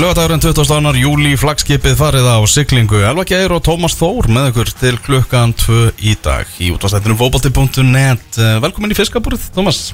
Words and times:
Lögadagurinn 0.00 0.40
20. 0.40 0.96
júli 0.96 1.34
flagskipið 1.36 1.96
farið 1.98 2.24
á 2.24 2.40
siglingu. 2.48 3.02
Elva 3.04 3.20
Geir 3.28 3.52
og 3.52 3.60
Tómas 3.66 3.92
Þór 3.98 4.30
með 4.32 4.46
ykkur 4.48 4.70
til 4.80 4.92
klukkan 5.04 5.52
2 5.60 5.90
í 6.08 6.14
dag. 6.24 6.48
Í 6.56 6.70
útvarsættinum 6.72 7.18
fóbalti.net 7.20 8.38
Velkomin 8.64 8.94
í 8.94 8.96
fiskabúrið, 8.96 9.44
Tómas. 9.52 9.90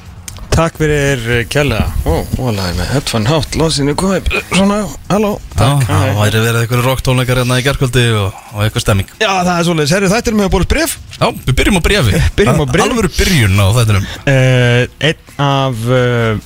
Takk 0.54 0.79
fyrir 0.79 1.42
kjærlega 1.50 1.90
Ó, 2.06 2.22
ólega 2.38 2.77
með 2.79 2.92
headphone 2.95 3.29
hátt 3.29 3.58
Lóðsinu 3.58 3.96
komið 3.98 4.30
Svona, 4.53 4.79
halló. 5.11 5.34
Takk 5.58 5.83
það 5.90 6.15
væri 6.21 6.47
verið 6.47 6.63
einhverju 6.63 6.87
rocktónleikar 6.87 7.43
hérna 7.43 7.59
í 7.59 7.67
gerkvöldi 7.67 8.09
og, 8.15 8.41
og 8.54 8.63
eitthvað 8.63 8.87
stemming. 8.87 9.11
Já, 9.19 9.31
það 9.35 9.54
er 9.59 9.69
svolítið 9.69 9.99
Herru, 9.99 10.15
þetta 10.15 10.33
er 10.33 10.38
með 10.38 10.49
að 10.49 10.54
bóla 10.54 10.71
bref 10.71 10.99
Já, 11.19 11.29
við 11.35 11.54
byrjum 11.59 11.83
á 11.83 11.87
brefi 11.91 12.21
Byrjum 12.38 12.63
á 12.63 12.67
bréfi. 12.71 12.87
Alvöru 12.87 13.17
byrjun 13.19 13.59
á 13.59 13.67
þættinum. 13.81 14.11
Uh, 14.23 14.83
Einn 15.11 15.47
af 15.51 15.88
uh, 15.91 16.45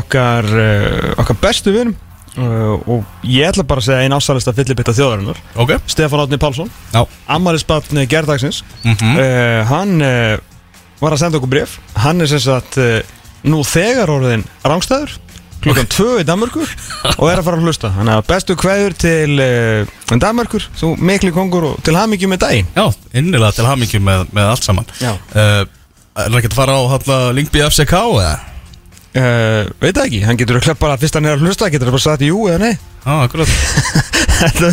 okkar 0.00 0.54
uh, 0.56 1.18
okkar 1.20 1.44
bestu 1.44 1.76
vinum 1.76 1.98
uh, 2.38 2.76
og 2.90 3.26
ég 3.26 3.48
ætla 3.48 3.64
bara 3.66 3.82
að 3.82 3.88
segja 3.88 4.04
einn 4.04 4.16
ásælista 4.16 4.54
fyllibitta 4.56 4.94
þjóðarinnar. 4.96 5.40
Ok, 5.60 5.74
Stefán 5.90 6.24
Átni 6.24 6.38
Pálsson 6.40 6.70
já. 6.92 7.02
Ammarisbatn 7.26 8.04
gerðdagsins 8.10 8.62
mm 8.84 9.16
uh, 9.16 9.64
Hann 9.70 10.04
uh, 10.04 10.36
var 11.00 11.16
að 11.16 11.22
senda 11.24 11.40
okkur 11.40 11.54
bref 11.54 11.78
Hann 11.96 12.20
er 12.20 12.28
sem 12.30 12.42
sagt 12.44 12.78
nú 13.46 13.62
þegar 13.64 14.10
orðin 14.12 14.44
rángstæður 14.66 15.16
klukkan 15.60 15.88
tvö 15.92 16.20
í 16.20 16.26
Danmörku 16.28 16.62
og 16.62 17.26
er 17.28 17.40
að 17.40 17.44
fara 17.46 17.58
að 17.58 17.66
hlusta. 17.68 17.90
Þannig 17.92 18.16
að 18.16 18.28
bestu 18.30 18.56
kveður 18.60 18.94
til 19.00 19.42
uh, 19.44 20.14
Danmörkur, 20.20 20.68
þú 20.76 20.94
mikli 21.04 21.32
kongur 21.36 21.66
og 21.72 21.82
til 21.84 21.96
hamingju 21.98 22.30
með 22.32 22.42
daginn. 22.46 22.70
Já, 22.76 22.86
innilega 23.12 23.52
til 23.58 23.68
hamingju 23.68 24.00
með, 24.04 24.24
með 24.36 24.52
allt 24.54 24.68
saman. 24.68 24.88
Er 25.04 25.68
það 26.16 26.38
ekki 26.40 26.50
að 26.50 26.56
fara 26.56 26.78
á 26.80 26.84
Lingby 27.36 27.62
FCK 27.68 28.00
eða? 28.00 28.32
Uh, 29.16 29.66
Veit 29.80 29.96
það 29.96 30.06
ekki, 30.06 30.22
hann 30.26 30.38
getur 30.40 30.60
að 30.60 30.66
kleppa 30.68 30.92
að 30.94 31.04
fyrst 31.04 31.18
hann 31.18 31.28
er 31.28 31.36
að 31.38 31.44
hlusta 31.46 31.70
getur 31.72 31.90
að 31.90 31.96
bara 31.96 32.06
sagt 32.06 32.24
jú 32.26 32.46
eða 32.50 32.62
nei. 32.62 32.74
Akkurat. 33.10 33.48
Þetta 34.40 34.68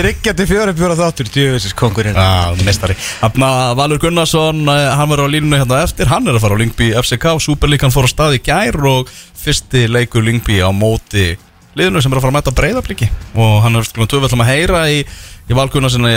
er 0.00 0.08
ekki 0.10 0.30
að 0.30 0.40
til 0.40 0.46
fjóra 0.50 0.74
fjóra 0.74 0.96
þáttur 0.98 1.28
djöfisins 1.30 1.74
kongur 1.78 2.06
hérna 2.08 2.22
Já, 2.26 2.62
mestari 2.66 2.96
Hanna 3.20 3.50
Valur 3.78 4.00
Gunnarsson, 4.02 4.62
eh, 4.70 4.90
hann 4.98 5.10
var 5.10 5.22
á 5.22 5.26
línunni 5.30 5.60
hérna 5.60 5.82
eftir. 5.86 6.10
Hann 6.10 6.26
er 6.26 6.38
að 6.38 6.42
fara 6.46 6.58
á 6.58 6.62
Lingby 6.62 6.92
FCK 6.98 7.36
Superlíkan 7.42 7.94
fór 7.94 8.06
á 8.06 8.10
stað 8.10 8.38
í 8.38 8.42
gær 8.46 8.78
og 8.90 9.10
fyrsti 9.44 9.86
leikur 9.90 10.26
Lingby 10.26 10.58
á 10.62 10.70
móti 10.74 11.34
liðinu 11.78 12.02
sem 12.02 12.12
er 12.12 12.20
að 12.20 12.26
fara 12.26 12.32
að 12.32 12.38
mæta 12.38 12.56
breyðabliki 12.58 13.08
og 13.34 13.54
hann 13.64 13.78
er 13.78 13.88
klukkan 13.88 14.12
2 14.12 14.20
við 14.20 14.28
ætlum 14.28 14.44
að 14.44 14.50
heyra 14.52 14.82
í, 14.92 15.00
í 15.50 15.56
Val 15.58 15.66
Gunnarssoni 15.72 16.12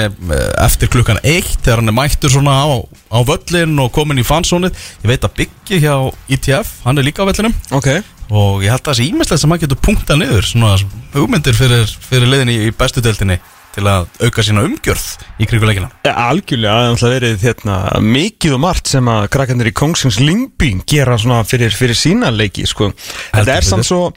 eftir 0.64 0.92
klukkan 0.94 1.22
1 1.24 1.56
þegar 1.66 1.82
hann 1.82 1.94
er 1.94 1.98
mættur 1.98 2.34
svona 2.34 2.58
á, 2.62 2.68
á 3.12 3.20
völlin 3.28 3.78
og 3.84 3.92
komin 3.96 4.22
í 4.22 4.28
fansónið. 4.28 4.78
Ég 5.04 5.12
veit 5.12 5.26
að 5.26 5.36
Byggi 5.42 5.82
hjá 5.84 5.96
ITF, 6.38 6.78
hann 6.86 7.02
er 7.02 7.08
líka 7.08 7.26
á 7.26 7.30
vellinum. 7.30 7.56
Ok, 7.76 7.90
og 8.32 8.64
ég 8.66 8.74
held 8.74 8.82
að 8.82 8.90
það 8.92 9.00
sé 9.00 9.10
ímestlega 9.12 9.42
sem 9.42 9.54
hann 9.54 9.62
getur 9.62 9.84
punktað 9.84 10.22
niður 10.22 10.48
svona 10.48 10.74
hugmyndir 11.14 11.56
fyrir, 11.58 11.94
fyrir 12.10 12.32
liðinni 12.32 12.58
í 12.68 12.74
bestu 12.76 13.04
deildinni 13.04 13.40
til 13.78 13.86
að 13.86 14.08
auka 14.26 14.44
sína 14.46 14.64
umgjörð 14.66 15.06
í 15.38 15.48
kringuleikina 15.50 15.90
ja, 16.08 16.14
algjörlega 16.32 16.74
það 16.74 16.86
er 16.88 16.94
alltaf 16.94 17.14
verið 17.14 17.44
hérna, 17.46 17.76
mikið 18.02 18.56
og 18.58 18.64
margt 18.64 18.90
sem 18.90 19.12
að 19.14 19.28
krakkarnir 19.36 19.70
í 19.70 19.76
Kongsins 19.78 20.18
Lingby 20.22 20.72
gera 20.90 21.18
fyrir, 21.48 21.76
fyrir 21.76 21.98
sína 21.98 22.32
leiki 22.34 22.66
sko. 22.68 22.90
Þetta 23.36 23.60
er 23.60 23.68
samt 23.68 23.88
svo 23.88 24.10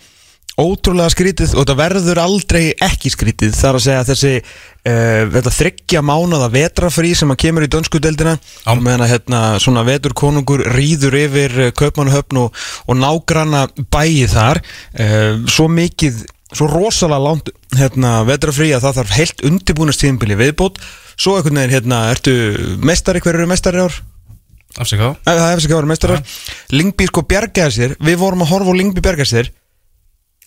ótrúlega 0.60 1.10
skrítið 1.12 1.54
og 1.54 1.64
þetta 1.64 1.76
verður 1.78 2.20
aldrei 2.22 2.62
ekki 2.84 3.12
skrítið. 3.12 3.54
Þar 3.56 3.78
að 3.78 3.84
segja 3.86 4.06
þessi 4.08 4.32
uh, 4.40 5.22
þetta 5.36 5.52
þryggja 5.56 6.02
mánaða 6.06 6.50
vetrafrí 6.54 7.12
sem 7.18 7.32
að 7.32 7.40
kemur 7.44 7.66
í 7.66 7.70
dönsku 7.72 8.00
deildina 8.02 8.36
Já. 8.36 8.74
meðan 8.76 9.06
að 9.06 9.12
hérna, 9.14 9.40
svona 9.62 9.86
veturkonungur 9.88 10.66
rýður 10.76 11.16
yfir 11.22 11.56
uh, 11.66 11.70
Kaupmannhöfn 11.76 12.42
og, 12.44 12.60
og 12.86 13.00
nágranna 13.00 13.66
bæi 13.92 14.26
þar. 14.30 14.62
Uh, 14.94 15.40
svo 15.50 15.70
mikið 15.72 16.24
svo 16.50 16.66
rosalega 16.66 17.22
langt 17.22 17.50
hérna, 17.78 18.20
vetrafrí 18.26 18.72
að 18.74 18.88
það 18.88 19.00
þarf 19.00 19.16
heilt 19.16 19.44
undirbúnast 19.46 20.02
tíðinbili 20.02 20.38
viðbót. 20.40 20.80
Svo 21.20 21.36
einhvern 21.36 21.60
veginn 21.60 21.76
hérna, 21.76 22.04
ertu 22.14 22.34
mestari, 22.84 23.22
hver 23.22 23.38
eru 23.38 23.50
mestari 23.50 23.82
ár? 23.84 24.00
Nei, 25.26 25.34
Það 25.34 25.48
hefði 25.50 25.64
ekki 25.64 25.74
að 25.74 25.80
vera 25.80 25.90
mestarar 25.90 26.20
Lingby 26.70 27.06
sko 27.08 27.24
bjargaði 27.26 27.74
sér. 27.74 27.94
Við 27.98 28.20
vorum 28.20 28.44
að 28.44 28.52
horfa 28.52 28.70
á 28.70 28.78
Lingby 28.78 29.02
bjargaði 29.02 29.30
sér 29.32 29.50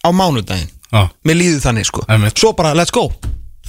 Á 0.03 0.09
mánudaginn. 0.11 0.69
Já, 0.93 1.07
Mér 1.25 1.39
líður 1.39 1.61
þannig 1.63 1.87
sko. 1.89 2.03
Einmitt. 2.11 2.37
Svo 2.37 2.51
bara 2.57 2.75
let's 2.77 2.93
go. 2.93 3.07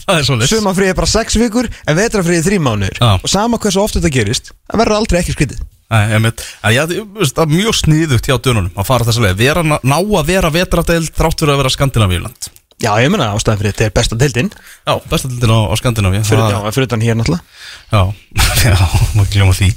Það 0.04 0.18
er 0.18 0.26
svolítið 0.26 0.50
Sumafrið 0.50 0.90
er 0.90 0.96
bara 0.98 1.08
sex 1.08 1.36
vikur 1.40 1.68
En 1.88 1.96
vetrafrið 1.96 2.36
er 2.36 2.42
þrý 2.44 2.56
mánuður 2.60 2.98
Já. 2.98 3.12
Og 3.24 3.30
sama 3.30 3.56
hversu 3.62 3.80
oft 3.80 3.94
þetta 3.96 4.10
gerist 4.12 4.50
Það 4.68 4.80
verður 4.82 4.96
aldrei 4.98 5.20
ekki 5.22 5.32
skrítið. 5.36 5.62
Nei, 5.94 6.18
veit, 6.26 6.42
en 6.64 6.74
ég, 6.74 6.92
ég 6.98 7.06
veist, 7.14 7.36
það 7.36 7.44
er 7.46 7.54
mjög 7.54 7.76
sniðugt 7.78 8.28
hjá 8.28 8.36
dönunum 8.42 8.72
að 8.74 8.88
fara 8.88 9.06
þessa 9.06 9.22
leið, 9.24 9.36
vera, 9.38 9.62
ná 9.64 9.96
að 10.00 10.26
vera 10.32 10.50
vetradeild 10.50 11.12
þrátt 11.14 11.40
fyrir 11.44 11.54
að 11.54 11.60
vera 11.62 11.72
Skandinavíuland 11.76 12.48
Já, 12.82 12.90
ég 13.00 13.12
meina 13.12 13.30
ástæðan 13.36 13.60
fyrir 13.60 13.72
þetta 13.76 13.84
er 13.86 13.92
besta 13.94 14.16
deildin. 14.18 14.48
Já, 14.84 14.94
bestadeildin 15.08 15.52
á, 15.54 15.58
á 15.70 15.74
Skandinavíu. 15.78 16.24
Fyrir, 16.26 16.42
Það- 16.42 16.52
já, 16.56 16.72
fyrir 16.74 16.88
utan 16.88 17.04
hér 17.04 17.16
náttúrulega 17.20 17.44
Já, 17.94 18.10
já, 18.66 18.74
ekki 19.22 19.36
gljóma 19.36 19.54
því. 19.54 19.68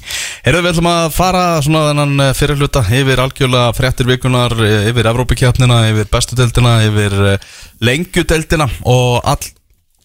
Heyrðu, 0.41 0.61
við 0.63 0.71
ætlum 0.71 0.87
að 0.89 1.03
fara 1.13 1.41
svona 1.61 1.83
þennan 1.91 2.23
eh, 2.23 2.31
fyrirhluta 2.37 2.81
yfir 2.97 3.21
algjörlega 3.21 3.75
fréttir 3.77 4.09
vikunar 4.09 4.55
eh, 4.57 4.87
yfir 4.89 5.09
Evrópikjarnina, 5.11 5.77
yfir 5.91 6.09
bestudeldina 6.09 6.71
yfir 6.87 7.13
eh, 7.33 7.45
lengjudeldina 7.85 8.65
og 8.89 9.19
all, 9.21 9.51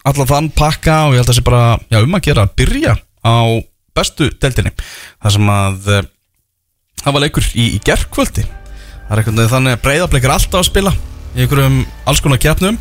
allan 0.05 0.29
þann 0.29 0.51
pakka 0.53 0.99
og 1.07 1.17
ég 1.17 1.23
held 1.23 1.25
að 1.25 1.31
það 1.31 1.39
sé 1.39 1.45
bara 1.47 1.63
já, 1.87 1.99
um 2.03 2.19
að 2.19 2.25
gera 2.29 2.45
að 2.45 2.53
byrja 2.61 2.95
á 3.25 3.37
bestudeldinni 3.97 4.75
þar 4.77 5.37
sem 5.39 5.51
að 5.55 5.91
það 7.01 7.17
var 7.17 7.25
leikur 7.25 7.49
í, 7.53 7.67
í 7.73 7.81
gerkvöldi 7.81 8.45
það 8.45 9.09
er 9.09 9.23
einhvern 9.23 9.41
veginn 9.41 9.53
þannig 9.57 9.77
að 9.77 9.83
breyðableikir 9.87 10.37
alltaf 10.37 10.61
að 10.61 10.69
spila 10.69 10.93
í 11.33 11.45
einhverjum 11.45 11.83
alls 12.09 12.21
konar 12.21 12.41
keppnum 12.41 12.77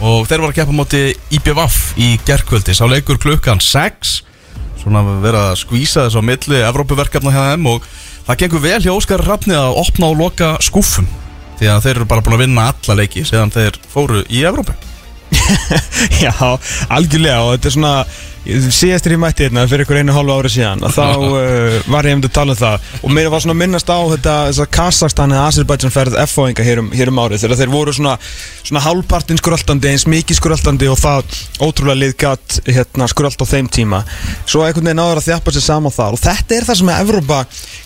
og 0.00 0.28
þeir 0.28 0.42
voru 0.42 0.52
að 0.52 0.58
keppa 0.62 0.76
á 0.76 0.80
móti 0.80 1.06
IBVF 1.36 1.80
í 2.00 2.12
gerkvöldi 2.24 2.76
sá 2.76 2.86
leikur 2.88 3.20
klukkan 3.20 3.60
6 3.60 4.20
svona 4.82 5.02
verið 5.22 5.40
að 5.40 5.58
skvísa 5.62 6.06
þess 6.06 6.18
á 6.18 6.22
milli 6.26 6.62
Evrópuverkefna 6.66 7.34
hjá 7.34 7.42
þeim 7.52 7.68
og 7.72 7.86
það 8.26 8.40
gengur 8.42 8.64
vel 8.66 8.80
hjá 8.82 8.92
Óskar 8.94 9.24
Rafni 9.26 9.58
að 9.58 9.78
opna 9.82 10.10
og 10.10 10.18
loka 10.20 10.54
skúfum 10.64 11.08
því 11.60 11.70
að 11.70 11.84
þeir 11.86 11.94
eru 11.96 12.08
bara 12.10 12.24
búin 12.26 12.36
að 12.36 12.44
vinna 12.46 12.66
alla 12.72 12.98
leiki 12.98 13.24
síðan 13.28 13.54
þeir 13.54 13.78
fóru 13.92 14.24
í 14.26 14.42
Evrópu. 14.48 14.74
Já, 16.24 16.34
algjörlega 16.92 17.44
og 17.46 17.54
þetta 17.54 17.70
er 17.70 17.76
svona 17.76 17.94
síðastir 18.42 19.14
í 19.14 19.18
mætti 19.22 19.46
hérna 19.46 19.62
fyrir 19.70 19.84
ykkur 19.84 20.00
einu 20.02 20.14
hálfu 20.16 20.34
ári 20.34 20.50
síðan 20.50 20.80
að 20.82 20.96
þá 20.96 21.04
uh, 21.22 21.76
var 21.92 22.08
ég 22.08 22.16
um 22.16 22.22
að 22.26 22.32
tala 22.34 22.54
um 22.56 22.58
það. 22.58 22.88
Og 23.02 23.10
mér 23.14 23.28
var 23.30 23.44
svona 23.44 23.54
að 23.54 23.60
minnast 23.60 23.92
á 23.92 23.98
þetta 24.12 24.34
þess 24.48 24.62
að 24.64 24.72
Kazakstan 24.76 25.34
eða 25.36 25.44
Azerbaijan 25.50 25.94
ferð 25.94 26.18
F-fóinga 26.24 26.66
hér, 26.66 26.82
um, 26.82 26.88
hér 26.90 27.12
um 27.12 27.20
árið 27.22 27.44
þegar 27.44 27.60
þeir 27.60 27.72
voru 27.72 27.94
svona, 27.94 28.14
svona 28.64 28.82
hálfpartin 28.82 29.38
skuraltandi 29.38 29.92
eins 29.92 30.06
mikið 30.10 30.40
skuraltandi 30.40 30.90
og 30.90 30.98
það 30.98 31.22
ótrúlega 31.62 32.00
liðgat 32.00 32.58
hérna, 32.66 33.06
skuralt 33.12 33.38
á 33.38 33.46
þeim 33.46 33.70
tíma. 33.70 34.02
Svo 34.42 34.66
einhvern 34.66 34.90
veginn 34.90 35.04
áður 35.04 35.22
að 35.22 35.28
þjappa 35.30 35.54
sér 35.54 35.66
saman 35.68 35.94
þar. 35.94 36.18
Og 36.18 36.22
þetta 36.22 36.58
er 36.58 36.64
það 36.66 36.80
sem 36.82 36.90
að 36.90 37.02
Evrópa 37.06 37.38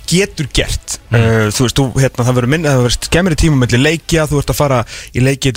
getur 0.07 0.47
gert. 0.55 0.99
Uh, 1.11 1.51
þú 1.53 1.67
veist, 1.67 1.77
þú, 1.77 1.85
hérna, 2.01 2.25
það 2.25 2.37
verður 2.41 2.51
það 2.65 2.81
verður 2.81 2.97
skemmri 3.11 3.37
tíma 3.41 3.57
mellir 3.61 3.83
leikja, 3.83 4.29
þú 4.31 4.41
ert 4.41 4.53
að 4.53 4.61
fara 4.61 4.81
í 5.13 5.21
leiki 5.21 5.53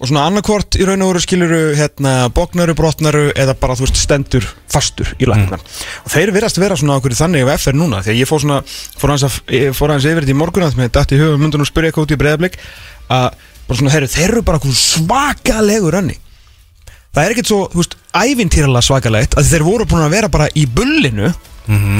og 0.00 0.08
svona 0.08 0.24
annarkvort 0.28 0.78
í 0.80 0.86
raun 0.88 1.04
og 1.04 1.12
veru 1.12 1.22
skiluru 1.22 1.60
hérna, 1.78 2.14
bóknaru, 2.34 2.74
brotnaru 2.78 3.24
eða 3.38 3.54
bara 3.58 3.76
þú 3.78 3.86
veist 3.86 4.00
stendur 4.00 4.46
fastur 4.72 5.12
í 5.20 5.28
lagna 5.28 5.58
og 5.58 6.10
þeir 6.12 6.32
verðast 6.34 6.60
vera 6.62 6.78
svona 6.78 6.96
okkur 6.98 7.14
þannig 7.18 7.46
af 7.46 7.62
FR 7.66 7.78
núna 7.78 8.02
því 8.02 8.14
að 8.14 8.20
ég 8.22 8.30
fór 8.30 8.42
svona, 8.42 8.60
fór 8.98 9.14
hans, 9.14 9.26
að, 9.28 9.38
fór 9.76 9.94
hans 9.94 10.08
yfir 10.08 10.24
þetta 10.24 10.34
í 10.34 10.40
morgun 10.40 10.66
að 10.66 10.80
með 10.80 10.92
dætt 10.96 11.14
í 11.14 11.20
hugum 11.22 11.44
myndunum 11.46 11.68
spyrja 11.68 11.92
eitthvað 11.92 12.08
út 12.08 12.16
í 12.16 12.20
breyðablik 12.22 12.58
að 13.12 13.28
bara 13.68 13.78
svona, 13.78 13.94
heyru, 13.94 14.10
þeir 14.16 14.28
eru 14.30 14.44
bara 14.48 14.62
okkur 14.62 14.76
svakalegur 14.82 16.00
önni 16.02 16.18
það 17.12 17.24
er 17.24 17.34
ekkert 17.34 17.52
svo, 17.52 17.62
þú 17.72 17.82
veist, 17.82 17.96
ævintýralega 18.16 18.86
svakalegt 18.88 19.38
að 19.38 19.50
þeir 19.52 19.66
voru 19.68 19.88
búin 19.88 20.06
að 20.06 20.14
vera 20.16 20.32
bara 20.32 20.48
í 20.56 20.64
bullinu 20.66 21.32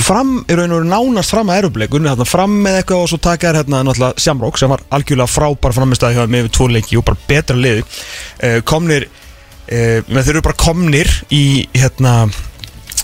fram, 0.03 0.33
í 0.51 0.57
raun 0.59 0.73
og 0.73 0.81
veru 0.81 0.89
nánast 0.91 1.31
fram 1.31 1.51
að 1.53 1.61
erubleik, 1.63 1.95
unni 1.95 2.11
þarna 2.11 2.27
fram 2.27 2.55
með 2.65 2.79
eitthvað 2.81 3.05
og 3.05 3.11
svo 3.13 3.19
taka 3.23 3.49
þér 3.49 3.61
hérna 3.61 3.83
náttúrulega 3.87 4.25
Shamrock 4.25 4.59
sem 4.59 4.73
var 4.73 4.83
algjörlega 4.91 5.31
frábær 5.31 5.77
framistæði 5.77 6.19
hjá 6.19 6.25
yfir 6.27 6.51
tvo 6.57 6.69
leiki 6.73 6.99
og 6.99 7.07
bara 7.07 7.23
betra 7.29 7.59
liði 7.59 7.85
uh, 7.85 8.59
komnir 8.67 9.07
uh, 9.07 10.03
með 10.09 10.27
þeir 10.27 10.35
eru 10.35 10.45
bara 10.49 10.61
komnir 10.65 11.15
í 11.31 11.45
hérna, 11.77 12.17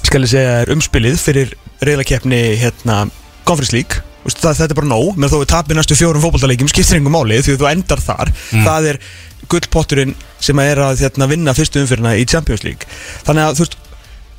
skal 0.01 0.25
ég 0.27 0.35
segja 0.35 0.59
umspilið 0.75 1.23
fyrir 1.23 1.57
reyðlakeppni 1.85 2.43
hérna, 2.59 3.07
Conference 3.47 3.75
League. 3.75 4.03
Það, 4.29 4.59
þetta 4.59 4.75
er 4.75 4.77
bara 4.77 4.91
nóg, 4.91 5.15
með 5.17 5.33
þó 5.33 5.39
við 5.41 5.51
tapir 5.55 5.79
næstu 5.79 5.97
fjórum 5.97 6.21
fótballtaleikjum 6.21 6.69
skiptir 6.69 6.99
engum 6.99 7.15
máli 7.15 7.39
því 7.41 7.55
að 7.55 7.63
þú 7.63 7.69
endar 7.71 8.03
þar. 8.03 8.33
Það 8.51 8.89
er 8.91 8.99
gullpotturinn 9.49 10.17
sem 10.43 10.59
er 10.61 10.83
að 10.85 11.05
hérna, 11.07 11.29
vinna 11.31 11.55
fyrstu 11.57 11.81
umfyrirna 11.81 12.17
í 12.19 12.27
Champions 12.29 12.67
League. 12.67 12.91
Þannig 13.25 13.47
að 13.47 13.55
þú 13.57 13.65
veist 13.65 13.79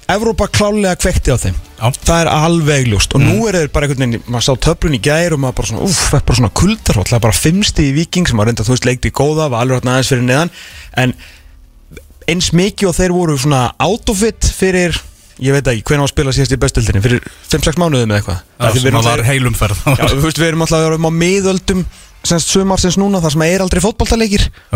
Evrópa 0.09 0.47
klálega 0.49 0.95
kvekti 0.97 1.33
á 1.33 1.37
þeim. 1.37 1.57
Já. 1.79 1.89
það 1.95 2.21
er 2.23 2.29
alveg 2.33 2.87
ljóst. 2.89 3.13
Og 3.15 3.21
nú 3.23 3.47
er 3.47 3.59
þeir 3.59 3.69
bara 3.73 3.87
einhvern 3.87 4.03
veginn 4.03 4.23
maður 4.25 4.45
sá 4.47 4.63
töflun 4.65 4.97
í 4.97 5.01
gær 5.05 5.35
og 5.35 5.41
maður 5.43 5.57
bara 5.59 5.69
svona 5.69 5.83
uff, 5.85 5.99
það 6.09 6.19
er 6.19 6.25
bara 6.27 6.39
svona 6.39 6.55
kuldarhóll, 6.59 7.05
það 7.07 7.19
er 7.19 7.25
bara 7.27 7.37
fimmsti 7.39 7.85
í 7.85 7.93
Viking 7.95 8.29
sem 8.29 8.41
var 8.41 8.49
reynda 8.49 8.65
þú 8.67 8.73
veist 8.73 8.87
leikti 8.89 9.11
í 9.11 9.15
góða, 9.15 9.47
var 9.53 9.63
alveg 9.63 9.79
hérna 9.79 9.93
aðeins 9.95 10.11
fyrir 10.11 10.25
neðan. 10.27 10.51
En 10.99 11.13
eins 12.29 12.49
mikið 12.57 12.91
og 12.91 12.97
þeir 12.99 13.15
voru 13.15 13.37
svona 13.39 13.61
out 13.85 14.11
of 14.11 14.25
it 14.27 14.49
fyrir, 14.59 14.97
ég 15.39 15.55
veit 15.55 15.71
ekki, 15.71 15.85
hvernig 15.87 16.03
var 16.03 16.09
að 16.09 16.15
spila 16.15 16.35
síðast 16.35 16.57
í 16.57 16.61
bestildinni, 16.65 17.05
fyrir 17.05 17.31
5-6 17.53 17.79
mánuðum 17.79 18.11
eða 18.11 18.19
eitthvað? 18.19 18.43
Af 18.59 18.73
því 18.73 18.75
við 18.75 18.83
sem 18.83 18.91
erum 18.91 19.01
að 19.01 19.09
var 19.13 19.25
heilumferð. 19.29 19.87
Já, 19.87 20.05
þú 20.11 20.21
veist, 20.25 20.41
við 20.41 20.51
erum 20.51 20.65
alltaf 20.65 20.81
að 20.81 20.87
vera 20.89 20.99
á 20.99 21.19
miðöldum 21.23 21.85
semst 22.27 22.51
sumarsins 22.51 22.97
núna 22.99 23.21
þar 23.23 23.35
sem 23.35 23.43
er 23.45 23.63
aldrei 23.63 23.81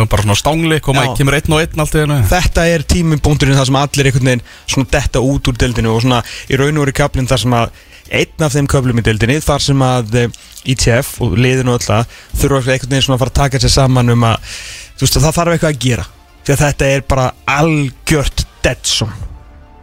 er 0.05 0.11
bara 0.11 0.23
svona 0.25 0.37
stangli, 0.39 0.79
koma, 0.83 1.03
Já. 1.09 1.15
kemur 1.19 1.37
einn 1.37 1.55
og 1.55 1.63
einn 1.63 1.83
allt 1.83 1.97
í 1.97 2.03
hennu 2.03 2.19
þetta 2.31 2.67
er 2.71 2.85
tímupunkturinn 2.93 3.59
þar 3.59 3.69
sem 3.69 3.79
allir 3.81 4.09
einhvern 4.09 4.29
veginn 4.31 4.45
svona 4.63 4.91
detta 4.95 5.23
út 5.23 5.49
úr 5.51 5.57
deildinu 5.59 5.91
og 5.93 6.05
svona 6.05 6.21
í 6.47 6.59
raun 6.59 6.79
og 6.79 6.85
veru 6.85 6.95
kaplinn 7.01 7.27
þar 7.29 7.43
sem 7.43 7.57
að 7.57 7.75
einn 8.13 8.45
af 8.45 8.55
þeim 8.55 8.69
köflum 8.71 8.99
í 9.01 9.05
deildinni 9.05 9.39
þar 9.43 9.63
sem 9.63 9.83
að 9.83 10.17
eh, 10.21 10.39
ITF 10.73 11.17
og 11.23 11.35
liðin 11.39 11.71
og 11.71 11.79
öll 11.79 11.87
það 11.87 12.15
þurfa 12.39 12.73
einhvern 12.75 12.95
veginn 12.95 13.05
svona 13.07 13.17
að 13.17 13.23
fara 13.25 13.33
að 13.33 13.39
taka 13.41 13.63
sér 13.63 13.75
saman 13.75 14.13
um 14.13 14.25
að 14.29 14.49
þú 14.93 15.05
veist 15.05 15.19
að 15.19 15.27
það 15.27 15.37
þarf 15.39 15.55
eitthvað 15.57 15.73
að 15.73 15.83
gera. 15.87 16.07
Því 16.43 16.53
að 16.53 16.63
þetta 16.63 16.89
er 16.93 17.05
bara 17.07 17.27
algjört 17.57 18.45
deadsome 18.63 19.31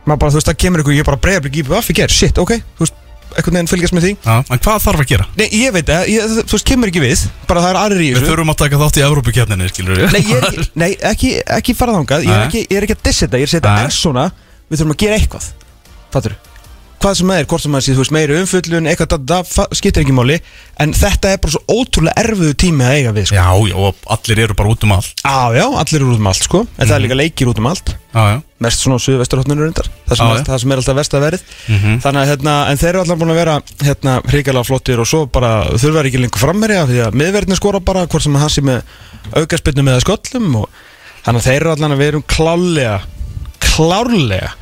maður 0.04 0.20
bara 0.22 0.32
þú 0.32 0.40
veist 0.40 0.50
það 0.50 0.60
kemur 0.64 0.82
ykkur 0.82 0.96
ég 0.96 1.06
bara 1.08 1.20
breyða 1.20 1.44
einhvern 3.36 3.56
veginn 3.58 3.70
fylgjast 3.70 3.94
með 3.96 4.06
því 4.06 4.12
Já, 4.24 4.34
en 4.54 4.62
hvað 4.64 4.82
þarf 4.86 5.02
að 5.04 5.08
gera? 5.12 5.26
Nei, 5.38 5.46
ég 5.60 5.74
veit 5.76 5.86
það, 5.90 6.04
ég, 6.12 6.34
þú 6.44 6.56
veist, 6.56 6.66
kemur 6.70 6.90
ekki 6.92 7.02
við 7.04 7.24
Bara 7.50 7.62
það 7.64 7.70
er 7.74 7.78
aðrir 7.84 8.02
í 8.04 8.10
Við 8.10 8.18
þessu 8.20 8.30
þurfum 8.32 8.52
að 8.54 8.60
taka 8.64 8.80
þátt 8.82 9.00
í 9.00 9.04
Evrópukefninni, 9.06 9.70
skilur 9.72 10.00
við 10.00 10.14
Nei, 10.16 10.20
ég 10.26 10.36
er 10.36 10.46
ekki, 10.50 10.68
nei, 10.82 10.90
ekki, 11.12 11.32
ekki 11.60 11.76
fara 11.78 11.96
þangað 11.98 12.26
Ég 12.26 12.34
er 12.34 12.38
Nei. 12.42 12.46
ekki, 12.50 12.62
ég 12.70 12.76
er 12.80 12.86
ekki 12.88 12.98
að 12.98 13.02
dissa 13.10 13.26
þetta 13.26 13.40
Ég 13.40 13.46
er 13.46 13.50
að 13.50 13.54
segja 13.54 13.64
þetta 13.64 13.74
Nei. 13.80 13.88
er 13.90 13.96
svona 14.00 14.28
Við 14.70 14.80
þurfum 14.82 14.94
að 14.96 15.02
gera 15.04 15.18
eitthvað 15.20 15.50
Fattur 16.14 16.38
Hvað 17.00 17.14
sem 17.16 17.30
það 17.32 17.38
er, 17.40 17.46
hvort 17.48 17.62
sem 17.64 17.72
það 17.72 17.80
sé, 17.86 17.92
þú 17.96 18.02
veist, 18.02 18.12
meiri 18.12 18.34
umfyllun 18.42 18.88
Eitthvað, 18.90 19.08
da, 19.14 19.18
da, 19.30 19.36
fa- 19.48 19.64
skiptir 19.78 20.02
ekki 20.04 20.12
máli 20.12 20.34
En 20.84 20.90
þetta 20.92 21.30
er 21.32 21.38
bara 21.40 21.54
svo 21.54 21.62
ótrúlega 21.80 22.20
erfiðu 22.20 22.56
tími 22.60 22.84
að 22.84 22.96
eiga 22.98 23.14
við 23.16 23.30
sko. 23.30 23.38
Já, 23.38 23.46
já, 23.70 23.76
og 23.80 24.02
allir 24.18 24.42
eru 24.44 24.56
bara 24.58 24.74
út 24.74 24.84
um 24.84 24.92
allt 24.98 25.22
Á, 25.24 25.48
já, 25.56 25.64
allir 25.80 25.96
eru 26.02 26.10
út 26.12 26.20
um 26.20 26.28
allt, 26.28 26.44
sko 26.44 26.60
En 26.76 26.84
það 26.84 26.92
er 26.98 27.04
líka 27.06 27.16
leikir 27.22 27.48
út 27.54 27.62
um 27.62 27.70
allt 27.72 27.94
Já, 27.96 28.20
já 28.34 28.36
Mest 28.60 28.82
svona 28.84 28.98
á 29.00 29.04
suðvesturhóttninu 29.06 29.64
reyndar 29.64 29.86
það 30.08 30.18
sem, 30.18 30.26
er, 30.30 30.40
já. 30.40 30.44
það 30.50 30.58
sem 30.60 30.72
er 30.74 30.80
alltaf 30.82 30.96
vest 30.98 31.14
að 31.16 31.22
verið 31.24 31.44
Mhm. 31.70 32.00
Þannig 32.04 32.20
að, 32.20 32.28
hérna, 32.30 32.54
en 32.70 32.80
þeir 32.80 32.88
eru 32.90 33.00
alltaf 33.00 33.18
búin 33.22 33.32
að 33.32 33.40
vera 33.40 33.54
hérna, 33.86 34.16
hrikalega 34.28 34.68
flottir 34.68 35.00
og 35.00 35.08
svo 35.08 35.20
bara 35.32 35.52
þurfa 35.80 36.04
ekki 36.04 36.20
lengur 36.20 36.42
frammerja 36.44 36.82
því 36.90 37.00
að 37.06 37.16
miðverðin 37.22 37.56
skora 37.56 37.80
bara 37.80 38.06
hvort 38.06 38.22
sem 38.26 38.34
hann 38.36 38.52
sé 38.52 38.60
með 38.60 38.82
aukaspinnu 39.32 39.86
með 39.86 40.02
sköllum 40.04 40.54
og 40.60 40.68
þannig 41.24 41.40
að 41.40 41.48
þeir 41.48 41.60
eru 41.60 41.72
alltaf 41.72 41.94
að 41.96 42.02
vera 42.04 42.22
klálega 42.36 43.00
klárlega 43.64 44.52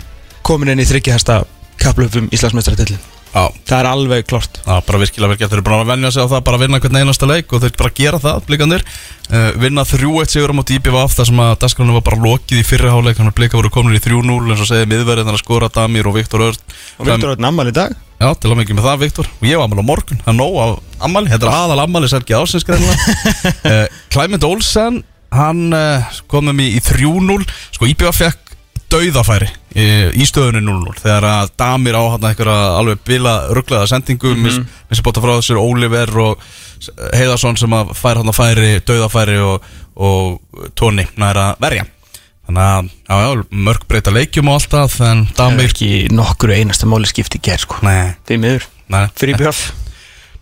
komin 0.46 0.72
inn 0.72 0.82
í 0.82 0.86
þryggjahesta 0.88 1.42
kaplöfum 1.82 2.28
Íslandsmeistaratillin 2.34 3.02
Já, 3.28 3.44
það 3.68 3.78
er 3.78 3.88
alveg 3.90 4.26
klárt. 4.28 4.58
Það 4.64 4.78
er 4.78 4.84
bara 4.88 5.00
virkilega 5.02 5.36
gert. 5.36 5.50
Þeir 5.52 5.58
eru 5.60 5.66
bara 5.66 5.78
að 5.82 5.90
venja 5.92 6.10
sig 6.14 6.24
á 6.24 6.32
það, 6.32 6.42
bara 6.46 6.58
að 6.58 6.64
vinna 6.64 6.80
hvern 6.82 6.98
einasta 7.02 7.28
leik 7.28 7.52
og 7.52 7.62
þeir 7.62 7.74
bara 7.78 7.92
gera 7.98 8.20
það, 8.22 8.38
blikandir 8.48 8.84
uh, 8.88 9.50
Vinna 9.60 9.84
3-1 9.88 10.32
sigur 10.32 10.54
á 10.54 10.58
móti 10.58 10.78
IPVF 10.78 11.16
þar 11.18 11.28
sem 11.28 11.42
að 11.44 11.54
Dasgranu 11.62 11.96
var 11.98 12.04
bara 12.08 12.20
lokið 12.24 12.62
í 12.62 12.66
fyrri 12.66 12.92
háleik 12.92 13.20
Þannig 13.20 13.34
að 13.34 13.38
blika 13.42 13.60
voru 13.60 13.72
komin 13.74 13.98
í 13.98 14.02
3-0 14.02 14.38
eins 14.48 14.64
og 14.64 14.70
segið 14.70 14.90
miðverðin 14.94 15.32
að 15.34 15.40
skora 15.42 15.70
Damir 15.74 16.08
og 16.08 16.16
Viktor 16.16 16.46
Örn. 16.48 16.64
Og 16.96 17.10
Viktor 17.10 17.34
Örn 17.34 17.50
ammal 17.50 17.68
í 17.68 17.76
dag? 17.76 17.94
Já, 18.18 18.32
til 18.34 18.50
að 18.50 18.58
mikið 18.64 18.80
með 18.80 18.88
það, 18.88 19.02
Viktor. 19.04 19.30
Og 19.38 19.46
ég 19.46 19.60
var 19.60 19.68
ammali 19.68 19.84
á 19.84 19.90
morgun, 19.92 20.24
það 20.24 20.32
er 20.32 20.38
nóg 20.40 20.56
af 20.64 21.04
ammali 21.06 21.30
Þetta 21.30 21.46
er 21.46 21.54
aðal 21.54 21.82
ammali 21.84 22.10
Sergi 22.10 22.34
Ásins 22.34 22.66
greinlega 22.66 23.52
uh, 23.62 23.84
Clement 24.14 24.46
Olsen, 24.48 25.02
hann 25.30 25.76
uh, 25.76 26.18
kom 26.26 26.48
með 26.48 26.58
mér 26.58 26.78
í 26.80 26.82
3-0 26.82 27.44
Sko, 27.76 27.86
IPVF 27.92 28.18
fekk 28.24 28.47
dauðafæri 28.92 29.48
í, 29.74 29.86
í 30.16 30.26
stöðunni 30.28 30.62
0-0 30.64 30.96
Þegar 31.02 31.26
að 31.28 31.52
Damir 31.60 31.98
á 31.98 32.02
hann 32.14 32.26
einhverja 32.30 32.56
alveg 32.78 33.02
bila 33.06 33.34
rugglaða 33.56 33.90
sendingu 33.90 34.32
mm 34.34 34.46
-hmm. 34.46 34.66
Missi 34.90 35.04
bóta 35.04 35.22
frá 35.24 35.34
þessir 35.36 35.60
Oliver 35.60 36.14
og 36.18 36.48
Heiðarsson 37.12 37.58
sem 37.58 37.72
að 37.74 37.92
fær 37.98 38.22
hann 38.22 38.32
að 38.32 38.38
færi 38.38 38.80
Dauðafæri 38.86 39.38
og, 39.42 39.64
og 39.96 40.70
Tóni 40.78 41.08
næra 41.16 41.54
verja. 41.60 41.84
Þannig 42.46 42.62
að, 42.64 42.90
já, 43.08 43.16
já, 43.20 43.44
mörg 43.50 43.82
breyta 43.88 44.10
leikjum 44.14 44.48
og 44.48 44.54
allt 44.54 44.72
En 44.72 44.88
það 44.88 45.10
er 45.10 45.34
Damir, 45.36 45.68
ekki 45.68 45.90
nokkru 46.14 46.54
einasta 46.54 46.86
máli 46.86 47.10
skipti 47.10 47.40
ger 47.42 47.58
sko. 47.58 47.82
Miður. 47.82 48.64
Nei. 48.88 49.08
Fyrir 49.18 49.36
björf 49.36 49.72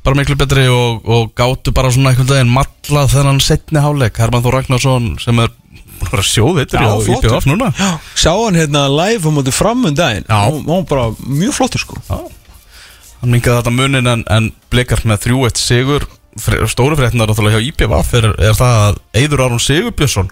bara 0.06 0.20
miklu 0.20 0.36
betri 0.38 0.68
og, 0.70 1.02
og 1.02 1.32
gátu 1.34 1.72
bara 1.74 1.90
svona 1.90 2.12
einhvern 2.12 2.30
veginn 2.30 2.52
malla 2.54 3.06
þennan 3.10 3.40
setni 3.42 3.82
háleik 3.82 4.20
Herman 4.22 4.44
Þór 4.44 4.60
Ragnarsson 4.60 5.08
sem 5.18 5.40
er 5.42 5.50
bara 6.04 6.22
sjóðveitur 6.26 6.80
Já, 6.82 6.88
í 6.92 7.04
flottur. 7.06 7.30
IPVF 7.30 7.46
núna 7.50 7.70
Já, 7.78 7.90
sá 8.14 8.30
hann 8.36 8.58
hérna 8.60 8.84
live 8.92 9.24
á 9.26 9.30
móti 9.34 9.54
framundaginn 9.54 10.26
Já. 10.28 10.40
Hún 10.50 10.62
hún 10.66 10.84
var 10.84 10.86
bara 10.90 11.06
mjög 11.26 11.54
flottur 11.58 11.80
sko 11.84 11.98
Já. 12.10 12.18
hann 13.22 13.32
mingaði 13.32 13.58
þetta 13.62 13.74
munin 13.76 14.06
en, 14.12 14.24
en 14.30 14.50
blikar 14.70 15.02
með 15.08 15.24
3-1 15.30 15.60
sigur 15.62 16.06
Fre- 16.36 16.66
stóru 16.68 16.96
fréttinar 17.00 17.30
náttúrulega 17.30 17.56
hjá 17.62 17.70
IPVF 17.72 18.10
er, 18.18 18.26
er 18.44 18.52
það 18.58 18.74
að 18.82 18.98
Eidur 19.22 19.40
Aron 19.46 19.62
Sigurbjörnsson 19.64 20.26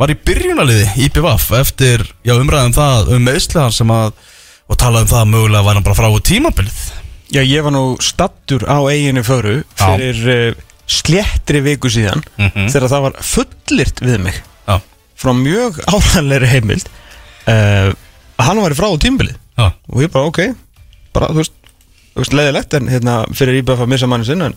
var 0.00 0.10
í 0.10 0.16
byrjunaliði 0.26 0.88
IPVF 1.06 1.44
eftir 1.60 2.02
já, 2.26 2.34
umræðum 2.34 2.74
það 2.74 3.12
um 3.14 3.22
meðslega 3.28 3.70
sem 3.72 3.92
að 3.94 4.10
og 4.66 4.76
talaði 4.82 5.06
um 5.06 5.12
það 5.12 5.20
að 5.22 5.30
mögulega 5.30 5.62
var 5.68 5.78
hann 5.78 5.86
bara 5.86 5.98
frá 6.00 6.08
úr 6.10 6.24
tímabilið 6.26 6.80
Já, 7.30 7.40
ég 7.46 7.62
var 7.62 7.72
nú 7.74 7.84
stattur 8.02 8.66
á 8.66 8.78
eiginu 8.90 9.22
föru 9.26 9.54
fyrir 9.78 10.18
uh, 10.34 10.58
sléttri 10.90 11.62
viku 11.62 11.90
síðan 11.94 12.22
Mhm. 12.38 12.66
þegar 12.74 12.90
það 12.90 13.04
var 13.06 13.16
fullirt 13.22 14.02
við 14.02 14.18
mig 14.26 14.34
Já, 14.42 14.42
frá 15.16 15.32
mjög 15.36 15.80
áræðanleiri 15.92 16.50
heimild 16.54 16.88
uh, 17.48 17.92
að 18.36 18.48
hann 18.50 18.62
var 18.64 18.76
frá 18.78 18.88
á 18.92 18.96
tímbilið 19.02 19.36
já, 19.36 19.66
og 19.72 20.02
ég 20.04 20.12
bara 20.12 20.30
ok 20.30 20.40
bara 21.16 21.30
þú 21.32 21.40
veist, 21.40 21.54
þú 22.12 22.20
veist 22.24 22.36
leiðilegt 22.36 22.76
en 22.80 22.90
hérna 22.92 23.14
fyrir 23.36 23.60
IBF 23.62 23.84
að 23.86 23.92
missa 23.94 24.10
manni 24.10 24.28
sinn 24.28 24.44
en 24.44 24.56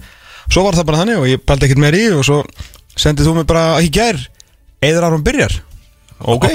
svo 0.50 0.66
var 0.66 0.76
það 0.80 0.90
bara 0.90 1.02
þannig 1.04 1.22
og 1.22 1.30
ég 1.32 1.44
pældi 1.48 1.68
ekkert 1.70 1.84
meir 1.86 1.96
í 2.00 2.04
og 2.18 2.26
svo 2.28 2.42
sendið 3.00 3.30
þú 3.30 3.38
mig 3.40 3.48
bara 3.48 3.66
í 3.86 3.88
gær 3.94 4.18
eður 4.84 5.06
árum 5.10 5.24
byrjar. 5.24 5.54
Ok. 6.20 6.46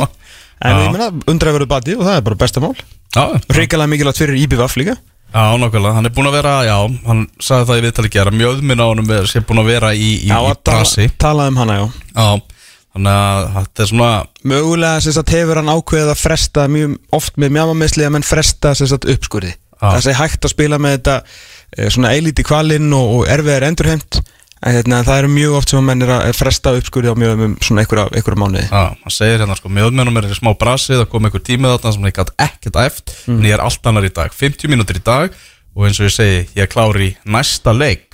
En 0.65 0.75
Já. 0.75 0.81
ég 0.85 0.93
meina 0.93 1.07
undra 1.31 1.53
verður 1.55 1.69
bati 1.71 1.95
og 1.97 2.05
það 2.07 2.19
er 2.19 2.25
bara 2.27 2.39
besta 2.41 2.61
mál. 2.65 2.75
Já, 3.15 3.23
reikalega 3.53 3.89
mikilvægt 3.93 4.21
fyrir 4.21 4.39
IBF 4.43 4.77
líka. 4.81 4.95
Já, 5.35 5.45
nákvæmlega, 5.61 5.95
hann 5.97 6.09
er 6.09 6.13
búinn 6.15 6.29
að 6.31 6.37
vera, 6.39 6.53
já, 6.67 6.77
hann 7.09 7.23
sagði 7.43 7.67
það 7.71 7.81
í 7.81 7.85
viðtali 7.85 8.11
gera, 8.15 8.33
mjöðminn 8.39 8.83
á 8.83 8.87
honum 8.87 9.09
er 9.17 9.27
sé 9.31 9.41
búinn 9.45 9.61
að 9.65 9.71
vera 9.73 9.91
í, 9.97 10.11
í, 10.25 10.29
Já, 10.31 10.37
í 10.39 10.51
að 10.53 10.61
tala, 10.63 10.83
brasi. 10.85 11.07
talað 11.25 11.51
um 11.53 11.59
hana 11.63 11.79
já. 11.81 11.85
Já, 12.15 12.27
þannig 12.95 13.17
að 13.19 13.49
þetta 13.59 13.83
er 13.85 13.91
svona, 13.91 14.13
mögulega 14.55 15.01
sem 15.05 15.17
sagt 15.17 15.35
hefur 15.35 15.61
hann 15.61 15.73
ákveðið 15.75 16.13
að 16.15 16.23
fresta 16.23 16.69
mjög 16.71 16.95
oft 17.19 17.37
með 17.43 17.55
mjámamisli 17.59 18.07
að 18.07 18.15
menn 18.17 18.27
fresta 18.27 18.75
sem 18.79 18.91
sagt 18.91 19.09
uppskurði 19.11 19.51
Já. 19.55 19.89
það 19.91 20.01
sé 20.07 20.15
hægt 20.21 20.47
að 20.47 20.55
spila 20.55 20.79
með 20.81 20.97
þetta 20.99 21.17
eh, 21.77 21.91
svona 21.91 22.15
eilíti 22.15 22.47
kvalinn 22.47 22.93
og, 22.95 23.11
og 23.19 23.29
erfiðar 23.35 23.67
endurheimt 23.69 24.21
en 24.65 24.73
hérna, 24.79 25.03
það 25.05 25.19
eru 25.21 25.29
mjög 25.35 25.55
oft 25.59 25.73
sem 25.75 25.81
að 25.83 25.87
menn 25.91 26.05
er 26.07 26.13
að 26.15 26.37
fresta 26.39 26.73
uppskurði 26.79 27.11
á 27.13 27.17
mjög 27.21 27.43
um 27.45 27.57
svona 27.61 27.83
einhverja, 27.83 28.37
mánuði 28.41 28.63
já, 28.71 28.85
hann 29.03 29.13
segir 29.13 29.43
hérna 29.43 29.59
sko, 29.59 29.73
mjöðmennum 29.77 30.17
er 30.23 30.31
í 30.31 30.39
smá 30.39 30.55
brasi, 30.57 30.95
það 30.95 31.11
kom 31.13 31.27
einhver 31.29 31.43
tímið 31.45 31.75
þarna 31.75 31.93
sem 31.99 32.07
ég 32.09 32.17
gæti 32.17 32.37
ekkert 32.47 32.79
eft, 32.87 33.13
Mm. 33.27 33.39
en 33.41 33.45
ég 33.51 33.55
er 33.59 33.65
allt 33.65 33.87
annar 33.91 34.05
í 34.07 34.13
dag, 34.15 34.33
50 34.33 34.71
mínútur 34.73 34.97
í 34.97 35.05
dag 35.05 35.35
og 35.75 35.85
eins 35.89 35.99
og 36.01 36.07
ég 36.09 36.15
segi, 36.15 36.41
ég 36.57 36.65
er 36.65 36.71
klár 36.73 36.97
í 37.01 37.11
næsta 37.29 37.73
leik 37.77 38.14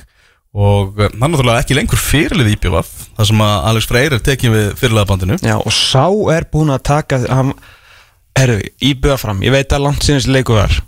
og 0.50 0.98
hann 0.98 1.14
er 1.14 1.18
náttúrulega 1.22 1.62
ekki 1.62 1.76
lengur 1.78 2.00
fyrirlið 2.00 2.54
íbjöfaf, 2.56 2.90
það 3.16 3.28
sem 3.30 3.42
að 3.46 3.56
Alex 3.70 3.86
Freyr 3.90 4.16
er 4.16 4.22
tekið 4.26 4.54
við 4.56 4.68
fyrirliðabandinu. 4.80 5.38
Já, 5.46 5.56
og 5.60 5.74
sá 5.74 6.06
er 6.34 6.46
búin 6.50 6.74
að 6.74 6.86
taka 6.90 7.20
hann, 7.28 7.52
herru, 8.38 8.58
íbjöða 8.82 9.18
fram 9.22 9.44
ég 9.46 9.54
veit 9.54 9.76
að 9.76 9.84
langt 9.86 10.06
sinnes 10.06 10.26
leiku 10.30 10.58
var. 10.58 10.80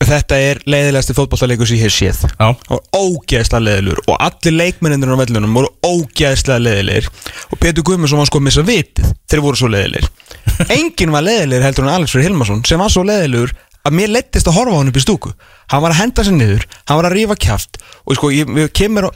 Þetta 0.00 0.38
er 0.40 0.62
leiðilegasti 0.64 1.14
fótballtaleikur 1.14 1.68
sem 1.68 1.76
ég 1.76 1.84
hef 1.84 1.92
séð. 1.92 2.22
Já, 2.32 2.48
og 2.72 2.96
ógeðslega 2.96 3.62
leðilur 3.66 4.00
og 4.08 4.16
allir 4.16 4.56
leikmennir 4.56 5.12
á 5.12 5.20
vellunum 5.20 5.58
voru 5.60 5.70
ógeðslega 5.84 6.62
leðilegir 6.64 7.10
og 7.52 7.60
Petur 7.60 7.84
Guðmundsson 7.84 8.18
var 8.18 8.30
sko 8.30 8.40
að 8.40 8.46
missa 8.48 8.64
vitið 8.64 9.12
þeir 9.30 9.44
voru 9.44 9.60
svo 9.60 9.68
leðilegir 9.70 10.08
enginn 10.78 11.12
var 11.12 11.26
leðilegir 11.28 11.66
heldur 11.68 11.86
en 11.86 11.92
Alex 11.92 12.14
Freyr 12.16 12.30
Hilmarsson 12.30 12.64
sem 12.66 12.80
var 12.80 12.90
svo 12.90 13.04
leðilegur 13.06 13.52
að 13.86 13.96
mér 13.96 14.12
lettist 14.12 14.50
að 14.50 14.58
horfa 14.58 14.76
á 14.76 14.78
hann 14.80 14.90
upp 14.92 15.00
í 15.00 15.04
stúku. 15.04 15.32
Hann 15.72 15.84
var 15.84 15.94
að 15.94 16.00
henda 16.02 16.26
sér 16.26 16.36
niður, 16.36 16.66
hann 16.88 17.00
var 17.00 17.08
að 17.08 17.16
rífa 17.16 17.38
kjaft 17.40 17.80
og 18.04 18.18
sko, 18.18 18.32
ég, 18.34 18.50
ég 18.60 18.74
kemur 18.76 19.08
á 19.08 19.10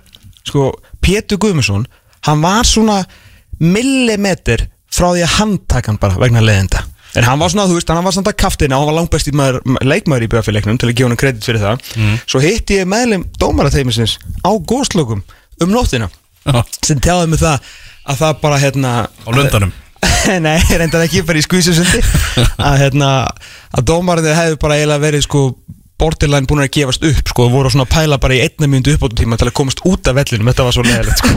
sko, 0.44 0.70
Petur 1.04 1.40
Guðmundsson 1.42 1.86
hann 2.24 2.42
var 2.44 2.64
svona 2.68 3.02
millimeter 3.60 4.66
frá 4.92 5.10
því 5.12 5.24
að 5.26 5.36
handtaka 5.38 5.92
hann 5.92 6.00
bara 6.02 6.20
vegna 6.20 6.42
leðinda 6.44 6.84
En 7.14 7.22
hann 7.22 7.38
var 7.38 7.52
svona, 7.52 7.68
þú 7.70 7.76
veist, 7.78 7.90
hann 7.94 8.02
var 8.02 8.14
samt 8.16 8.26
að 8.26 8.38
kaftina 8.42 8.74
og 8.74 8.82
hann 8.82 8.90
var 8.90 8.96
langbæst 8.98 9.28
í 9.30 9.34
maður, 9.38 9.60
leikmaður 9.86 10.24
í 10.26 10.28
BF-leiknum 10.32 10.80
til 10.82 10.88
að 10.88 10.96
gefa 10.98 11.10
hann 11.12 11.20
kredit 11.20 11.46
fyrir 11.46 11.62
það. 11.62 11.84
Svo 12.26 12.40
hitti 12.42 12.80
ég 12.80 12.88
meðlum 12.90 13.22
dómarateimisins 13.38 14.16
á 14.42 14.50
góðslökum 14.50 15.22
um 15.62 15.70
nóttina. 15.70 16.08
Já, 16.42 16.58
sem 16.82 16.98
tjáði 16.98 17.30
mig 17.30 17.38
það 17.44 17.70
að 18.10 18.18
það 18.24 18.40
bara, 18.42 18.58
hérna... 18.64 18.94
á 19.06 19.30
lundanum 19.30 19.70
Nei, 20.46 20.58
reyndar 20.78 21.04
ekki 21.06 21.24
bara 21.26 21.40
í 21.40 21.44
skvísusundi 21.44 22.02
að, 22.68 22.78
hérna, 22.82 23.10
að 23.74 23.86
dómarinn 23.90 24.36
hefði 24.36 24.60
bara 24.62 24.78
eiginlega 24.78 25.04
verið, 25.06 25.26
sko, 25.26 25.44
borderline 26.00 26.48
búin 26.50 26.64
að 26.64 26.72
gefast 26.74 27.04
upp, 27.06 27.28
sko, 27.30 27.46
og 27.46 27.52
voru 27.54 27.70
svona 27.70 27.84
að 27.86 27.92
pæla 27.94 28.18
bara 28.22 28.34
í 28.34 28.40
einna 28.42 28.66
myndu 28.70 28.94
uppbótum 28.96 29.20
tíma 29.20 29.38
til 29.38 29.46
að 29.46 29.54
komast 29.60 29.82
út 29.86 30.08
af 30.10 30.16
vellinum, 30.18 30.48
þetta 30.50 30.66
var 30.66 30.74
svo 30.74 30.84
leðilegt, 30.86 31.20
sko. 31.20 31.28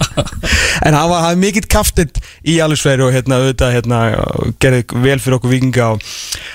en 0.86 0.96
hann 0.96 1.10
var, 1.10 1.26
mikill 1.40 1.66
kaftitt 1.70 2.20
í 2.48 2.56
Alisfæri 2.64 3.04
og 3.04 3.12
hérna, 3.12 3.40
auðvitað, 3.42 3.74
hérna, 3.76 3.98
gerði 4.62 5.02
vel 5.04 5.18
fyrir 5.20 5.36
okkur 5.36 5.52
vikinga 5.52 5.90
á, 5.90 5.92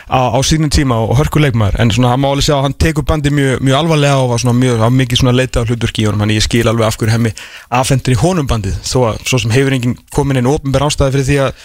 á, 0.10 0.22
á 0.34 0.40
sínum 0.48 0.72
tíma 0.74 0.98
og 1.06 1.14
hörkuleikmaður, 1.20 1.78
en 1.84 1.94
svona, 1.94 2.16
hann 2.16 2.24
má 2.24 2.32
alveg 2.32 2.48
sjá 2.50 2.56
að 2.58 2.66
hann 2.70 2.78
tekur 2.82 3.06
bandi 3.12 3.34
mjög, 3.38 3.62
mjög 3.62 3.80
alvarlega 3.84 4.24
og 4.24 4.34
var 4.34 4.44
svona 4.46 4.58
mjög, 4.58 4.82
var 4.82 4.98
mikið 4.98 5.22
svona 5.22 5.36
leita 5.38 5.62
á 5.62 5.68
hluturki 5.70 6.06
í 6.06 6.10
honum, 6.10 6.26
hann 6.26 6.34
ég 6.34 6.48
skil 6.48 6.66
alveg 6.66 6.90
af 6.90 6.98
hverju 6.98 7.14
hemmi 7.14 7.36
afhendur 7.82 8.18
í 8.18 8.20
honum 8.24 8.50
bandið, 8.50 8.82
þó 8.82 8.98
að, 9.12 9.22
svo 9.30 9.44
sem 9.46 9.54
hefur 9.54 9.78
enginn 9.78 9.98
komin 10.16 10.42
inn 10.42 10.50
ofnbær 10.50 10.90
ástæði 10.90 11.20
fyrir 11.20 11.30
því 11.30 11.40
að 11.46 11.64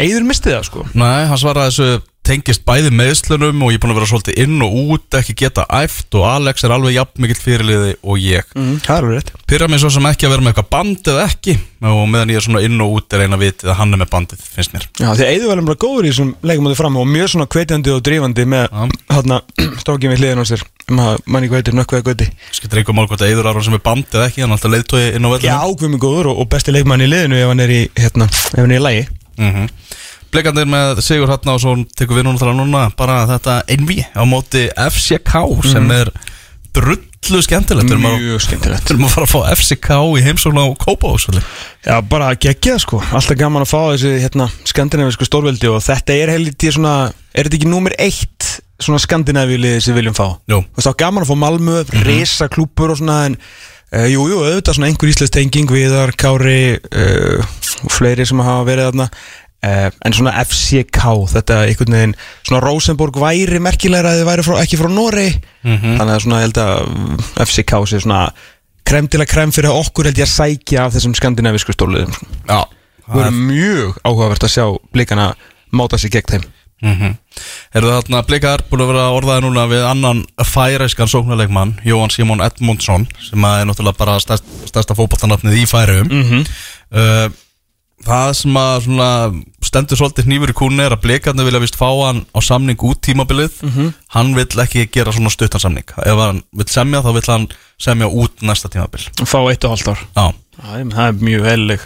Eiður 0.00 0.24
misti 0.24 0.52
það, 0.52 0.62
sko. 0.68 0.84
Nei, 0.96 1.26
hann 1.28 1.40
svaraði 1.40 1.72
þessu 1.74 2.09
tengist 2.26 2.62
bæði 2.68 2.92
meðslunum 2.94 3.62
og 3.64 3.72
ég 3.72 3.78
er 3.78 3.82
búin 3.82 3.94
að 3.94 3.98
vera 4.00 4.08
svolítið 4.10 4.40
inn 4.44 4.60
og 4.64 4.74
út 4.94 5.16
ekki 5.18 5.34
geta 5.40 5.64
æft 5.80 6.14
og 6.18 6.26
Alex 6.28 6.64
er 6.66 6.74
alveg 6.74 6.94
jafn 6.94 7.24
mikill 7.24 7.40
fyrirliði 7.40 7.94
og 8.04 8.20
ég. 8.22 8.50
Mm, 8.54 8.76
Pyrra 9.50 9.68
mig 9.70 9.80
svo 9.82 9.90
sem 9.94 10.06
ekki 10.10 10.28
að 10.28 10.34
vera 10.36 10.44
með 10.44 10.52
eitthvað 10.52 10.70
band 10.74 11.10
eða 11.10 11.26
ekki 11.26 11.56
og 11.90 12.02
meðan 12.12 12.32
ég 12.34 12.40
er 12.40 12.44
svona 12.44 12.62
inn 12.66 12.82
og 12.84 12.98
út 12.98 13.16
er 13.16 13.24
eina 13.24 13.38
vitið 13.40 13.72
að 13.72 13.78
hann 13.80 13.96
er 13.96 14.02
með 14.02 14.10
bandið, 14.12 14.42
finnst 14.54 14.74
mér. 14.74 14.84
Já, 15.00 15.08
því 15.16 15.28
Eður 15.30 15.48
var 15.50 15.62
alveg 15.62 15.80
góður 15.80 16.06
í 16.06 16.12
þessum 16.12 16.34
leikum 16.44 16.68
á 16.68 16.70
því 16.70 16.78
fram 16.82 16.98
og 17.00 17.08
mjög 17.08 17.32
svona 17.32 17.48
hvetjandi 17.54 17.94
og 17.94 18.02
drífandi 18.04 18.46
með 18.52 18.66
Já. 18.68 18.84
hérna 19.16 19.40
strókið 19.82 20.12
við 20.12 20.22
hliðin 20.22 20.44
á 20.44 20.50
sér 20.50 20.66
um 20.90 21.00
að 21.06 21.22
manni 21.24 21.48
hvað 21.50 21.62
heitir 21.62 21.78
nökkveða 21.78 22.06
göti 22.10 22.28
Skilur 22.52 22.82
einhver 22.82 22.96
mál 22.98 23.08
hvort 23.08 23.24
að 23.24 23.32
Eidur 23.32 23.48
Aron 23.48 23.64
sem 23.64 23.76
er 23.78 23.84
band 23.84 24.12
eða 24.12 24.26
ekki 24.28 24.44
hann 24.44 24.52
er 24.52 24.58
alltaf 24.58 24.74
leiðtói 24.74 25.02
inn 25.16 25.26
á 25.26 25.30
Já, 25.40 25.56
vellinu 25.56 25.78
Guðmi 25.80 26.00
góður 26.02 26.32
og, 26.34 26.42
besti 26.50 26.74
leikmann 26.74 27.04
í 27.04 27.08
liðinu 27.08 27.38
ef 27.40 27.52
hann 27.52 27.64
er 27.64 27.72
í, 27.74 27.80
hérna, 27.96 28.26
ef 28.28 28.58
hann 28.58 28.74
er 28.74 28.80
í 28.80 28.84
lægi 28.84 29.06
mm 29.40 29.68
Blikandir 30.30 30.68
með 30.70 31.00
Sigur 31.02 31.30
svo 31.58 31.76
tekur 31.98 32.20
við 32.20 32.28
núna 32.28 32.38
þar 32.38 32.54
núna 32.58 32.82
bara 32.96 33.24
þetta 33.26 33.60
einví 33.70 34.02
á 34.14 34.22
móti 34.28 34.68
FCK 34.70 35.32
sem 35.72 35.90
er 35.90 36.10
drullu 36.74 37.40
skemmtilegt. 37.42 37.90
Að- 37.90 38.04
Mjög 38.04 38.40
skemmtilegt. 38.44 38.90
erum 38.90 39.04
að 39.08 39.14
fara 39.14 39.26
að 39.26 39.32
fá 39.32 39.40
FCK 39.56 39.90
í 40.18 40.22
heimsókn 40.22 40.60
á 40.62 40.66
Kópavóksvöli 40.78 41.42
Já, 41.86 42.00
bara 42.06 42.34
geggjað 42.34 42.78
sko, 42.84 43.00
alltaf 43.10 43.36
gaman 43.36 43.62
að 43.64 43.72
fá 43.72 43.80
þessi 43.90 44.12
hérna, 44.22 44.46
skandinavísku 44.64 45.26
stórveldi 45.26 45.68
og 45.70 45.82
þetta 45.82 46.14
er 46.14 46.32
helítið 46.36 46.76
svona, 46.78 46.94
er 47.34 47.48
þetta 47.48 47.58
ekki 47.58 47.70
númer 47.72 47.96
eitt 47.98 48.60
svona 48.80 49.00
skandinavílið 49.02 49.80
sem 49.82 49.94
við 49.94 49.98
viljum 50.00 50.16
fá? 50.16 50.28
Jú. 50.48 50.62
Þú 50.62 50.78
veist 50.78 50.88
þá 50.88 50.96
gaman 51.02 51.24
að 51.26 51.30
fá 51.32 51.36
Malmö, 51.42 51.76
mm 51.84 52.06
risa 52.06 52.48
klúpur 52.48 52.94
og 52.94 53.00
svona 53.02 53.18
en 53.26 53.36
uh, 53.36 54.06
jú, 54.06 54.28
jú, 54.30 54.38
auðvitað 54.46 54.78
svona 54.78 54.88
einhver 54.92 55.10
íslensk 55.10 55.34
tenging 55.34 55.70
Viðar, 55.74 56.14
Kári 56.16 56.78
uh, 56.78 57.44
og 57.84 57.90
fleiri 57.92 58.24
sem 58.28 58.38
hafa 58.44 58.64
verið 58.68 58.90
þarna 58.90 59.08
uh, 59.66 59.90
en 60.04 60.12
svona 60.16 60.32
FCK 60.44 61.02
þetta 61.34 61.58
einhvern 61.66 61.92
veginn, 61.98 62.14
svona 62.46 62.62
Rosenborg 62.64 63.16
væri 63.20 63.60
merkilegra 63.60 64.12
að 64.14 64.20
þið 64.22 64.30
væri 64.30 64.42
frá, 64.48 64.56
ekki 64.62 64.76
frá 64.80 64.88
Nóri 64.88 65.28
þannig 65.62 66.14
að 66.14 66.22
svona 66.24 66.40
ég 66.40 66.46
held 66.48 66.60
að 66.64 66.86
mm, 66.88 67.16
FCK 67.46 67.72
sé 67.86 68.00
svona 68.00 68.22
krem 68.90 69.06
til 69.08 69.20
að 69.22 69.28
krem 69.30 69.52
fyrir 69.52 69.70
okkur 69.70 70.08
held 70.10 70.18
ég 70.18 70.26
að 70.26 70.34
sækja 70.34 70.84
af 70.86 70.94
þessum 70.96 71.14
skandinavísku 71.14 71.72
stórliðum 71.76 72.12
sko. 72.12 72.26
Já 72.48 72.60
Það 73.10 73.18
verður 73.18 73.38
mjög 73.50 73.94
áhugavert 74.06 74.44
að 74.46 74.50
sjá 74.54 74.64
blikana 74.94 75.34
máta 75.74 75.98
sig 75.98 76.10
gegn 76.14 76.28
þeim 76.30 76.44
mm 76.82 76.94
-hmm. 76.96 77.14
Eru 77.74 77.86
það 77.90 77.96
þarna 78.02 78.22
blikar 78.26 78.62
búin 78.70 78.82
að 78.84 78.90
vera 78.92 79.10
orðaði 79.16 79.42
núna 79.44 79.64
við 79.70 79.84
annan 79.86 80.24
færeiskan 80.46 81.08
sóknarleikmann 81.08 81.74
Jóhann 81.84 82.10
Simon 82.10 82.40
Edmundsson 82.40 83.06
sem 83.20 83.44
er 83.44 83.64
náttúrulega 83.66 83.98
bara 83.98 84.18
stærst, 84.20 84.44
stærsta 84.66 84.94
fótballtanafnið 84.94 85.58
í 85.58 85.66
færium 85.66 86.06
Mhm. 86.10 86.44
uh, 86.94 87.30
Það 88.06 88.30
sem 88.38 88.54
að 88.56 88.76
svona, 88.86 89.08
stendur 89.68 89.98
svolítið 90.00 90.24
hnífur 90.28 90.52
í 90.54 90.56
kúnni 90.56 90.84
er 90.86 90.94
að 90.96 91.02
blikarnir 91.04 91.44
vilja 91.44 91.60
vist 91.60 91.76
fá 91.76 91.88
hann 92.06 92.22
á 92.32 92.38
samning 92.40 92.80
út 92.88 93.02
tímabilið. 93.04 93.60
Mhm. 93.62 93.92
Hann 94.16 94.34
vill 94.34 94.46
ekki 94.64 94.86
gera 94.90 95.12
svona 95.12 95.30
stuttan 95.30 95.60
samning. 95.60 95.84
Ef 95.98 96.16
hann 96.18 96.42
vill 96.56 96.66
semja 96.72 97.02
þá 97.04 97.12
vill 97.18 97.28
hann 97.28 97.48
semja 97.78 98.08
út 98.08 98.40
næsta 98.40 98.70
tímabil. 98.72 99.04
Fá 99.24 99.38
eitt 99.50 99.64
og 99.64 99.76
halvt 99.76 99.88
ár. 99.92 100.04
Já, 100.16 100.32
Það 100.60 101.08
er- 101.08 101.12
mjög 101.24 101.44
eðlileg 101.52 101.80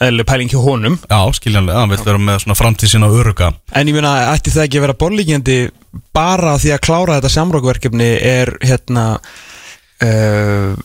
eðlileg 0.00 0.26
pæling 0.26 0.48
hjá 0.52 0.60
honum. 0.62 0.98
Já 1.10 1.20
skiljanlega, 1.34 1.80
hann 1.80 1.88
vill 1.90 2.04
vera 2.04 2.18
með 2.18 2.42
svona 2.44 2.54
framtíð 2.56 2.92
sína 2.92 3.08
öruga 3.10 3.52
En 3.72 3.86
ég 3.88 3.92
meina, 3.94 4.32
ætti 4.34 4.52
það 4.54 4.64
ekki 4.68 4.78
að 4.78 4.84
vera 4.86 4.94
borlíkjandi 4.94 5.70
bara 6.14 6.56
því 6.56 6.70
að 6.76 6.84
klára 6.86 7.16
þetta 7.20 7.32
samrákverkefni 7.34 8.10
er 8.22 8.52
hérna 8.62 9.18
uh, 10.02 10.76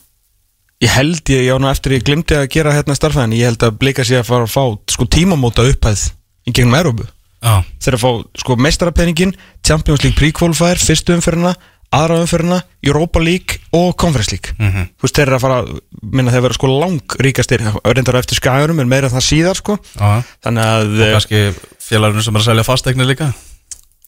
ég 0.83 0.91
held 0.91 1.31
ég, 1.31 1.47
já 1.47 1.55
eftir 1.71 1.97
ég 1.97 2.05
glimti 2.05 2.37
að 2.37 2.49
gera 2.53 2.75
hérna 2.75 2.95
starfæðin, 2.97 3.35
ég 3.39 3.49
held 3.51 3.63
að 3.63 3.77
blika 3.79 4.03
sig 4.05 4.19
að 4.19 4.29
fara 4.29 4.47
að 4.47 4.55
fá 4.55 4.63
sko 4.91 5.07
tímamóta 5.07 5.65
upphæð 5.69 6.09
í 6.47 6.55
gegnum 6.55 6.79
Európu 6.79 7.07
Já, 7.43 7.59
þeir 7.83 7.97
að 7.97 8.03
fá 8.03 8.11
sko 8.39 8.55
mestarapenningin 8.55 9.33
Champions 9.67 10.03
League 10.03 10.15
pre-qualifier, 10.19 10.79
fyrstu 10.79 11.15
umferðina 11.15 11.55
aðra 11.93 12.21
umferðina, 12.23 12.59
Europa 12.81 13.21
League 13.21 13.59
og 13.75 13.95
Conference 14.01 14.31
League. 14.33 14.55
Mhm. 14.57 14.87
þú 14.97 15.05
veist 15.05 15.15
þeir 15.15 15.27
eru 15.27 15.35
að 15.37 15.43
fara 15.45 15.59
minna 16.01 16.31
þeir 16.31 16.45
vera 16.47 16.57
sko 16.57 16.67
lang 16.79 17.15
ríkastir 17.21 17.61
á 17.61 18.19
eftir 18.19 18.39
skæðurum 18.39 18.81
en 18.81 18.89
meira 18.89 19.09
það 19.09 19.27
síðar 19.29 19.59
sko. 19.59 19.77
Já. 19.99 20.23
Þannig 20.43 20.63
að 20.63 21.01
eh, 21.01 21.13
Kannski 21.13 21.41
félagurinn 21.79 22.23
sem 22.23 22.35
er 22.35 22.41
að 22.41 22.49
selja 22.49 22.63
fastegnir 22.63 23.07
líka 23.07 23.33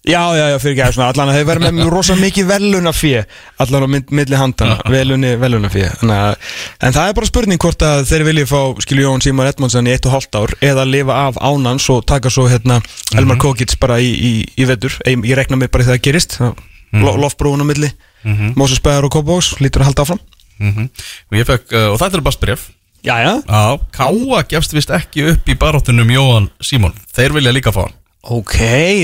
Já, 0.05 0.21
já, 0.37 0.43
já, 0.51 0.57
fyrir 0.61 0.75
ekki 0.75 0.83
aðeins 0.85 0.99
Allan 1.01 1.29
að 1.31 1.37
þeir 1.39 1.47
verða 1.49 1.65
með 1.65 1.77
mjög 1.79 1.87
rosa 1.89 2.15
mikið 2.19 2.45
veluna 2.51 2.91
fjö 2.93 3.23
Allan 3.63 3.85
á 3.85 3.87
milli 3.89 4.37
handana 4.37 4.75
Velunni, 4.93 5.31
veluna 5.41 5.71
fjö 5.73 5.87
En 6.05 6.93
það 6.93 7.07
er 7.07 7.15
bara 7.17 7.29
spurning 7.29 7.61
hvort 7.61 7.85
að 7.85 8.03
þeir 8.11 8.25
vilja 8.27 8.49
fá 8.51 8.59
Skilju 8.85 9.07
Jón 9.07 9.25
Símar 9.25 9.49
Edmondsson 9.49 9.89
í 9.89 9.95
eitt 9.95 10.05
og 10.05 10.13
hálft 10.13 10.37
ár 10.37 10.53
Eða 10.61 10.85
lifa 10.85 11.17
af 11.31 11.39
ánans 11.41 11.89
og 11.89 12.05
taka 12.05 12.29
svo 12.29 12.45
hérna 12.51 12.77
Elmar 13.17 13.41
Kókits 13.41 13.79
bara 13.81 13.97
í, 13.97 14.13
í, 14.13 14.31
í 14.45 14.69
vetur. 14.69 14.93
Ég, 15.09 15.25
rekna 15.39 15.57
mig 15.57 15.73
bara 15.73 15.87
í 15.87 15.89
það 15.89 15.97
að 15.97 16.05
gerist 16.05 16.37
mm 16.39 16.53
-hmm. 16.53 17.19
Lofbrúin 17.25 17.65
á 17.65 17.65
milli. 17.65 17.91
Mhm. 18.23 18.53
Móses 18.55 18.81
Bæðar 18.81 19.09
og 19.09 19.13
Kópavóks 19.17 19.57
Lítur 19.59 19.81
að 19.81 19.89
halda 19.89 20.05
áfram. 20.05 20.19
Mm 20.59 20.89
og, 21.31 21.45
fekk, 21.45 21.71
uh, 21.73 21.91
og 21.91 21.99
þetta 21.99 22.15
er 22.15 22.21
bara 22.21 22.37
spref 22.37 22.69
Já, 23.03 23.15
já. 23.21 23.41
Já, 23.45 23.79
Káa 23.91 24.43
gefst 24.49 24.73
vist 24.73 24.89
ekki 24.89 25.29
upp 25.31 25.49
í 25.49 25.57
baróttunum 25.57 26.09
Jóhann 26.09 26.49
Símon. 26.61 26.93
Þeir 27.13 27.33
vilja 27.33 27.51
líka 27.51 27.71
fá 27.71 27.81
hann 27.85 28.04
Ok, 28.25 28.55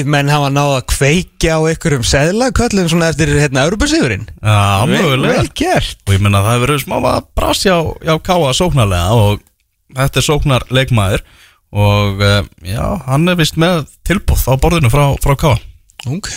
menn 0.09 0.31
hafa 0.33 0.47
náð 0.49 0.71
að 0.79 0.85
kveikja 0.95 1.57
á 1.57 1.61
einhverjum 1.69 2.05
seðlaköllum 2.09 2.87
svona 2.89 3.11
eftir 3.11 3.29
hérna 3.37 3.67
Európa-sigurinn 3.67 4.23
Já, 4.41 4.87
mögulega 4.89 5.43
Vel 5.43 5.51
gert. 5.61 5.99
Og 6.07 6.15
ég 6.15 6.23
menna 6.25 6.41
það 6.41 6.55
hefur 6.55 6.65
verið 6.65 6.81
smá 6.87 6.95
að 7.01 7.27
brasja 7.37 7.75
á, 7.77 7.81
á 7.85 8.15
Káa 8.25 8.55
sóknarlega 8.57 9.19
og 9.19 9.43
þetta 9.99 10.21
er 10.21 10.25
sóknar 10.25 10.65
leikmaður 10.73 11.25
og 11.71 12.23
uh, 12.25 12.41
já, 12.65 12.81
hann 13.05 13.29
er 13.29 13.37
vist 13.39 13.61
með 13.61 13.85
tilbúð 14.09 14.47
á 14.49 14.53
borðinu 14.57 14.89
frá, 14.91 15.05
frá 15.21 15.37
Káa 15.37 15.59
Ok. 16.09 16.33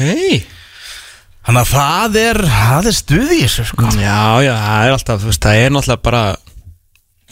Þannig 1.44 1.60
að 1.60 1.70
það 1.72 2.18
er, 2.20 2.40
það 2.48 2.88
er 2.90 2.96
stuði 2.96 3.36
í 3.38 3.44
þessu 3.44 3.64
sko. 3.68 3.88
Já, 3.96 4.20
já, 4.44 4.52
það 4.60 4.84
er 4.84 4.94
alltaf, 4.98 5.22
þú 5.22 5.30
veist, 5.30 5.44
það 5.44 5.60
er 5.60 5.74
náttúrulega 5.74 6.04
bara 6.04 6.22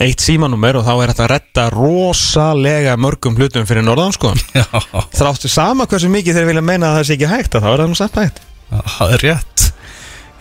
eitt 0.03 0.23
símanúmer 0.25 0.79
og 0.81 0.87
þá 0.87 0.93
er 0.95 1.13
þetta 1.13 1.25
að 1.25 1.31
retta 1.33 1.67
rosalega 1.73 2.97
mörgum 3.01 3.37
hlutum 3.39 3.67
fyrir 3.69 3.85
norðan, 3.87 4.15
sko. 4.17 4.33
Já, 4.59 4.67
Þráttu 5.15 5.51
sama 5.53 5.87
hversu 5.91 6.11
mikið 6.13 6.39
þeir 6.39 6.49
vilja 6.51 6.65
meina 6.67 6.91
að 6.91 7.01
það 7.01 7.09
sé 7.09 7.17
ekki 7.19 7.31
hægt 7.33 7.57
þá 7.57 7.69
er 7.73 7.85
það 7.85 7.91
nú 7.93 7.99
samt 7.99 8.21
hægt. 8.21 8.43
Það 8.73 9.17
er 9.17 9.25
rétt. 9.27 9.67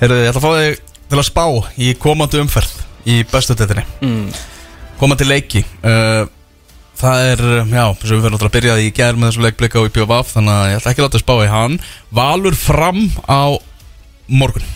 Herðu, 0.01 0.19
ég 0.21 0.31
ætla 0.31 0.41
að 0.41 0.45
fá 0.45 0.51
þig 0.57 0.83
til 1.11 1.19
að 1.19 1.27
spá 1.27 1.45
í 1.75 1.93
komandi 2.01 2.41
umferð 2.41 2.75
í 3.11 3.17
bestu 3.31 3.57
deildinni. 3.57 3.83
Mm. 4.05 4.27
komandi 5.01 5.25
leiki 5.25 5.63
uh, 5.81 6.27
það 7.01 7.23
er, 7.31 7.41
já, 7.65 7.85
þess 7.97 8.11
að 8.11 8.13
við 8.13 8.25
verðum 8.25 8.35
náttúrulega 8.35 8.51
að 8.51 8.55
byrja 8.57 8.75
í 8.81 8.91
gær 8.95 9.17
með 9.17 9.31
þessum 9.31 9.47
leikblika 9.47 9.81
á 9.81 9.87
IPVF 9.89 10.35
þannig 10.35 10.53
að 10.53 10.69
ég 10.69 10.79
ætla 10.79 10.93
ekki 10.93 11.01
að 11.01 11.07
láta 11.07 11.19
að 11.19 11.25
spá 11.25 11.33
í 11.41 11.49
hann. 11.51 11.79
Valur 12.21 12.57
fram 12.57 13.01
á 13.25 13.43
morgun 14.31 14.69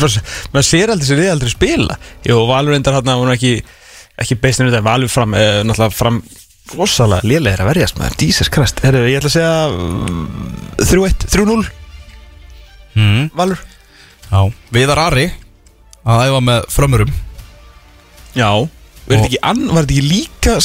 maður 0.00 0.68
sér 0.68 0.92
aldrei 0.94 1.08
sér 1.08 1.22
við 1.22 1.32
aldrei 1.32 1.52
spila. 1.52 1.98
Jú, 2.26 2.38
Valur 2.48 2.76
endar 2.76 2.98
hann 2.98 3.10
að 3.14 3.22
hún 3.22 3.34
ekki 3.34 3.56
ekki 4.20 4.38
beistinu 4.38 4.70
þetta, 4.70 4.84
Valur 4.86 5.10
fram 5.10 5.34
eh, 5.36 5.60
náttúrulega 5.66 5.94
fram 5.94 6.20
rosalega 6.74 7.28
lélegir 7.28 7.62
að 7.64 7.70
verjast 7.72 7.98
maður, 7.98 8.16
Jesus 8.24 8.50
Christ, 8.52 8.80
Heru, 8.84 9.02
ég 9.08 9.18
ætla 9.18 9.30
að 9.30 9.34
segja 9.34 9.54
mm, 9.70 10.28
3-1, 10.80 11.26
3-0 11.34 11.56
mm. 12.94 13.26
Valur? 13.36 13.64
Já, 14.30 14.40
Viðar 14.74 15.02
Ari 15.08 15.26
að 16.04 16.22
æfa 16.28 16.40
með 16.44 16.64
frömmurum. 16.72 17.12
Já. 18.36 18.48
Var 19.04 19.18
þetta 19.18 19.28
ekki, 19.28 19.40
ann, 19.50 19.62
var 19.70 19.84
þetta 19.84 19.94
ekki 19.94 20.08
líka 20.08 20.56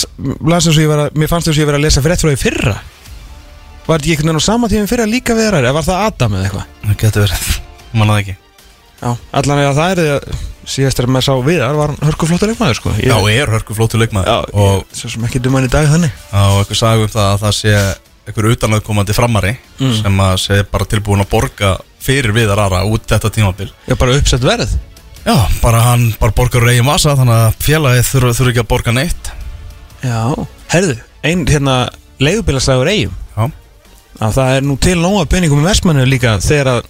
las 0.47 0.67
eins 0.67 0.75
og 0.77 0.83
ég 0.83 0.91
var 0.91 1.03
að, 1.05 1.19
Mér 1.19 1.31
fannst 1.31 1.49
þess 1.49 1.57
að 1.57 1.63
ég 1.63 1.69
var 1.69 1.77
að 1.79 1.85
lesa 1.85 2.01
eftir 2.01 2.11
frá 2.15 2.33
því 2.33 2.41
fyrra. 2.43 2.75
Var 3.87 3.89
þetta 3.89 3.99
ekki 3.99 4.13
einhvern 4.15 4.31
veginn 4.31 4.43
á 4.43 4.49
sama 4.49 4.71
tíma 4.71 4.91
fyrra 4.91 5.07
líka 5.09 5.37
við 5.37 5.49
þar 5.49 5.63
Eða 5.63 5.77
var 5.79 5.87
það 5.87 6.05
Adam 6.09 6.37
eða 6.37 6.49
eitthvað? 6.49 6.77
Það 6.85 7.01
getur 7.03 7.25
verið, 7.25 7.49
manna 7.95 8.15
það 8.15 8.23
ekki 8.25 8.48
allan 9.01 9.61
eða 9.63 9.75
það 9.77 9.91
er 9.91 9.99
því 10.03 10.09
að 10.17 10.47
Síðast 10.69 10.99
er 11.01 11.07
maður 11.09 11.25
sá 11.25 11.33
viðar 11.41 11.77
var 11.79 11.91
hann 11.95 12.03
hörkuflottur 12.05 12.51
leikmaður 12.51 12.75
sko. 12.77 12.91
Ég, 12.99 13.07
Já, 13.09 13.15
er 13.33 13.49
hörku 13.49 13.73
flótu 13.73 13.97
leikmaður 13.97 14.51
og, 14.53 14.83
ég, 14.83 14.97
Svo 14.99 15.09
sem 15.09 15.23
ekki 15.25 15.39
duman 15.41 15.65
í 15.65 15.69
dag 15.71 15.87
þannig. 15.89 16.11
Og 16.29 16.59
eitthvað 16.59 16.77
sagði 16.77 17.07
um 17.07 17.13
það 17.15 17.29
að 17.31 17.39
það 17.41 17.55
sé 17.57 17.71
einhver 18.29 18.47
utanöðkomandi 18.51 19.15
framari 19.17 19.53
Mm. 19.79 19.95
sem 20.03 20.19
að 20.21 20.35
sé 20.43 20.59
bara 20.69 20.85
tilbúin 20.85 21.23
að 21.23 21.29
borga 21.31 21.71
fyrir 22.03 22.35
Viðar 22.35 22.59
Ara 22.67 22.83
út 22.85 23.07
þetta 23.07 23.31
tímabil. 23.33 23.69
Já, 23.87 23.95
bara 23.97 24.17
uppsett 24.19 24.43
verð. 24.45 24.75
Já, 25.25 25.35
bara 25.63 25.81
hann 25.87 26.05
bara 26.19 26.35
borgar 26.35 26.61
úr 26.61 26.69
eigin 26.75 26.85
vasa 26.85 27.15
þannig 27.17 27.39
að 27.47 27.57
félagið 27.65 28.05
þurfa 28.11 28.35
þurfa 28.37 28.51
ekki 28.53 28.61
að 28.65 28.69
borga 28.75 28.93
neitt. 28.99 29.31
Já. 30.03 30.21
Herðu, 30.69 30.99
ein 31.23 31.45
hérna 31.49 31.79
leigubilaslagur 32.19 32.91
eigum 32.91 33.15
Já, 33.33 33.49
að 34.27 34.37
það 34.37 34.53
er 34.59 34.61
nú 34.69 34.77
til 34.77 34.97
nóga 35.01 35.25
peningum 35.31 35.63
í 35.63 35.67
versmannu 35.71 36.05
líka 36.05 36.37
þegar 36.43 36.73
að 36.75 36.83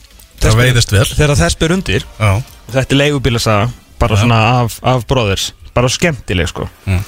það 0.43 0.59
veiðist 0.61 0.93
vel. 0.95 1.05
þegar 1.11 1.35
þess 1.39 1.59
ber 1.59 1.73
undir 1.75 2.05
Já, 2.19 2.31
Þetta 2.69 2.95
er 2.95 2.99
leigubilasaga 3.01 3.69
bara 3.99 4.15
Já. 4.15 4.21
svona 4.23 4.39
af, 4.61 4.77
af 4.85 5.05
bróðers 5.09 5.49
bara 5.75 5.89
skemmtileg 5.91 6.49
sko. 6.51 6.67
Mm. 6.89 7.03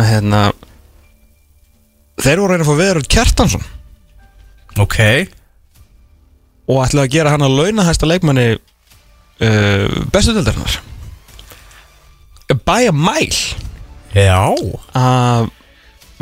að 0.00 0.08
hérna 0.08 0.42
þeir 2.22 2.40
voru 2.42 2.52
að 2.54 2.56
reyna 2.56 2.64
að 2.64 2.70
fá 2.70 2.78
viður 2.80 3.00
Kjartansson. 3.14 3.64
Ok. 4.82 4.98
Og 6.70 6.80
ætlaði 6.84 7.04
að 7.06 7.12
gera 7.16 7.32
hann 7.34 7.44
að 7.46 7.56
launahæsta 7.58 8.08
leikmanni 8.08 8.46
uh, 8.56 9.96
bestu 10.14 10.34
dildarinnar 10.36 10.78
by 12.66 12.88
a 12.88 12.92
mile. 12.92 13.56
Já. 14.12 14.44
Að 14.98 15.48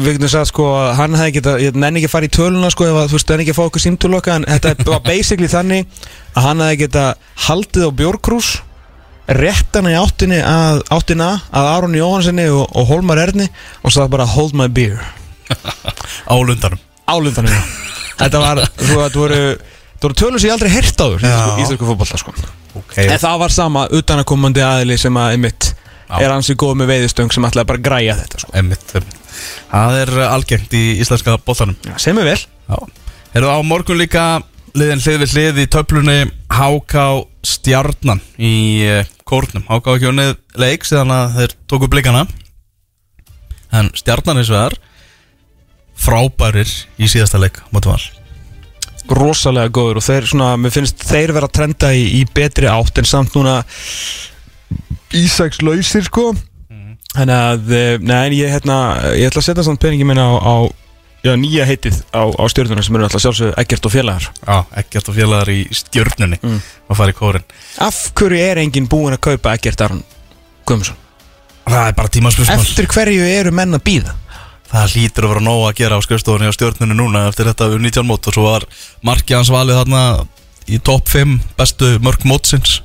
við 0.04 0.16
getum 0.18 0.30
sagt 0.32 0.50
sko 0.52 0.66
að 0.76 0.88
hann 0.98 1.14
hefði 1.18 1.34
geta, 1.38 1.52
ég 1.62 1.76
nenni 1.78 2.00
ekki 2.00 2.08
að 2.10 2.14
fara 2.14 2.28
í 2.28 2.32
töluna 2.36 2.70
sko 2.72 2.86
ef 2.88 2.98
að, 3.00 3.06
þú 3.12 3.16
veist, 3.18 3.30
nenni 3.32 3.44
ekki 3.46 3.54
að 3.54 3.58
fá 3.60 3.64
okkur 3.70 3.84
símtöloka 3.84 4.34
en 4.38 4.46
þetta 4.48 4.86
var 4.90 5.02
basically 5.06 5.48
þannig 5.52 5.86
að 6.34 6.46
hann 6.48 6.64
hefði 6.64 6.80
geta 6.84 7.04
haldið 7.46 7.86
á 7.86 7.90
bjórkrús 8.00 8.50
réttana 9.40 9.92
í 9.94 9.98
áttinni 10.00 10.40
að, 10.42 10.80
áttina 10.90 11.28
að 11.54 11.68
Aron 11.76 11.94
Jóhansinni 11.98 12.48
og, 12.50 12.64
og 12.74 12.88
Holmar 12.90 13.20
Erni 13.22 13.46
og 13.84 13.92
sagði 13.94 14.14
bara 14.16 14.26
hold 14.26 14.56
my 14.58 14.66
beer 14.74 14.98
Á 16.26 16.34
lundanum 16.38 16.78
álundanum 17.10 17.50
já. 17.50 17.60
þetta 18.24 18.40
var, 18.42 18.60
þú 18.78 18.88
veist, 18.88 19.04
þetta 19.04 19.20
voru 19.22 19.38
þetta 19.58 20.06
voru 20.06 20.18
tölur 20.22 20.42
sem 20.42 20.50
ég 20.50 20.54
aldrei 20.56 20.72
heyrt 20.74 21.00
áður 21.02 21.22
í 21.22 21.28
Já. 21.30 21.36
íslensku- 21.36 21.62
íslensku 21.64 21.88
fótbolta 21.92 22.20
sko 22.22 22.34
Ok 22.78 22.92
En 23.02 23.18
það 23.18 23.38
var 23.42 23.50
sama 23.54 23.86
utanakomandi 23.98 24.62
aðili 24.62 24.98
sem 25.02 25.16
að 25.18 25.32
einmitt 25.36 25.70
Já. 25.74 26.20
er 26.22 26.30
hansi 26.34 26.54
góð 26.58 26.76
með 26.82 26.92
veiðistöng 26.94 27.32
sem 27.34 27.46
ætlaði 27.46 27.66
bara 27.70 27.78
að 27.80 27.86
græja 27.86 28.14
þetta 28.20 28.38
sko. 28.44 28.52
Einmitt, 28.58 28.94
einmitt. 28.94 29.19
Það 29.70 29.98
er 30.02 30.14
algengt 30.28 30.76
í 30.76 30.84
íslenska 31.02 31.36
bóttanum 31.44 31.76
sem 32.00 32.18
er 32.20 32.32
vel. 32.32 32.40
Já. 32.40 32.78
Erum 33.38 33.54
á 33.54 33.58
morgun 33.66 34.00
líka 34.00 34.26
liðin 34.74 35.02
hlið 35.02 35.22
við 35.24 35.34
hlið 35.34 35.62
í 35.64 35.70
töflunni 35.70 36.18
HK 36.50 37.06
Stjarnan 37.46 38.20
í 38.36 38.54
uh, 38.86 39.02
kórnum. 39.28 39.66
HK 39.70 39.96
ekki 39.96 40.10
unnið 40.10 40.36
leik 40.60 40.86
síðan 40.86 41.14
að 41.14 41.36
þeir 41.38 41.58
tóku 41.70 41.90
blikana 41.90 42.26
En 43.70 43.90
Stjarnan 43.94 44.40
eins 44.40 44.50
og 44.50 44.58
það 44.58 44.70
er 44.70 44.80
frábærir 46.00 46.72
í 46.98 47.10
síðasta 47.10 47.38
leik 47.40 47.60
mótum 47.74 47.94
all 47.94 48.08
rosalega 49.10 49.72
góður 49.74 49.98
og 49.98 50.04
þeir 50.06 50.26
svona, 50.30 50.52
mér 50.60 50.74
finnst 50.74 51.02
þeir 51.02 51.32
vera 51.34 51.48
að 51.48 51.56
trenda 51.56 51.90
í, 51.96 52.04
í 52.20 52.24
betri 52.30 52.68
átt 52.70 53.00
en 53.00 53.08
samt 53.08 53.34
núna 53.34 53.60
Ísaks 55.16 55.58
lausir 55.66 56.04
sko 56.06 56.28
þannig 57.14 57.36
að, 57.36 57.72
eh, 57.74 57.98
nein, 58.02 58.32
ég 58.38 58.52
hérna 58.54 58.78
ég 59.18 59.30
ætla 59.30 59.42
að 59.42 59.48
setja 59.50 59.64
samt 59.66 59.80
peningi 59.82 60.06
minna 60.06 60.26
á, 60.30 60.34
á 60.38 60.54
já, 61.24 61.34
nýja 61.36 61.66
heitið 61.68 61.98
á, 62.14 62.22
á 62.30 62.42
stjórnuna 62.48 62.82
sem 62.86 62.94
eru 62.96 63.04
alltaf 63.08 63.24
sjálfsögðu 63.24 63.56
ekkert 63.60 63.86
og 63.88 63.92
félagar 63.92 64.28
Já, 64.46 64.56
ekkert 64.82 65.10
og 65.10 65.18
félagar 65.18 65.50
í 65.52 65.60
stjörnunni 65.74 66.38
Mm. 66.40 66.62
fara 66.96 67.12
í 67.12 67.18
kórin 67.18 67.44
af 67.78 67.98
hverju 68.14 68.40
er 68.40 68.62
enginn 68.62 68.88
búinn 68.88 69.16
að 69.18 69.20
kaupa 69.28 69.54
ekkert 69.58 69.80
Aron 69.84 70.02
Guðmundsson? 70.66 70.96
Það 71.66 71.86
er 71.86 71.92
bara 71.98 72.08
tímaspörsmál 72.08 72.58
Eftir 72.64 72.86
hverju 72.86 73.26
eru 73.38 73.50
menn 73.54 73.74
að 73.74 73.84
býða? 73.84 74.14
Það 74.70 74.92
hlýtur 74.94 75.26
að 75.26 75.32
vera 75.34 75.42
nóg 75.44 75.62
að 75.66 75.76
gera 75.82 75.98
á 75.98 76.00
skrifstofunni 76.06 76.46
á 76.50 76.54
stjórnunni 76.54 76.94
núna 76.94 77.28
eftir 77.28 77.50
þetta 77.50 77.72
um 77.74 77.82
19 77.82 78.06
mót 78.06 78.26
og 78.30 78.34
svo 78.36 78.44
var 78.46 78.66
markið 79.02 79.36
hans 79.40 79.50
valið 79.50 79.80
þarna 79.82 80.02
í 80.70 80.78
topp 80.78 81.08
5 81.10 81.40
bestu 81.58 81.98
mörg 81.98 82.22
mótsins 82.24 82.80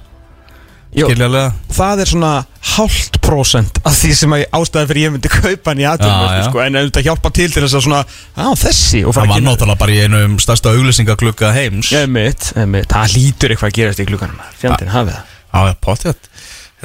Jó, 0.96 1.10
skiljalega 1.10 1.52
það 1.76 2.02
er 2.06 2.10
svona 2.12 2.32
hálft 2.76 3.18
prósent 3.26 3.80
af 3.84 3.96
því 4.00 4.12
sem 4.16 4.36
að 4.38 4.44
ástæði 4.56 4.90
fyrir 4.92 5.02
ég 5.04 5.14
myndi 5.16 5.32
kaupa 5.36 5.74
hann 5.74 5.82
í 5.82 5.86
já. 5.86 6.44
sko, 6.48 6.62
en 6.64 6.78
þetta 6.80 7.04
hjálpa 7.06 7.32
til 7.36 7.48
til 7.52 7.64
þess 7.66 7.78
að 7.80 7.86
svona 7.88 8.02
á 8.40 8.48
þessi 8.62 9.02
og 9.04 9.16
Það 9.18 9.32
var 9.34 9.44
náttúrulega 9.44 9.82
bara 9.82 9.96
í 9.96 10.02
einum 10.06 10.38
stærsta 10.40 10.72
auglýsingaklukka 10.76 11.52
heims. 11.56 11.92
Já, 11.92 12.06
Emitt, 12.06 12.54
emitt, 12.60 12.88
það 12.92 13.18
lítur 13.18 13.56
eitthvað 13.56 13.72
að 13.74 13.80
gerast 13.80 14.04
í 14.04 14.08
klukkanum 14.08 14.46
Fjandinn 14.62 14.94
hafið 14.94 15.18
það. 15.18 15.34
Já, 15.56 15.76
pottjætt 15.84 16.30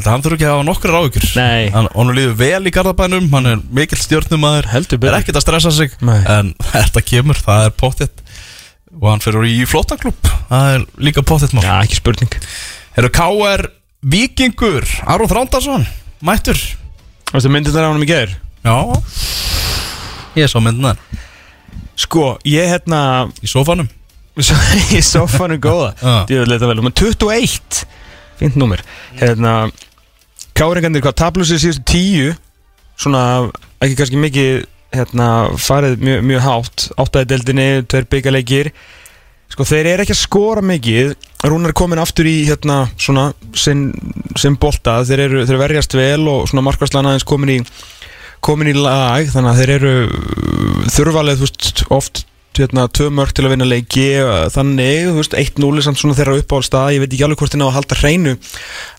Þetta 0.01 0.13
hann 0.15 0.23
þurfi 0.25 0.37
ekki 0.39 0.47
að 0.47 0.53
hafa 0.55 0.65
nokkrar 0.65 0.97
áhyggjur. 0.97 1.25
Nei. 1.37 1.65
Hann 1.75 2.13
líður 2.17 2.37
vel 2.39 2.69
í 2.71 2.73
Garðabænum 2.73 3.27
Hann 3.35 3.49
er 3.51 3.65
mikill 3.75 3.99
stjórnumæður 4.01 4.69
Heldur 4.71 5.03
Er 5.11 5.17
ekkert 5.19 5.41
að 5.41 5.45
stressa 5.45 5.73
sig 5.77 5.97
Nei. 6.07 6.21
En 6.31 6.53
þetta 6.71 7.03
kemur, 7.05 7.41
það 7.43 7.67
er 7.67 7.75
pottjætt 7.83 8.23
Og 8.97 9.09
hann 9.11 9.23
fyrir 9.25 9.51
í 9.51 9.59
flóttaklub 9.69 10.31
Það 10.49 10.77
er 10.77 10.87
líka 11.03 11.27
pottjætt 11.27 11.53
mál. 11.59 11.67
Já, 11.67 11.75
ekki 11.85 11.99
spurning. 12.01 12.39
Eru 12.99 13.11
K.R. 13.15 13.67
Víkingur 14.01 14.85
Aron 15.05 15.29
Þrándarsson 15.29 15.85
Mættur. 16.25 16.57
Varstu 17.33 17.51
myndið 17.53 17.75
það 17.77 17.85
á 17.85 17.91
hann 17.93 18.05
í 18.05 18.09
geður? 18.09 18.33
Já. 18.65 18.77
Ég 20.41 20.49
sá 20.49 20.57
myndina 20.65 20.95
Sko, 22.01 22.39
ég 22.49 22.71
hérna 22.73 23.01
í 23.45 23.51
sofanum 23.51 23.89
í 24.41 25.03
sofanum 25.05 25.61
góða. 25.67 25.93
Já. 26.01 26.15
Djöfull, 26.31 26.55
þetta 26.55 26.71
vel, 26.71 26.79
nummer 26.81 26.95
21 26.97 27.83
Fínt 28.41 28.57
númer. 28.57 28.81
Hérna, 29.21 29.69
káringarnir 30.57 31.05
hvað 31.05 31.19
tablusið 31.21 31.61
síðustu 31.67 31.85
tíu 31.93 32.31
Svona, 33.01 33.51
ekki 33.85 33.99
kannski 34.01 34.21
mikið 34.23 34.63
Hérna, 34.91 35.27
farið 35.61 36.01
mjög, 36.03 36.23
mjög 36.27 36.41
hátt. 36.43 36.85
Áttaði 36.99 37.29
deildinni, 37.31 37.67
tveir 37.87 38.09
byggaleikir 38.11 38.73
Sko, 39.51 39.67
þeir 39.67 39.89
eru 39.93 40.05
ekki 40.05 40.15
að 40.15 40.23
skora 40.23 40.63
mikið. 40.65 41.15
Rúnar 41.51 41.73
er 41.73 41.79
komin 41.79 42.01
aftur 42.03 42.29
í, 42.31 42.37
hérna, 42.47 42.85
svona 43.01 43.31
sinn 43.59 44.59
bolta. 44.63 45.01
Þeir 45.09 45.25
eru, 45.27 45.45
þeir 45.49 45.61
verjast 45.65 45.97
vel 45.99 46.23
og 46.31 46.47
svona 46.51 46.65
markvarslan 46.69 47.11
aðeins 47.11 47.27
komin 47.27 47.57
í 47.57 47.61
komin 48.45 48.71
í 48.71 48.77
lag. 48.79 49.27
Þannig 49.33 49.51
að 49.51 49.63
þeir 49.63 49.75
eru 49.79 49.95
þurfaleg 50.95 51.41
þú 51.41 51.49
veist 51.49 51.85
oft 51.91 52.25
hérna, 52.61 52.87
tvö 52.93 53.11
mörg 53.15 53.35
til 53.35 53.47
að 53.47 53.55
vinna 53.57 53.69
leiki. 53.69 54.09
Þannig, 54.55 55.11
þú 55.11 55.19
veist, 55.19 55.39
1-0 55.43 55.71
er 55.75 55.87
samt 55.87 56.03
svona 56.03 56.19
þeirra 56.19 56.41
uppáhaldstað 56.43 56.97
ég 56.97 57.05
veit 57.05 57.13
ekki 57.13 57.27
alveg 57.27 57.43
hvort 57.43 57.55
þeir 57.55 57.65
ná 57.65 57.69
að 57.71 57.79
halda 57.79 58.01
hreinu 58.03 58.37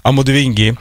á 0.04 0.10
móti 0.16 0.36
vikingi 0.36 0.72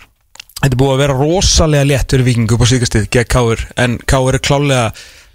þetta 0.61 0.75
er 0.75 0.81
búið 0.81 0.93
að 0.93 1.01
vera 1.01 1.17
rosalega 1.17 1.89
létt 1.89 2.13
fyrir 2.13 2.27
vikingu 2.27 2.57
upp 2.57 2.65
á 2.69 2.73
síkastið 2.73 3.07
gegn 3.17 3.31
Káur 3.33 3.63
en 3.81 3.97
Káur 4.09 4.37
er 4.37 4.45
klálega 4.45 4.91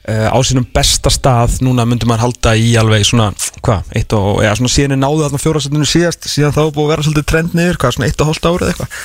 á 0.06 0.38
sínum 0.46 0.65
besta 0.76 1.10
stað 1.10 1.60
núna 1.65 1.86
myndum 1.89 2.12
maður 2.12 2.28
halda 2.28 2.56
í 2.62 2.76
alveg 2.78 3.06
svona, 3.08 3.32
hvað, 3.65 3.91
eitt 3.98 4.13
og, 4.13 4.44
eða 4.44 4.56
svona 4.60 4.74
síðan 4.76 4.96
er 4.98 5.02
náðu 5.02 5.24
þarna 5.26 5.41
fjórastundinu 5.41 5.89
síðast 5.89 6.28
síðan 6.30 6.54
þá 6.54 6.62
búið 6.70 6.84
að 6.84 6.91
vera 6.94 7.06
svolítið 7.08 7.28
trend 7.32 7.56
niður, 7.58 7.80
hvað, 7.82 7.96
svona 7.98 8.10
eitt 8.10 8.22
og 8.22 8.30
hálft 8.30 8.50
árið 8.52 8.74
eitthvað. 8.74 9.00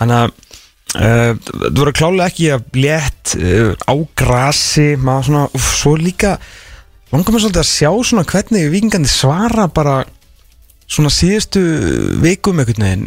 Þannig 0.00 0.22
að 0.22 0.36
Uh, 0.96 1.34
það 1.44 1.74
voru 1.76 1.92
klálega 1.92 2.26
ekki 2.30 2.46
að 2.48 2.76
létt 2.80 3.34
uh, 3.36 3.74
á 3.76 3.92
grasi 4.16 4.86
maður 4.96 5.26
svona, 5.26 5.42
uff, 5.58 5.66
svo 5.76 5.90
líka 6.00 6.30
langar 7.12 7.34
mér 7.34 7.42
svolítið 7.44 7.60
að 7.60 7.68
sjá 7.68 7.90
svona 8.08 8.24
hvernig 8.30 8.70
vikingandi 8.72 9.10
svara 9.12 9.66
bara 9.68 9.98
svona 10.88 11.12
síðustu 11.12 11.60
vikum 12.24 12.62
einhvern 12.62 12.86
veginn 12.86 13.04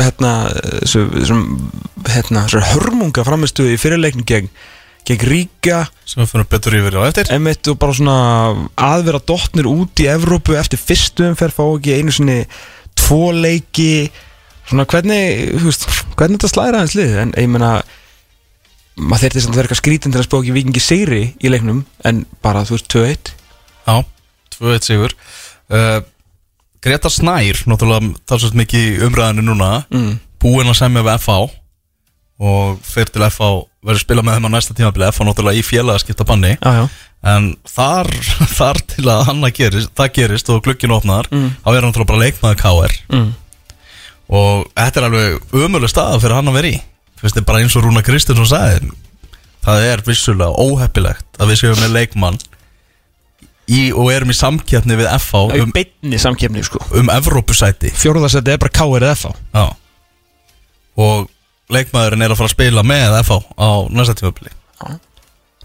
hérna, 0.00 0.32
þessum, 0.88 1.44
hérna, 2.08 2.46
hörmunga 2.70 3.26
framistu 3.28 3.68
í 3.68 3.76
fyrirleiknum 3.80 4.24
gegn, 4.24 4.48
gegn 5.08 5.28
Ríka 5.30 5.84
sem 6.04 6.22
við 6.22 6.32
fyrir 6.32 6.48
betur 6.50 6.76
yfir 6.80 6.98
á 6.98 7.02
eftir. 7.06 7.30
Emitt 7.34 7.70
og 7.70 7.78
bara 7.80 7.96
svona 7.96 8.16
aðvera 8.78 9.22
dottnir 9.30 9.68
út 9.70 10.02
í 10.02 10.08
Evrópu 10.10 10.56
eftir 10.58 10.80
fyrstu 10.80 11.28
umferð 11.30 11.56
fá 11.56 11.64
ekki 11.66 11.96
einu 11.98 12.14
sinni 12.14 12.38
tvo 12.98 13.30
leiki. 13.34 14.10
Svona 14.70 14.86
hvernig, 14.90 15.50
veist, 15.64 15.88
hvernig 16.14 16.38
þetta 16.38 16.52
slæra 16.52 16.80
aðeins 16.80 16.96
lið 16.98 17.18
en 17.24 17.34
ég 17.40 17.50
meina 17.50 17.72
maður 19.00 19.26
þeirti 19.26 19.42
samt 19.44 19.56
að 19.56 19.62
eitthvað 19.64 19.80
skrítin 19.80 20.14
til 20.14 20.20
að 20.20 20.26
spá 20.28 20.38
ekki 20.40 20.54
vikingi 20.54 20.82
sigri 20.84 21.22
í 21.40 21.50
leiknum 21.50 21.84
en 22.06 22.24
bara 22.44 22.66
þú 22.68 22.76
veist 22.76 22.90
2-1 22.92 23.32
Já, 23.86 24.02
2-1 24.58 24.86
sigur. 24.86 25.14
Uh, 25.70 26.00
Greta 26.84 27.10
Snær 27.12 27.64
náttúrulega 27.68 28.12
talsvægt 28.28 28.58
mikið 28.58 29.04
umræðinu 29.08 29.44
núna 29.50 29.70
mm. 29.92 30.12
búinn 30.40 30.70
að 30.70 30.78
semja 30.80 31.04
við 31.04 31.18
FH 31.20 31.59
og 32.40 32.78
fyrir 32.86 33.10
til 33.12 33.24
FH 33.28 33.48
verður 33.84 34.00
spila 34.02 34.22
með 34.24 34.38
þeim 34.38 34.48
á 34.48 34.54
næsta 34.56 34.76
tímabili 34.76 35.08
FH 35.12 35.26
náttúrulega 35.28 35.60
í 35.60 35.64
félagaskipta 35.66 36.24
banni 36.28 36.54
já, 36.56 36.70
já. 36.80 36.84
en 37.34 37.50
þar, 37.68 38.08
þar 38.58 38.80
til 38.94 39.04
að 39.12 39.24
hann 39.28 39.44
að 39.44 39.54
gerist, 39.60 39.92
það 39.98 40.12
gerist 40.16 40.52
og 40.54 40.62
glukkin 40.64 40.94
opnar 40.96 41.28
Mm. 41.30 41.50
þá 41.64 41.68
er 41.74 41.80
hann 41.80 41.90
náttúrulega 41.92 42.12
bara 42.12 42.22
leikmaður 42.24 42.60
KR 42.64 42.96
Mm. 43.12 43.30
og 44.30 44.70
þetta 44.76 45.00
er 45.02 45.08
alveg 45.10 45.56
umulig 45.64 45.90
staða 45.92 46.20
fyrir 46.22 46.38
hann 46.38 46.48
að 46.48 46.58
vera 46.60 46.72
í 46.72 46.78
er 47.28 47.44
bara 47.44 47.60
eins 47.60 47.76
og 47.76 47.84
Rúna 47.84 48.00
Kristinsson 48.04 48.48
sagði 48.48 48.92
það 49.60 49.82
er 49.90 50.02
vissulega 50.06 50.56
óheppilegt 50.56 51.36
að 51.36 51.50
við 51.52 51.60
séum 51.60 51.82
með 51.82 51.92
leikmann 51.98 52.38
í, 53.68 53.90
og 53.92 54.08
erum 54.14 54.32
í 54.32 54.36
samkeppni 54.38 54.96
við 54.96 55.10
FH 55.18 55.42
um 55.58 55.66
um, 55.66 55.74
beinni 55.74 56.18
samkefni 56.22 56.64
sko 56.64 56.80
um 56.96 57.12
Evrópusæti 57.12 57.92
fjórðarsætti 57.92 58.54
er 58.54 58.62
bara 58.62 58.72
K.R. 58.72 59.04
eða 59.04 59.12
F.A. 59.18 59.34
Já 59.52 59.66
og 61.00 61.28
leikmaðurinn 61.70 62.26
er 62.26 62.34
að 62.34 62.40
fara 62.40 62.50
að 62.50 62.56
spila 62.56 62.84
með 62.86 63.16
FH 63.22 63.40
á 63.58 63.70
næsta 63.94 64.16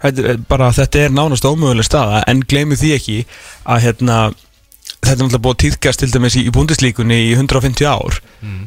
er, 0.04 0.40
bara, 0.48 0.72
þetta 0.76 1.06
er 1.06 1.14
nánast 1.14 1.46
ómöguleg 1.48 1.86
staða 1.86 2.22
en 2.30 2.42
gleymu 2.48 2.76
því 2.78 2.92
ekki 2.96 3.20
að 3.64 3.86
hérna 3.86 4.18
þetta 5.06 5.12
er 5.12 5.20
náttúrulega 5.20 5.44
búið 5.44 5.54
að 5.54 5.62
týðkast 5.64 6.02
til 6.02 6.08
dæmis 6.12 6.36
í, 6.38 6.46
í 6.46 6.54
búndislíkunni 6.54 7.18
í 7.28 7.34
150 7.36 7.88
ár 7.88 8.18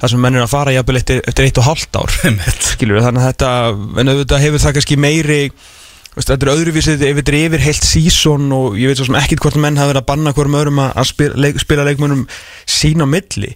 þar 0.01 0.13
sem 0.13 0.23
menn 0.23 0.37
er 0.37 0.45
að 0.45 0.53
fara 0.53 0.75
jafnvel 0.75 0.99
eftir, 0.99 1.21
eftir 1.27 1.47
eitt 1.47 1.59
og 1.61 1.67
hálft 1.67 1.99
ár. 1.99 2.15
Einmitt. 2.27 2.63
skilur 2.73 3.03
þannig 3.05 3.25
að 3.25 3.29
þetta 3.31 3.51
en 4.01 4.13
auðvitað 4.13 4.45
hefur 4.45 4.63
það 4.65 4.75
kannski 4.77 4.99
meiri 4.99 5.39
veist, 5.49 6.27
þetta 6.29 6.39
er 6.39 6.53
öðruvísið 6.55 7.07
ef 7.07 7.21
þetta 7.21 7.33
er 7.33 7.39
yfir 7.39 7.65
heilt 7.67 7.87
sísón 7.87 8.53
og 8.55 8.77
ég 8.79 8.91
veit 8.91 9.01
svo 9.01 9.09
sem 9.09 9.19
ekkit 9.19 9.43
hvort 9.43 9.59
menn 9.61 9.79
hafa 9.79 9.93
verið 9.93 10.03
að 10.03 10.09
banna 10.11 10.35
hverjum 10.35 10.59
öðrum 10.61 10.83
að, 10.85 10.93
að 11.01 11.09
spila, 11.13 11.41
leik, 11.45 11.59
spila 11.63 11.87
leikmönnum 11.87 12.25
sín 12.69 13.03
á 13.03 13.07
milli 13.09 13.55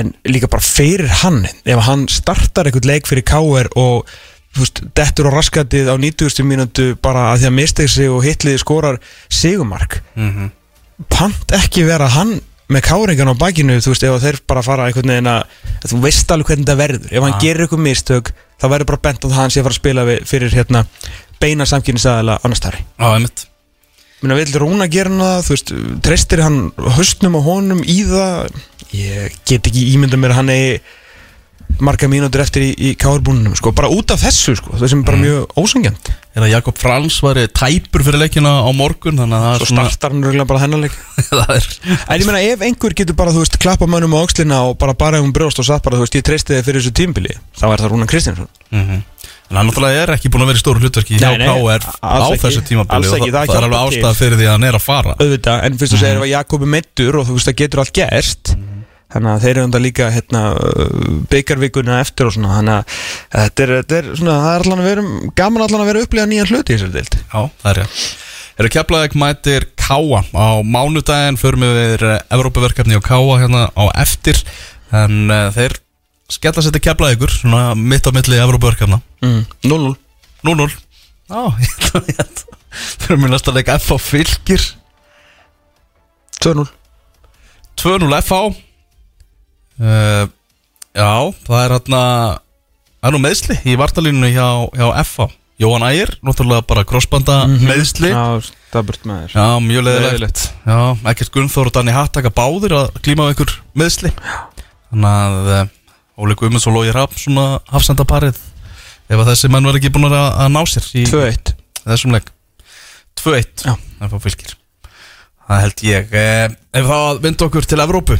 en 0.00 0.14
líka 0.28 0.48
bara 0.50 0.62
fyrir 0.64 1.08
hann 1.22 1.42
ef 1.64 1.82
hann 1.88 2.06
startar 2.08 2.66
eitthvað 2.70 2.88
leik 2.90 3.06
fyrir 3.10 3.24
K.R. 3.26 3.68
og 3.76 4.06
veist, 4.58 4.82
dettur 4.94 5.28
á 5.28 5.34
raskatið 5.34 5.90
á 5.90 5.94
90. 5.98 6.44
mínútu 6.46 6.94
bara 7.02 7.32
að 7.32 7.42
því 7.44 7.48
að 7.50 7.56
misteg 7.58 7.88
sig 7.90 8.10
og 8.10 8.22
hitliði 8.24 8.58
skorar 8.62 9.00
sigumark 9.28 10.00
Mhm. 10.16 10.50
pant 11.10 11.50
ekki 11.56 11.84
vera 11.86 12.06
hann 12.08 12.40
með 12.70 12.80
káringan 12.86 13.28
á 13.28 13.34
bakinu, 13.36 13.76
þú 13.82 13.90
veist, 13.92 14.04
ef 14.08 14.22
þeir 14.22 14.38
bara 14.48 14.62
fara 14.62 14.86
einhvern 14.88 15.10
veginn 15.10 15.26
að, 15.28 15.42
að 15.84 15.90
þú 15.92 15.98
veist 16.00 16.30
alveg 16.32 16.46
hvernig 16.48 16.64
þetta 16.64 16.76
verður 16.80 17.10
ef 17.12 17.22
hann 17.22 17.34
Ah. 17.34 17.40
gerir 17.42 17.66
eitthvað 17.66 17.82
mistök, 17.84 18.30
þá 18.58 18.62
það 18.64 18.70
væri 18.72 18.86
bara 18.86 19.02
bent 19.02 19.18
á 19.20 19.26
það 19.26 19.32
að 19.34 19.40
hann 19.42 19.50
sé 19.50 19.60
að 19.60 19.64
fara 19.66 19.74
að 19.74 19.82
spila 19.82 20.04
við, 20.08 20.22
fyrir 20.30 20.54
hérna 20.54 20.86
beina 21.40 21.64
samkynningsaðala 21.68 22.38
annars 22.44 22.60
þar 22.64 22.78
Já, 22.78 23.08
einmitt 23.14 23.46
Minna, 24.22 24.36
vil 24.40 24.54
Rúna 24.56 24.86
gera 24.88 25.10
það, 25.10 25.42
þú 25.44 25.52
veist, 25.52 25.72
treystir 26.00 26.40
hann 26.40 26.70
höstnum 26.96 27.34
og 27.36 27.44
honum 27.44 27.82
í 27.84 27.98
það 28.08 28.54
ég 28.94 29.40
get 29.48 29.70
ekki 29.70 29.88
ímynda 29.94 30.20
mér 30.20 30.36
hann 30.38 30.52
eigi 30.54 30.78
marga 31.82 32.06
mínútur 32.10 32.42
eftir 32.44 32.68
í, 32.68 32.70
í 32.76 32.90
kárbúnunum, 32.98 33.54
sko, 33.58 33.72
bara 33.74 33.88
út 33.90 34.12
af 34.14 34.22
þessu, 34.22 34.54
sko, 34.58 34.74
það 34.78 34.90
sem 34.92 35.00
er 35.02 35.08
bara 35.08 35.20
mjög 35.20 35.56
ósangjant 35.58 36.10
Er 36.34 36.42
að 36.42 36.50
Jakob 36.50 36.78
Frans 36.78 37.16
var 37.22 37.38
tæpur 37.54 38.02
fyrir 38.06 38.20
leikina 38.24 38.52
á 38.66 38.70
morgun 38.74 39.18
Þannig 39.20 39.36
að 39.38 39.44
það 39.44 39.54
Svo 39.54 39.64
er 39.64 39.70
svona 39.70 39.84
startar 39.86 40.14
hann 40.14 40.24
röglega 40.26 40.48
bara 40.50 40.62
þennanleik 40.64 40.94
Það 41.30 41.52
er 41.54 41.64
En 41.94 42.18
ég 42.18 42.26
meina, 42.26 42.42
ef 42.42 42.64
einhver 42.66 42.96
getur 42.98 43.18
bara, 43.18 43.34
þú 43.34 43.40
veist, 43.44 43.58
klappa 43.62 43.86
mönnum 43.90 44.16
á 44.18 44.20
öxlina 44.22 44.58
og 44.66 44.74
bara 44.82 44.94
bara 44.98 45.22
um 45.22 45.30
brjóst 45.34 45.62
og 45.62 45.68
satt 45.68 45.84
bara, 45.86 46.00
þú 46.00 46.08
veist, 46.08 46.18
ég 46.18 46.26
treysti 46.26 46.56
þið 46.56 46.66
fyrir 46.68 46.82
þessu 46.82 46.94
tímbili 46.98 47.34
þá 47.54 47.66
er 47.70 47.78
það 47.84 47.90
Rúna 47.94 48.10
Kristjánsson. 48.10 48.50
Mhm. 48.74 49.02
En 49.52 49.58
hann 49.60 49.68
náttúrulega 49.68 50.02
er 50.06 50.10
ekki 50.14 50.30
búin 50.32 50.42
að 50.42 50.48
vera 50.50 50.58
í 50.58 50.62
stóru 50.62 50.80
hlutverki 50.80 51.18
hjá 51.20 51.30
KR 51.36 51.82
á 52.00 52.26
þessu 52.40 52.62
tímabili 52.64 53.06
og 53.06 53.12
það, 53.12 53.34
það 53.36 53.58
er 53.58 53.66
alveg 53.68 53.82
ástæða 53.84 54.14
fyrir 54.16 54.40
því 54.40 54.46
að 54.48 54.54
hann 54.56 54.64
er 54.70 54.78
að 54.78 54.86
fara. 54.88 55.12
Auðvitað, 55.20 55.56
það 59.14 59.20
þannig 59.20 59.30
að 59.32 59.44
þeir 59.44 59.52
eru 59.54 59.64
enda 59.68 59.80
líka 59.82 60.10
hérna, 60.10 60.42
byggarvíkuna 61.30 62.00
eftir 62.02 62.28
og 62.28 62.34
svona. 62.34 62.58
Þannig 62.58 62.74
að 62.74 62.98
þetta 63.38 63.64
er, 63.64 63.72
þetta 63.78 63.98
er 64.00 64.10
svona, 64.18 64.36
það 64.42 64.56
er 64.56 64.66
allan 64.66 64.82
að 64.82 64.90
vera 64.90 65.06
gaman 65.40 65.66
allan 65.68 65.84
að 65.84 65.90
vera 65.90 66.02
að 66.02 66.08
upplifa 66.08 66.26
nýjan 66.30 66.50
hluti 66.50 66.74
í 66.74 66.76
þessari 66.76 66.96
dild 66.98 67.16
Já, 67.22 67.40
það 67.62 67.70
er 67.70 67.80
rétt. 67.82 68.02
Eru 68.54 68.70
Keflavík 68.70 69.16
mætir 69.18 69.64
Káa 69.78 70.20
á 70.30 70.48
mánudaginn 70.62 71.38
förum 71.40 71.64
við 71.66 72.04
Evrópaverkefni 72.34 72.98
og 72.98 73.06
Káa 73.06 73.40
hérna 73.42 73.64
á 73.74 73.84
eftir. 74.02 74.38
En 74.94 75.24
uh, 75.26 75.48
þeir 75.54 75.78
skella 76.30 76.62
sér 76.62 76.74
til 76.74 76.84
Keflavíkur 76.84 77.32
svona 77.32 77.74
mitt 77.78 78.06
á 78.06 78.10
milli 78.14 78.38
Evrópaverkefna 78.40 79.00
mm. 79.22 79.42
0-0 79.66 79.94
0-0 80.44 80.70
Já, 81.28 81.40
ég 81.60 81.74
held 81.74 81.98
að 81.98 82.08
ég 82.10 82.20
held 82.20 82.44
Fyrir 83.04 83.20
mér 83.22 83.34
næsta 83.34 83.54
leik 83.54 83.70
F 83.76 83.92
á 83.94 83.98
fylgir 84.00 84.64
2-0 86.42 86.66
2-0 87.80 88.22
FH 88.22 88.40
uh, 89.80 90.26
Já, 90.94 91.12
það 91.46 91.60
er 91.60 91.74
hérna 91.78 92.02
Það 93.04 93.08
er 93.10 93.14
nú 93.16 93.20
meðsli 93.20 93.56
í 93.68 93.74
vartalínu 93.80 94.30
hjá, 94.32 94.46
hjá 94.72 94.86
FH 95.04 95.26
Jóhann 95.60 95.84
Ægir, 95.86 96.10
náttúrulega 96.26 96.64
bara 96.66 96.82
crossbanda 96.88 97.44
meðsli 97.48 98.10
Já, 98.10 98.22
Já, 98.38 98.48
staburt 98.70 99.04
með 99.06 99.28
þér 99.34 99.60
mjög 99.62 99.84
leðilegt. 99.86 100.40
Já, 100.66 100.78
ekkert 101.12 101.34
Gunnþór 101.36 101.70
og 101.70 101.76
Danni 101.76 101.94
Hattaka 101.94 102.32
báðir 102.34 102.74
að 102.74 102.88
klíma 103.04 103.28
á 103.28 103.30
einhver 103.30 103.54
meðsli 103.78 104.10
Þannig 104.90 105.10
að 105.12 105.52
uh, 105.54 105.62
Óli 106.24 106.36
Guðmunds 106.38 106.66
og 106.70 106.76
Lógi 106.78 106.94
Rapp 106.94 107.14
svona 107.18 107.46
hafsendaparið 107.70 108.38
ef 109.04 109.20
að 109.20 109.30
þessi 109.30 109.50
menn 109.52 109.66
verður 109.66 109.82
ekki 109.82 109.92
búin 109.94 110.08
að, 110.08 110.28
að 110.40 110.52
ná 110.54 110.60
sér 110.70 110.86
í 110.96 111.04
2-1 111.10 111.54
þessum 111.84 112.14
leik. 112.14 112.30
2-1 113.20 113.66
Já. 113.66 113.74
FH 114.06 114.20
fylgir 114.24 114.54
Það 115.44 115.60
held 115.60 115.82
ég. 115.84 116.14
Eh, 116.16 116.44
Ef 116.80 116.86
það 116.88 117.18
vindu 117.20 117.44
okkur 117.44 117.66
til 117.68 117.80
Evrópu. 117.84 118.16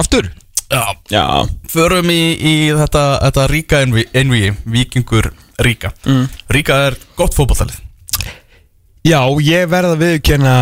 Aftur? 0.00 0.26
Já, 0.70 0.84
Já. 1.10 1.24
Förum 1.72 2.10
í, 2.14 2.20
í 2.38 2.54
þetta, 2.78 3.04
þetta 3.24 3.46
ríka 3.50 3.80
einví 4.14 4.42
Víkingur 4.70 5.32
Ríka. 5.60 5.90
Mm. 6.06 6.28
Ríka 6.54 6.76
er 6.88 6.96
gott 7.18 7.34
fótballtalið 7.36 7.80
Já, 9.08 9.20
ég 9.42 9.66
verða 9.72 9.94
að 9.96 10.02
viðkjanna 10.04 10.54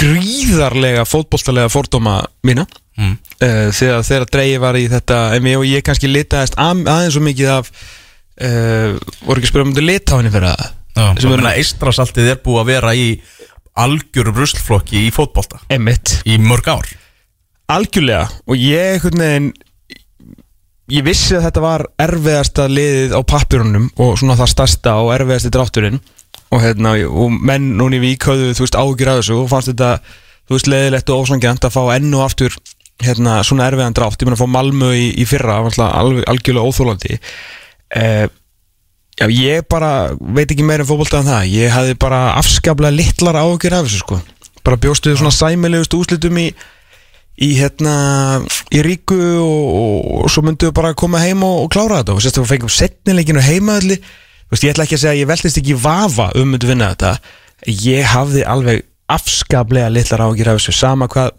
gríðarlega 0.00 1.02
fótbolltalega 1.08 1.68
fordóma 1.72 2.20
mína. 2.46 2.64
Mm. 3.00 3.14
uh, 3.16 3.70
þegar 3.72 4.02
þegar 4.04 4.26
dreigi 4.34 4.56
var 4.60 4.76
í 4.76 4.82
þetta 4.92 5.18
en 5.36 5.46
ég, 5.48 5.56
og 5.60 5.64
ég 5.68 5.84
kannski 5.86 6.08
litaðist 6.10 6.56
að, 6.60 6.82
aðeins 6.90 7.14
svo 7.16 7.22
mikið 7.24 7.52
af 7.54 7.70
uh, 7.70 8.96
voru 9.24 9.40
ekki 9.40 9.46
að 9.46 9.52
spyrja 9.52 9.64
um 9.68 9.70
þetta 9.72 9.84
litáinni 9.86 10.32
fyrir 10.34 10.48
það 10.50 10.66
er- 10.66 11.22
er 11.54 11.60
Eistrasaltið 11.62 12.28
er 12.34 12.40
búið 12.44 12.60
að 12.64 12.68
vera 12.74 12.92
í 12.98 13.06
algjörum 13.80 14.36
ruslflokki 14.42 15.04
í 15.06 15.12
Emmitt 15.72 16.18
í 16.28 16.36
mörg 16.42 16.68
ár 16.74 16.90
algjörlega. 17.70 18.28
Og 18.50 18.58
ég 18.58 19.04
veginn 19.06 19.52
ég 20.90 21.06
vissi 21.06 21.36
að 21.38 21.44
þetta 21.46 21.62
var 21.62 21.84
erfiðasta 22.02 22.66
liðið 22.70 23.14
á 23.14 23.20
pappirunum 23.22 23.86
og 24.02 24.16
svona 24.18 24.36
það 24.40 24.52
stærsta 24.54 24.96
og 25.04 25.12
erfiðasti 25.14 25.52
drátturinn. 25.54 26.00
Og, 26.50 26.58
hérna, 26.64 26.96
og 27.06 27.30
menn 27.30 27.76
núni 27.78 28.00
í 28.00 28.02
vík 28.02 28.26
höfðu 28.26 28.56
þú 28.58 28.66
veist 28.66 28.78
ágjur 28.78 29.12
af 29.12 29.20
þessu 29.20 29.38
og 29.38 29.48
fannst 29.52 29.70
þetta 29.70 29.90
veist 30.50 30.70
leðilegt 30.70 31.12
og 31.14 31.22
ósangjant 31.22 31.68
að 31.68 31.76
fá 31.76 31.82
enn 31.94 32.10
og 32.18 32.24
aftur 32.26 32.56
hérna, 33.00 33.38
svona 33.46 33.68
erfiðan 33.70 33.94
drátt. 33.94 34.18
Ég 34.18 34.26
meina 34.26 34.38
að 34.38 34.42
fá 34.42 34.54
Malmö 34.56 34.90
í, 34.98 35.06
í 35.22 35.26
fyrra 35.30 35.60
alveg, 35.62 36.26
algjörlega 36.26 36.66
óþólandi 36.66 37.20
eh, 37.94 38.26
já 39.20 39.26
ég 39.28 39.66
bara 39.68 40.10
veit 40.18 40.50
ekki 40.50 40.64
meira 40.66 40.84
um 40.84 40.90
fótbolta 40.90 41.20
en 41.20 41.30
það. 41.30 41.48
Ég 41.54 41.72
hafði 41.74 41.96
bara 42.00 42.20
afskaplega 42.40 42.96
litlar 42.96 43.38
ágjur 43.40 43.76
af 43.76 43.86
þessu 43.86 44.02
sko. 44.02 44.20
Bara 44.64 44.80
bjóstu 44.80 45.14
svona 45.16 45.32
sæmilegust 45.34 45.94
úslitum 45.96 46.38
í 46.40 46.50
í 47.40 47.50
hérna 47.56 47.94
í 48.72 48.82
ríku 48.84 49.16
og, 49.16 49.68
og, 49.80 50.10
og 50.24 50.32
svo 50.32 50.44
myndu 50.44 50.68
við 50.68 50.76
bara 50.76 50.96
koma 50.98 51.22
heim 51.22 51.44
og, 51.46 51.64
og 51.64 51.70
klára 51.72 52.02
þetta. 52.02 52.16
Og 52.16 52.24
sérstaklega 52.24 52.46
við 52.46 52.52
fengum 52.54 52.74
setnileikinu 52.76 53.44
heimaðli 53.44 53.96
veist, 54.50 54.64
ég 54.64 54.74
ætla 54.74 54.86
ekki 54.86 54.98
að 54.98 55.04
segja 55.04 55.14
að 55.14 55.22
ég 55.22 55.30
veltist 55.30 55.60
ekki 55.62 55.78
vafa 55.80 56.30
um 56.36 56.52
myndu 56.52 56.70
vinna 56.70 56.92
þetta. 56.92 57.14
Ég 57.70 58.12
hafði 58.12 58.44
alveg 58.44 58.84
afskaplega 59.10 59.90
litlar 59.92 60.26
ágjur 60.28 60.52
af 60.52 60.60
þessu. 60.60 60.76
Sama 60.76 61.08
hvað 61.10 61.32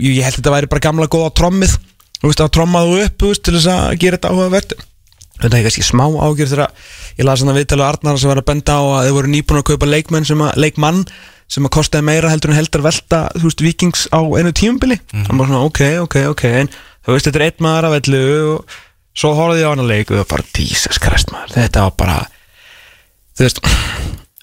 ég, 0.00 0.22
held 0.24 0.32
að 0.32 0.40
þetta 0.40 0.56
væri 0.56 0.72
bara 0.72 0.86
gamla 0.88 1.10
góða 1.12 1.34
trommið. 1.36 1.78
Þú 2.16 2.30
veist 2.30 2.42
að 2.42 2.52
trommaðu 2.56 3.00
upp 3.04 3.20
þú 3.20 3.32
veist, 3.32 3.44
til 3.44 3.56
þess 3.58 3.72
að 3.72 3.96
gera 4.02 4.18
þetta 4.18 4.32
áhugavert. 4.32 4.76
Þetta 5.36 5.58
er 5.58 5.66
kannski 5.66 5.84
smá 5.84 6.06
ágjur 6.08 6.48
þegar 6.48 6.70
ég 7.18 7.28
hann 7.28 7.50
að 7.52 7.58
viðtala 7.60 7.88
Arnar 7.90 8.20
sem 8.20 8.30
var 8.30 8.40
að 8.40 8.46
benda 8.48 8.76
á 8.80 8.84
að 8.84 9.08
þau 9.08 9.16
voru 9.18 9.32
nýbúin 9.32 9.60
að 9.60 9.66
kaupa 9.68 9.88
leikmenn 9.90 10.24
sem 10.24 10.40
að, 10.40 10.54
leikmann 10.64 11.02
sem 11.48 11.66
að 11.68 11.74
kostaði 11.78 12.06
meira 12.08 12.30
heldur 12.32 12.50
en 12.52 12.58
heldur 12.58 12.82
velta 12.86 13.22
þú 13.36 13.44
veist, 13.48 13.62
vikings 13.62 14.06
á 14.10 14.20
einu 14.20 14.52
tímubili 14.56 14.98
mm 15.12 15.28
hann 15.28 15.38
var 15.38 15.50
svona, 15.50 15.64
ok, 15.68 15.80
ok, 16.06 16.16
ok 16.32 16.44
en 16.62 16.70
þú 16.72 17.14
veist, 17.14 17.28
þetta 17.28 17.38
er 17.40 17.46
einn 17.48 17.64
maður 17.66 17.88
af 17.88 17.96
vellu 18.00 18.22
og 18.56 18.78
svo 19.16 19.32
horfði 19.38 19.62
ég 19.62 19.68
á 19.68 19.72
hann 19.72 19.84
að 19.84 19.92
leik 19.92 20.10
og 20.10 20.16
það 20.16 20.24
var 20.24 20.32
bara, 20.34 20.48
Jesus 20.58 20.98
Christ 21.02 21.32
maður, 21.32 21.54
þetta 21.56 21.86
var 21.86 21.94
bara 22.02 22.18
þú 23.36 23.46
veist, 23.46 23.62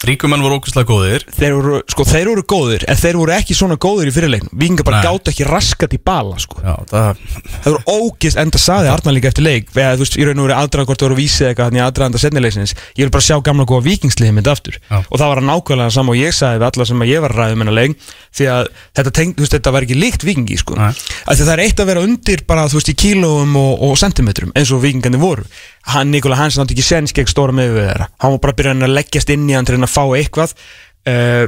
Ríkumenn 0.03 0.43
voru 0.43 0.57
ókvæslega 0.59 0.87
góðir 0.89 1.25
þeir 1.31 1.53
voru, 1.55 1.79
sko, 1.91 2.05
þeir 2.07 2.29
voru 2.31 2.43
góðir 2.53 2.85
en 2.91 2.99
þeir 2.99 3.19
voru 3.21 3.33
ekki 3.37 3.55
svona 3.55 3.77
góðir 3.79 4.09
í 4.09 4.13
fyrirleiknum 4.15 4.51
vikingar 4.59 4.87
bara 4.87 4.99
Nei. 4.99 5.05
gátt 5.07 5.31
ekki 5.31 5.47
raskat 5.47 5.95
í 5.95 5.99
bala, 6.03 6.39
sko 6.43 6.59
Já, 6.63 6.73
það 6.89 7.21
Það 7.63 7.69
voru 7.69 7.95
ógist 8.09 8.39
enda 8.43 8.59
saði 8.59 8.91
Arnar 8.91 9.15
líka 9.15 9.31
eftir 9.31 9.47
leik 9.47 9.71
eða 9.71 9.95
þú 9.95 10.03
veist, 10.05 10.17
í 10.19 10.27
raun 10.27 10.41
og 10.43 10.47
veru 10.49 10.57
aðdraðan 10.57 10.89
hvort 10.89 11.03
það 11.03 11.09
voru 11.09 11.19
vísið 11.21 11.47
eitthvað 11.49 11.71
þannig 11.71 11.85
aðdraðanda 11.87 12.23
setnilegsins 12.23 12.75
ég 12.75 13.05
vil 13.05 13.13
bara 13.15 13.27
sjá 13.29 13.37
gamla 13.47 13.67
góða 13.69 13.85
vikingsliði 13.87 14.35
mitt 14.35 14.51
aftur 14.51 14.79
Já. 14.81 14.99
og 14.99 15.15
það 15.15 15.31
var 15.31 15.41
að 15.43 15.49
nákvæmlega 15.51 15.95
sama 15.95 16.13
og 16.13 16.19
ég 16.19 16.35
sagði 16.35 16.59
við 16.59 16.67
alla 16.69 16.89
sem 16.91 17.05
að 17.05 17.13
ég 17.13 17.23
var 17.23 17.35
að 17.35 17.41
ræða 17.43 17.55
um 17.57 17.63
hennar 17.63 17.77
leik 17.79 17.97
því 18.33 18.49
að 18.49 18.69
þetta, 18.97 19.13
teng, 19.13 19.33
þú 19.37 19.45
veist, 19.45 19.55
þetta 19.57 19.73
var 19.75 19.85
ekki 19.85 19.97
líkt 19.99 20.25
vikingi 20.25 20.57
sko. 20.57 20.77
Nei. 20.79 20.89
að 21.29 21.43
það 21.43 21.53
er 21.53 21.63
eitt 21.67 21.83
að 21.83 21.89
vera 21.91 22.03
undir 22.07 22.43
bara 22.49 22.65
þú 22.65 22.79
veist 22.79 22.89
í 22.89 22.95
kílóum 22.97 23.57
og, 23.59 23.73
og 23.85 23.97
sentimetrum 24.01 24.53
eins 24.57 24.71
og 24.73 24.81
vikingandi 24.83 25.21
voru 25.21 25.45
hann 25.91 26.13
Nikola 26.13 26.37
Hansen 26.39 26.63
átti 26.63 26.77
ekki 26.77 26.85
sens 26.85 27.13
gegn 27.15 27.27
stóra 27.27 27.55
þeirra 27.57 28.07
hann 28.21 28.35
var 28.35 28.39
bara 28.39 28.55
að 28.55 28.59
byrja 28.61 28.75
að 28.79 28.95
leggjast 28.95 29.33
inn 29.33 29.49
í 29.49 29.57
hann 29.57 29.67
til 29.67 29.75
að 29.79 29.91
fá 29.91 30.03
eitthvað. 30.15 30.55
Uh, 31.03 31.47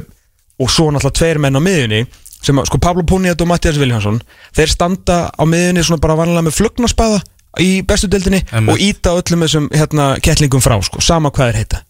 og 0.60 0.72
svo 0.72 0.90
náttúrulega 0.92 1.18
tveir 1.20 1.40
menn 1.40 1.56
á 1.56 1.60
miðjunni 1.60 2.02
sem 2.44 2.58
sko 2.68 2.78
Pablo 2.80 3.04
Puniat 3.08 3.40
og 3.40 3.48
Mattias 3.48 3.78
Viljánsson 3.80 4.20
þeir 4.56 4.72
standa 4.72 5.16
á 5.32 5.42
miðjunni 5.48 5.84
svona 5.84 6.02
bara 6.02 6.18
vanlega 6.18 6.44
með 6.46 6.58
flugnarspaða 6.58 7.22
í 7.62 7.80
bestu 7.88 8.08
deildinni 8.12 8.42
Einmitt. 8.50 8.72
og 8.72 8.82
íta 8.82 9.14
öllum 9.16 9.44
þessum 9.46 9.68
hérna, 9.72 10.08
kettlingum 10.22 10.64
frá 10.64 10.76
sko, 10.84 11.00
sama 11.04 11.32
hvað 11.32 11.52
þeir 11.52 11.60
heita. 11.62 11.82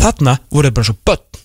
Þarna 0.00 0.36
voru 0.50 0.68
þeir 0.68 0.76
bara 0.78 0.88
svo 0.88 0.96
börn. 1.10 1.40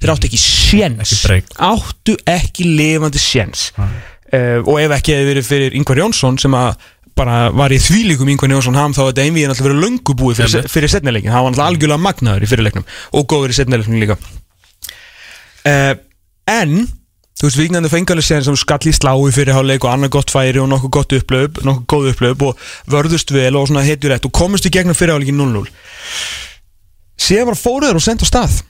Þeir 0.00 0.12
áttu 0.14 0.30
ekki 0.30 0.40
séns. 0.40 1.12
Áttu 1.60 2.16
ekki 2.28 2.64
lifandi 2.64 3.20
séns. 3.20 3.68
Uh, 3.76 4.62
og 4.64 4.78
ef 4.80 4.94
ekki 4.96 5.16
hefði 5.16 5.28
verið 5.32 5.48
fyrir 5.48 5.76
Ingvar 5.76 6.00
Jónsson 6.00 6.38
sem 6.40 6.54
að 6.56 6.72
bara 7.20 7.40
var 7.54 7.72
í 7.74 7.80
þvílíkum 7.82 8.30
Ingvar 8.32 8.54
Jónsson 8.56 8.78
ham 8.78 8.94
þá 8.96 9.02
þetta 9.02 9.26
einvíðin 9.26 9.52
alltaf 9.52 9.66
verið 9.68 9.84
löngu 9.84 10.16
búið 10.16 10.40
fyrir, 10.40 10.54
Einmitt. 10.60 10.72
fyrir 10.74 10.92
setnileikin, 10.92 11.34
það 11.34 11.44
var 11.44 11.52
alltaf 11.52 11.68
algjörlega 11.68 12.04
magnaður 12.06 12.46
í 12.46 12.50
fyrirleiknum 12.50 12.88
og 13.20 13.28
góður 13.30 13.54
í 13.54 13.58
setnileiknum 13.58 14.00
líka. 14.00 14.16
Uh, 15.68 15.94
en 16.50 16.76
þú 17.40 17.46
veist, 17.48 17.60
viknandi 17.60 17.92
fengalið 17.92 18.26
séðan 18.26 18.46
sem 18.50 18.58
skall 18.60 18.90
í 18.90 18.94
slái 18.96 19.32
fyrir 19.36 19.56
háleik 19.56 19.84
og 19.86 19.94
annað 19.94 20.14
gott 20.16 20.32
færi 20.32 20.60
og 20.60 20.68
nokkuð 20.72 20.92
gott 20.96 21.14
upplöp 21.16 21.60
nokkuð 21.64 21.86
góð 21.88 22.10
upplöp 22.14 22.44
og 22.48 22.66
vörðust 22.92 23.32
vel 23.32 23.54
og 23.56 23.68
svona 23.68 23.84
hetjur 23.86 24.12
rétt 24.12 24.28
og 24.28 24.34
komist 24.36 24.68
í 24.68 24.72
gegnum 24.72 24.96
fyrir 24.96 25.16
háleikin 25.16 25.40
0-0 25.40 25.64
síðan 27.20 27.50
bara 27.50 27.60
fóruður 27.60 28.00
og 28.00 28.04
sendt 28.04 28.24
á 28.24 28.28
stað. 28.28 28.60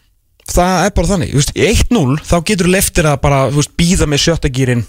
Það 0.50 0.84
er 0.84 0.94
bara 0.96 1.10
þannig, 1.12 1.30
þú 1.30 1.40
veist, 1.40 1.52
í 1.54 1.66
1-0 1.68 2.22
þá 2.26 2.36
getur 2.48 2.70
leftir 2.70 3.06
að 3.06 3.20
bara, 3.22 3.42
veist, 3.54 3.74
býða 3.78 4.08
með 4.10 4.24
sjöttagýrin 4.24 4.86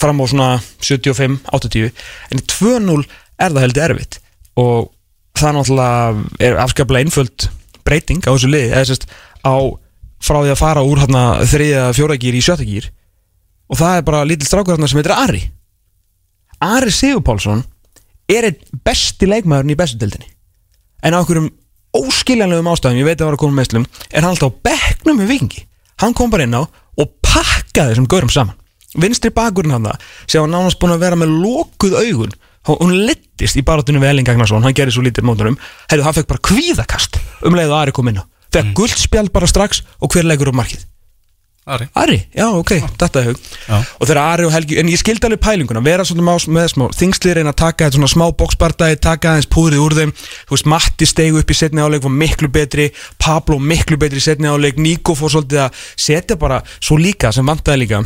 fram 0.00 0.20
á 0.20 0.24
svona 0.30 0.48
75-80 0.80 1.90
en 2.32 2.42
í 2.42 2.44
2-0 2.52 3.02
er 3.02 3.54
það 3.54 3.64
heldur 3.64 3.86
erfitt. 3.88 4.20
Og 4.56 4.92
það 5.36 5.58
náttúrulega 5.58 6.46
er 6.48 6.60
afskaplega 6.62 7.06
einföld 7.06 7.48
breyting 7.86 8.24
á 8.24 8.32
þessu 8.32 8.50
liði 8.50 8.72
eða 8.72 8.86
sérst 8.90 9.08
á 9.44 9.56
frá 10.26 10.38
því 10.40 10.54
að 10.54 10.62
fara 10.62 10.86
úr 10.86 11.02
hérna 11.04 11.24
þriðja 11.46 11.84
fjóragýr 11.96 12.38
í 12.38 12.44
sjöttagýr 12.44 12.88
og 13.70 13.78
það 13.78 13.98
er 13.98 14.06
bara 14.06 14.24
lítill 14.26 14.48
strákur 14.48 14.76
hérna 14.76 14.88
sem 14.90 15.00
heitir 15.00 15.14
Ari. 15.16 15.42
Ari 16.64 16.94
Sigur 16.94 17.22
Pálsson 17.26 17.62
er 18.32 18.48
einn 18.48 18.80
besti 18.86 19.28
leikmaðurinn 19.28 19.74
í 19.74 19.78
bestu 19.78 20.00
deildinni. 20.00 20.32
En 21.04 21.14
á 21.14 21.20
einhverjum 21.20 21.50
óskiljanlegum 21.96 22.68
ástæðum, 22.72 23.00
ég 23.00 23.08
veit 23.08 23.16
að 23.16 23.22
það 23.22 23.30
var 23.30 23.36
að 23.36 23.42
koma 23.42 23.58
meðslum 23.60 23.86
er 24.10 24.22
hann 24.24 24.32
alltaf 24.32 24.52
á 24.52 24.58
bekknum 24.68 25.20
með 25.20 25.32
vikingi 25.32 25.64
hann 26.02 26.16
kom 26.16 26.32
bara 26.32 26.46
inn 26.46 26.56
á 26.56 26.62
og 26.64 27.12
pakkaði 27.24 27.94
þessum 27.94 28.08
gaurum 28.10 28.32
saman 28.32 28.56
vinstri 29.02 29.32
bakurinn 29.34 29.76
hann 29.76 29.88
það 29.88 30.08
sem 30.26 30.42
var 30.42 30.52
nánast 30.52 30.80
búin 30.82 30.96
að 30.96 31.04
vera 31.06 31.20
með 31.20 31.36
lokuð 31.42 31.98
augun. 32.02 32.34
Hún- 32.66 32.96
lettist 33.06 33.56
í 33.56 33.62
barátunum 33.62 34.02
við 34.02 34.10
Elling 34.10 34.26
Gagnarsson 34.26 34.64
hann 34.64 34.74
gerði 34.74 34.96
svo 34.96 35.04
lítið 35.06 35.28
mótunum 35.28 35.58
hefðu, 35.86 36.02
hann 36.02 36.16
fekk 36.16 36.26
bara 36.32 36.46
kvíðakast 36.48 37.20
um 37.46 37.54
leið 37.54 37.70
og 37.70 37.78
Ari 37.78 37.92
kom 37.94 38.08
inn 38.10 38.18
á. 38.18 38.24
Fekk 38.50 38.72
mm. 38.72 38.74
guldspjald 38.74 39.32
bara 39.32 39.46
strax 39.46 39.84
og 40.00 40.10
hver 40.10 40.26
leggur 40.26 40.50
upp 40.50 40.58
markið? 40.58 40.86
Ari. 41.66 41.88
Ari, 41.98 42.16
já 42.30 42.46
ok, 42.54 42.76
þetta 42.94 43.20
er 43.20 43.24
hug. 43.26 43.38
Og 43.98 44.06
þegar 44.06 44.20
Ari 44.22 44.44
og 44.46 44.52
Helgi, 44.54 44.76
en 44.78 44.86
ég 44.86 45.00
skildi 45.00 45.26
alveg 45.26 45.40
pælinguna 45.42 45.80
Vera 45.82 46.04
svona 46.06 46.22
má, 46.22 46.36
með 46.38 46.68
smá 46.70 46.84
þingsli 46.94 47.32
reyna 47.34 47.50
að 47.50 47.58
taka 47.58 47.88
þetta 47.88 47.98
svona 47.98 48.10
smá 48.12 48.22
boxbardagi, 48.38 49.00
taka 49.02 49.32
aðeins 49.32 49.48
púrið 49.50 49.82
úr 49.82 49.96
þeim. 49.98 50.12
Þú 50.46 50.54
veist, 50.54 50.68
Matti 50.70 51.08
stegu 51.10 51.40
upp 51.42 51.50
í 51.50 51.56
setni 51.58 51.82
áleik 51.82 52.04
Var 52.06 52.14
miklu 52.22 52.52
betri, 52.54 52.86
Pablo 53.18 53.58
miklu 53.58 53.98
betri 53.98 54.22
í 54.22 54.26
setni 54.28 54.46
áleik 54.46 54.78
Nico 54.78 55.18
fór 55.18 55.34
svolítið 55.34 55.64
að 55.64 55.82
setja 56.06 56.38
bara 56.38 56.60
Svo 56.78 57.00
líka, 57.02 57.34
sem 57.34 57.50
vantaði 57.50 57.82
líka 57.82 58.04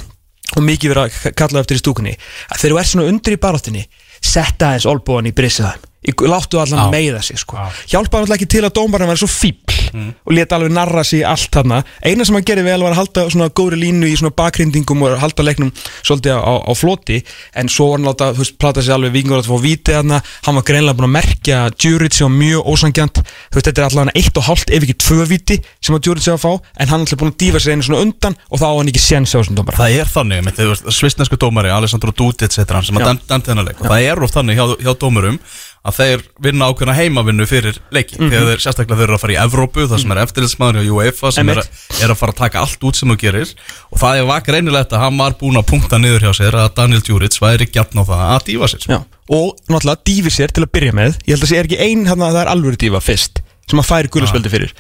Og 0.57 0.67
mikið 0.67 0.95
verið 0.95 1.05
að 1.07 1.37
kalla 1.39 1.63
eftir 1.63 1.79
í 1.79 1.83
stúkunni 1.85 2.17
Að 2.17 2.63
þegar 2.63 2.75
þú 2.75 2.81
ert 2.83 2.93
svona 2.95 3.13
undir 3.13 3.37
í 3.37 3.43
baráttinni 3.45 3.87
Setta 4.21 4.73
aðeins 4.73 4.89
olbúan 4.91 5.31
í 5.31 5.37
þeim 5.37 5.90
Í- 6.01 6.15
Láttu 6.31 6.57
allan 6.61 6.87
Já. 6.87 6.91
meiða 6.95 7.21
sig 7.23 7.37
sko. 7.43 7.59
Hjálpaði 7.91 8.23
alltaf 8.25 8.37
ekki 8.39 8.47
til 8.49 8.63
að 8.65 8.73
dómarinn 8.79 9.11
var 9.11 9.19
svo 9.21 9.29
fíbl 9.29 9.77
Og 9.91 10.33
leta 10.33 10.55
alveg 10.55 10.71
narra 10.71 11.03
sig 11.05 11.25
allt 11.27 11.51
þarna. 11.51 11.81
Eina 12.07 12.23
sem 12.25 12.37
hann 12.39 12.45
gerði 12.47 12.63
vel 12.63 12.81
var 12.85 12.93
að 12.95 13.01
halda 13.01 13.25
svona 13.33 13.49
góðri 13.51 13.81
línu 13.81 14.07
Í 14.07 14.15
svona 14.21 14.31
bakrindingum 14.39 15.03
og 15.03 15.17
halda 15.19 15.43
leiknum 15.43 15.73
Svolítið 16.07 16.39
á, 16.39 16.53
á 16.63 16.73
floti. 16.79 17.19
En 17.59 17.69
svo 17.69 17.89
var 17.91 17.99
hann 17.99 18.07
láta, 18.07 18.29
þú 18.33 18.45
veist, 18.45 18.55
plata 18.63 18.83
sig 18.87 18.95
alveg 18.95 19.13
Vingur 19.13 19.41
að 19.43 19.51
fá 19.51 19.59
víti 19.61 19.91
þarna. 19.93 20.21
Hann 20.47 20.55
var 20.61 20.63
greinlega 20.71 20.95
búin 20.97 21.09
að 21.11 21.15
merkja 21.19 21.59
Djuric 21.75 22.21
og 22.23 22.31
mjög 22.33 22.71
ósangjant 22.71 23.19
Þú 23.21 23.59
veist, 23.59 23.67
þetta 23.67 23.83
er 23.83 23.89
allavega 23.91 24.15
eitt 24.23 24.39
og 24.41 24.47
hálft 24.47 24.71
Ef 24.71 24.87
ekki 24.87 24.97
tvö 25.05 25.27
víti 25.27 25.59
sem 25.83 25.99
að 25.99 26.05
Djuric 26.07 26.29
að 26.31 26.41
fá. 26.47 26.53
En 26.81 26.89
hann 26.95 27.01
alltaf 27.05 27.19
búin 27.21 27.35
að 27.35 27.39
dífa 27.43 27.61
sig 27.61 27.75
einu 27.75 27.83
svona 27.91 28.01
undan 28.07 28.39
Og 28.49 28.63
þá 28.63 28.67
á 28.71 28.75
hann 28.79 28.89
ekki 28.95 29.03
séns 29.03 29.35
á 29.35 29.43
þessum 29.43 29.59
dómara 29.59 29.77
Það 29.83 29.99
er 30.01 30.15
þannig, 30.15 30.45
með, 30.47 30.55
þú 30.63 30.71
veist, 30.71 30.87
svissnesku 31.01 31.37
dómari 31.41 31.75
Alessandro 31.75 32.15
Dudic 32.15 32.55
heitir 32.57 32.79
hann 32.79 32.87
sem 32.87 32.97
að 32.97 33.19
dæmdi 33.27 33.51
þennan 33.51 33.67
leik. 33.69 33.83
Og 33.83 33.91
það 33.91 34.07
er 34.07 34.23
oft 34.23 34.39
þannig 34.39 34.57
hjá, 34.61 34.67
hjá 34.87 34.93
dómurum 35.03 35.39
að 35.81 35.97
þeir 35.97 36.23
vinna 36.45 36.67
ákveðna 36.69 36.95
heimavinnu 36.99 37.47
fyrir 37.49 37.79
leiki 37.95 38.19
Mhm. 38.19 38.29
þegar 38.31 38.49
þeir 38.51 38.61
sérstaklega 38.65 38.99
þeir 39.01 39.07
eru 39.09 39.17
að 39.17 39.23
fara 39.23 39.33
í 39.33 39.39
Evrópu 39.41 39.87
það 39.89 40.01
sem 40.03 40.13
er 40.13 40.21
eftirlitsmaður 40.27 40.85
hjá 40.85 40.93
UEFA 40.99 41.31
sem 41.33 41.49
er, 41.49 41.61
er 42.05 42.13
að 42.13 42.19
fara 42.21 42.33
að 42.35 42.41
taka 42.43 42.61
allt 42.61 42.85
út 42.85 42.97
sem 43.01 43.09
þú 43.09 43.17
gerir. 43.23 43.55
Og 43.91 43.99
það 44.03 44.19
er 44.21 44.29
vakar 44.29 44.55
einilegt 44.61 44.93
að 44.93 45.01
hann 45.07 45.17
var 45.17 45.33
búinn 45.41 45.57
að 45.57 45.67
punkta 45.73 45.97
niður 45.99 46.27
hjá 46.29 46.33
sér 46.37 46.53
að 46.61 46.75
Daniel 46.77 47.01
Djuric 47.01 47.39
væri 47.41 47.67
gjarn 47.73 47.97
á 47.97 48.05
það 48.05 48.25
að 48.29 48.45
dífa 48.51 48.69
sér. 48.75 48.85
Já. 48.93 48.99
Og 49.31 49.57
náttúrulega 49.71 50.05
dífi 50.05 50.31
sér 50.37 50.53
til 50.53 50.65
að 50.67 50.73
byrja 50.75 50.93
með. 50.93 51.17
Ég 51.25 51.33
held 51.37 51.45
að 51.45 51.49
það 51.49 51.61
er 51.63 51.69
ekki 51.71 51.81
ein 51.87 52.07
hann 52.11 52.25
að 52.27 52.35
það 52.35 52.43
er 52.45 52.53
alvöru 52.53 52.77
dífa 52.77 53.01
fyrst 53.01 53.41
Sem 53.71 53.79
að 53.79 53.87
færi 53.87 54.09
gulaspöldi 54.11 54.51
fyrir. 54.51 54.73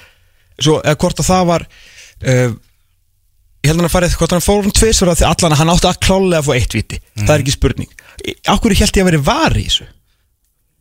Svo 0.61 0.81
eða 0.83 0.97
hvort 0.99 1.21
að 1.23 1.29
það 1.31 1.45
var 1.47 1.65
uh, 2.27 2.51
Ég 3.61 3.69
held 3.71 3.79
að 3.79 3.85
hann 3.87 3.93
farið 3.93 4.17
hvort 4.17 4.33
hann 4.35 4.41
fór 4.45 4.65
um 4.65 4.73
tvisvar 4.73 5.11
að 5.15 5.23
allan 5.29 5.53
að 5.53 5.61
hann 5.61 5.71
átti 5.73 5.89
að 5.89 5.99
klálega 6.01 6.41
að 6.41 6.47
fá 6.49 6.53
eitt 6.57 6.75
viti 6.75 6.99
Það 7.21 7.33
er 7.35 7.41
ekki 7.45 7.53
spurning. 7.57 7.91
Akkur 8.49 8.73
held 8.75 8.97
ég 8.97 9.05
að 9.05 9.09
veri 9.11 9.21
var 9.25 9.57
í 9.57 9.65
þessu 9.69 9.87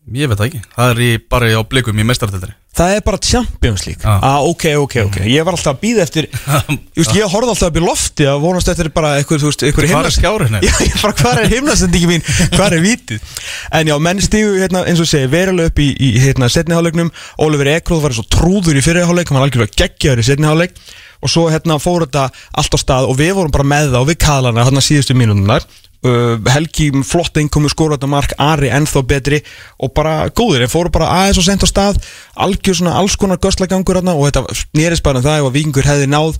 Ég 0.10 0.30
veit 0.30 0.40
það 0.40 0.48
ekki, 0.48 0.60
það 0.74 0.92
er 0.94 1.00
í, 1.06 1.10
bara 1.30 1.50
á 1.54 1.62
blikum 1.70 2.00
í 2.02 2.06
mestartildri 2.08 2.56
Það 2.80 2.94
er 2.96 3.02
bara 3.04 3.18
Champions 3.18 3.82
League. 3.88 4.02
Já. 4.06 4.14
ah, 4.24 4.44
ok, 4.46 4.64
ok, 4.80 4.94
ok. 5.10 5.16
Ég 5.28 5.44
var 5.44 5.56
alltaf 5.58 5.74
að 5.74 5.80
býða 5.82 6.04
eftir 6.06 6.28
Just, 6.98 7.12
Ég 7.18 7.26
horfði 7.34 7.52
alltaf 7.52 7.68
upp 7.72 7.80
í 7.80 7.84
lofti 7.84 8.28
að 8.30 8.44
vonast 8.44 8.72
eftir 8.72 8.90
bara 8.96 9.16
eitthvað, 9.20 9.42
þú 9.44 9.50
veist, 9.50 9.66
eitthvað 9.68 9.90
Hvar 9.92 10.08
er 10.10 10.16
skjárinn, 10.16 10.58
Já, 10.68 10.72
ég 10.86 10.96
bara, 11.02 11.16
hvað 11.20 11.42
er 11.44 11.52
himnasendingi 11.56 12.10
mín? 12.12 12.26
Hvað 12.56 12.78
er 12.78 12.86
vitið 12.86 13.36
En 13.82 13.92
já, 13.92 13.96
menn 14.08 14.24
stígu, 14.24 14.54
hérna, 14.62 14.86
eins 14.90 15.02
og 15.04 15.10
segi, 15.10 15.32
verulega 15.34 15.74
upp 15.74 15.84
í, 15.84 15.90
í 15.98 16.14
hérna, 16.24 16.50
setniháleiknum 16.54 17.12
Oliver 17.46 17.74
Ekroð 17.74 18.06
var 18.06 18.16
svo 18.16 18.26
trúður 18.38 18.80
í 18.80 18.86
fyrirháleik 18.86 19.34
Hann 19.34 19.42
var 19.42 19.50
algjörlega 19.50 19.76
geggjaður 19.84 20.24
í 20.24 20.30
setniháleik 20.30 20.80
Og 21.20 21.34
svo 21.34 21.50
hérna 21.52 21.82
fór 21.84 22.06
þetta 22.08 22.30
allt 22.62 22.78
á 22.78 22.80
stað 22.80 23.10
Og 23.12 23.20
við 23.20 23.34
vorum 23.42 23.52
bara 23.52 23.68
með 23.68 23.92
það 23.92 24.02
og 24.06 24.12
við 24.14 24.22
kalana 24.24 24.64
Hérna 24.70 24.86
síðustu 24.86 25.18
mínútunar 25.20 25.66
uh, 26.08 26.36
Helgi 26.54 26.90
flott 27.08 27.40
einkomi 27.42 27.72
skóra 27.72 27.98
þetta 27.98 28.12
mark 28.12 28.36
Ari 28.42 28.72
ennþá 28.76 29.04
betri 29.10 29.42
og 29.80 29.94
bara 29.98 30.30
góður 30.30 30.66
Þeir 30.66 30.74
fóru 30.74 30.94
bara 30.94 31.12
aðeins 31.18 31.42
og 31.42 31.48
sent 31.48 31.66
á 31.66 31.68
stað 31.70 32.00
Algjör 32.46 32.80
svona 32.82 32.96
alls 33.00 33.18
konar 33.20 33.42
göstlagangur 33.42 34.02
Og 34.04 34.26
þetta 34.30 34.46
nýrist 34.78 35.06
bara 35.06 35.22
um 35.22 35.28
það 35.28 35.42
ef 35.42 35.50
að 35.52 35.60
vikingur 35.60 35.90
hefði 35.90 36.10
náð 36.12 36.40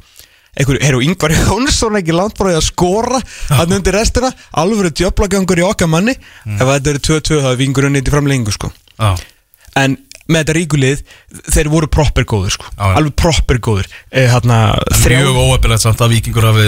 einhverju, 0.58 0.82
heyrðu, 0.84 1.06
Ingvar 1.08 1.36
Jónsson 1.38 1.98
ekki 2.00 2.16
langt 2.16 2.38
bara 2.40 2.56
í 2.56 2.60
að 2.60 2.68
skora 2.70 3.22
hann 3.54 3.78
undir 3.78 3.96
restina, 3.96 4.32
alvöru 4.60 4.92
djöflagangur 4.96 5.62
í 5.62 5.66
okkar 5.68 5.92
manni. 5.92 6.16
Ef 6.58 6.66
þetta 6.66 6.94
eru 6.94 7.04
2-2 7.10 7.42
þá 7.46 7.50
er 7.54 7.60
vingur 7.60 7.90
unnið 7.90 8.08
til 8.08 8.16
framlengu 8.16 8.56
sko. 8.56 8.72
Já, 9.00 9.14
en 9.80 9.98
með 10.30 10.44
þetta 10.44 10.56
ríkulið 10.60 11.04
þeir 11.56 11.72
voru 11.74 11.90
proper 11.90 12.28
góður 12.30 12.54
sko. 12.58 12.70
Já, 12.76 12.84
já. 12.84 12.96
alveg 13.00 13.16
proper 13.18 13.62
góður 13.66 13.88
eh, 14.12 14.30
þrjá, 14.30 15.24
mjög 15.24 15.40
óefilegt 15.42 15.86
samt 15.86 16.04
að 16.06 16.14
vikingur 16.18 16.50
hafi 16.52 16.68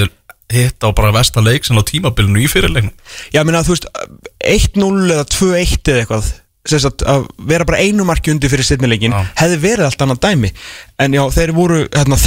hitt 0.54 0.86
á 0.86 0.90
bara 0.96 1.14
vestan 1.16 1.46
leik 1.48 1.66
sem 1.68 1.78
á 1.78 1.84
tímabilinu 1.86 2.44
í 2.44 2.50
fyrirleiknum. 2.52 2.94
Já 3.34 3.44
minna 3.44 3.64
þú 3.66 3.76
veist 3.76 3.90
1-0 4.40 5.16
eða 5.16 5.26
2-1 5.32 5.92
eða 5.92 6.04
eitthvað 6.04 6.32
sagt, 6.70 7.02
að 7.08 7.26
vera 7.50 7.66
bara 7.66 7.82
einu 7.82 8.06
marki 8.06 8.32
undir 8.34 8.52
fyrir 8.52 8.68
setnileikin 8.68 9.16
Já. 9.16 9.24
hefði 9.40 9.58
verið 9.64 9.88
allt 9.88 10.06
annað 10.06 10.22
dæmi. 10.28 10.52
En 11.02 11.18
já 11.18 11.24
þeir 11.34 11.56
voru 11.58 11.82
hérna, 11.90 12.20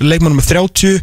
leikmannum 0.00 0.38
með 0.38 0.50
30 0.52 1.02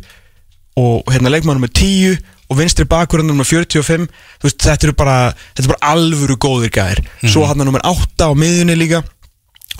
og 0.77 1.11
hérna, 1.11 1.33
leikmannum 1.33 1.65
með 1.65 1.73
10 1.81 2.17
og 2.47 2.59
vinstri 2.61 2.87
bakverðunum 2.87 3.41
með 3.41 3.49
45 3.51 4.07
þú 4.07 4.47
veist, 4.47 4.61
þetta 4.63 4.87
eru 4.87 4.95
bara, 4.95 5.17
þetta 5.51 5.65
er 5.65 5.73
bara 5.73 5.93
alvöru 5.93 6.37
góðir 6.39 6.71
gæðir. 6.71 7.03
Svo 7.27 7.43
hann 7.47 7.59
er 7.59 7.67
nummer 7.67 7.83
8 7.83 8.23
á 8.23 8.31
miðjunni 8.37 8.77
líka. 8.79 9.03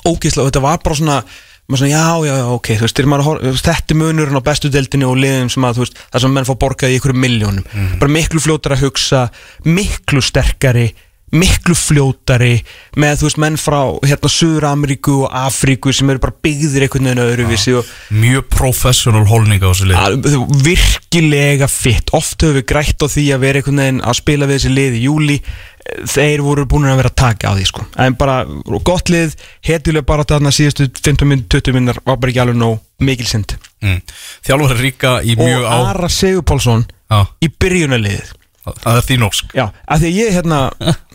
Ógeðslega 0.04 0.44
og 0.44 0.52
þetta 0.52 0.66
var 0.66 0.82
bara 0.84 1.00
svona 1.00 1.22
maður 1.68 1.82
svona, 1.84 1.92
já, 1.92 2.06
já, 2.30 2.36
já, 2.40 2.46
ok, 2.58 2.70
þú 2.80 2.86
veist, 2.88 2.96
þegar 3.00 3.12
maður 3.14 3.28
hor- 3.28 3.42
þú 3.44 3.52
veist, 3.56 3.66
þetta 3.72 3.94
er 3.96 4.00
munurinn 4.04 4.40
á 4.40 4.48
bestu 4.48 4.70
deildinni 4.72 5.08
og 5.10 5.18
liðum 5.20 5.50
sem 5.52 5.68
að, 5.68 5.76
þú 5.80 5.84
veist, 5.86 6.00
það 6.14 6.24
sem 6.26 6.38
menn 6.38 6.48
fá 6.48 6.54
borgað 6.64 6.94
í 6.94 7.00
ykkur 7.02 7.18
miljónum, 7.26 7.68
bara 8.00 8.14
miklu 8.20 8.40
fljótar 8.44 8.78
að 8.78 8.86
hugsa 8.88 9.26
miklu 9.68 10.24
sterkari 10.24 10.88
miklu 11.28 11.76
fljótari 11.76 12.54
með, 12.96 13.18
þú 13.20 13.26
veist, 13.28 13.40
menn 13.44 13.58
frá, 13.60 13.82
hérna, 14.08 14.30
Suður 14.32 14.64
Ameríku 14.70 15.18
og 15.26 15.34
Afríku 15.36 15.92
sem 15.92 16.08
eru 16.14 16.22
bara 16.24 16.38
byggðir 16.46 16.86
einhvern 16.86 17.10
veginn 17.10 17.20
öðruvísi 17.26 17.74
og 17.76 17.90
Mjög 18.16 18.46
professional 18.54 19.26
holning 19.28 19.60
á 19.60 19.68
þessu 19.68 19.90
lið 19.92 20.38
virkilega 20.64 21.68
fitt 21.68 22.14
oft 22.16 22.46
höfum 22.48 22.62
við 22.62 22.66
grætt 22.72 23.04
á 23.04 23.08
því 23.12 23.26
að 23.36 23.44
vera 23.44 23.60
einhvern 23.60 23.82
veginn 23.84 24.00
að 24.08 24.18
spila 24.22 24.48
við 24.48 24.56
þessi 24.62 24.72
lið 24.78 24.96
í 24.96 25.04
júli 25.10 25.38
þeir 26.08 26.44
voru 26.46 26.66
búin 26.70 26.88
að 26.90 27.00
vera 27.02 27.12
að 27.12 27.20
taka 27.22 27.52
á 27.52 27.58
því 27.58 27.66
sko. 27.70 27.86
en 28.04 28.18
bara 28.20 28.38
gott 28.88 29.12
lið 29.14 29.36
hetilega 29.66 30.06
bara 30.08 30.26
þarna 30.28 30.52
síðustu 30.56 30.90
15 30.92 31.30
minn 31.30 31.46
20 31.48 31.76
minnar 31.76 32.02
var 32.06 32.18
bara 32.18 32.34
ekki 32.34 32.44
alveg 32.44 32.60
nóg 32.60 32.80
mikil 33.00 33.28
synd. 33.30 33.56
Mm. 33.84 34.02
Þjálfur 34.48 34.74
er 34.74 34.84
ríka 34.84 35.14
í 35.22 35.38
mjög 35.38 35.64
og 35.64 35.70
á 35.70 35.78
Ara 35.94 36.10
Sigurpálsson 36.10 36.86
Já, 37.08 37.24
í 37.40 37.50
byrjunarliðið. 37.54 38.34
Það 38.68 38.98
er 39.00 39.06
þín 39.08 39.26
ósk. 39.28 39.54
Já, 39.56 39.66
af 39.72 40.02
því 40.02 40.14
ég 40.18 40.36
hérna 40.36 40.62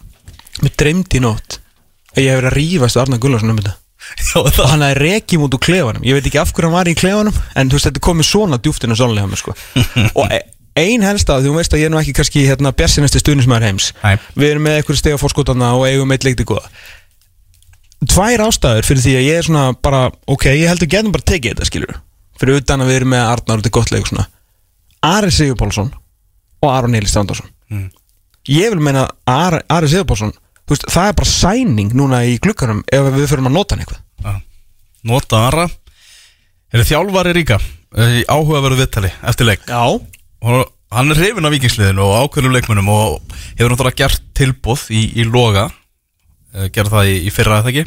mér 0.63 0.77
dreymdi 0.81 1.21
í 1.21 1.25
nótt 1.25 1.59
að 2.15 2.25
ég 2.25 2.33
hef 2.33 2.41
verið 2.41 2.51
að 2.53 2.59
rífast 2.59 3.01
Arna 3.01 3.21
Gullarsson 3.21 3.53
um 3.53 3.61
þetta. 3.61 3.77
Já, 4.19 4.39
og 4.41 4.71
hann 4.71 4.83
hafði 4.83 4.99
rekið 4.99 5.45
út 5.47 5.57
úr 5.57 5.63
klefanum. 5.63 6.07
Ég 6.07 6.17
veit 6.17 6.27
ekki 6.27 6.41
af 6.41 6.51
hverju 6.55 6.69
hann 6.69 6.75
var 6.75 6.91
í 6.91 6.97
klefanum 6.99 7.37
en 7.55 7.71
þú 7.71 7.79
veist 7.79 7.89
þetta 7.89 8.01
er 8.01 8.07
komið 8.09 8.29
svona 8.29 8.59
djúftinu 8.63 8.97
sónlega 8.99 9.31
mér 9.31 9.41
sko. 9.41 9.55
Og 10.19 10.33
e- 10.77 10.83
ein 10.87 11.05
helsta 11.05 11.41
þú 11.43 11.57
veist 11.57 11.75
að 11.75 11.83
ég 11.83 11.91
er 11.91 11.93
nú 11.93 12.01
ekki 12.01 12.15
kannski 12.17 12.47
hérna 12.49 12.73
bjassinasti 12.77 13.21
stuðnismæður 13.23 13.69
heims. 13.69 13.93
Nei. 14.03 14.17
við 14.37 14.51
erum 14.51 14.67
með 14.67 14.79
eitthvað 14.81 15.01
stega 15.03 15.21
fórskotana 15.21 15.75
og 15.77 15.87
eigum 15.89 16.13
eitt 16.13 16.25
leikti 16.25 16.47
góða. 16.49 16.69
Tvær 18.03 18.47
ástæður 18.49 18.89
fyrir 18.89 19.03
því 19.05 19.17
að 19.19 19.27
ég 19.29 19.39
er 19.39 19.47
svona 19.47 19.67
bara 19.79 20.07
ok, 20.27 20.49
ég 20.51 20.69
held 20.71 20.83
að 20.83 20.95
getum 20.95 21.13
bara 21.15 21.29
tekið 21.29 21.53
þetta 21.53 21.69
skilur 21.69 21.99
fyrir 22.43 22.59
utan 22.59 22.83
að 22.83 22.91
við 22.91 22.97
erum 23.01 23.13
með 23.15 23.27
Arnar 23.31 23.61
þetta 23.61 23.71
er 23.71 23.77
gott 23.79 23.93
leik 23.95 24.09
Ari 25.03 25.33
Sigurpálsson 25.35 25.91
og 26.63 26.69
Aron 26.71 26.95
Eli 26.95 27.11
Strandarsson. 27.11 27.49
Mm. 27.71 27.91
ég 28.49 28.71
vil 28.71 28.83
meina 28.83 29.09
að 29.27 29.59
Ari, 29.67 29.89
Sigurpálsson 29.91 30.31
þú 30.33 30.75
veist, 30.77 30.87
það 30.95 31.09
er 31.09 31.17
bara 31.19 31.31
sæning 31.31 31.95
núna 31.99 32.23
í 32.23 32.37
glukkanum 32.43 32.85
ef 32.87 33.09
við 33.17 33.27
förum 33.31 33.51
að 33.51 33.57
nota 33.57 33.75
hann 33.75 33.83
eitthvað. 33.83 34.03
Já. 34.23 34.37
Nota 35.11 35.41
Ara. 35.49 35.69
Er 36.73 36.87
þjálfari 36.87 37.35
ríka 37.35 37.59
í 37.93 38.23
áhugaverðu 38.31 38.79
viðtali 38.79 39.11
eftir 39.29 39.51
leik? 39.51 39.67
Já 39.67 39.99
hann 40.43 41.15
er 41.15 41.21
hrifin 41.21 41.47
af 41.47 41.55
vikingsliðinu 41.55 42.05
og 42.05 42.27
ákveðnum 42.27 42.55
leikmunum 42.57 42.93
og 42.93 43.35
hefur 43.55 43.73
náttúrulega 43.73 44.01
gert 44.03 44.23
tilbúð 44.37 44.89
í, 44.93 45.07
í 45.23 45.27
Loga. 45.29 45.69
Eh, 46.53 46.69
gerði 46.75 46.95
það 46.97 47.11
í, 47.13 47.19
í 47.29 47.33
fyrra 47.33 47.63
eða 47.63 47.73
ekki? 47.73 47.85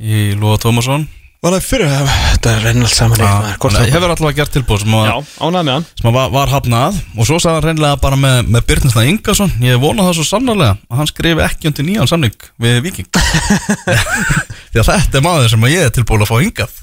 Í 0.00 0.20
Loga 0.40 0.60
Tómasson. 0.64 1.06
Var 1.40 1.54
það 1.54 1.64
fyrir 1.64 1.88
að 1.88 2.08
þetta 2.10 2.50
er 2.52 2.64
reyna 2.66 2.82
allt 2.84 2.92
saman 2.92 3.20
Já, 3.22 3.28
eitthvað 3.48 3.76
hann 3.78 3.92
hefur 3.94 4.12
allavega 4.12 4.36
gert 4.36 4.52
tilbúð 4.52 4.82
sem, 4.82 4.96
Já, 5.08 5.12
að, 5.48 5.86
sem 5.96 6.12
var, 6.12 6.32
var 6.34 6.50
hafnað. 6.52 6.98
Og 7.16 7.28
svo 7.28 7.38
sagði 7.40 7.56
hann 7.56 7.64
reynlega 7.70 8.00
bara 8.02 8.18
með, 8.20 8.50
með 8.56 8.66
Byrninsna 8.68 9.04
Ingarsson 9.08 9.54
ég 9.64 9.80
vona 9.80 10.04
það 10.08 10.18
svo 10.18 10.26
sannarlega 10.28 10.76
að 10.76 11.00
hann 11.00 11.08
skrifi 11.08 11.44
ekki 11.46 11.70
undir 11.70 11.88
nýjan 11.88 12.10
samning 12.12 12.48
við 12.60 12.82
Viking 12.84 13.08
því 14.74 14.82
að 14.82 14.90
þetta 14.90 15.20
er 15.22 15.24
maður 15.24 15.48
sem 15.54 15.64
að 15.64 15.72
ég 15.72 15.86
er 15.88 15.96
tilbúin 15.96 16.26
að 16.26 16.32
fá 16.34 16.36
hingað. 16.42 16.76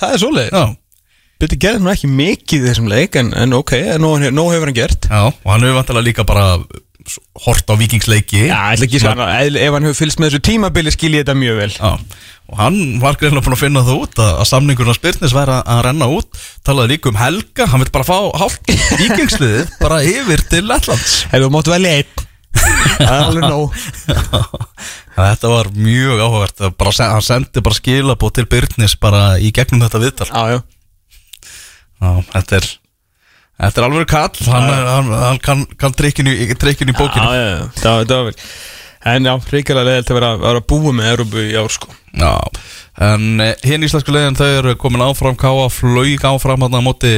Það 0.00 0.16
er 0.16 0.24
svoleið 0.24 0.58
Byrti 1.42 1.58
gerði 1.60 1.82
nú 1.82 1.90
ekki 1.92 2.08
mikið 2.10 2.62
í 2.62 2.68
þessum 2.70 2.90
leik 2.90 3.18
En, 3.20 3.32
en 3.36 3.56
ok, 3.56 3.74
nóg, 4.02 4.22
nóg 4.34 4.52
hefur 4.54 4.70
hann 4.70 4.76
gert. 4.78 5.08
Já, 5.10 5.22
og 5.28 5.48
hann 5.50 5.66
hefur 5.66 5.80
vantilega 5.80 6.08
líka 6.08 6.26
bara 6.28 6.46
hort 7.44 7.68
á 7.68 7.74
Vikingsleiki 7.76 8.46
Já, 8.48 8.58
ætla 8.72 8.86
ekki 8.86 9.00
segja 9.02 9.26
Ef 9.44 9.74
hann 9.76 9.88
hefur 9.88 9.98
fylgst 9.98 10.20
með 10.22 10.30
þessu 10.32 10.44
tímabili 10.48 10.94
skil 10.94 11.12
ég 11.16 11.24
þetta 11.24 11.36
mjög 11.36 11.58
vel. 11.60 11.70
Já, 11.76 11.90
og 12.44 12.60
hann 12.60 12.78
var 13.02 13.18
greinlega 13.20 13.44
búin 13.44 13.56
að 13.56 13.62
finna 13.64 13.84
það 13.84 14.02
út 14.04 14.20
að, 14.24 14.32
á 14.40 14.44
Spyrnis 14.98 15.36
væri 15.36 15.56
að, 15.58 15.80
renna 15.88 16.08
út. 16.12 16.42
Talaði 16.64 16.94
líka 16.94 17.10
um 17.10 17.18
Helga, 17.20 17.68
hann 17.72 17.82
vil 17.84 17.92
bara 17.94 18.08
fá 18.08 18.18
hálf 18.40 18.58
vikingsliðið 19.00 19.74
bara 19.84 20.02
yfir 20.04 20.44
til 20.52 20.64
Lettlands 20.68 21.24
Hefur 21.32 21.48
þú 21.48 21.54
máttu 21.56 21.74
velja 21.74 21.96
einn. 21.98 22.22
Alveg 23.04 23.48
nóg. 23.48 23.74
Þetta 25.14 25.50
var 25.50 25.70
mjög 25.74 26.20
áhugavert 26.22 26.62
hann 26.98 27.24
sendi 27.24 27.62
bara 27.64 27.76
skilabóð 27.78 28.38
til 28.38 28.46
Byrnis 28.50 28.96
bara 29.00 29.34
í 29.38 29.50
gegnum 29.54 29.82
þetta 29.84 30.00
viðtal. 30.02 30.28
Já 30.30 30.54
Já, 30.54 30.62
þetta 32.32 32.58
er 32.60 32.70
Þetta 33.54 33.78
er 33.80 33.84
alveg 33.86 34.08
kall, 34.10 34.38
hann, 34.50 34.64
er- 34.66 34.88
hann, 34.90 35.10
hann 35.14 35.36
kann, 35.38 35.60
kann 35.78 35.92
trikkin 35.94 36.26
í, 36.26 36.48
trikkin 36.58 36.90
í 36.90 36.94
bókinu 36.98 37.22
Já, 37.22 37.36
já, 37.38 37.44
já, 37.52 37.66
það 37.78 37.92
var- 38.00 38.08
það 38.10 38.16
var 38.16 38.24
vel. 38.30 38.48
En 39.04 39.28
já, 39.28 39.34
ríkilega 39.52 39.84
leðilt 39.86 40.10
að 40.10 40.16
vera, 40.18 40.30
að 40.34 40.42
vera 40.46 40.62
búið 40.72 40.94
með 40.96 41.08
Európu 41.12 41.42
í 41.44 41.52
ár 41.60 41.68
sko. 41.70 41.90
Já, 42.18 42.32
en 43.04 43.26
eh, 43.44 43.52
hinn 43.68 43.84
íslensku 43.84 44.14
liðin 44.14 44.38
þau 44.38 44.48
eru 44.58 44.74
komin 44.80 45.04
áfram. 45.04 45.36
Káa 45.36 45.68
flög 45.70 46.24
áfram 46.24 46.64
hann 46.64 46.78
á 46.78 46.80
móti 46.82 47.12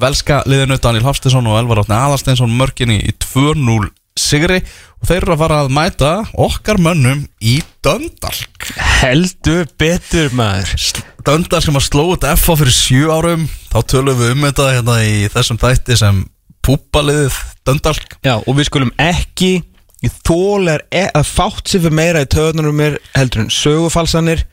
velska 0.00 0.40
liðinu. 0.48 0.80
Daniel 0.80 1.04
Hafstinsson 1.04 1.46
og 1.46 1.58
Elvar 1.60 1.82
Átni 1.84 1.94
Aðarsteinsson 1.98 2.56
mörginni 2.58 2.96
í 3.04 3.12
2-0 3.28 3.90
sigri 4.18 4.62
og 4.98 5.08
þeir 5.08 5.20
eru 5.22 5.34
að 5.34 5.42
fara 5.44 5.60
að 5.64 5.72
mæta 5.78 6.12
okkar 6.46 6.80
mönnum 6.82 7.22
í 7.40 7.58
Döndalk. 7.84 8.68
Heldur 9.00 9.68
betur 9.78 10.34
maður. 10.36 11.02
Döndalk 11.26 11.64
sem 11.64 11.78
að 11.78 11.86
sló 11.86 12.04
út 12.14 12.26
FA 12.36 12.58
fyrir 12.58 12.74
sjö 12.74 13.08
árum. 13.14 13.46
Þá 13.72 13.78
tölum 13.94 14.18
við 14.20 14.34
um 14.34 14.46
þetta 14.48 14.68
hérna 14.74 14.98
í 15.06 15.16
þessum 15.32 15.60
þætti 15.62 15.98
sem 16.02 16.20
púpaliðið 16.66 17.40
Döndalk. 17.68 18.18
Já, 18.26 18.36
og 18.38 18.54
við 18.58 18.70
skulum 18.70 18.94
ekki 19.00 19.58
Ég 20.04 20.14
þólar 20.22 20.84
e 20.94 21.08
að 21.10 21.26
fátt 21.26 21.72
sér 21.72 21.82
fyrir 21.82 21.96
meira 21.98 22.20
í 22.22 22.28
töðunar 22.30 22.68
um 22.70 22.76
mér 22.78 23.00
heldur 23.16 23.42
en 23.42 23.50
sögufalsanir. 23.50 24.44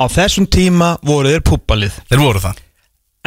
Á 0.00 0.04
þessum 0.08 0.46
tíma 0.48 0.94
voru 1.04 1.32
þeir 1.32 1.44
púppalið 1.44 1.96
Þeir 2.08 2.22
voru 2.22 2.40
það. 2.40 2.62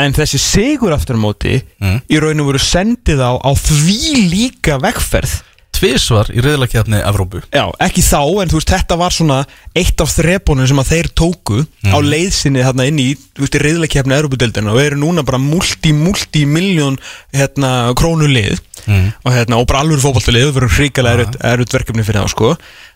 En 0.02 0.16
þessi 0.16 0.40
sigur 0.42 0.96
aftur 0.96 1.20
á 1.20 1.22
móti 1.22 1.60
Mm. 1.82 2.00
Í 2.10 2.20
rauninu 2.22 2.46
voru 2.48 2.62
sendið 2.62 3.22
á 3.22 3.32
á 3.42 3.52
því 3.58 4.30
líka 4.32 4.78
vegferð 4.82 5.42
Tvisvar 5.82 6.30
í 6.30 6.42
reyðlakefni 6.46 7.00
Evrópu. 7.10 7.42
Já, 7.50 7.64
ekki 7.82 8.04
þá, 8.06 8.20
en 8.44 8.52
þú 8.52 8.60
veist, 8.60 8.70
þetta 8.76 8.98
var 9.02 9.16
svona 9.16 9.40
eitt 9.82 10.02
af 10.04 10.12
þrepunum 10.14 10.68
sem 10.70 10.82
að 10.84 10.92
þeir 10.94 11.08
tóku 11.18 11.64
á 11.90 11.98
leiðsinni 12.06 12.62
þarna 12.68 12.86
inn 12.92 13.00
í, 13.02 13.08
þú 13.18 13.42
veist, 13.48 13.58
í 13.58 13.62
reyðleikjafni 13.66 14.14
Európa-deildina 14.20 14.76
og 14.76 14.82
eru 14.84 15.00
núna 15.02 15.24
bara 15.26 15.40
multi-multi-miljón 15.42 17.00
hérna, 17.34 17.72
krónulið 17.98 18.60
Mm. 18.88 19.12
og 19.26 19.34
hérna, 19.36 19.58
og 19.62 19.68
bara 19.70 19.84
alveg 19.84 20.00
fótballtalið, 20.02 20.48
það 20.48 20.56
verður 20.56 20.72
hrikalega 20.74 21.26
erut, 21.52 21.70
verkefni 21.76 22.02
fyrir 22.02 22.24
það, 22.24 22.32
sko. 22.34 22.48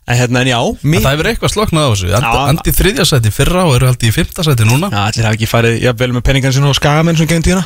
En 0.10 0.17
hérna, 0.17 0.41
en 0.41 0.50
já, 0.50 0.58
mér 0.82 1.04
það 1.04 1.13
hefur 1.13 1.30
eitthvað 1.30 1.52
sloknað 1.54 1.86
á 1.86 1.89
þessu. 1.93 2.08
Andi, 2.17 2.32
Já. 2.32 2.45
andi 2.50 2.71
í 2.71 2.76
þriðja 2.80 3.06
sæti 3.06 3.30
í 3.30 3.36
fyrra 3.36 3.65
og 3.69 3.76
eru 3.78 3.89
haldið 3.91 4.10
í 4.10 4.15
fymta 4.15 4.45
sæti 4.48 4.65
núna. 4.65 4.89
Já, 4.89 5.02
allir 5.12 5.28
hafa 5.30 5.38
ekki 5.38 5.50
farið, 5.52 5.78
já, 5.86 5.91
vel 5.93 6.10
með 6.15 6.26
penningan 6.26 6.54
sinna 6.58 6.71
og 6.74 6.80
skagamenn 6.80 7.17
sem 7.21 7.30
gengum 7.30 7.45
tíðina. 7.45 7.65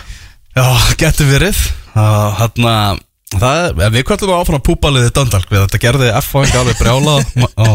Já, 0.51 0.65
getur 0.99 1.31
verið. 1.31 1.61
Þannig 1.95 2.67
að 2.73 2.99
Það 3.29 3.75
við 3.93 4.03
kvöldum 4.09 4.31
áfram 4.33 4.57
að 4.57 4.63
púpaliði 4.65 5.09
Döndalk 5.13 5.51
við 5.51 5.59
þetta 5.61 5.79
gerði 5.83 6.07
F-fang 6.17 6.53
alveg 6.57 6.79
brjála 6.79 7.11
á, 7.13 7.19
á, 7.61 7.67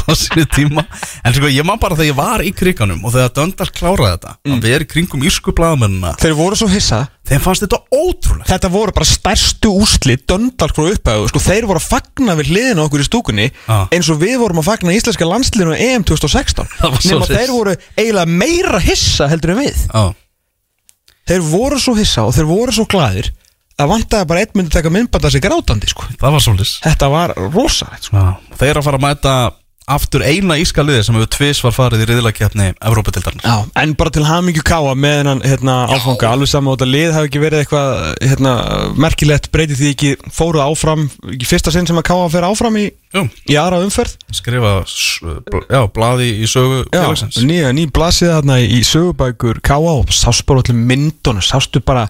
á 0.00 0.12
sínu 0.16 0.46
tíma. 0.48 0.84
En 1.20 1.34
sko 1.36 1.50
ég 1.52 1.66
man 1.68 1.76
bara 1.82 1.92
þegar 1.98 2.08
ég 2.08 2.16
var 2.16 2.40
í 2.40 2.52
kriganum 2.56 3.02
og 3.04 3.12
þegar 3.12 3.34
Döndalk 3.36 3.74
kláraði 3.76 4.14
þetta 4.14 4.32
Mm. 4.44 4.60
við 4.64 4.74
erum 4.78 4.88
kringum 4.94 5.22
írsku 5.28 5.52
blaðamennina. 5.56 6.14
Þeir 6.20 6.34
voru 6.38 6.56
svo 6.56 6.68
hissa. 6.72 7.02
Þeim 7.28 7.40
fannst 7.44 7.64
þetta 7.64 7.78
ótrúlega 7.92 8.48
Þetta 8.48 8.70
voru 8.72 8.92
bara 8.96 9.08
stærstu 9.08 9.70
úrslit 9.76 10.24
Döndalk 10.28 10.74
frá 10.76 10.88
upphæðu, 10.92 11.28
sko, 11.32 11.40
þeir 11.40 11.68
voru 11.68 11.80
að 11.80 11.86
fagna 11.92 12.34
við 12.40 12.50
hliðina 12.52 12.80
á 12.80 12.86
okkur 12.88 13.04
í 13.04 13.08
stúkunni 13.08 13.46
Já. 13.52 13.78
eins 13.92 14.10
og 14.12 14.20
við 14.24 14.36
vorum 14.40 14.60
að 14.60 14.68
fagna 14.72 14.96
íslenska 14.96 15.28
landsliðinu 15.28 15.72
á 15.76 15.80
EM 15.84 16.04
2016 16.04 16.68
Það 16.80 16.92
var 16.96 17.06
nema 17.08 17.28
þeir 17.32 17.52
voru 17.56 17.76
eiginlega 17.96 18.26
meira 18.44 18.80
hissa 18.84 19.28
heldur 19.32 19.54
en 19.56 19.62
við. 19.64 19.80
Já, 19.88 20.04
Þeir 21.24 21.40
voru 21.48 21.78
svo 21.80 21.94
hissa 21.96 22.26
og 22.28 22.34
þeir 22.36 22.48
voru 22.52 22.72
svo 22.76 22.84
glaðir 22.84 23.30
að 23.80 23.90
vantaði 23.90 24.30
bara 24.30 24.44
einn 24.44 24.54
myndi 24.58 24.74
taka 24.74 24.92
myndbanda 24.94 25.32
sig 25.34 25.42
grátandi 25.44 25.90
sko. 25.90 26.06
það 26.20 26.36
var 26.36 26.46
svolítið 26.46 26.72
Þetta 26.84 27.10
var 27.10 27.36
rosalegt 27.50 28.08
sko. 28.10 28.24
Þeir 28.54 28.70
eru 28.70 28.82
að 28.82 28.88
fara 28.88 29.00
að 29.00 29.06
mæta 29.08 29.34
aftur 29.84 30.22
eina 30.24 30.56
íska 30.56 30.80
liði 30.84 31.02
sem 31.04 31.16
hefur 31.18 31.28
tvis 31.34 31.58
var 31.60 31.74
farið 31.76 32.04
í 32.04 32.08
riðlakefni 32.08 32.70
Evrópatildarnar 32.88 33.44
Já, 33.44 33.66
en 33.82 33.92
bara 34.00 34.12
til 34.14 34.24
hamingju 34.24 34.62
káa 34.64 34.94
með 34.96 35.16
hennan 35.18 35.42
hérna, 35.44 35.74
áfanga, 35.92 36.30
alveg 36.30 36.48
saman 36.48 36.72
og 36.72 36.78
þetta 36.78 36.88
lið 36.88 37.12
hafi 37.12 37.28
ekki 37.28 37.42
verið 37.42 37.60
eitthvað 37.60 37.90
hérna, 38.24 38.54
merkilegt 39.04 39.50
breytið 39.52 39.82
því 39.82 39.90
ekki 39.92 40.12
fóruð 40.32 40.64
áfram 40.64 41.02
ekki 41.34 41.50
fyrsta 41.50 41.74
sinn 41.74 41.88
sem 41.90 42.00
að 42.00 42.06
káa 42.08 42.30
fyrir 42.32 42.48
áfram 42.48 42.78
í, 42.80 42.86
í 43.52 43.58
aðra 43.60 43.82
umferð? 43.84 44.14
Skrifa 44.32 44.72
já, 45.68 45.82
blaði 45.98 46.30
í 46.40 46.48
sögu 46.48 46.86
nýja, 47.44 47.74
ný 47.76 47.84
blasið 47.92 48.32
þarna 48.38 48.62
í 48.64 48.80
sögubækur 48.88 49.60
káa 49.64 49.98
og 49.98 50.16
sást 50.16 50.48
bara 50.48 50.64
öllum 50.64 50.80
myndunum 50.88 51.44
sástu 51.44 51.84
bara 51.84 52.08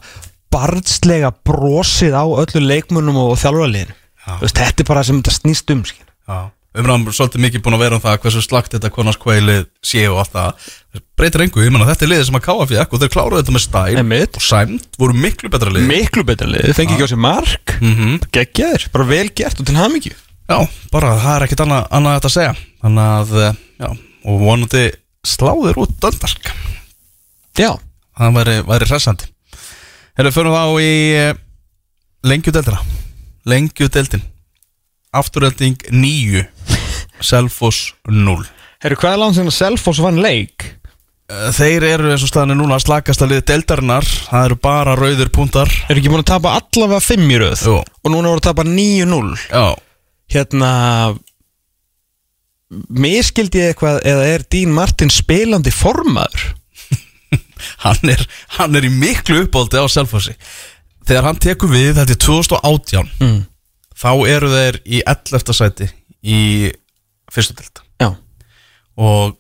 barnslega 0.54 1.32
brosið 1.46 2.14
á 2.14 2.24
öllu 2.24 2.62
leikmunum 2.62 3.18
og 3.18 3.38
veist, 4.40 4.56
Þetta 4.56 4.84
er 4.84 4.88
bara 4.88 5.02
sem 5.06 5.18
þetta 5.20 5.34
snýst 5.34 5.72
um. 5.74 5.82
Já, 5.84 6.38
umræðum 6.78 7.12
svolítið 7.12 7.44
mikið 7.44 7.64
búin 7.64 7.76
að 7.76 7.82
vera 7.84 7.98
um 7.98 8.02
það 8.04 8.20
hversu 8.22 8.42
slagt 8.44 8.76
þetta 8.76 8.90
konars 8.94 9.18
kveilið 9.20 9.66
sé 9.84 10.06
og 10.08 10.22
allt 10.22 10.34
það. 10.34 10.68
Breytir 11.18 11.44
engu, 11.44 11.62
ég 11.64 11.74
menna 11.74 11.88
þetta 11.90 12.06
er 12.06 12.12
liðið 12.12 12.28
sem 12.30 12.38
að 12.38 12.46
káa 12.46 12.68
fjökk 12.70 12.94
og 12.96 13.02
þeir 13.02 13.12
kláruðu 13.14 13.42
þetta 13.42 13.56
með 13.56 13.64
stæl 13.66 13.98
Einmitt. 14.00 14.38
og 14.38 14.46
sæmt, 14.46 14.88
voru 14.98 15.18
miklu 15.18 15.50
betra 15.52 15.74
lið. 15.74 15.86
Miklu 15.90 16.24
betra 16.26 16.48
lið, 16.50 16.68
þið 16.70 16.78
fengi 16.80 16.96
ekki 16.96 17.06
á 17.06 17.12
sig 17.12 17.22
mark. 17.26 17.76
Mm 17.80 18.18
geggjaður, 18.34 18.88
bara 18.94 19.08
vel 19.10 19.28
gert 19.34 19.60
og 19.60 19.68
til 19.68 19.78
hamingju. 19.78 20.14
Já, 20.44 20.58
bara 20.92 21.14
það 21.20 21.36
er 21.36 21.46
ekkit 21.46 21.64
annað, 21.64 21.86
annað 21.90 22.16
þetta 22.18 22.30
að 22.30 22.36
segja. 22.38 22.54
Þannig 22.84 23.12
að, 23.12 23.36
eh, 23.44 23.60
já, 23.84 23.88
og 24.24 24.40
vonandi 24.40 24.84
sláður 25.24 25.84
út 25.84 25.94
döndark 26.00 26.52
Já, 27.54 27.70
það 28.18 28.34
væri, 28.40 28.56
væri 28.66 28.90
við 30.18 30.34
fyrir 30.36 30.54
þá 30.54 30.64
í 30.82 30.92
eh, 31.18 31.34
lengjudeldina 32.24 32.80
lengjudeldin 33.50 34.22
afturölding 35.14 35.76
9 35.90 36.44
Selfoss 37.24 37.92
0 38.10 38.46
herru 38.84 38.98
hvað 39.00 39.12
er 39.16 39.20
langt 39.22 39.38
sem 39.38 39.48
að 39.50 39.56
Selfoss 39.58 40.00
vann 40.04 40.18
leik? 40.22 40.66
Eh, 41.30 41.50
Þeir 41.56 41.86
eru 41.88 42.10
eins 42.12 42.24
og 42.26 42.30
staðinu 42.30 42.58
núna 42.62 42.76
að 42.78 42.84
slakast 42.84 43.22
að 43.24 43.30
liði 43.32 43.44
deildarinnar. 43.48 44.04
Það 44.28 44.48
eru 44.50 44.58
bara 44.60 44.96
rauðir 44.98 45.30
púntar 45.32 45.70
Er 45.88 45.96
ekki 45.96 46.10
búin 46.12 46.20
að 46.24 46.30
tapa 46.34 46.52
allavega 46.58 47.00
5 47.00 47.30
í 47.32 47.38
röð? 47.40 47.62
Jú. 47.64 47.76
og 47.80 48.12
núna 48.12 48.28
voru 48.32 48.42
að 48.42 48.48
tapa 48.50 48.66
9-0 48.68 49.38
Já, 49.48 49.64
Hérna 50.34 50.70
Miskildi 52.90 53.60
ég 53.62 53.72
eitthvað 53.72 54.00
eða 54.08 54.26
er 54.34 54.44
Dín 54.50 54.72
Martin 54.74 55.12
spilandi 55.12 55.72
formaður? 55.74 56.44
Hann 57.84 58.12
er, 58.14 58.22
hann 58.58 58.78
er 58.78 58.86
í 58.86 58.92
miklu 58.92 59.44
uppbóldi 59.44 59.80
á 59.80 59.86
Selfossi. 59.90 60.34
Þegar 61.04 61.28
hann 61.28 61.40
tekur 61.42 61.72
við, 61.72 61.92
þetta 61.98 62.16
er 62.16 62.22
2018 62.26 63.10
Mm. 63.20 63.42
Þá 63.94 64.10
eru 64.26 64.48
þeir 64.50 64.78
í 64.90 65.00
11. 65.06 65.52
sæti 65.54 65.86
í 66.26 66.38
fyrstu 67.32 67.54
deild. 67.60 67.82
Já. 68.02 68.08
Og 68.98 69.36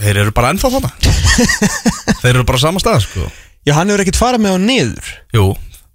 þeir 0.00 0.20
eru 0.22 0.34
bara 0.36 0.52
ennþá 0.54 0.70
þarna. 0.76 0.92
Þeir 2.22 2.30
eru 2.36 2.44
bara 2.46 2.60
sama 2.62 2.82
stað 2.82 3.02
sko. 3.06 3.26
Já, 3.66 3.74
hann 3.78 3.90
hefur 3.90 4.04
ekkert 4.04 4.20
farið 4.20 4.44
með 4.44 4.54
á 4.54 4.58
niður. 4.62 5.10
Jú, 5.34 5.46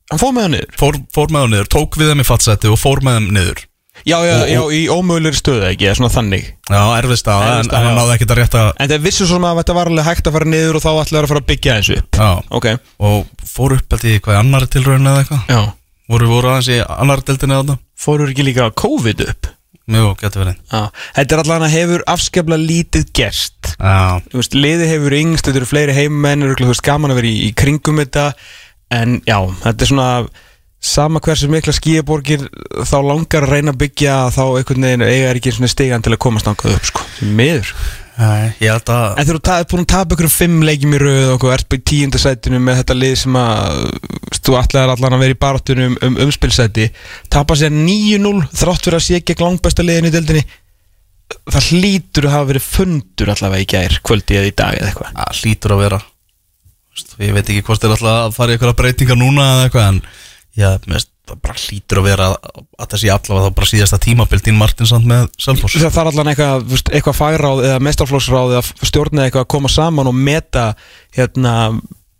Hann 0.09 0.21
fór 0.21 0.31
með 0.33 0.47
á 0.47 0.49
niður. 0.55 0.75
Fór, 0.81 0.95
fór 1.13 1.31
með 1.31 1.43
þeim 1.45 1.51
niður, 1.53 1.67
tók 1.69 1.97
við 2.01 2.07
þeim 2.11 2.21
í 2.23 2.27
fattsæti 2.27 2.69
og 2.73 2.79
fór 2.81 3.01
með 3.05 3.19
þeim 3.19 3.27
niður 3.35 3.59
Já, 4.07 4.17
já, 4.23 4.35
Og- 4.39 4.49
já, 4.49 4.61
í 4.77 4.81
ómögulegri 4.93 5.39
stöðu 5.39 5.65
ekki, 5.71 5.87
svona 5.99 6.11
þannig? 6.13 6.45
Já, 6.69 6.81
erfið 7.01 7.19
stað, 7.19 7.43
Erfið 7.49 7.73
en, 7.73 7.85
hann 7.85 7.97
náði 7.99 8.15
ekkert 8.15 8.31
að 8.35 8.39
rétta 8.39 8.63
En 8.79 8.89
þeir 8.93 9.03
vissu 9.03 9.27
svona 9.27 9.51
að 9.51 9.59
þetta 9.63 9.75
var 9.79 9.91
alveg 9.91 10.05
hægt 10.09 10.27
að 10.29 10.35
fara 10.37 10.45
niður 10.53 10.79
og 10.79 10.83
þá 10.85 10.89
ætlaði 11.03 11.23
að 11.23 11.31
fara 11.33 11.43
að 11.43 11.49
byggja 11.51 11.77
þessu 11.79 11.97
upp. 11.99 12.19
Já, 12.19 12.29
Ok, 12.59 12.67
og 12.99 13.27
fór 13.49 13.75
upp 13.77 13.95
held 13.97 14.07
í 14.09 14.19
hvað 14.19 14.35
í 14.35 14.39
annari 14.39 14.67
tilraun 14.75 15.07
eða 15.11 15.23
eitthvað? 15.25 15.45
Já. 15.49 15.61
Voru, 16.09 16.27
voru 16.31 16.49
aðeins 16.53 16.69
í 16.73 16.79
annari 16.89 17.25
deildinni 17.27 17.53
eða 17.57 17.63
þetta 17.67 17.79
Fóruður 17.99 18.31
ekki 18.33 18.45
líka 18.47 18.69
COVID 18.79 19.25
upp? 19.27 19.49
Jú, 19.89 20.05
getur 20.21 20.43
verið. 20.45 20.57
Já, 20.69 20.81
þetta 21.17 21.33
er 21.35 21.39
allan 21.43 21.63
að 21.65 21.71
hefur 21.73 22.03
afskaplega 22.13 22.61
lítið 22.61 23.07
gerst. 23.17 23.71
Já, 23.81 24.21
Þú 24.29 24.37
veist, 24.37 24.53
liði 24.53 24.85
hefur 24.91 25.15
yngst, 25.17 25.45
þetta 25.47 25.57
eru 25.63 25.65
fleiri 25.65 25.95
veist, 26.69 26.83
gaman 26.85 27.09
að 27.11 27.17
vera 27.19 27.31
í, 27.31 27.39
í 27.49 27.53
kringum 27.57 27.97
þetta. 28.03 28.25
En 28.93 29.17
já, 29.25 29.37
þetta 29.65 29.81
er 29.85 29.89
svona 29.89 30.07
Sama 30.79 31.19
hversu 31.19 31.49
mikla 31.51 31.73
skíaborgir 31.75 32.45
Þá 32.87 32.97
langar 33.03 33.47
að 33.47 33.55
reyna 33.55 33.73
að 33.73 33.81
byggja 33.81 34.19
Þá 34.31 34.43
einhvern 34.45 34.85
veginn 34.87 35.07
eiga 35.07 35.31
er 35.31 35.39
ekki 35.39 35.51
svona 35.55 35.71
stigan 35.71 36.05
til 36.05 36.13
að 36.15 36.21
komast 36.23 36.47
Nákað 36.47 36.77
upp, 36.77 36.87
sko, 36.87 37.07
miður. 37.35 37.73
Nei, 38.19 38.51
ég 38.59 38.73
held 38.73 38.89
að 38.91 39.19
En 39.19 39.27
þegar 39.27 39.39
þú 39.39 39.51
ert 39.55 39.69
búin 39.71 39.83
að 39.85 39.91
tapa 39.93 40.15
ykkur 40.15 40.31
fimm 40.33 40.63
leikjum 40.67 40.95
í 40.97 40.99
röð 40.99 41.29
og 41.37 41.45
ert 41.55 41.75
í 41.75 41.79
tíundasætinu 41.91 42.59
með 42.63 42.81
þetta 42.81 42.97
lið 42.97 43.13
sem 43.21 43.37
að 43.39 43.77
þú 44.43 44.57
ætlaðir 44.59 44.93
allan 44.95 45.15
að 45.15 45.23
vera 45.23 45.35
í 45.35 45.39
baráttunum 45.39 45.93
um, 45.93 45.97
um 46.09 46.17
umspilsæti. 46.25 46.89
Tapa 47.31 47.55
sér 47.59 47.71
9-0 47.71 48.33
þrátt 48.59 48.89
fyrir 48.89 48.99
að 48.99 49.05
sé 49.05 49.21
gegn 49.23 49.45
langbæsta 49.45 49.87
liðinu 49.87 50.11
í 50.11 50.15
deildinni. 50.17 50.43
Það 51.47 51.69
hlýtur 51.71 52.27
að 52.27 52.35
hafa 52.35 52.49
verið 52.51 52.67
fundur 52.67 53.33
allavega 53.35 53.63
í 53.63 53.69
gær 53.71 53.99
kvöldi 54.03 54.39
eða 54.41 54.51
í 54.51 54.55
dag 54.63 54.79
eða 54.81 54.91
eitthvað. 54.91 55.15
Að 55.23 55.39
hlýtur 55.39 55.75
að 55.75 55.83
vera. 55.85 56.01
Ég 57.23 57.35
veit 57.37 57.45
ekki 57.45 57.63
hvort 57.69 57.85
þeir 57.85 57.95
alltaf 57.95 58.17
að 58.17 58.35
fara 58.35 58.51
í 58.51 58.57
eitthvað 58.57 58.79
breytingar 58.81 59.19
núna 59.19 59.45
eða 59.53 59.69
eitthvað 59.69 59.91
En 59.93 60.01
já, 60.57 60.69
mest, 60.89 61.11
það 61.29 61.41
bara 61.45 61.59
hlýtur 61.61 62.01
að 62.01 62.07
vera 62.09 62.29
að 62.31 62.87
það 62.87 63.03
sé 63.03 63.11
allavega 63.13 63.45
þá 63.45 63.59
bara 63.59 63.69
síðasta 63.71 64.01
tímabil 64.01 64.41
Dín 64.45 64.57
Martinsson 64.59 65.05
með 65.09 65.29
Selfoss. 65.37 65.77
Það 65.77 65.95
þarf 65.99 66.11
allan 66.13 66.31
eitthvað, 66.33 66.73
eitthvað 66.89 67.19
fagráð 67.19 67.63
eða 67.67 67.85
mestarflóksráð 67.89 68.57
eða 68.57 68.89
stjórna 68.89 69.27
eitthvað 69.27 69.45
að 69.45 69.53
koma 69.55 69.71
saman 69.73 70.09
og 70.09 70.17
meta 70.17 70.65
hérna, 71.15 71.53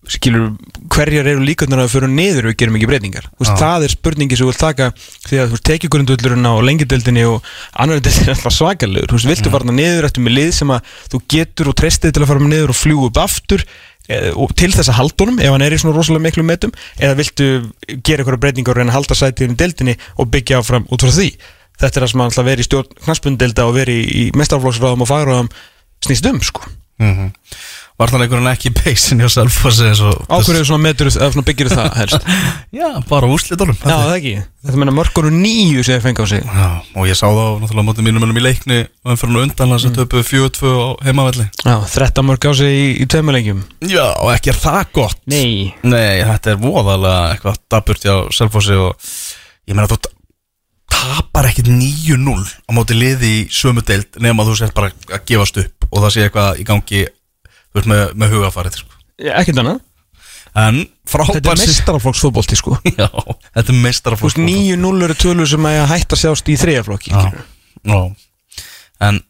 skilur, 0.09 0.53
hverjar 0.93 1.27
eru 1.34 1.43
líkundar 1.45 1.84
að 1.84 1.91
fyrir 1.93 2.11
niður 2.13 2.49
við 2.49 2.57
gerum 2.61 2.77
ekki 2.80 2.89
breytingar. 2.89 3.27
Veist, 3.41 3.57
það 3.59 3.86
er 3.86 3.93
spurningi 3.93 4.38
sem 4.38 4.45
þú 4.45 4.53
vilt 4.53 4.63
taka 4.63 4.89
því 5.27 5.41
að 5.43 5.57
tekjugrundullurinn 5.69 6.49
á 6.49 6.53
lengjadöldinni 6.65 7.27
og 7.30 7.51
deildin 7.77 8.23
er 8.23 8.34
alltaf 8.34 8.55
svakalegur. 8.55 9.27
Viltu 9.30 9.53
fara 9.53 9.75
niður 9.75 10.09
eftir 10.09 10.25
með 10.25 10.38
lið 10.38 10.51
sem 10.61 10.73
að 10.73 10.97
þú 11.13 11.21
getur 11.36 11.71
og 11.73 11.77
treystið 11.82 12.15
til 12.15 12.25
að 12.25 12.32
fara 12.32 12.49
niður 12.49 12.73
og 12.73 12.80
fljúa 12.80 13.09
upp 13.11 13.21
aftur 13.25 13.65
til 14.10 14.72
þess 14.74 14.89
að 14.89 14.97
halda 14.97 15.26
honum 15.26 15.39
ef 15.43 15.53
hann 15.53 15.64
er 15.66 15.76
í 15.76 15.80
svona 15.82 15.95
rosalega 15.95 16.26
miklu 16.26 16.45
metum 16.47 16.72
eða 16.97 17.18
viltu 17.20 17.49
gera 18.01 18.24
eitthvað 18.24 18.41
breytingar 18.41 18.74
og 18.74 18.82
reyna 18.82 18.93
að 18.93 18.97
halda 18.97 19.18
sætið 19.20 19.53
í 19.53 19.57
deildinni 19.60 19.95
og 20.18 20.32
byggja 20.34 20.62
áfram 20.64 20.88
út 20.89 21.05
frá 21.05 21.14
því? 21.14 21.30
Þetta 21.80 21.99
er 21.99 22.03
það 22.03 22.12
sem 22.12 22.24
hann 22.24 22.34
ætla 22.34 22.43
að 22.43 22.49
vera 22.49 22.64
í 22.64 22.68
stjórn 22.68 22.97
knastbundelda 23.05 23.68
og 23.70 23.76
vera 23.78 23.93
í, 23.93 24.24
mestarflóksráðum 24.36 25.05
og 25.05 25.10
fagráðum 25.10 25.51
snýst 26.03 26.30
um 26.32 26.41
sko. 26.43 26.66
Mm 26.99 27.14
Var 27.16 27.36
það 28.00 28.22
veginn 28.24 28.47
ekki 28.54 28.70
peysin 28.72 29.20
hjá 29.20 29.28
og 30.08 30.22
ákveður 30.32 30.68
svona 30.70 31.45
byggir 31.50 31.72
það 31.74 31.89
helst? 31.97 32.28
Já, 32.80 32.88
bara 33.10 33.28
úrslitunum 33.28 33.76
já 33.76 33.89
það 33.91 34.14
ekki. 34.14 34.34
Þetta 34.64 34.80
meina 34.80 34.93
mörgunu 34.95 35.32
nýju 35.34 35.84
sem 35.84 35.97
þeir 35.97 36.04
fengi 36.06 36.24
á 36.24 36.28
sig. 36.32 36.45
Já, 36.45 36.70
og 36.95 37.10
ég 37.10 37.18
sá 37.18 37.26
þá 37.26 37.41
náttúrulega 37.60 37.88
mótið 37.89 38.08
mínum 38.08 38.26
ennum 38.28 38.39
í 38.39 38.43
leikni 38.43 38.78
og 38.86 39.10
hann 39.10 39.20
fyrir 39.20 39.34
nú 39.34 39.41
undan 39.43 39.74
hans 39.74 39.88
að 39.89 39.97
töpu 39.97 40.22
4-2 40.24 40.72
á 40.80 40.88
heimavelli. 41.08 41.47
Já 41.66 41.76
13 41.95 42.28
mörg 42.30 42.47
á 42.47 42.52
sig 42.60 42.78
í, 42.78 42.86
í 43.04 43.10
tveimurleikjum 43.10 43.66
Já, 43.89 44.06
og 44.22 44.32
ekki 44.36 44.54
er 44.54 44.62
það 44.62 44.93
gott? 44.95 45.20
Nei. 45.32 45.74
Nei, 45.84 46.22
þetta 46.24 46.54
er 46.54 46.62
voðalega 46.64 47.34
eitthvað 47.34 47.60
daburt 47.74 48.08
hjá 48.08 48.16
Selfossi 48.36 48.80
og 48.80 48.95
ég 49.68 49.76
meina 49.76 49.89
þú 49.91 50.00
tapar 50.89 51.50
ekkit 51.50 51.70
9-0 51.72 52.47
á 52.68 52.72
móti 52.76 52.97
liði 52.97 53.30
í 53.30 53.45
sömu 53.54 53.84
deild 53.86 54.20
nema 54.24 54.45
þú 54.47 54.58
sért 54.60 54.76
bara 54.78 54.91
að 55.12 55.26
gefast 55.30 55.60
upp 55.62 55.88
og 55.89 56.04
það 56.04 56.14
sé 56.16 56.26
eitthvað 56.26 56.62
í 56.62 56.68
gangi 56.68 57.06
þú 57.80 57.84
veist 57.84 57.91
með, 57.93 58.03
með 58.19 58.36
hugafarið 58.36 58.82
sko. 58.82 58.99
ekkert 59.39 59.61
annað. 59.63 59.80
En 60.59 60.80
þetta 60.82 61.11
frábær 61.13 61.51
er 61.53 61.59
mestarflóksfótbolti 61.61 62.57
sko. 62.57 62.77
Já, 62.99 63.07
þetta 63.53 63.71
er 63.71 63.80
meistara 63.84 64.17
Þú 64.19 64.30
veist, 64.30 64.41
9-0 64.41 65.05
eru 65.05 65.17
tölur 65.21 65.49
sem 65.49 65.67
að 65.69 65.84
hætta 65.93 66.17
að 66.17 66.23
sjást 66.23 66.49
í 66.49 66.55
þriðaflokki 66.59 67.13
Já, 67.13 67.43
já. 67.86 67.99
En 69.05 69.21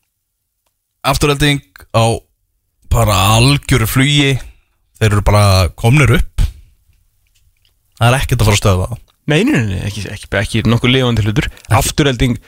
afturhelding 1.06 1.62
á 1.92 2.06
bara 2.90 3.18
algjöru 3.36 3.86
flugi 3.90 4.32
þeir 5.00 5.12
eru 5.12 5.26
bara 5.28 5.70
komnir 5.78 6.16
upp. 6.18 6.46
Það 8.00 8.08
er 8.08 8.18
ekkert 8.18 8.42
að 8.42 8.50
fara 8.50 8.58
að 8.58 8.62
stöða 8.64 8.88
það. 8.88 9.04
Nei, 9.30 9.40
nei, 9.44 9.54
nei, 9.54 9.68
nei, 9.76 9.84
ekki, 9.86 10.06
ekki, 10.10 10.30
ekki 10.40 10.64
nokkuð 10.66 10.96
lifandi 10.96 11.26
hlutur. 11.28 11.50
Afturhelding 11.78 12.40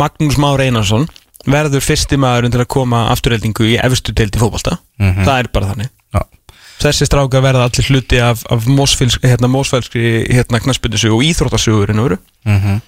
Magnús 0.00 0.38
Már 0.40 0.62
Einarsson 0.64 1.04
verður 1.46 1.84
fyrsti 1.84 2.18
maðurinn 2.20 2.54
til 2.54 2.62
að 2.62 2.70
koma 2.76 3.04
afturheldingu 3.12 3.68
í 3.72 3.76
efstu 3.82 4.14
deildi 4.16 4.40
fótbolta. 4.40 4.78
Mhm. 5.00 5.26
Það 5.26 5.38
er 5.38 5.50
bara 5.52 5.70
þannig. 5.72 5.92
Já, 6.14 6.22
Þessi 6.84 7.06
stráka 7.06 7.40
verða 7.40 7.68
allir 7.68 7.86
hluti 7.88 8.18
af, 8.20 8.42
af 8.50 8.66
mósfélskri, 8.66 9.30
hérna, 9.30 9.48
hérna, 10.34 10.60
knaspindisögu 10.64 11.16
og 11.16 11.24
íþróttasögurinn 11.28 12.02
voru 12.02 12.18
mm 12.44 12.82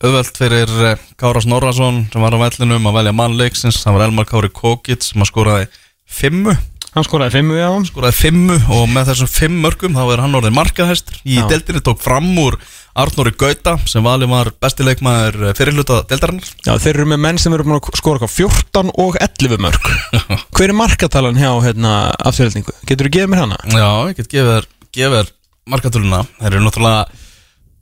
Öðvöld 0.00 0.32
fyrir 0.32 0.70
eh, 0.88 1.00
Kára 1.20 1.42
Snorrason 1.44 2.06
sem 2.08 2.22
var 2.24 2.32
á 2.32 2.40
vellinum 2.40 2.86
að 2.88 2.94
velja 2.96 3.12
mannleiksins 3.12 3.82
það 3.82 3.96
var 3.96 4.04
Elmar 4.06 4.28
Kári 4.30 4.48
Kókitt 4.48 5.04
sem 5.04 5.20
að 5.20 5.28
skoraði 5.28 5.66
fimmu, 6.08 6.54
Hann 6.94 7.04
skoraði 7.06 7.36
fimmu 7.36 7.58
á 7.60 7.68
hann 7.68 7.84
skoraði 7.86 8.16
fimmu 8.16 8.56
og 8.74 8.88
með 8.90 9.10
þessum 9.12 9.28
fimm 9.30 9.58
mörgum 9.62 9.98
þá 9.98 10.00
er 10.14 10.22
hann 10.24 10.38
orðið 10.40 10.56
markahæstur 10.56 11.20
í 11.22 11.36
Já. 11.36 11.44
deildinni 11.52 11.82
tók 11.84 12.00
fram 12.00 12.32
úr 12.40 12.56
Arnóri 12.98 13.32
Gauta 13.38 13.76
sem 13.86 14.02
valið 14.02 14.32
var 14.32 14.50
bestileikmaður 14.62 15.52
fyrirluta 15.58 16.00
deildarinnar 16.10 16.48
Já, 16.66 16.72
þeir 16.82 16.96
eru 16.96 17.08
með 17.12 17.22
menn 17.26 17.38
sem 17.38 17.54
eru 17.54 17.66
búin 17.66 17.78
að 17.78 18.00
skora 18.00 18.22
hvað, 18.22 18.32
14 18.34 18.90
og 19.04 19.18
11 19.22 19.62
mörg 19.62 19.90
Hver 20.56 20.72
er 20.72 20.76
markatalan 20.76 21.38
hjá 21.38 21.52
hérna, 21.64 21.94
afturheldingu? 22.18 22.74
Getur 22.88 23.06
þú 23.06 23.14
gefið 23.16 23.32
mér 23.34 23.44
hana? 23.44 23.60
Já, 23.70 23.90
ég 24.10 24.18
get 24.18 24.32
gefið 24.34 24.66
gefið 24.90 25.16
þér 25.20 25.34
markatöluna 25.70 26.24
þeir 26.40 26.50
eru 26.56 26.64
náttúrulega 26.64 27.04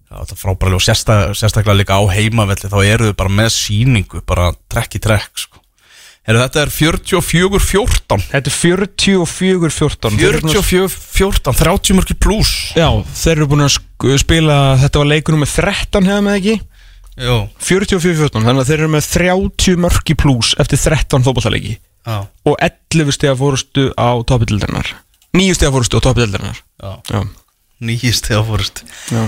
já, 0.09 0.20
er 0.20 0.40
frábærlega 0.42 0.80
og 0.80 0.84
sérstak, 0.84 1.32
sérstaklega 1.38 1.78
líka 1.78 1.96
á 1.96 2.04
heimavelli 2.12 2.70
þá 2.70 2.78
eru 2.82 3.11
þau 3.11 3.18
bara 3.22 3.34
með 3.40 3.50
síningu 3.56 4.22
bara 4.28 4.50
trekk 4.68 4.98
í 4.98 5.02
trekk 5.09 5.44
sko. 5.46 5.62
Heru, 6.28 6.42
þetta 6.42 6.60
er 6.60 6.72
44-14 6.74 8.24
Þetta 8.28 8.50
er 8.50 8.56
44-14 8.58 10.18
44-14, 10.20 11.56
30 11.56 11.96
mörki 11.96 12.16
pluss 12.20 12.50
Já, 12.76 12.90
þeir 13.16 13.38
eru 13.38 13.48
búin 13.54 13.64
að 13.64 13.78
spila 14.20 14.58
Þetta 14.82 15.00
var 15.00 15.08
leikur 15.08 15.36
nummer 15.38 15.48
13 15.48 16.10
hefða 16.10 16.26
með 16.26 16.36
ekki? 16.42 16.56
Jú, 17.18 17.38
44-14, 17.64 18.44
þannig 18.44 18.62
að 18.62 18.68
þeir 18.68 18.82
eru 18.82 18.92
með 18.92 19.08
30 19.16 19.80
mörki 19.82 20.14
pluss 20.20 20.52
eftir 20.62 20.78
13 20.84 21.24
fótballtaleiki 21.26 21.74
já, 21.74 22.18
og 22.46 22.54
11 22.62 23.16
stiga 23.16 23.34
fórustu 23.40 23.88
á 23.98 24.22
toppildildarinnar 24.28 24.92
9 25.34 25.56
stiga 25.58 25.72
fórustu 25.74 25.98
á 25.98 26.04
toppildildarinnar 26.04 26.60
já. 26.60 26.92
Já, 27.10 27.24
Nýjist 27.88 28.28
þegar 28.30 28.46
fórust 28.46 28.84
já. 29.10 29.22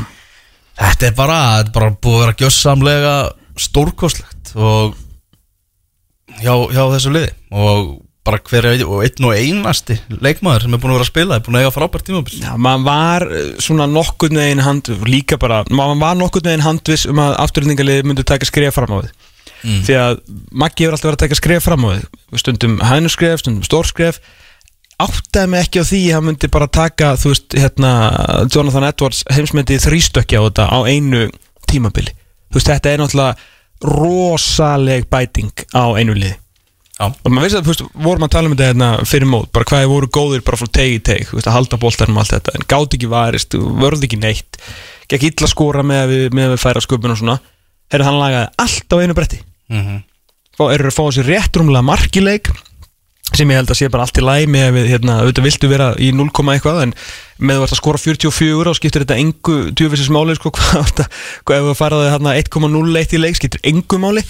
Þetta 0.81 1.09
er 1.09 1.17
bara, 1.19 1.41
þetta 1.59 1.71
er 1.71 1.77
bara 1.81 1.91
búið 1.97 2.15
að 2.15 2.23
vera 2.25 2.39
gjössamlega 2.45 3.15
stórkostlegt 3.61 4.55
og 4.55 4.95
hjá, 6.39 6.55
hjá 6.71 6.83
þessu 6.95 7.13
liði. 7.15 7.35
Og 7.51 7.91
bara 8.27 8.41
hver 8.45 8.69
er 8.69 8.83
og 8.85 9.01
einn 9.07 9.27
og 9.27 9.33
einasti 9.35 9.97
leikmaður 10.13 10.67
sem 10.67 10.75
er 10.77 10.83
búin 10.83 10.93
að 10.93 10.99
vera 10.99 11.07
að 11.07 11.11
spila 11.11 11.39
er 11.39 11.45
búin 11.47 11.57
að 11.57 11.65
eiga 11.65 11.73
frábært 11.75 12.07
tímabil. 12.07 12.37
Já, 12.43 12.51
maður 12.61 12.85
var 12.87 13.27
eh, 13.31 13.49
svona 13.65 13.89
nokkurn 13.91 14.41
veginn 14.43 14.65
hand 14.65 14.93
líka 15.09 15.41
bara, 15.41 15.63
maður 15.73 16.03
var 16.05 16.21
nokkurn 16.21 16.51
veginn 16.51 16.67
handviss 16.67 17.09
um 17.11 17.23
að 17.23 17.39
afturlendingalið 17.47 18.07
myndi 18.07 18.27
taka 18.29 18.49
skref 18.49 18.77
fram 18.77 18.93
á 18.93 18.99
við. 19.01 19.17
Mm. 19.61 19.81
því 19.85 19.97
að 20.01 20.21
Maggi 20.57 20.87
hefur 20.87 20.95
alltaf 20.97 21.09
verið 21.11 21.19
að 21.19 21.25
taka 21.27 21.37
skref 21.37 21.67
fram 21.67 21.83
á 21.85 21.89
við. 21.93 22.05
Stundum 22.41 22.79
hænuskref, 22.85 23.43
stundum 23.43 23.67
stórskref 23.67 24.21
áttaði 25.01 25.51
mig 25.53 25.65
ekki 25.65 25.81
á 25.81 25.85
því 25.89 26.01
að 26.07 26.17
hann 26.17 26.27
myndi 26.29 26.51
bara 26.53 26.69
taka, 26.69 27.15
þú 27.21 27.33
veist, 27.33 27.57
hérna 27.57 27.93
Jonathan 28.53 28.87
Edwards 28.89 29.23
heimsmyndið 29.33 29.87
þrýstökki 29.87 30.41
á 30.41 30.45
þetta 30.45 30.67
á 30.69 30.79
einu 30.85 31.23
tímabili. 31.71 32.13
Þú 32.51 32.59
veist, 32.59 32.71
þetta 32.71 32.93
er 32.93 33.01
náttúrulega 33.01 33.49
rosaleg 33.87 35.09
bæting 35.11 35.67
á 35.73 35.85
einu 35.97 36.15
liði. 36.17 36.37
Já, 37.01 37.07
og 37.09 37.33
maður 37.33 37.47
veist 37.47 37.57
að, 37.57 37.65
þú 37.65 37.73
veist, 37.73 37.85
vorum 38.05 38.27
að 38.27 38.33
tala 38.35 38.51
um 38.51 38.55
þetta 38.55 38.67
hérna 38.69 38.89
fyrir 39.09 39.31
mót, 39.31 39.49
bara 39.57 39.65
hvað 39.71 39.85
þið 39.85 39.93
voru 39.95 40.09
góðir 40.13 40.43
bara 40.45 40.59
frá 40.61 40.69
tegi 40.77 40.99
teg, 41.09 41.23
þú 41.31 41.39
veist, 41.39 41.49
að 41.49 41.57
halda 41.57 41.79
boltanum 41.81 42.19
og 42.19 42.25
allt 42.25 42.35
þetta 42.35 42.57
en 42.59 42.67
gátt 42.69 42.97
ekki 42.99 43.09
varist, 43.09 43.57
vörði 43.57 44.09
ekki 44.11 44.19
neitt 44.21 44.61
gekk 45.09 45.25
illa 45.31 45.49
að 45.49 45.53
skora 45.55 45.85
með 45.87 46.03
að 46.03 46.13
við, 46.13 46.27
með 46.37 46.49
að 46.51 46.53
við 46.53 46.63
færa 46.67 46.83
sköpun 46.85 47.15
og 47.15 47.21
svona, 47.23 47.39
herri 47.95 48.07
hann 48.07 48.21
lagaði 48.21 48.51
allt 48.67 48.93
á 48.93 48.97
einu 49.01 49.17
bretti, 49.17 49.41
mm 49.73 49.99
Fá, 50.61 50.67
eru 50.75 50.91
að 50.91 50.93
fá 50.93 51.05
sér 51.17 51.25
rétt 51.31 51.57
rúmlega 51.57 51.87
markileik 51.89 52.51
sem 53.37 53.51
ég 53.51 53.61
held 53.61 53.71
að 53.71 53.79
sé 53.79 53.89
bara 53.93 54.07
allt 54.07 54.21
í 54.21 54.47
með 54.51 54.67
að 54.67 54.77
við, 54.77 54.87
hérna, 54.91 55.17
auðvitað 55.23 55.47
viltu 55.47 55.71
vera 55.71 55.89
í 55.99 56.11
0, 56.17 56.29
eitthvað 56.55 56.83
en 56.85 56.95
með 57.39 57.57
að 57.57 57.65
verða 57.65 57.77
að 57.77 57.81
skora 57.81 58.03
44 58.03 58.71
og 58.73 58.79
skiptir 58.79 59.05
þetta 59.05 59.19
engu 59.23 59.57
djúfisins 59.77 60.13
máli 60.13 60.37
sko, 60.37 60.53
hvað, 60.57 61.05
ef 61.57 61.67
við 61.69 61.79
faraði 61.79 62.13
hérna 62.15 62.37
1,01 62.41 63.17
í 63.17 63.23
leik 63.23 63.39
skiptir 63.39 63.65
engu 63.71 64.01
máli. 64.03 64.25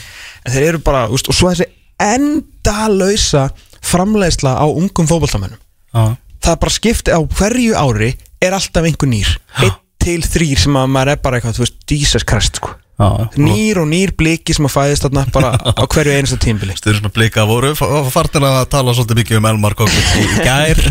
En 0.44 0.54
þeir 0.54 0.68
eru 0.68 0.82
bara, 0.84 1.06
úst, 1.12 1.30
og 1.30 1.36
svo 1.36 1.52
þessi 1.52 1.70
endalausa 2.00 3.48
framleiðsla 3.84 4.56
á 4.60 4.66
ungum 4.68 5.08
fótballtamennum 5.08 5.60
já, 5.60 6.16
það 6.44 6.58
bara 6.64 6.74
skipti 6.74 7.12
á 7.16 7.20
hverju 7.20 7.76
ári 7.76 8.14
er 8.40 8.56
alltaf 8.56 8.84
einhver 8.84 9.08
nýr. 9.10 9.32
Einn 9.60 9.79
til 10.02 10.20
þrýr 10.24 10.62
sem 10.66 10.78
að 10.80 10.94
maður 10.96 11.14
er 11.14 11.24
bara 11.24 11.38
eitthvað, 11.38 11.58
þú 11.58 11.66
veist, 11.66 11.82
Jesus 11.90 12.26
Christ 12.26 12.60
sko. 12.62 12.74
Já 13.00 13.30
nýr 13.40 13.80
og 13.80 13.86
nýr 13.88 14.10
bliki 14.16 14.52
sem 14.52 14.66
að 14.68 14.74
fæðist 14.74 15.06
þarna 15.06 15.22
bara 15.32 15.54
á 15.80 15.84
hverju 15.88 16.12
einasta 16.12 16.36
tímbili 16.40 16.74
Stuður 16.76 16.98
svona 16.98 17.12
blika 17.16 17.46
voru 17.48 17.70
fartin 18.12 18.44
að 18.44 18.58
tala 18.74 18.92
svolítið 18.96 19.20
mikið 19.22 19.38
um 19.40 19.48
Elmar 19.48 19.76
Kókut 19.78 20.10
í 20.20 20.26
gær. 20.46 20.82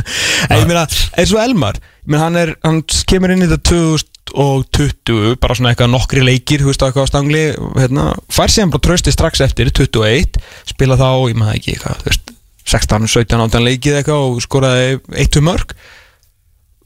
Ég 0.49 0.65
meina, 0.65 0.87
eins 1.13 1.33
og 1.35 1.43
Elmar 1.43 1.77
meina, 2.09 2.23
hann, 2.23 2.39
er, 2.41 2.55
hann 2.65 2.81
kemur 3.09 3.35
inn 3.35 3.45
í 3.45 3.51
þetta 3.51 3.75
2020 4.33 5.37
bara 5.41 5.57
svona 5.57 5.73
eitthvað 5.73 5.93
nokkri 5.93 6.25
leikir 6.25 6.63
þú 6.63 6.71
veist, 6.71 6.85
eitthvað 6.85 7.05
á 7.05 7.11
stangli 7.11 7.45
hérna, 7.77 8.09
fær 8.33 8.53
síðan 8.53 8.73
bara 8.73 8.85
trösti 8.89 9.13
strax 9.13 9.45
eftir 9.45 9.69
21 9.69 10.41
spila 10.73 10.97
þá, 10.97 11.09
ég 11.29 11.37
maður 11.37 11.61
ekki 11.61 11.75
eitthvað, 11.75 12.03
þú 12.03 12.11
veist 12.11 12.35
16, 12.69 13.09
17, 13.09 13.45
18 13.49 13.65
leikið 13.65 13.99
eitthvað 14.01 14.27
og 14.27 14.43
skoraði 14.45 14.99
1-2 15.25 15.45
mörg 15.45 15.77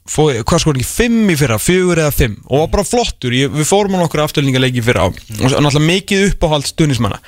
Fó, 0.04 0.26
hvað 0.28 0.60
sko 0.60 0.74
ekki, 0.74 0.84
5 0.84 1.32
í 1.32 1.34
fyrra, 1.40 1.56
4 1.56 2.02
eða 2.02 2.12
5 2.12 2.34
og 2.44 2.58
var 2.60 2.70
bara 2.74 2.84
flottur, 2.84 3.32
ég, 3.32 3.48
við 3.54 3.64
fórum 3.64 3.96
á 3.96 4.02
nokkur 4.02 4.20
afturlingaleiki 4.26 4.82
í 4.82 4.84
fyrra. 4.84 5.06
Á 5.06 5.08
og 5.08 5.16
svo 5.48 5.62
náttúrulega 5.64 5.88
mikið 5.88 6.24
uppáhald 6.28 6.68
stunismanna 6.68 7.20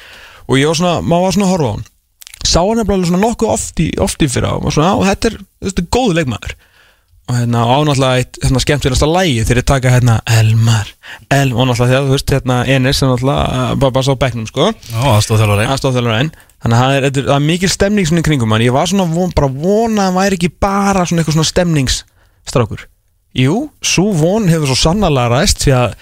og 0.45 0.61
ég 0.61 0.68
var 0.68 0.77
svona, 0.77 0.99
maður 1.01 1.24
var 1.24 1.37
svona 1.37 1.47
að 1.49 1.55
horfa 1.55 1.70
á 1.72 1.72
hann. 1.72 1.87
Sá 2.47 2.61
hann 2.61 2.79
nefnilega 2.83 3.09
svona 3.09 3.22
nokkuð 3.24 3.53
oft 3.55 3.81
í, 3.81 3.89
oft 4.05 4.22
í 4.22 4.29
fyrra. 4.31 4.53
Og 4.59 4.66
var 4.68 4.77
svona, 4.77 4.93
á, 4.93 4.97
þetta 5.09 5.31
er, 5.31 5.39
þetta 5.66 5.83
er 5.83 5.89
góðu 5.97 6.18
leikmaður. 6.20 6.53
Og 7.27 7.39
hérna 7.41 7.62
ánáttúrulega 7.66 8.20
eitt 8.20 8.39
hérna, 8.45 8.61
skemmtilegasta 8.62 9.09
lægi 9.11 9.41
þegar 9.49 9.59
ég 9.59 9.66
taka 9.66 9.95
hérna 9.97 10.18
Elmar, 10.31 10.93
El, 11.33 11.49
og 11.57 11.64
náttúrulega 11.66 11.89
þegar 11.91 12.05
þú 12.05 12.12
veist 12.12 12.35
hérna 12.37 12.59
Enes 12.70 13.01
sem 13.01 13.11
náttúrulega 13.11 13.64
bara, 13.81 13.95
bara 13.97 14.07
sá 14.07 14.12
bekknum 14.20 14.47
sko, 14.47 14.68
enn 16.22 16.31
þannig 16.62 16.77
að 16.77 16.85
það 16.85 16.95
er, 17.01 17.07
er, 17.09 17.16
það 17.16 17.35
er 17.35 17.49
mikil 17.49 17.72
stemning 17.72 18.07
svona 18.07 18.22
í 18.22 18.29
kringum 18.29 18.55
hann, 18.55 18.62
ég 18.62 18.77
var 18.77 18.87
svona 18.93 19.09
von, 19.11 19.35
bara 19.35 19.51
vona 19.51 20.05
að 20.05 20.07
hann 20.07 20.20
væri 20.20 20.39
ekki 20.39 20.53
bara 20.62 21.03
svona 21.03 21.24
eitthvað 21.24 21.41
svona 21.41 21.51
stemningsstrákur 22.47 22.86
jú, 23.36 23.68
svo 23.84 24.12
von 24.16 24.49
hefur 24.49 24.70
svo 24.70 24.78
sannarlega 24.80 25.28
ræst 25.34 25.64
því 25.66 25.72
að 25.76 25.97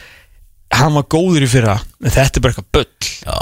hann 0.74 0.95
var 0.95 1.07
góður 1.11 1.47
í 1.47 1.51
fyrra 1.51 1.76
en 2.03 2.11
þetta 2.14 2.38
er 2.38 2.45
bara 2.45 2.55
eitthvað 2.55 2.70
bull. 2.74 3.09
Já, 3.24 3.36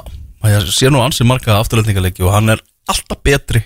ég 0.53 0.71
sé 0.73 0.91
nú 0.91 1.03
ansi 1.03 1.27
marga 1.29 1.59
afturlendingarleiki 1.61 2.25
og 2.25 2.33
hann 2.33 2.53
er 2.55 2.63
alltaf 2.89 3.21
betri 3.25 3.63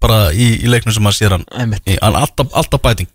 bara 0.00 0.30
í, 0.32 0.50
í 0.60 0.68
leiknum 0.68 0.92
sem 0.92 1.04
maður 1.04 1.18
sér 1.18 1.36
hann. 1.36 1.46
Í, 1.88 1.96
hann 2.02 2.18
er 2.18 2.26
alltaf, 2.26 2.52
alltaf 2.52 2.82
bæting. 2.84 3.08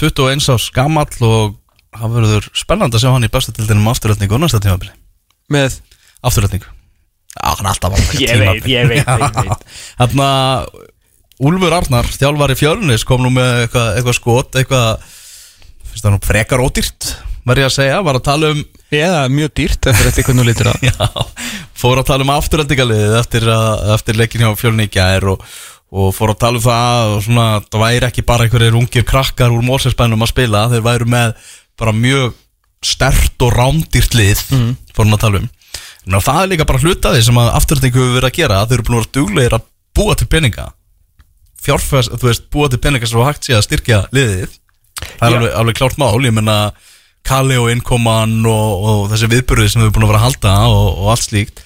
21 0.00 0.48
ás 0.54 0.70
gamall 0.74 1.20
og 1.28 1.58
það 1.94 2.16
verður 2.16 2.48
spennandi 2.56 2.98
að 2.98 3.04
sjá 3.04 3.12
hann 3.14 3.28
í 3.28 3.32
bestu 3.32 3.52
tildinum 3.54 3.92
afturlendingu 3.92 4.38
og 4.38 4.42
næsta 4.46 4.62
tímabili. 4.64 4.94
Með? 5.52 5.76
Afturlendingu 6.24 6.70
Já, 7.34 7.50
hann 7.50 7.66
er 7.66 7.72
alltaf 7.74 7.94
að 7.98 8.20
Ég 8.22 8.40
veit, 8.40 8.66
ég 8.70 8.88
veit, 8.88 9.04
ég 9.04 9.36
veit. 9.44 9.64
Þarna 10.00 10.28
Úlfur 11.42 11.74
Arnar, 11.74 12.06
þjálfari 12.06 12.54
fjölnis 12.58 13.02
kom 13.06 13.24
nú 13.24 13.32
með 13.34 13.64
eitthvað, 13.64 13.88
eitthvað 13.98 14.18
skot 14.20 14.58
eitthvað, 14.60 15.06
finnst 15.90 16.04
það 16.04 16.14
nú 16.14 16.20
frekar 16.22 16.62
ódýrt 16.62 17.08
verð 17.44 17.64
ég 17.64 17.68
að 17.68 17.74
segja, 17.74 18.00
var 18.04 18.18
að 18.18 18.26
tala 18.28 18.50
um 18.54 18.60
eða 18.94 19.24
mjög 19.32 19.52
dýrt 19.58 19.88
eftir 19.90 20.08
þetta 20.08 20.24
hvernig 20.28 20.44
þú 20.44 20.48
lítur 20.48 20.70
að 20.70 20.84
Já, 20.88 21.24
fór 21.76 22.00
að 22.00 22.08
tala 22.10 22.24
um 22.24 22.32
afturhendingarliðið 22.34 23.16
eftir, 23.18 23.48
eftir 23.96 24.18
leikin 24.20 24.44
hjá 24.44 24.52
fjölni 24.58 24.86
í 24.86 24.92
gær 24.94 25.26
og, 25.34 25.42
og 25.92 26.14
fór 26.16 26.32
að 26.32 26.40
tala 26.44 26.60
um 26.60 26.64
það 26.64 27.16
og 27.16 27.26
svona, 27.26 27.48
það 27.66 27.84
væri 27.84 28.08
ekki 28.08 28.26
bara 28.30 28.46
einhverjir 28.46 28.78
ungir 28.78 29.08
krakkar 29.08 29.52
úr 29.52 29.66
mólsesspænum 29.66 30.24
að 30.24 30.32
spila 30.32 30.64
þeir 30.72 30.86
væru 30.86 31.10
með 31.16 31.34
bara 31.80 31.96
mjög 31.98 32.38
stert 32.84 33.44
og 33.44 33.52
rándýrt 33.58 34.16
lið 34.16 34.46
fór 34.94 35.04
hann 35.04 35.18
að 35.18 35.22
tala 35.26 35.42
um. 35.42 35.50
Ná, 36.04 36.18
það 36.20 36.40
er 36.42 36.50
líka 36.52 36.68
bara 36.68 36.80
hlutaði 36.84 37.22
sem 37.24 37.38
að 37.40 37.52
afturhendingu 37.58 38.00
hefur 38.00 38.18
verið 38.18 38.30
að 38.30 38.38
gera 38.38 38.64
þeir 38.68 38.78
eru 38.78 38.86
búin 38.86 38.96
að 38.96 39.04
vera 39.04 39.14
duglegir 39.18 39.58
að 39.58 39.68
búa 39.96 40.16
til 40.20 40.28
peninga 40.30 40.66
fjárfæs, 41.64 42.10
þú 42.12 42.28
veist, 42.28 42.46
búa 42.52 42.70
til 42.70 42.80
peninga 42.82 43.08
sem 43.08 43.24
hægt 43.24 43.48
sé 43.48 43.56
að 43.56 43.66
styrkja 43.68 44.02
liðið. 44.14 44.58
Það 45.04 45.24
er 45.28 45.38
alveg, 45.38 45.54
alveg 45.60 45.78
klárt 45.80 46.00
mál, 46.00 46.20
ég 46.24 46.36
menna 46.36 46.58
Kali 47.24 47.56
og 47.56 47.70
innkoman 47.72 48.42
og, 48.44 48.84
og 48.84 49.04
þessi 49.12 49.30
viðburði 49.32 49.70
sem 49.72 49.80
við 49.80 49.88
erum 49.88 49.96
búin 49.96 50.06
að 50.06 50.12
vera 50.12 50.20
að 50.20 50.26
halda 50.28 50.54
og, 50.68 50.88
og 51.00 51.12
allt 51.14 51.26
slíkt. 51.28 51.62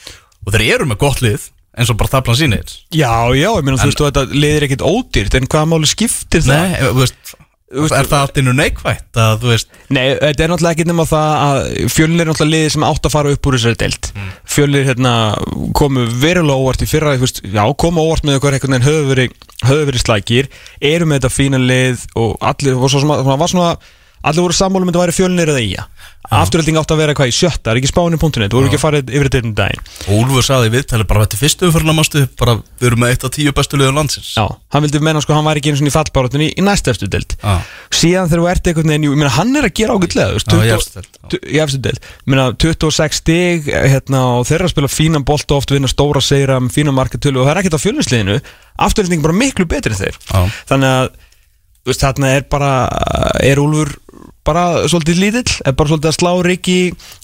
Og 0.47 0.55
þeir 0.55 0.67
eru 0.77 0.87
með 0.89 1.01
gott 1.03 1.23
lið 1.25 1.49
eins 1.79 1.91
og 1.93 1.99
bara 1.99 2.13
tablan 2.13 2.39
sýnir. 2.39 2.71
Já, 2.95 3.31
já, 3.37 3.49
ég 3.51 3.67
meina 3.67 3.79
þú 3.79 3.91
veist, 3.91 4.01
þú 4.01 4.09
þetta 4.09 4.25
liðir 4.35 4.67
ekkit 4.67 4.87
ódýrt 4.87 5.37
en 5.39 5.51
hvaða 5.51 5.71
máli 5.73 5.91
skiptir 5.91 6.45
það? 6.47 6.65
Nei, 6.65 6.79
þú 6.83 7.03
veist, 7.03 7.35
veist- 7.73 7.97
er 7.99 8.09
það 8.09 8.23
allt 8.25 8.39
innu 8.41 8.55
neikvætt 8.57 9.19
að 9.21 9.43
þú 9.43 9.51
veist, 9.53 9.69
Nei, 9.89 10.05
þetta 10.15 10.45
er 10.45 10.53
náttúrulega 10.53 10.77
ekki 10.77 10.87
nema 10.89 11.07
það 11.09 11.31
að 11.49 11.61
fjölnir 11.93 12.25
er 12.25 12.31
náttúrulega 12.31 12.55
liðið 12.55 12.73
sem 12.75 12.87
átt 12.89 13.09
að 13.09 13.15
fara 13.15 13.35
upp 13.35 13.49
úr 13.49 13.59
þessari 13.59 13.81
deild 13.83 14.11
mm. 14.15 14.31
Fjölnir 14.49 14.89
hérna 14.89 15.13
komu 15.77 16.07
verulega 16.23 16.65
óvart 16.65 16.83
í 16.85 16.89
fyrra, 16.89 17.17
veist, 17.21 17.43
já, 17.45 17.63
komu 17.77 18.05
óvart 18.07 18.25
með 18.25 18.41
okkur 18.41 18.57
einhvern 18.57 18.77
veginn 18.79 18.89
höfðu 18.89 19.13
verið, 19.13 19.37
verið 19.69 20.05
slækir 20.05 20.51
eru 20.81 21.09
með 21.09 21.21
þetta 21.21 21.35
fína 21.37 21.61
lið 21.63 22.09
og 22.17 22.37
allir, 22.41 22.79
og 22.79 22.93
svo 22.93 23.05
það 23.05 23.41
var 23.45 23.53
svona 23.53 23.71
allir 24.29 24.45
voru 24.45 24.57
sammála 24.57 24.83
um 24.83 24.89
að 24.89 24.95
þetta 24.95 25.05
væri 25.05 25.17
fjölnir 25.19 25.53
eða 25.53 25.63
eiga 25.63 25.85
Afturhelding 26.29 26.77
átt 26.77 26.93
að 26.93 26.99
vera 27.01 27.15
hvað 27.17 27.31
í 27.31 27.35
sjötta, 27.35 27.73
er 27.73 27.79
ekki 27.81 27.89
spáni.net, 27.89 28.51
þú 28.53 28.59
voru 28.59 28.69
ekki 28.69 28.77
að 28.77 28.83
fara 28.83 28.99
yfir 29.01 29.29
þetta 29.31 29.41
einn 29.41 29.55
daginn? 29.57 29.87
Og 30.09 30.19
Úlfur 30.19 30.45
sagði 30.45 30.69
í 30.69 30.73
viðtali 30.75 31.07
bara 31.09 31.23
þetta 31.25 31.39
er 31.39 31.41
fyrstu 31.41 31.69
umfyrir 31.69 31.89
námastu, 31.89 32.25
bara 32.37 32.57
við 32.79 32.89
erum 32.91 33.01
með 33.01 33.13
eitt 33.15 33.25
af 33.25 33.33
tíu 33.33 33.55
bestu 33.57 33.81
liðum 33.81 33.97
landsins. 33.97 34.29
Já, 34.37 34.45
hann 34.75 34.85
vildi 34.85 35.01
menna 35.01 35.23
sko, 35.25 35.33
hann 35.39 35.47
var 35.49 35.57
ekki 35.57 35.73
einu 35.73 35.81
svona 35.81 35.89
í 35.89 35.95
fallbáratunni 35.97 36.51
í 36.53 36.65
næsta 36.67 36.93
eftir 36.93 37.09
Já. 37.41 37.55
síðan 37.95 38.29
þegar 38.29 38.43
þú 38.45 38.51
ert 38.53 38.69
veginn, 38.69 39.07
jú, 39.09 39.15
ég 39.15 39.21
meina 39.23 39.33
hann 39.39 39.57
er 39.57 39.69
að 39.71 39.75
gera 39.81 39.97
ágætlega, 39.97 40.37
í 40.37 40.45
20 40.45 40.75
efstu 40.77 40.99
deild, 40.99 41.09
já. 41.09 41.29
tu- 41.33 41.41
í 41.49 41.61
efstu 41.65 41.81
deild, 41.87 42.01
ég 42.05 42.29
meina 42.35 42.47
26 42.61 43.21
stig 43.23 43.71
hérna, 43.73 44.21
og 44.39 44.45
þeirra 44.49 44.69
spila 44.69 44.91
fínan 44.93 45.25
bolt 45.25 45.49
og 45.51 45.63
oft 45.63 45.73
vinna 45.73 45.89
stóra 45.89 46.21
segra 46.21 46.61
með 46.61 46.77
fínan 46.77 46.97
markatölu 46.99 47.41
og 47.41 47.49
það 47.49 47.55
er 47.55 47.63
ekkert 47.63 47.79
á 47.81 47.85
fjölnisliðinu, 47.87 48.37
afturlýsning 48.85 49.25
bara 49.25 49.39
miklu 49.41 49.67
betri 49.71 49.97
en 49.97 50.03
þeir, 50.03 50.21
þannig 50.69 50.93
að 50.93 51.09
veist, 51.89 52.03
þarna 52.05 52.33
er 52.37 52.45
bara 52.53 52.71
er 53.41 53.61
Úlfur 53.63 53.95
bara 54.47 54.65
svolítið 54.89 55.21
lítill 55.21 55.55
er 55.67 55.75
bara 55.77 55.91
svolítið 55.91 56.11
að 56.11 56.17
slá 56.17 56.31
Rikki 56.47 56.79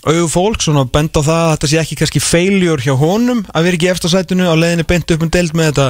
auðu 0.05 0.29
fólk, 0.31 0.63
svona 0.65 0.85
benda 0.93 1.21
á 1.21 1.27
það 1.27 1.43
að 1.43 1.53
þetta 1.55 1.71
sé 1.71 1.81
ekki 1.81 1.99
kannski 2.01 2.23
feiljur 2.23 2.85
hjá 2.85 2.95
honum 3.01 3.45
að 3.51 3.67
vera 3.67 3.79
ekki 3.79 3.89
í 3.89 3.93
eftirsætunu 3.95 4.45
á 4.51 4.55
leiðinni 4.59 4.87
beint 4.89 5.15
upp 5.15 5.23
um 5.25 5.33
deild 5.33 5.53
með 5.57 5.71
þetta, 5.71 5.87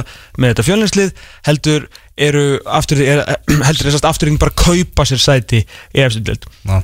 þetta 0.47 0.67
fjölninslið 0.69 1.09
heldur 1.49 1.81
eru 2.27 2.45
aftur, 2.77 3.01
er, 3.03 3.23
heldur 3.67 3.89
þessast 3.89 4.07
afturring 4.07 4.39
bara 4.41 4.55
kaupa 4.55 5.07
sér 5.07 5.19
sæti 5.21 5.65
í 5.65 6.05
eftir 6.05 6.23
deild. 6.29 6.47
Já. 6.63 6.77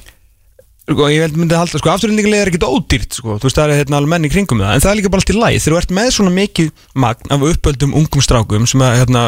sko, 0.91 1.07
ég 1.07 1.23
held 1.23 1.37
myndi 1.39 1.55
að 1.55 1.61
halda, 1.63 1.79
sko, 1.79 1.93
afturhendingarlega 1.93 2.43
er 2.43 2.49
ekkert 2.51 2.67
ódýrt 2.67 3.15
sko, 3.15 3.37
þú 3.39 3.47
veist, 3.47 3.55
það 3.55 3.69
er 3.69 3.79
hérna 3.79 4.01
alveg 4.01 4.11
menn 4.11 4.27
í 4.27 4.33
kringum 4.33 4.59
það 4.59 4.73
en 4.75 4.83
það 4.83 4.91
er 4.91 4.97
líka 4.99 5.13
bara 5.13 5.23
allt 5.23 5.31
í 5.31 5.37
læð, 5.37 5.59
þegar 5.63 5.71
þú 5.71 5.79
ert 5.79 5.93
með 5.95 6.09
svona 6.17 6.33
mikið 6.35 6.67
magn 7.05 7.31
af 7.31 7.45
uppöldum 7.47 7.95
ungum 8.01 8.25
strákum 8.25 8.67
sem 8.67 8.83
að, 8.83 8.97
hérna, 8.99 9.23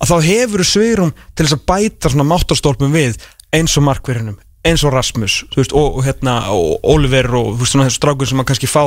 að 0.00 0.10
þá 0.10 0.16
hefur 0.26 0.64
sveirum 0.64 1.12
til 1.34 1.46
þess 1.46 1.56
að 1.58 1.66
bæta 1.70 2.10
svona 2.12 2.24
máttarstólpum 2.30 2.92
við 2.92 3.18
eins 3.52 3.76
og 3.76 3.84
markverðinum 3.88 4.38
eins 4.64 4.82
og 4.84 4.92
Rasmus, 4.92 5.44
veist, 5.56 5.72
og, 5.72 5.96
og 5.96 6.04
hérna 6.04 6.50
og 6.52 6.84
Oliver 6.84 7.30
og 7.34 7.54
veist, 7.58 7.72
svona 7.72 7.86
þessu 7.88 7.96
strákum 8.00 8.28
sem 8.28 8.40
að 8.42 8.46
kannski 8.50 8.68
fá 8.68 8.82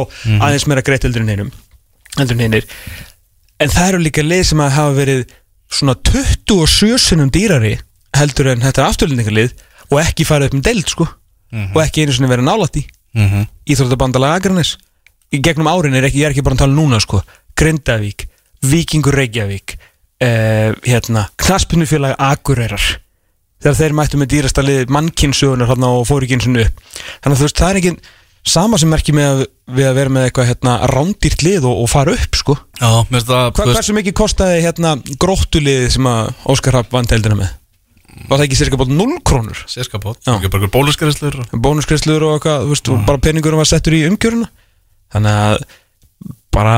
aðeins 0.45 0.67
meira 0.69 0.81
greitt 0.85 1.03
heldur 1.03 1.21
en 1.25 1.29
hinnir 1.33 1.51
en 3.59 3.69
það 3.73 3.87
eru 3.89 4.03
líka 4.03 4.21
lið 4.21 4.43
sem 4.51 4.59
að 4.61 4.75
hafa 4.77 4.93
verið 4.93 5.23
svona 5.73 5.95
27 5.95 6.97
sinnum 7.01 7.31
dýrari 7.33 7.79
heldur 8.17 8.51
en 8.53 8.61
þetta 8.61 8.81
er 8.83 8.89
afturlendingarlið 8.89 9.53
og 9.89 9.99
ekki 10.03 10.25
farið 10.25 10.47
upp 10.51 10.53
með 10.59 10.63
deild 10.69 10.89
sko 10.93 11.07
og 11.73 11.79
ekki 11.83 12.03
einu 12.05 12.13
sinni 12.13 12.29
verið 12.29 12.45
nálætt 12.49 12.77
í 12.77 12.85
Mm 13.13 13.29
-hmm. 13.29 13.47
Íþróttabandalega 13.69 14.33
Akranes 14.33 14.77
í 15.31 15.37
gegnum 15.37 15.67
árin 15.67 15.93
er 15.93 16.03
ekki, 16.03 16.17
ég 16.17 16.25
er 16.25 16.31
ekki 16.31 16.41
bara 16.41 16.55
að 16.55 16.63
tala 16.65 16.73
núna 16.73 16.99
sko 16.99 17.21
Grindavík, 17.55 18.25
Víkingur 18.61 19.13
Reykjavík 19.13 19.77
uh, 20.23 20.73
hérna 20.87 21.27
Knaspinufélag 21.43 22.17
Akureyrar 22.31 22.89
þegar 23.63 23.79
þeir 23.79 23.95
mættu 23.97 24.19
með 24.19 24.33
dýrasta 24.33 24.65
lið 24.65 24.91
mannkynnsugunar 24.93 25.71
hérna 25.71 25.93
og 25.97 26.05
fóru 26.09 26.27
ekki 26.27 26.37
eins 26.39 26.49
og 26.49 26.59
upp 26.65 26.83
þannig 27.23 27.33
að 27.33 27.39
þú 27.39 27.47
veist, 27.47 27.61
það 27.61 27.71
er 27.71 27.81
ekki 27.81 27.93
sama 28.53 28.79
sem 28.79 28.91
merki 28.91 29.15
með 29.15 29.29
að, 29.29 29.41
við 29.77 29.87
að 29.87 29.97
vera 30.01 30.13
með 30.13 30.25
eitthvað 30.27 30.49
hérna 30.49 30.73
rándýrt 30.91 31.43
lið 31.45 31.67
og, 31.69 31.83
og 31.85 31.91
fara 31.91 32.15
upp 32.17 32.39
sko 32.39 32.57
Já, 32.59 32.89
mér 33.07 33.19
finnst 33.19 33.29
það, 33.29 33.43
Hva, 33.43 33.51
þú 33.53 33.67
veist, 33.69 33.77
hversu 33.79 33.97
mikið 33.99 34.17
kostaði 34.19 34.63
hérna 34.65 34.95
gróttulið 35.23 35.85
sem 35.95 36.09
að 36.11 36.33
Óskar 36.51 36.75
Rapp 36.75 36.91
vann 36.95 37.07
deildina 37.07 37.39
með? 37.39 37.53
Var 38.13 38.37
það 38.37 38.43
ekki 38.45 38.57
cirka 38.59 38.77
bótt 38.77 38.91
0 38.93 39.15
krónur? 39.25 39.63
sérskapot, 39.71 40.19
Já. 40.27 40.35
ekki 40.35 40.51
bara 40.53 40.69
bóluskarislur 40.75 41.39
Bónuskreslur 41.55 42.27
og 42.27 42.35
eitthvað, 42.35 42.67
þú 42.67 42.75
veist, 42.75 42.91
og 42.91 43.07
bara 43.07 43.23
peningurum 43.23 43.63
var 43.63 43.69
settur 43.71 43.95
í 43.95 44.03
umgjöruna 44.09 44.51
Þannig 45.13 45.39
að 45.39 45.63
bara, 46.53 46.73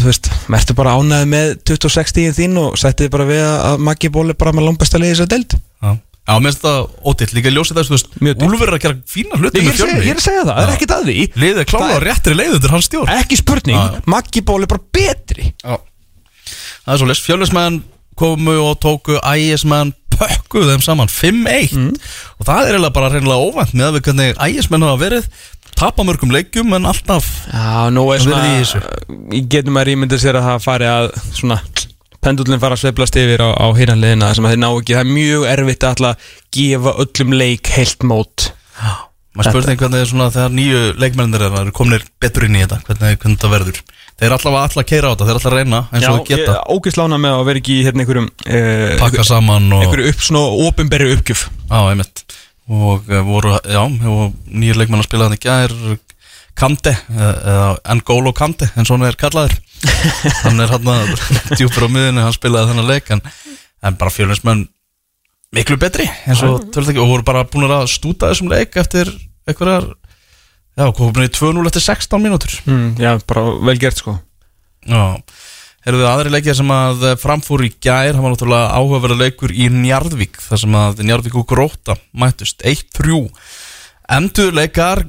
þú 0.00 0.06
veist, 0.08 0.28
mertu 0.52 0.74
bara 0.78 0.96
ánæði 0.98 1.28
með 1.30 1.54
26 1.70 2.12
stíðin 2.14 2.36
þín 2.38 2.58
og 2.62 2.76
settið 2.80 3.10
bara 3.14 3.26
við 3.28 3.42
að 3.46 3.82
Maggi 3.88 4.10
Ból 4.14 4.28
er 4.32 4.38
bara 4.40 4.54
með 4.56 4.66
langbesta 4.70 5.00
liðið 5.00 5.14
þess 5.18 5.26
að 5.26 5.32
deild 5.34 5.56
Já, 5.58 5.90
Já 6.28 6.34
mér 6.38 6.48
finnst 6.50 6.64
það 6.64 6.80
ótill, 7.12 7.28
líka 7.38 7.52
ljósið 7.54 7.78
þess, 7.78 7.88
þú 7.88 7.96
veist. 7.96 8.42
Úlfur 8.48 8.68
er 8.72 8.76
að 8.78 8.82
gera 8.84 8.98
fína 9.08 9.38
hluti 9.40 9.62
með 9.64 9.78
segja, 9.78 10.00
ég 10.04 10.10
er 10.12 10.18
að 10.20 10.26
segja 10.26 10.42
það, 10.42 10.50
það 10.54 10.64
er 10.64 10.72
Já. 10.72 10.74
ekkert 10.78 10.96
að 10.98 11.06
því 11.08 11.18
Liðið 11.44 11.62
er 11.62 11.68
klála 11.72 11.92
á 11.96 12.04
réttri 12.04 12.34
leið 12.36 12.56
undir 12.58 12.74
hans 12.74 12.88
stjórn 12.90 13.12
Ekki 13.14 13.38
spurning. 13.40 14.00
Maggi 14.12 14.42
Ból 14.50 14.58
er 14.66 14.72
bara 14.74 14.84
betri 14.98 15.46
Já. 15.62 15.78
Það 16.84 16.92
er 16.94 17.00
svo 17.02 17.08
leys, 17.08 17.22
fjölusmenn 17.24 17.80
komu 18.18 18.56
og 18.64 18.76
tóku 18.82 19.16
ægismenn 19.22 19.94
pökkuðu 20.18 20.72
þeim 20.72 20.82
saman 20.82 21.10
5-1 21.12 21.74
Mm. 21.78 21.92
og 22.40 22.46
það 22.48 22.60
er 22.64 22.72
eiginlega 22.74 22.94
bara 22.96 23.10
reynilega 23.12 23.44
óvænt 23.44 23.74
með 23.76 23.86
að 23.86 23.96
við 23.98 24.04
hvernig 24.08 24.40
ægismenn 24.48 24.82
hafa 24.88 24.98
verið 25.04 25.28
tapa 25.78 26.04
mörgum 26.06 26.32
leikjum 26.34 26.74
en 26.76 26.88
alltaf 26.90 27.26
Já, 27.52 27.88
nú 27.94 28.08
er 28.14 28.22
Það 28.24 28.46
svona. 28.72 28.94
Ég 29.34 29.48
getum 29.52 29.78
að 29.78 29.90
rýmynda 29.90 30.18
sér 30.20 30.38
að 30.40 30.48
það 30.48 30.64
fari 30.66 30.88
að 30.90 31.10
svona 31.30 31.58
pendullin 32.24 32.62
fara 32.62 32.74
að 32.76 32.82
sveiflast 32.82 33.18
yfir 33.20 33.44
á, 33.46 33.48
á 33.54 33.66
hinanliðina 33.78 34.32
sem 34.34 34.46
að 34.46 34.56
þeir 34.56 34.62
ná 34.64 34.70
ekki, 34.70 34.96
það 34.96 35.04
er 35.04 35.12
mjög 35.18 35.44
erfitt 35.52 35.84
að 35.84 35.92
alltaf 35.94 36.32
gefa 36.58 36.94
öllum 37.04 37.36
leik 37.38 37.70
heilt 37.76 38.08
mót. 38.08 38.48
Maður 39.38 39.54
spurning 39.54 39.78
hvernig 39.78 40.02
er 40.02 40.10
svona 40.10 40.32
þegar 40.34 40.54
nýju 40.56 40.80
leikmennir 40.98 41.44
eru 41.46 41.72
komnir 41.76 42.02
betur 42.18 42.48
inn 42.48 42.58
í 42.58 42.64
þetta 42.64 42.80
hvernig, 42.88 43.20
hvernig 43.22 43.40
það 43.44 43.54
verður. 43.54 43.80
Þeir 44.18 44.26
er 44.26 44.34
alltaf 44.34 44.50
að 44.50 44.64
alltaf 44.64 44.86
keira 44.88 45.10
á 45.10 45.12
þetta, 45.12 45.26
þeir 45.28 45.30
er 45.30 45.38
alltaf 45.38 45.52
að 45.52 45.58
reyna 45.60 45.80
eins 45.92 46.06
og 46.08 46.16
þau 46.16 46.24
geta, 46.32 46.56
ógislána 46.74 47.20
með 47.22 47.36
að 47.36 47.44
vera 47.46 47.62
ekki 47.62 47.76
í 47.76 47.84
hérna 47.86 48.02
einhverjum 48.02 48.28
uh, 48.34 48.96
pakka 48.98 49.26
saman 49.28 49.68
og, 49.76 49.84
einhverju 49.84 50.10
upp, 50.10 50.24
svona 50.26 50.42
ofinberri 50.66 51.12
uppgjöf. 51.14 51.44
Á, 51.70 51.78
einmitt 51.92 52.24
og 52.68 53.08
uh, 53.08 53.22
voru, 53.26 53.56
já, 53.64 53.80
nýjir 53.88 54.78
leikmenn 54.78 55.02
að 55.02 55.08
spila 55.08 55.28
þannig 55.28 55.44
gær 55.44 55.74
Kante, 56.58 56.90
eða 57.14 57.34
eða 57.46 57.94
N'Golo 58.00 58.32
Kante 58.34 58.66
en 58.74 58.86
svona 58.88 59.06
er 59.06 59.16
kallaður. 59.18 59.54
Hann 60.42 60.58
er 60.58 60.72
hann 60.72 60.88
að 60.90 61.12
djúpur 61.54 61.86
á 61.86 61.88
miðinu 61.94 62.24
hann 62.24 62.34
spilaði 62.34 62.72
þennan 62.72 62.88
leik 62.90 63.12
en, 63.14 63.22
en 63.86 63.98
bara 64.00 64.10
fjölinsmenn 64.10 64.64
miklu 65.54 65.78
betri 65.80 66.08
og 66.34 66.66
og 66.74 66.98
voru 66.98 67.22
bara 67.24 67.44
búin 67.46 67.70
að 67.70 67.86
stúta 67.92 68.32
þessum 68.32 68.50
leik 68.50 68.74
eftir 68.76 69.12
einhverjar 69.46 69.86
já, 70.78 70.88
komin 70.94 71.26
í 71.26 71.30
2-0 71.32 71.66
eftir 71.70 71.84
16 71.84 72.22
mínútur. 72.22 72.54
Mm, 72.66 72.90
Já, 73.00 73.12
bara 73.26 73.44
vel 73.70 73.78
gert 73.80 74.02
sko. 74.02 74.18
Já, 74.88 75.18
erum 75.86 76.02
við 76.02 76.08
aðri 76.10 76.32
leikjar 76.32 76.56
sem 76.58 76.72
að 76.74 77.04
framfór 77.22 77.64
í 77.66 77.70
gær, 77.78 78.16
hann 78.16 78.24
var 78.24 78.34
náttúrulega 78.34 78.72
áhugaverða 78.74 79.18
leikur 79.22 79.54
í 79.54 79.68
Njarðvík, 79.72 80.40
þar 80.42 80.62
sem 80.64 80.76
að 80.80 81.04
Njarðvík 81.06 81.38
og 81.38 81.46
Gróta 81.50 81.96
mættust, 82.18 82.64
1-3 82.66 83.20
endur 84.18 84.56
leikar 84.56 85.04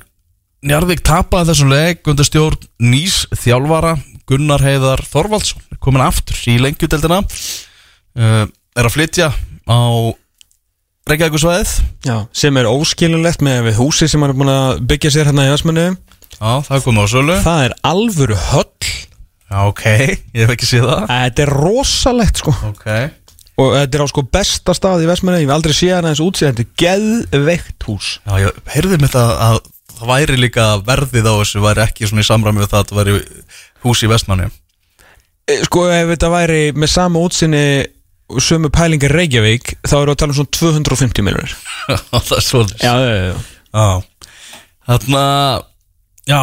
Njarðvík 0.66 1.04
tapaði 1.08 1.54
þessum 1.54 1.74
leik 1.74 2.08
undir 2.12 2.28
stjórn 2.28 2.70
nýs 2.84 3.24
þjálfara 3.40 3.96
Gunnar 4.30 4.64
Heiðar 4.64 5.04
Þorvaldsson, 5.10 5.64
komin 5.82 6.04
aftur 6.06 6.38
í 6.52 6.60
lengjudeldina 6.62 7.24
uh, 7.24 8.44
er 8.46 8.90
að 8.90 8.94
flytja 8.94 9.32
á 9.66 9.80
Reykjavíkusvæðið 11.10 11.72
Já, 12.06 12.18
sem 12.36 12.60
er 12.60 12.70
óskilulegt 12.70 13.42
með 13.42 13.72
húsi 13.80 14.06
sem 14.12 14.22
hann 14.22 14.36
er 14.36 14.38
búin 14.38 14.54
að 14.54 14.84
byggja 14.92 15.16
sér 15.16 15.32
hérna 15.32 15.48
í 15.48 15.54
Vestmannu 15.56 15.88
Já, 16.40 16.62
það 16.64 16.84
komið 16.86 17.04
á 17.04 17.08
sölu. 17.12 17.38
Það 17.44 17.62
er 17.66 17.74
alvöru 17.90 18.36
höll 18.50 18.92
ok, 19.50 19.84
ég 20.36 20.44
hef 20.46 20.54
ekki 20.54 20.68
séð 20.70 20.86
það. 20.92 21.08
Þetta 21.10 21.44
er 21.46 21.52
rosalegt 21.58 22.42
sko. 22.44 22.54
Ok. 22.70 22.86
Og 23.60 23.74
þetta 23.76 23.98
er 24.00 24.04
á 24.06 24.08
sko 24.08 24.22
besta 24.32 24.72
stað 24.78 25.02
í 25.04 25.08
Vestmannu 25.10 25.42
Ég 25.42 25.50
hef 25.50 25.56
aldrei 25.58 25.74
séð 25.76 25.96
hann 25.98 26.06
eins 26.08 26.22
útsið 26.24 26.48
Þetta 26.48 26.64
er 26.64 26.70
geðveikt 26.80 27.88
hús. 27.90 28.12
Já, 28.24 28.34
ég 28.46 28.60
heyrði 28.72 29.00
mér 29.02 29.12
það 29.12 29.32
að 29.50 29.58
það 30.00 30.12
væri 30.14 30.38
líka 30.40 30.68
verðið 30.88 31.28
á 31.28 31.34
þessu 31.42 31.64
væri 31.66 31.84
ekki 31.84 32.08
svona 32.08 32.24
í 32.24 32.28
samræmi 32.30 32.62
við 32.64 32.70
það 32.72 32.80
að 32.80 32.92
það 32.94 33.00
væri 33.02 33.16
hús 33.84 34.04
í 34.06 34.12
vestmanni 34.14 34.48
Eh, 35.50 35.64
Sko 35.66 35.84
ef 35.92 36.12
þetta 36.14 36.30
væri 36.32 36.60
með 36.78 36.92
sama 36.94 37.20
útsinni 37.26 37.64
sömu 38.40 38.70
pælingar 38.72 39.12
Reykjavík 39.18 39.74
þá 39.82 39.96
við 39.98 40.12
að 40.14 40.18
tala 40.22 40.36
um 40.36 40.38
svona 40.38 40.56
250 40.62 41.26
miljonir 41.26 41.56
Það 42.14 42.34
er 42.38 42.46
svolítið 42.46 42.86
Já, 42.86 42.94
já, 43.02 43.16
já. 43.18 43.38
Já, 43.74 43.88
þarna 44.88 45.24
Já, 46.30 46.40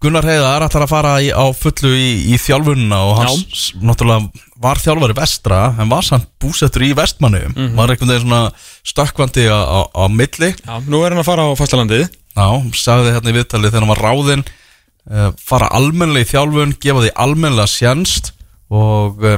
Gunnar 0.00 0.24
Heiðar 0.24 0.64
ætlar 0.64 0.86
að 0.86 0.92
fara 0.94 1.14
í, 1.20 1.28
á 1.28 1.44
fullu 1.52 1.90
í, 1.92 2.06
í 2.32 2.38
þjálfunna 2.40 2.98
og 3.04 3.18
hans 3.20 3.42
s- 3.52 3.72
náttúrulega 3.84 4.30
var 4.64 4.80
þjálfari 4.80 5.16
vestra 5.18 5.58
en 5.82 5.90
var 5.92 6.06
samt 6.06 6.28
búsettur 6.40 6.86
í 6.86 6.94
vestmannu 6.96 7.42
var 7.76 7.92
einhvern 7.92 8.08
veginn 8.14 8.24
svona 8.24 8.40
stökkvandi 8.86 9.44
á, 9.52 9.58
á, 9.60 9.80
á 9.92 10.04
milli. 10.08 10.54
Já, 10.64 10.78
nú 10.88 11.02
er 11.04 11.12
hann 11.12 11.20
að 11.20 11.28
fara 11.28 11.44
á 11.44 11.52
fastalandið 11.58 12.06
Já, 12.36 12.46
sagði 12.76 13.12
hérna 13.16 13.32
í 13.32 13.36
viðtalið 13.36 13.70
þegar 13.74 13.84
hann 13.84 13.92
var 13.92 14.04
ráðinn 14.06 14.46
uh, 14.46 15.28
fara 15.40 15.68
almennilega 15.76 16.24
í 16.26 16.30
þjálfun 16.32 16.74
gefa 16.80 17.04
því 17.04 17.12
almennilega 17.26 17.70
sjænst 17.72 18.32
og 18.72 19.20
uh, 19.24 19.36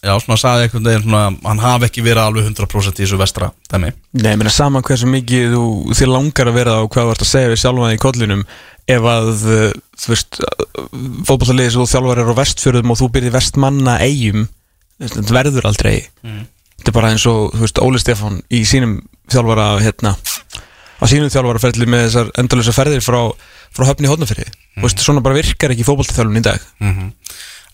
já, 0.00 0.14
svona 0.22 0.38
sagði 0.40 0.66
einhvern 0.68 0.86
veginn 0.88 1.04
svona, 1.08 1.22
hann 1.48 1.60
hafi 1.64 1.88
ekki 1.90 2.04
verið 2.06 2.22
alveg 2.26 2.46
100% 2.52 3.00
í 3.00 3.04
þessu 3.04 3.18
vestra 3.20 3.50
dæmi. 3.72 3.90
Nei, 4.20 4.30
ég 4.34 4.40
meina 4.40 4.52
saman 4.52 4.84
hversu 4.86 5.08
mikið 5.10 5.52
þú, 5.56 5.64
þér 5.96 6.12
langar 6.14 6.48
að 6.52 6.56
vera 6.60 6.76
og 6.84 6.88
hvað 6.94 7.08
þú 7.10 7.14
ert 7.16 7.24
að 7.26 7.32
segja 7.34 7.52
við 7.52 7.60
sjálfan 7.64 7.96
í 7.96 8.00
kollinum 8.04 8.44
ef 8.90 9.10
að, 9.10 9.30
uh, 9.46 9.66
þú 10.00 10.12
veist 10.14 10.40
fótballaliðis 11.28 11.78
og 11.80 11.90
þjálfar 11.90 12.22
er 12.22 12.32
á 12.32 12.40
vestfjörðum 12.40 12.94
og 12.94 13.00
þú 13.00 13.10
byrði 13.16 13.34
vestmanna 13.34 13.98
eigum 14.02 14.48
þetta 15.00 15.36
verður 15.36 15.68
aldrei. 15.70 15.94
Þetta 16.20 16.92
er 16.92 16.96
bara 16.96 17.12
eins 17.14 17.26
og, 17.28 17.54
þú 17.54 17.64
veist, 17.64 17.80
Óli 17.84 18.00
Stefán 18.00 18.40
í 18.52 18.62
sínum 18.68 18.98
þjálfara, 19.30 19.70
hérna 19.84 20.14
á 21.00 21.04
sínum 21.08 21.32
þjálfaraferðli 21.32 21.88
með 21.88 22.06
þessar 22.06 22.30
endalösa 22.40 22.74
ferðir 22.76 23.04
frá, 23.04 23.20
frá 23.72 23.86
höfni 23.88 24.10
hóðnafyrði 24.10 24.46
mm. 24.48 24.84
veist, 24.84 25.00
svona 25.04 25.24
bara 25.24 25.38
virkar 25.38 25.72
ekki 25.74 25.86
fótballþjálfun 25.88 26.40
í 26.40 26.44
dag. 26.44 26.64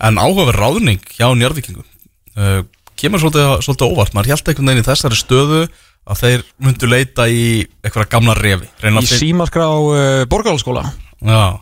En 0.06 0.20
áhugaverð 0.20 0.60
ráðning 0.60 1.02
hjá 1.16 1.26
njörðvikingum 1.32 1.86
uh, 2.36 2.60
kemur 2.98 3.22
svolítið, 3.22 3.48
svolítið 3.64 3.90
óvart. 3.94 4.14
Maður 4.14 4.34
held 4.34 4.50
einhvern 4.50 4.70
veginn 4.70 4.84
í 4.84 4.86
þessari 4.86 5.18
stöðu 5.18 5.62
að 6.06 6.22
þeir 6.22 6.44
myndu 6.62 6.90
leita 6.90 7.26
í 7.26 7.46
eitthvað 7.82 8.10
gamla 8.12 8.36
Reyna 8.38 9.02
í 9.02 9.10
símaskrá 9.10 9.66
uh, 9.66 10.22
borgarhalskóla 10.30 10.84
Já, 11.24 11.60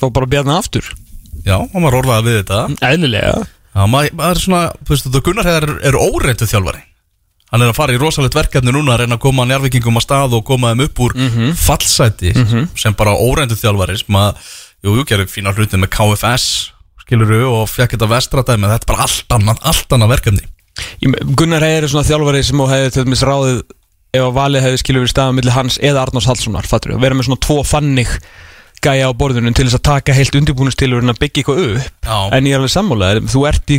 þá 0.00 0.06
bara 0.16 0.30
bjarna 0.30 0.58
aftur? 0.58 0.88
Já, 1.44 1.58
og 1.60 1.76
maður 1.76 2.00
orðaði 2.02 2.30
við 2.30 2.40
þetta. 2.40 2.88
Eðlilega. 2.88 3.36
Já, 3.74 3.86
maður, 3.90 4.16
maður 4.18 4.34
er 4.34 4.42
svona, 4.42 4.64
þú 4.80 4.94
veist, 4.94 5.08
þú 5.14 5.22
Gunnar 5.28 5.50
er, 5.50 5.66
er 5.90 5.98
óreintu 5.98 6.48
þjálfari. 6.50 6.82
Hann 7.52 7.62
er 7.62 7.70
að 7.70 7.76
fara 7.78 7.94
í 7.94 7.98
rosalegt 8.00 8.34
verkefni 8.34 8.72
núna 8.74 8.94
að 8.96 9.04
reyna 9.04 9.14
að 9.18 9.22
koma 9.22 9.44
njárvikingum 9.46 9.98
að 10.00 10.04
stað 10.06 10.32
og 10.38 10.44
koma 10.48 10.72
þeim 10.72 10.84
upp 10.88 11.02
úr 11.04 11.12
fallsæti 11.60 12.32
sem 12.80 12.96
bara 12.98 13.12
óreintu 13.14 13.54
þjálfari. 13.60 13.98
Sem 14.00 14.16
að, 14.18 14.40
jú, 14.82 14.96
jú, 14.98 15.04
gerir 15.06 15.30
fína 15.30 15.52
hluti 15.54 15.78
með 15.78 15.92
KFS 15.94 16.46
skiluru 17.04 17.44
og 17.52 17.68
fekk 17.68 17.94
þetta 17.94 18.08
vestradæmi. 18.10 18.66
Þetta 18.72 18.88
er 18.88 18.90
bara 18.90 19.06
allt 19.06 19.36
annað, 19.36 19.62
allt 19.70 19.94
annað 19.94 20.12
verkefni. 20.16 20.48
Ég 21.04 21.14
Gunnar 21.38 21.62
Heiðar 21.62 21.86
er 21.86 21.92
svona 21.92 22.08
þjálfari 22.08 22.42
sem 22.42 22.58
þú 22.58 22.68
hefði 22.72 22.94
til 22.96 23.04
dæmis 23.06 23.22
ráðið 23.28 23.60
ef 24.14 24.22
að 24.24 24.34
valið 24.38 24.64
hefði 24.64 24.80
skilur 24.80 25.04
við 25.04 25.12
staðum 25.12 25.38
millir 25.38 25.54
hans 25.54 25.76
eða 25.82 26.02
Arnars 26.06 26.26
Hallssonar, 26.30 26.66
fattur 26.70 26.94
við, 26.94 27.02
vera 27.04 27.18
með 27.18 27.28
svona 27.28 27.42
tvo 27.44 27.60
fannig 27.66 28.10
gæja 28.84 29.08
á 29.08 29.12
borðunum 29.18 29.56
til 29.56 29.66
þess 29.68 29.78
að 29.78 29.86
taka 29.90 30.16
heilt 30.16 30.38
undirbúinustilur 30.40 31.04
en 31.04 31.14
að 31.14 31.20
byggja 31.22 31.42
eitthvað 31.42 31.62
upp 31.64 32.08
Já. 32.08 32.18
en 32.36 32.48
ég 32.48 32.54
er 32.56 32.60
alveg 32.60 32.74
sammálaður, 32.74 33.30
þú 33.34 33.46
ert 33.50 33.72
í 33.74 33.78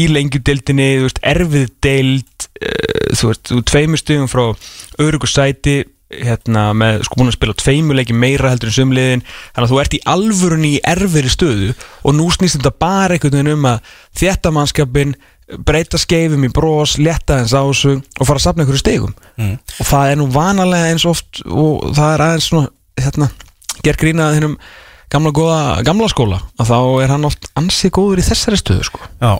í 0.00 0.02
lengjudeildinni, 0.14 0.90
þú 1.00 1.06
veist, 1.08 1.22
erfið 1.32 1.70
deild, 1.86 2.50
uh, 2.60 3.16
þú 3.16 3.32
veist, 3.32 3.48
þú 3.52 3.62
tveimur 3.72 4.02
stugum 4.02 4.30
frá 4.30 4.44
örugu 5.00 5.30
sæti 5.30 5.80
hérna 6.10 6.70
með 6.74 7.04
sko 7.06 7.20
búin 7.20 7.30
að 7.30 7.36
spila 7.36 7.54
tveimuleiki 7.60 8.14
meira 8.18 8.50
heldur 8.50 8.70
en 8.70 8.74
sumliðin 8.74 9.20
þannig 9.22 9.66
að 9.66 9.70
þú 9.72 9.80
ert 9.82 9.94
í 9.94 10.00
alvörunni 10.10 10.70
í 10.74 10.80
erfiðri 10.90 11.30
stöðu 11.30 11.68
og 12.02 12.16
nú 12.18 12.26
snýst 12.34 12.58
þetta 12.58 12.72
bara 12.82 13.14
einhvern 13.14 13.36
veginn 13.36 13.52
um 13.54 13.68
að 13.70 13.92
þétta 14.18 14.52
mannskapin 14.56 15.14
breyta 15.66 15.98
skeifum 15.98 16.46
í 16.46 16.50
bros, 16.54 16.96
letta 16.98 17.40
eins 17.40 17.54
á 17.54 17.62
þessu 17.62 17.96
og 18.00 18.26
fara 18.26 18.38
að 18.38 18.44
safna 18.46 18.64
einhverju 18.64 18.82
stegum 18.82 19.14
Mm. 19.40 19.54
og 19.56 19.86
það 19.88 20.10
er 20.10 20.18
nú 20.20 20.26
vanalega 20.34 20.90
eins 20.92 21.06
oft 21.08 21.38
og 21.46 21.94
það 21.96 22.10
er 22.12 22.22
aðeins 22.26 22.48
svona 22.50 22.66
hérna, 23.00 23.30
ger 23.86 23.98
grínað 24.00 24.36
hennum 24.38 24.56
gamla 25.10 25.32
góða, 25.34 25.60
gamla 25.86 26.08
skóla 26.12 26.38
og 26.58 26.68
þá 26.68 26.76
er 27.04 27.14
hann 27.14 27.26
oft 27.26 27.48
ansið 27.58 27.90
góður 27.96 28.20
í 28.22 28.26
þessari 28.28 28.60
stöðu 28.60 28.84
sko. 28.86 29.00
Já, 29.22 29.32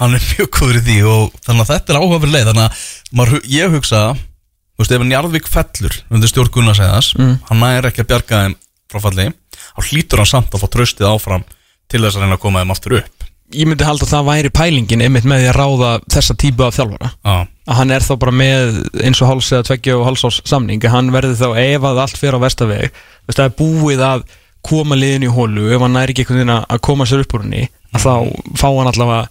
hann 0.00 0.14
er 0.16 0.24
mjög 0.32 0.48
góður 0.56 0.78
í 0.80 0.84
því 0.86 0.96
og 1.12 1.36
þannig 1.44 1.64
að 1.66 1.72
þetta 1.74 1.92
er 1.94 2.00
áhugaverð 2.00 2.34
leið 2.36 2.48
þannig 2.52 2.64
að 2.64 2.86
maður, 3.20 3.42
ég 3.52 3.74
hugsa 3.76 4.00
þú 4.14 4.84
veist, 4.84 4.94
ef 4.94 5.04
Njarðvík 5.10 5.50
fellur 5.52 5.98
undir 6.14 6.30
stjórn 6.32 6.52
Gunnar 6.54 6.78
segðas, 6.78 7.12
Mm. 7.18 7.36
hann 7.50 7.60
næri 7.64 7.90
ekki 7.90 8.04
að 8.04 8.10
bjarga 8.14 8.42
þeim 8.46 8.56
frá 8.88 9.00
falli, 9.04 9.28
þá 9.74 9.80
hlýtur 9.90 10.22
hann 10.22 10.30
samt 10.32 10.54
að 10.54 10.62
fá 10.64 10.68
tröstið 10.72 11.08
áfram 11.10 11.44
til 11.90 12.00
þess 12.04 12.16
að 12.16 12.22
reyna 12.24 12.36
að 12.38 12.44
koma 12.46 12.62
þeim 12.62 12.72
aftur 12.76 12.98
upp 13.02 13.26
ég 13.58 13.64
myndi 13.68 13.84
halda 13.88 14.04
að 14.04 14.10
það 14.12 14.26
væri 14.28 14.50
pælingin 14.52 15.02
einmitt 15.04 15.24
með 15.28 15.40
því 15.42 15.46
að 15.48 15.56
ráða 15.56 15.90
þessa 16.12 16.34
típu 16.36 16.64
af 16.66 16.74
þjálfara 16.76 17.08
Já, 17.24 17.36
að 17.68 17.80
hann 17.82 17.92
er 17.92 18.04
þá 18.04 18.12
bara 18.22 18.34
með 18.34 18.78
eins 19.04 19.20
og 19.22 19.30
háls 19.30 19.48
eða 19.52 19.66
tveggja 19.68 19.96
og 19.98 20.06
hálsás 20.08 20.40
samning 20.48 20.84
hann 20.88 21.12
verði 21.12 21.36
þá 21.36 21.48
ef 21.60 21.88
að 21.88 22.02
allt 22.04 22.20
fyrir 22.20 22.38
á 22.40 22.44
vestaveg 22.46 23.00
það 23.28 23.44
er 23.44 23.56
búið 23.58 24.04
að 24.06 24.24
koma 24.68 24.96
liðin 24.98 25.26
í 25.28 25.32
hólu 25.32 25.68
ef 25.74 25.84
hann 25.84 25.94
næri 25.96 26.14
ekki 26.14 26.24
einhvern 26.24 26.40
veginn 26.40 26.54
að 26.56 26.80
koma 26.88 27.06
sér 27.08 27.24
upp 27.24 27.36
úr 27.36 27.44
henni 27.44 27.66
að 27.92 28.06
þá 28.06 28.14
fá 28.58 28.68
hann 28.68 28.90
allavega 28.90 29.26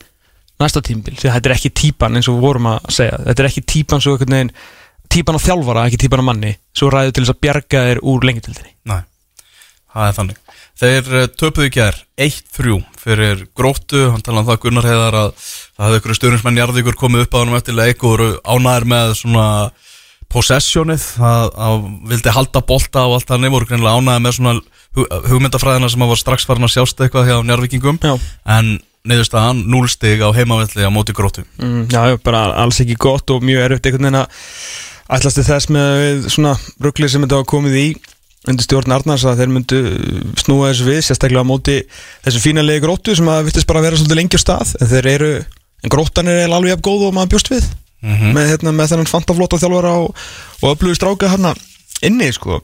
næsta 0.62 0.82
tímbil, 0.82 1.14
því 1.18 1.30
þetta 1.30 1.50
er 1.50 1.56
ekki 1.56 1.74
típan 1.78 2.18
eins 2.18 2.30
og 2.32 2.40
við 2.40 2.46
vorum 2.48 2.70
að 2.72 2.92
segja, 2.96 3.20
þetta 3.28 3.44
er 3.44 3.50
ekki 3.52 3.64
típan 3.74 4.02
svo 4.02 4.16
einhvern 4.16 4.34
veginn, 4.34 4.54
típan 5.14 5.38
á 5.38 5.42
þjálfara, 5.46 5.84
ekki 5.90 6.00
típan 6.02 6.24
á 6.26 6.30
manni 6.30 6.54
svo 6.74 6.90
ræður 6.94 7.14
til 7.14 7.26
þess 7.26 7.36
að 7.36 7.42
bjarga 7.46 7.84
þér 7.90 8.02
úr 8.02 8.26
lengjutildinni 8.26 8.74
næ, 8.90 8.98
það 9.94 10.08
er 10.08 10.18
þannig 10.18 10.47
Þeir 10.78 11.08
eh, 11.22 11.28
töpuðu 11.40 11.68
í 11.70 11.74
gær 11.74 11.96
1-3 12.22 12.78
fyrir 13.02 13.44
gróttu, 13.58 14.04
hann 14.14 14.22
talaði 14.26 14.44
um 14.46 14.50
það 14.52 14.60
Gunnar 14.66 14.88
heiðar 14.90 15.18
að 15.24 15.30
það 15.42 15.86
hefði 15.88 16.00
ykkur 16.02 16.18
stjórnismenn 16.20 16.58
Njarðvíkur 16.60 16.98
komið 17.00 17.24
upp 17.26 17.38
á 17.38 17.40
hann 17.42 17.56
eftir 17.58 17.78
leik 17.78 18.04
og 18.04 18.12
voru 18.14 18.28
ánæður 18.46 18.86
með 18.94 19.14
svona 19.22 19.46
possessionið, 20.28 21.06
að, 21.24 21.46
að 21.56 21.86
vildi 22.12 22.34
halda 22.36 22.62
bolta 22.68 23.06
og 23.08 23.16
allt 23.18 23.30
þannig, 23.32 23.54
voru 23.54 23.70
greinilega 23.70 24.02
ánæður 24.02 24.24
með 24.26 24.36
svona 24.38 24.54
hu- 24.98 25.08
hugmyndafræðina 25.32 25.90
sem 25.94 26.04
að 26.04 26.12
var 26.12 26.20
strax 26.22 26.48
farin 26.50 26.68
að 26.68 26.74
sjást 26.76 27.00
eitthvað 27.06 27.30
hjá 27.32 27.38
Njarðvíkingum. 27.48 28.00
En 28.58 28.74
niðurstaðan 29.08 29.62
núlstig 29.72 30.20
á 30.20 30.30
heimavelli 30.36 30.84
á 30.84 30.92
móti 30.92 31.16
gróttu. 31.16 31.46
Mm, 31.64 31.86
Já, 31.94 32.18
bara 32.28 32.44
alls 32.60 32.82
ekki 32.84 32.98
gott 33.00 33.32
og 33.32 33.46
mjög 33.48 33.64
erfitt 33.70 33.88
einhvern 33.88 34.10
veginn 34.10 34.20
að 34.20 34.44
ætlast 35.16 35.40
til 35.40 35.48
þess 35.48 35.70
með 35.72 36.28
svona 36.34 36.58
rugglið 36.84 37.14
sem 37.14 37.24
þetta 37.24 37.40
var 37.40 37.48
komið 37.48 37.78
í 37.80 37.86
undir 38.48 38.68
stjórn 38.68 38.96
Arnars 38.96 39.26
að 39.28 39.42
þeir 39.42 39.54
myndu 39.54 39.82
snúa 40.40 40.72
þessu 40.72 40.88
við, 40.88 41.00
sérstaklega 41.08 41.44
á 41.44 41.50
móti 41.50 41.78
þessu 42.26 42.44
fínalegi 42.44 42.84
gróttu 42.84 43.16
sem 43.18 43.30
að 43.32 43.50
vittist 43.50 43.70
bara 43.70 43.82
að 43.82 43.90
vera 43.90 44.00
svolítið 44.00 44.22
lengi 44.22 44.40
á 44.40 44.42
stað, 44.44 44.76
en 44.82 44.92
þeir 44.94 45.10
eru 45.14 45.32
en 45.84 45.94
gróttan 45.94 46.32
er 46.32 46.48
alveg 46.48 46.76
jafn 46.76 46.86
góð 46.88 47.08
og 47.10 47.18
maður 47.18 47.34
bjóst 47.36 47.52
við. 47.54 47.70
Með, 48.08 48.52
hérna, 48.52 48.72
með 48.78 48.92
þennan 48.92 49.10
fantaflóta 49.10 49.58
þjálfara 49.58 49.96
og, 50.04 50.28
og 50.62 50.76
öflugu 50.76 50.96
stráka 50.96 51.32
hérna 51.32 51.56
inni 52.06 52.28
sko, 52.30 52.60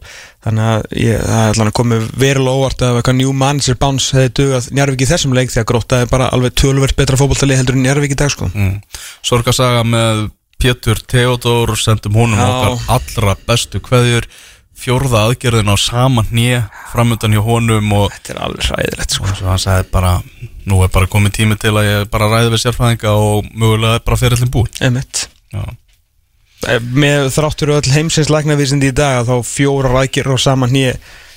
þannig 0.46 0.68
að 0.70 0.84
ég, 1.00 1.24
það 1.24 1.40
er 1.40 1.56
allan 1.56 1.72
að 1.72 1.76
komið 1.80 2.04
verulega 2.22 2.60
óvart 2.60 2.84
að 2.86 3.00
eitthvað 3.00 3.18
new 3.18 3.34
manager 3.34 3.80
bounce 3.82 4.14
hefði 4.14 4.34
dugað 4.38 4.68
Njarvík 4.78 5.02
í 5.02 5.10
þessum 5.10 5.34
leik 5.34 5.50
því 5.50 5.62
að 5.64 5.68
grótta 5.72 6.02
er 6.04 6.12
bara 6.12 6.30
alveg 6.36 6.54
tölvert 6.62 6.98
betra 7.00 7.18
fótballtali 7.18 7.58
heldur 7.58 7.80
en 7.80 7.86
Njarvík 7.88 8.14
í 8.14 8.20
dag 8.20 8.30
sko. 8.34 8.52
Mm. 8.54 8.76
Sorgasaga 9.26 9.82
með 9.88 10.28
Pétur 10.62 11.02
Theodor 11.10 11.74
sendum 11.82 12.20
honum 12.22 12.40
Já. 12.40 12.46
okkar 12.46 13.00
allra 13.00 13.36
bestu 13.48 13.82
kveðjur 13.84 14.30
fjórða 14.84 15.22
aðgerðin 15.30 15.72
á 15.72 15.78
sama 15.80 16.24
hnið 16.30 16.66
framöndan 16.92 17.36
hjá 17.38 17.42
honum 17.46 17.94
og 17.98 18.10
Þetta 18.18 18.34
er 18.36 18.42
alveg 18.48 18.68
hræðilegt 18.70 19.16
sko. 19.18 19.30
Og 19.32 19.46
hann 19.50 19.62
sagði 19.64 19.88
bara 19.94 20.12
nú 20.70 20.82
er 20.86 20.92
bara 20.94 21.10
komið 21.12 21.36
tími 21.40 21.58
til 21.60 21.74
að 21.80 21.88
ég 21.90 22.10
bara 22.14 22.28
ræði 22.32 22.52
við 22.54 22.62
sérfræðinga 22.66 23.14
og 23.20 23.48
mögulega 23.54 24.04
bara 24.06 24.20
fyrirlin 24.20 24.52
búin 24.54 24.70
Emmett 24.84 25.26
Já, 25.54 25.64
Með 26.96 27.28
þráttur 27.36 27.74
öll 27.76 27.90
heimsins 27.92 28.30
læknavísindi 28.32 28.94
í 28.94 28.96
dag 28.96 29.26
þá 29.28 29.34
fjóra 29.44 29.92
rækir 29.98 30.30
og 30.32 30.40
saman 30.40 30.72
nýja 30.72 30.94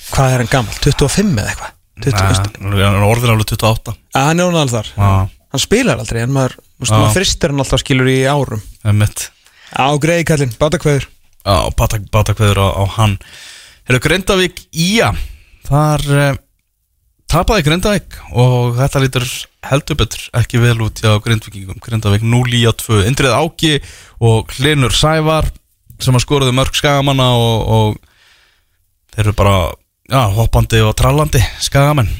Hvað 0.07 0.33
er 0.37 0.43
hann 0.43 0.51
gammal? 0.53 0.77
25 0.79 1.33
eða 1.41 1.49
eitthvað? 1.51 1.73
20, 2.05 2.21
veistu? 2.29 2.53
Nei, 2.63 2.77
hann 2.85 2.95
er 3.01 3.03
orðin 3.09 3.33
alveg 3.33 3.49
28 3.57 3.95
Að 4.15 4.27
hann 4.29 4.39
er 4.39 4.47
hún 4.47 4.59
alveg 4.61 4.75
þar. 4.77 4.91
Já, 4.95 5.09
Hann 5.47 5.63
spilar 5.63 5.99
aldrei 6.03 6.21
en 6.23 6.31
maður, 6.35 6.53
maður 6.83 7.13
fristir 7.15 7.51
hann 7.53 7.63
alltaf 7.63 7.79
skilur 7.81 8.09
í 8.11 8.17
árum. 8.27 8.61
Emmitt 8.87 9.29
Á 9.75 9.87
greiði 9.99 10.25
kallinn, 10.29 10.53
bátakveður 10.59 11.07
Já, 11.47 11.71
batakveður 12.11 12.59
á, 12.59 12.67
á 12.75 12.83
hann. 12.97 13.15
Eru 13.87 14.01
Grindavík 14.03 14.65
Ía. 14.75 15.13
Þar 15.67 16.03
uh, 16.11 16.25
tapaði 17.31 17.63
Grindavík 17.69 18.17
og 18.35 18.75
þetta 18.75 19.03
lítur 19.03 19.27
heldur 19.67 19.99
betur 19.99 20.25
ekki 20.35 20.59
vel 20.59 20.75
út 20.83 20.99
hjá 20.99 21.15
Grindvíkingum. 21.23 21.79
Grindavík 21.83 22.27
0 22.27 22.51
í 22.51 22.65
2 22.67 22.99
Indrið 23.07 23.37
Áki 23.39 23.73
og 24.19 24.51
Hlinur 24.57 24.95
Sævar 24.95 25.47
sem 26.03 26.15
að 26.15 26.25
skoruðu 26.27 26.53
mörg 26.55 26.75
skagamanna 26.77 27.31
og, 27.39 27.57
og 27.77 29.15
þeir 29.15 29.29
eru 29.29 29.37
bara 29.39 29.57
já, 30.11 30.21
hoppandi 30.35 30.83
og 30.83 30.95
trallandi 30.99 31.41
skagamenn 31.63 32.11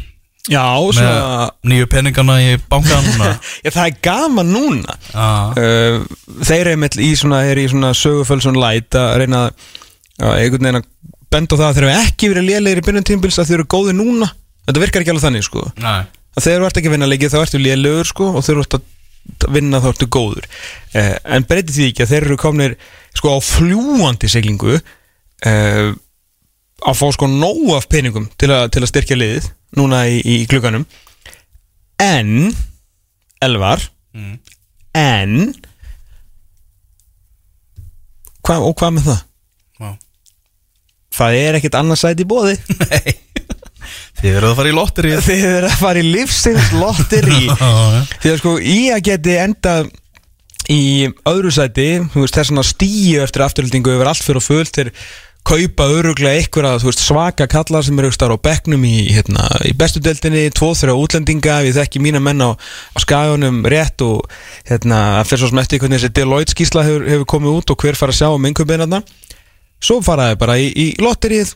Já, 0.48 0.64
með 0.80 0.98
svona 0.98 1.48
nýju 1.68 1.88
peningana 1.92 2.38
í 2.40 2.52
bankan 2.72 3.04
núna. 3.04 3.32
Já, 3.66 3.72
það 3.76 3.84
er 3.84 3.96
gaman 4.08 4.52
núna. 4.54 4.98
Uh, 5.14 6.06
Þeir 6.48 6.72
með 6.80 7.00
í 7.04 7.12
svona, 7.20 7.42
er 7.50 7.60
í 7.60 7.68
svona 7.72 7.92
sögufölsun 7.98 8.60
light 8.60 8.96
að 8.98 9.14
reyna 9.24 9.48
að 9.48 10.36
einhvern 10.40 10.64
veginn 10.64 10.80
að 10.80 10.88
benda 11.34 11.58
á 11.58 11.60
það 11.60 11.68
að 11.68 11.78
þeir 11.78 11.88
eru 11.88 12.06
ekki 12.08 12.30
verið 12.32 12.48
lélegir 12.52 12.82
í 12.82 12.86
byrjun 12.88 13.08
tímbils 13.12 13.40
að 13.42 13.50
þeir 13.50 13.60
eru 13.60 13.70
góði 13.76 13.96
núna. 13.98 14.30
Þetta 14.68 14.84
virkar 14.84 15.04
ekki 15.04 15.14
alveg 15.14 15.26
þannig 15.28 15.48
sko. 15.48 15.66
Nei, 15.84 16.00
að 16.38 16.46
þegar 16.46 16.62
þú 16.64 16.70
ert 16.70 16.80
ekki 16.82 16.90
að 16.92 16.96
vinna 16.96 17.10
leikið 17.12 17.34
þá 17.34 17.40
ertu 17.44 17.62
lélegur 17.62 18.10
sko 18.12 18.30
og 18.32 18.46
þegar 18.48 18.58
þú 18.58 18.66
ert 18.66 18.78
að 18.80 19.54
vinna 19.58 19.82
þá 19.84 19.88
ertu 19.92 20.08
góður. 20.16 20.50
Uh, 20.96 21.14
en 21.36 21.48
breytir 21.48 21.76
því 21.76 21.90
ekki 21.92 22.06
að 22.06 22.14
þeir 22.14 22.28
eru 22.30 22.40
komnir 22.42 22.78
sko 23.18 23.36
á 23.36 23.38
fljúandi 23.44 24.32
siglingu. 24.32 24.80
Uh, 25.46 25.92
að 26.86 26.98
fá 27.00 27.08
sko 27.16 27.28
nóg 27.32 27.72
af 27.78 27.88
peningum 27.90 28.28
til, 28.38 28.52
a, 28.54 28.68
til 28.70 28.84
að 28.86 28.92
styrkja 28.92 29.18
liðið 29.18 29.48
núna 29.80 30.04
í, 30.12 30.20
í 30.22 30.36
klukkanum 30.50 30.86
en 32.04 32.52
Elvar 33.44 33.82
Mm. 34.18 34.38
en 34.98 35.34
hva, 38.48 38.56
og 38.64 38.74
hvað 38.80 38.94
með 38.96 39.08
það? 39.12 39.20
já. 39.84 39.90
Það 41.18 41.38
er 41.44 41.58
ekkert 41.60 41.78
annars 41.78 42.04
sæti 42.06 42.26
í 42.26 42.30
bóði 42.30 42.56
Þið 44.18 44.32
verður 44.34 44.48
að 44.50 44.58
fara 44.58 44.72
í 44.72 44.76
lotterið 44.78 45.20
Þið 45.28 45.44
eru 45.52 45.70
að 45.70 45.78
fara 45.84 46.02
í 46.02 46.08
lífsins 46.08 46.72
lotteri 46.74 47.42
Því 48.24 48.32
að 48.32 48.40
sko 48.42 48.54
að 48.96 49.04
geti 49.06 49.36
enda 49.44 49.76
í 50.74 50.80
öðru 51.30 51.52
sæti 51.56 51.86
þú 52.12 52.24
veist, 52.26 52.36
þess 52.36 52.52
að 52.64 52.68
stíu 52.72 53.22
eftir 53.24 53.46
afturhildingu 53.46 53.94
yfir 53.94 54.10
allt 54.12 54.26
fyrir 54.26 54.42
og 54.42 54.48
fullt 54.48 54.80
þeir 54.80 54.90
kaupa 55.48 55.86
öruglega 55.92 56.36
einhverja 56.36 56.78
veist, 56.84 57.02
svaka 57.02 57.48
kallar 57.50 57.86
sem 57.86 58.00
eru 58.00 58.12
á 58.12 58.38
bekknum 58.44 58.84
í, 58.88 58.96
hérna, 59.16 59.46
í 59.68 59.72
bestu 59.78 60.02
deildinni, 60.04 60.48
tvo 60.52 60.74
þrjá 60.76 60.96
útlendinga 60.96 61.62
við 61.66 61.80
þekki 61.80 62.02
mína 62.04 62.22
menn 62.24 62.44
á, 62.44 62.52
á 62.58 62.98
skagunum 63.00 63.62
rétt 63.68 64.04
og 64.04 64.26
hérna, 64.68 65.24
fyrir 65.28 65.46
svo 65.46 65.52
sem 65.54 65.62
eftir 65.64 65.82
hvernig 65.84 66.02
þessi 66.02 66.16
Deloitte 66.18 66.56
skísla 66.56 66.84
hefur, 66.88 67.08
hefur 67.08 67.30
komið 67.36 67.62
út 67.62 67.74
og 67.74 67.86
hver 67.86 68.00
fara 68.00 68.16
að 68.16 68.20
sjá 68.20 68.30
um 68.34 68.50
einhverjum 68.50 69.00
svo 69.84 70.02
faraði 70.02 70.38
bara 70.42 70.58
í, 70.60 70.68
í 70.74 70.86
lotterið 71.02 71.54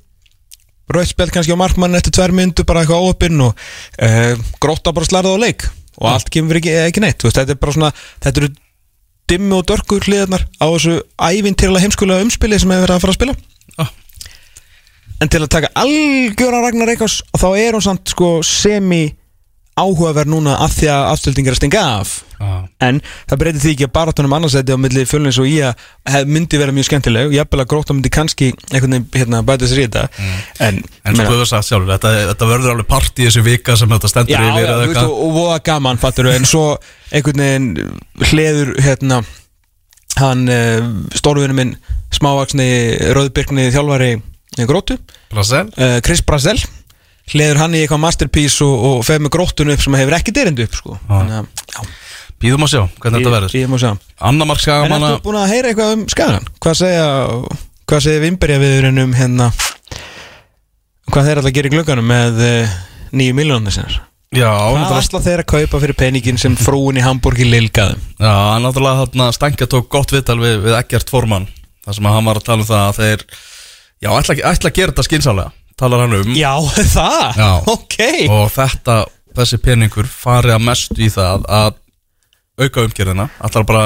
rauðspjald 0.91 1.33
kannski 1.33 1.55
á 1.55 1.59
markmann 1.59 1.97
eftir 1.97 2.13
tvær 2.15 2.33
myndu 2.35 2.65
bara 2.67 2.83
eitthvað 2.83 3.05
óöppinn 3.07 3.45
og 3.47 3.55
uh, 3.55 4.33
gróta 4.61 4.93
bara 4.93 5.07
slarða 5.07 5.35
á 5.35 5.41
leik 5.41 5.65
og 6.01 6.09
allt 6.11 6.29
kemur 6.33 6.59
ekki, 6.59 6.73
ekki 6.87 7.03
neitt 7.03 7.23
veist, 7.23 7.39
þetta 7.39 7.55
er 7.55 7.61
bara 7.61 7.75
svona, 7.75 7.91
þetta 8.23 8.43
eru 8.43 8.51
dimmi 9.31 9.55
og 9.57 9.65
dörkur 9.69 10.05
hliðarnar 10.07 10.43
á 10.59 10.65
þessu 10.67 10.99
ævintýrlega 11.15 11.85
heimskulega 11.85 12.25
umspili 12.25 12.59
sem 12.59 12.73
hefur 12.73 12.87
verið 12.87 12.97
að 12.97 13.03
fara 13.05 13.15
að 13.15 13.19
spila. 13.19 13.35
En 15.21 15.29
til 15.31 15.41
að 15.43 15.51
taka 15.53 15.71
algjöra 15.77 16.63
Ragnar 16.65 16.89
Reykjás 16.89 17.21
þá 17.37 17.49
er 17.53 17.77
hún 17.77 17.85
samt 17.85 18.13
sko 18.13 18.39
semi 18.45 19.03
áhugaverð 19.79 20.29
núna 20.29 20.57
að 20.61 20.73
því 20.79 20.89
að 20.91 21.05
afstöldingar 21.13 21.55
er 21.55 21.59
stinga 21.59 21.81
af. 22.01 22.19
Já. 22.41 22.65
en 22.81 22.97
það 23.29 23.37
breytir 23.37 23.61
því 23.61 23.71
ekki 23.75 23.85
að 23.85 23.91
barátunum 23.93 24.31
annarsæti 24.33 24.73
á 24.73 24.77
milli 24.81 25.03
fjölnins 25.05 25.37
og 25.37 25.45
hef, 25.45 26.23
myndi 26.25 26.57
vera 26.57 26.73
mjög 26.73 26.87
skemmtileg. 26.87 27.35
Jafnvel 27.35 27.61
að 27.61 27.69
gróta 27.69 27.93
myndi 27.93 28.09
kannski 28.13 28.47
einhvern 28.71 28.95
veginn 28.97 29.05
hérna, 29.13 29.41
bæta 29.45 29.69
sér 29.69 29.83
í 29.83 29.85
þetta. 29.85 30.07
En, 30.65 30.79
En 31.05 31.19
svo 31.19 31.37
þú 31.37 31.45
sagt 31.45 31.69
sjálfur, 31.69 31.91
þetta, 31.93 32.13
þetta 32.31 32.49
verður 32.49 32.73
alveg 32.73 32.89
part 32.89 33.21
í 33.21 33.27
þessu 33.29 33.45
vika 33.45 33.77
sem 33.77 33.93
þetta 33.93 34.11
stendur 34.11 34.33
Já, 34.33 34.47
yfir 34.49 34.65
já, 34.65 34.73
veist, 34.81 35.03
og, 35.05 35.13
og 35.27 35.37
voða 35.37 35.59
gaman, 35.69 36.01
fattur 36.01 36.31
en 36.33 36.49
svo 36.49 36.65
einhvern 37.13 37.45
veginn 37.45 37.69
hleður 38.31 38.73
hérna 38.81 39.21
hann 40.17 40.43
uh, 40.49 40.89
stórvinu 41.15 41.55
minn 41.55 41.77
smávaksni 42.11 42.67
rauðbyrkni 43.15 43.69
þjálfari 43.71 44.15
grótu, 44.59 44.97
Brasil? 45.31 45.65
uh, 45.77 45.97
Chris 46.03 46.21
Brazel 46.27 46.57
hleður 47.31 47.59
hann 47.61 47.75
í 47.77 47.83
eitthvað 47.85 48.01
masterpiece 48.03 48.63
og, 48.65 48.85
og 48.89 49.03
feð 49.07 49.21
með 49.23 49.31
grótun 49.37 49.71
upp 49.71 49.83
sem 49.83 49.95
hefur 49.95 50.17
ekki 50.17 50.33
derindu 50.35 50.65
upp 50.67 50.75
sko. 50.75 50.97
Já, 51.07 51.43
Býðum 52.41 52.63
að 52.65 52.71
sjá 52.73 52.81
hvernig 52.97 53.21
þetta 53.21 53.31
verður. 53.35 53.53
ég, 53.55 53.61
ég 53.67 53.69
má 53.69 53.77
segja 53.77 53.93
Anna 54.17 54.45
Mark 54.49 54.63
En 54.67 54.95
ertu 54.97 55.19
búin 55.23 55.37
að 55.37 55.51
heyra 55.53 55.69
eitthvað 55.71 55.91
um 55.93 56.05
skagan? 56.09 56.47
Hvað 56.59 56.77
segja, 56.79 57.03
hvað 57.85 58.01
segja 58.07 58.23
Vimberja 58.23 58.61
viðurinn 58.63 59.01
um 59.03 59.13
hérna 59.13 59.51
hvað 61.11 61.27
þeir 61.27 61.41
alltaf 61.41 61.53
gerir 61.55 61.73
glögganum 61.75 62.07
með 62.09 62.41
uh, 62.45 62.73
nýju 63.13 63.35
miljónir 63.37 63.75
sinnar? 63.75 63.99
já, 64.31 64.47
náttúrulega, 64.47 65.01
ætla 65.03 65.21
þeir 65.25 65.41
að 65.43 65.49
kaupa 65.51 65.79
fyrir 65.83 65.97
peningin 65.99 66.37
sem 66.39 66.53
frúin 66.55 66.97
í 66.99 67.03
Hamburgi 67.03 67.45
lilgaðum? 67.51 67.99
já, 68.17 68.33
náttúrulega 68.63 69.03
þarna 69.05 69.29
Stangja 69.35 69.67
tók 69.67 69.89
gott 69.91 70.13
viðtal 70.15 70.39
við, 70.39 70.61
við 70.65 70.77
Eggert 70.79 71.11
Forman, 71.11 71.49
þar 71.85 71.97
sem 71.99 72.07
hann 72.15 72.29
var 72.29 72.39
að 72.39 72.47
tala 72.47 72.63
um 72.63 72.69
það 72.69 72.85
að 72.87 73.01
þeir, 73.01 73.25
já, 74.01 74.09
ætla, 74.17 74.37
ætla 74.51 74.71
að 74.71 74.77
gera 74.79 74.93
þetta 74.93 75.07
skinsálega, 75.07 75.53
talar 75.79 76.05
hann 76.05 76.17
um. 76.19 76.33
Já, 76.37 76.53
það? 76.95 77.37
Já. 77.37 77.51
Ok 77.75 77.99
og 78.29 78.47
þetta, 78.55 78.97
þessi 79.37 79.61
peningur 79.63 80.09
fari 80.09 80.53
að 80.55 80.65
mestu 80.67 80.99
í 81.05 81.11
það 81.13 81.47
að 81.49 81.77
auka 82.61 82.85
umgjörðina, 82.85 83.29
allar 83.41 83.65
bara 83.65 83.85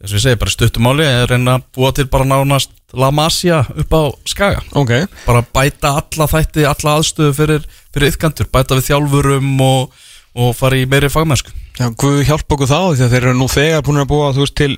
eins 0.00 0.14
og 0.14 0.16
ég 0.16 0.22
segi, 0.24 0.38
bara 0.40 0.50
í 0.50 0.54
stuttumáli 0.56 1.04
er 1.04 1.26
reyna 1.28 1.58
að 1.58 1.66
búa 1.76 1.90
til 1.96 2.06
bara 2.10 2.24
nánast 2.24 2.72
La 2.96 3.10
Masia 3.14 3.60
upp 3.68 3.92
á 3.94 4.02
Skaga, 4.26 4.62
Ok 4.74 4.94
bara 5.26 5.42
bæta 5.44 5.92
alla 6.00 6.26
þætti, 6.30 6.64
alla 6.66 6.96
aðstöðu 6.98 7.34
fyrir, 7.36 7.66
fyrir 7.92 8.10
yðkantur, 8.10 8.48
bæta 8.50 8.78
við 8.78 8.88
þjálfurum 8.88 9.50
og, 9.66 9.92
og 10.40 10.56
fara 10.56 10.80
í 10.80 10.88
meiri 10.90 11.12
fagmennsku 11.12 11.52
Já, 11.78 11.90
Guð 12.00 12.24
hjálpa 12.28 12.56
okkur 12.56 12.68
þá 12.70 12.78
því 12.96 13.04
að 13.04 13.12
þeir 13.12 13.22
eru 13.28 13.36
nú 13.38 13.46
þegar 13.52 13.84
búin 13.86 14.02
að 14.02 14.10
búa 14.10 14.32
þú 14.34 14.42
veist 14.46 14.56
til 14.58 14.72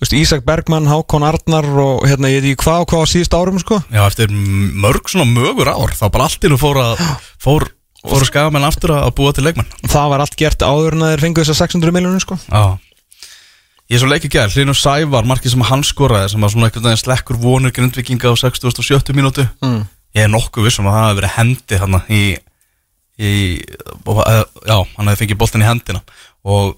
veist, 0.00 0.16
Ísak 0.16 0.44
Bergmann, 0.46 0.88
Hákon 0.90 1.26
Arnar 1.26 1.66
og 1.82 2.06
hérna 2.08 2.30
ég 2.32 2.40
veit 2.40 2.52
ekki 2.52 2.64
hvað 2.64 2.84
og 2.84 2.92
hvað 2.92 3.04
á 3.04 3.10
síðust 3.12 3.36
árum 3.36 3.60
sko. 3.62 3.80
Já, 3.92 4.02
eftir 4.06 4.32
mörg 4.32 5.10
svona 5.12 5.28
mögur 5.28 5.70
ár 5.70 5.92
þá 5.96 6.06
bara 6.08 6.28
allt 6.28 6.44
í 6.46 6.50
nú 6.52 6.58
fór 6.60 6.80
að 6.80 7.02
fór, 7.40 7.68
fór 8.04 8.28
skagamenn 8.28 8.68
aftur 8.68 8.94
að 8.96 9.12
búa 9.18 9.34
til 9.36 9.44
leikmenn. 9.46 9.68
Það 9.84 10.12
var 10.14 10.24
allt 10.24 10.38
gert 10.40 10.64
áður 10.64 10.96
en 10.96 11.08
þeir 11.10 11.26
fengu 11.26 11.44
þessar 11.44 11.60
600 11.66 11.96
miljónir 11.96 12.24
sko. 12.24 12.40
Já. 12.48 12.78
Ég 13.90 13.98
er 13.98 14.04
svo 14.04 14.10
leikið 14.12 14.34
gæl, 14.36 14.50
Hlynur 14.54 14.78
Sævar, 14.78 15.26
markið 15.26 15.56
sem 15.56 15.64
hann 15.66 15.80
skoraði 15.82 16.28
sem 16.30 16.44
var 16.44 16.52
svona 16.52 16.68
veginn 16.70 17.00
slekkur 17.00 17.40
vonur 17.42 17.72
grindvikinga 17.74 18.30
á 18.30 18.38
60.70 18.38 19.16
mínútu. 19.18 19.42
Mm. 19.66 19.80
Ég 20.14 20.28
er 20.28 20.30
nokkuð 20.30 20.68
vissum 20.68 20.86
að 20.86 20.94
það 20.94 21.08
hefði 21.08 21.18
verið 21.18 21.32
hendi 21.34 21.80
hann 21.80 21.96
í, 22.06 22.20
í 23.18 23.32
og, 24.06 24.20
eh, 24.22 24.44
Já, 24.70 24.76
hann 24.94 25.10
hefði 25.10 25.20
fengið 25.24 25.40
boltin 25.42 25.64
í 25.64 25.66
hendina. 25.66 26.04
Og 26.46 26.76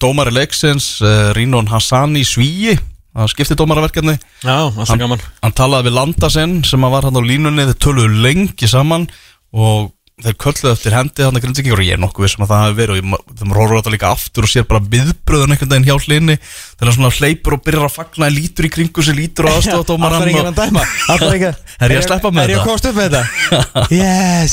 dómari 0.00 0.34
leiksins 0.34 1.00
uh, 1.02 1.32
Rínon 1.34 1.66
Hassani 1.72 2.22
Svíi 2.26 2.76
það 3.14 3.30
skipti 3.30 3.54
alltaf 3.54 4.88
hann, 4.90 5.02
gaman. 5.02 5.26
hann 5.42 5.54
talaði 5.54 5.88
við 5.88 5.98
landa 5.98 6.30
sinn 6.30 6.62
sem 6.66 6.86
var 6.86 7.06
hann 7.06 7.18
á 7.18 7.22
línunni, 7.22 7.66
þeir 7.70 7.82
töluðu 7.82 8.22
lengi 8.24 8.70
saman 8.70 9.06
og 9.54 9.92
þeir 10.22 10.36
kölluðu 10.38 10.70
eftir 10.70 10.94
hendi 10.94 11.24
hann 11.26 11.34
að 11.34 11.42
grindvikingar 11.42 11.80
og 11.82 11.86
ég 11.88 11.96
er 11.96 12.02
nokkuð 12.02 12.26
vissum 12.26 12.44
að 12.44 12.52
það 12.52 12.60
hefði 12.64 12.76
verið 12.80 12.98
og 12.98 13.32
þeim 13.40 13.54
róður 13.56 13.78
þetta 13.80 13.92
líka 13.94 14.10
aftur 14.14 14.46
og 14.46 14.50
sér 14.52 14.66
bara 14.70 14.82
viðbröðun 14.92 15.54
einhvern 15.54 15.72
veginn 15.72 15.88
hjá 15.88 15.96
hlinni 16.04 16.36
þegar 16.38 16.90
hann 16.90 16.96
svona 16.98 17.16
hleypur 17.18 17.56
og 17.56 17.64
byrjar 17.66 17.88
að 17.88 17.96
fagna 17.96 18.28
lítur 18.30 18.68
í 18.68 18.70
kringu 18.76 19.02
sig, 19.02 19.18
lítur 19.18 19.50
á 19.50 19.58
aðstofadómaran 19.58 20.22
Allar 20.22 20.30
ekki 20.30 20.44
að 20.44 20.60
dæma? 20.60 20.84
Allar 21.14 21.34
ekki 21.34 21.50
Er 21.82 21.96
ég 21.96 21.98
að 21.98 22.06
sleppa 22.06 22.30
með 22.30 22.44
Er 22.44 22.54
ég 22.54 22.60
að 22.60 22.62
þetta? 22.62 22.68
komast 22.70 22.86
upp 22.86 22.96
með 23.00 23.08
þetta? 23.10 23.24
Yes! 23.98 24.52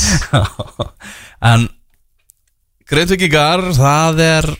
En 1.52 1.70
Greinvikingar, 2.92 3.62
það 3.78 4.24
er 4.26 4.50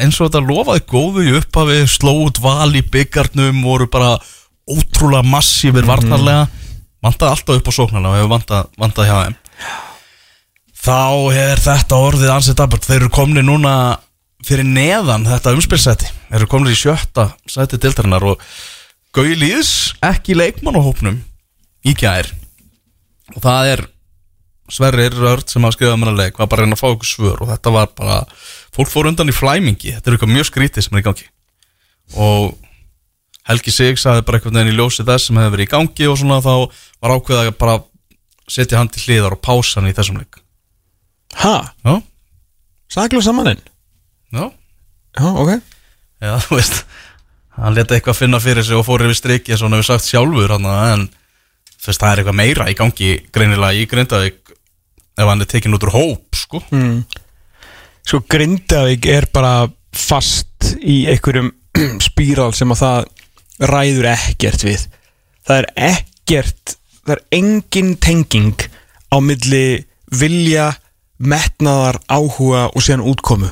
eins 0.00 0.18
og 0.20 0.28
þetta 0.28 0.42
lofaði 0.46 0.84
góðu 0.88 1.24
í 1.26 1.34
upphafi 1.38 1.82
sló 1.90 2.12
út 2.24 2.40
val 2.42 2.70
í 2.76 2.82
byggarnum 2.92 3.62
voru 3.64 3.88
bara 3.92 4.16
ótrúlega 4.68 5.26
massífir 5.26 5.86
varnarlega. 5.88 6.48
Vantaði 7.02 7.34
alltaf 7.34 7.58
upp 7.58 7.70
á 7.70 7.72
sóknarlega 7.74 8.12
og 8.12 8.20
hefur 8.20 8.32
vantað, 8.32 8.70
vantað 8.78 9.08
hjá 9.08 9.16
þeim. 9.18 9.38
Þá 10.82 11.02
er 11.38 11.62
þetta 11.62 11.98
orðið 12.08 12.34
ansið 12.34 12.58
dabart 12.58 12.86
þeir 12.86 13.00
eru 13.00 13.12
komni 13.14 13.42
núna 13.46 13.74
fyrir 14.46 14.66
neðan 14.66 15.26
þetta 15.28 15.54
umspilsæti. 15.56 16.10
Þeir 16.30 16.40
eru 16.40 16.50
komni 16.50 16.74
í 16.74 16.78
sjötta 16.78 17.28
sæti 17.50 17.78
dildarinnar 17.78 18.26
og 18.32 18.46
Gauði 19.12 19.36
Lýðs 19.36 19.72
ekki 20.02 20.32
í 20.32 20.38
leikmannahópnum 20.40 21.18
í 21.84 21.92
gær. 21.98 22.30
Og 23.36 23.42
það 23.44 23.72
er 23.74 23.82
Sverrir 24.70 25.12
Rörd 25.18 25.48
sem 25.50 25.64
hafa 25.64 25.74
skrifað 25.76 25.98
mér 26.00 26.12
að 26.12 26.20
leik 26.22 26.38
var 26.38 26.48
bara 26.48 26.62
að 26.62 26.68
reyna 26.68 26.76
að 26.78 26.82
fá 26.82 26.88
okkur 26.92 27.08
svör 27.10 27.40
og 27.44 27.48
þetta 27.50 27.72
var 27.74 27.88
bara 27.98 28.18
fólk 28.72 28.90
fór 28.92 29.08
undan 29.10 29.28
í 29.32 29.34
flæmingi. 29.34 29.94
Þetta 29.96 30.10
er 30.10 30.16
eitthvað 30.16 30.34
mjög 30.36 30.48
skrítið 30.48 30.86
sem 30.86 30.96
er 30.96 31.02
í 31.02 31.06
gangi. 31.08 31.26
Og 32.16 32.54
Helgi 33.48 33.74
Sig 33.74 33.98
sagði 33.98 34.22
bara 34.28 34.38
einhvern 34.38 34.60
veginn 34.60 34.72
í 34.72 34.76
ljósi 34.78 35.04
þess 35.06 35.26
sem 35.28 35.40
hefði 35.40 35.54
verið 35.56 35.66
í 35.66 35.72
gangi 35.72 36.08
og 36.08 36.18
svona 36.20 36.38
þá 36.44 36.52
var 37.02 37.14
ákveðað 37.16 37.50
að 37.50 37.58
bara 37.58 37.76
setja 38.52 38.78
hann 38.78 38.90
til 38.92 39.02
hliðar 39.06 39.34
og 39.36 39.42
pása 39.42 39.80
hann 39.80 39.90
í 39.90 39.94
þessum 39.96 40.20
leik. 40.22 40.38
Ha? 41.42 41.54
Já, 41.82 41.94
Saklu 42.92 43.22
samaninn? 43.24 43.60
já, 44.32 44.50
Já, 45.18 45.26
ok. 45.28 45.50
Já, 46.22 46.36
þú 46.46 46.58
veist 46.60 46.84
hann 47.58 47.74
leta 47.76 47.96
eitthvað 47.98 48.16
finna 48.16 48.40
fyrir 48.40 48.64
sig 48.64 48.76
og 48.78 48.86
fór 48.86 49.02
yfir 49.04 49.18
striki 49.18 49.52
eins 49.52 49.60
og 49.60 49.68
hann 49.68 49.76
hefur 49.80 49.90
sagt 49.90 50.08
sjálfur 50.08 50.54
hann 50.54 50.64
en 50.70 51.02
þú 51.82 51.90
veist, 51.90 52.00
það 52.00 52.08
er 52.12 52.22
eitthvað 52.22 52.38
meira 52.38 52.68
í 52.70 52.76
gangi 52.78 53.10
greinilega 53.34 53.76
í 53.76 53.88
Grindavík 53.90 54.38
ef 55.18 55.28
hann 55.28 55.44
er 55.44 55.50
tekin 55.50 55.76
út 55.76 55.86
úr 55.86 55.94
hóp, 55.94 56.36
sko. 56.36 56.62
Mm. 56.72 57.02
Sko 58.02 58.22
Grindavík 58.30 59.06
er 59.10 59.28
bara 59.32 59.68
fast 59.92 60.72
í 60.80 61.04
einhverjum 61.12 61.52
spíral 62.08 62.52
sem 62.56 62.72
að 62.74 62.84
það 62.84 63.10
ræður 63.72 64.12
ekkert 64.16 64.66
við. 64.66 64.86
Það 65.46 65.58
er 65.58 65.68
ekkert 65.92 66.76
það 67.02 67.16
er 67.16 67.24
engin 67.38 67.96
tenging 68.02 68.68
á 69.12 69.16
milli 69.20 69.82
vilja 70.12 70.72
metnaðar, 71.22 72.00
áhuga 72.10 72.68
og 72.72 72.82
síðan 72.82 73.04
útkomu 73.06 73.50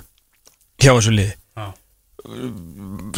hjá 0.81 0.93
þessu 0.95 1.15
liði. 1.15 1.37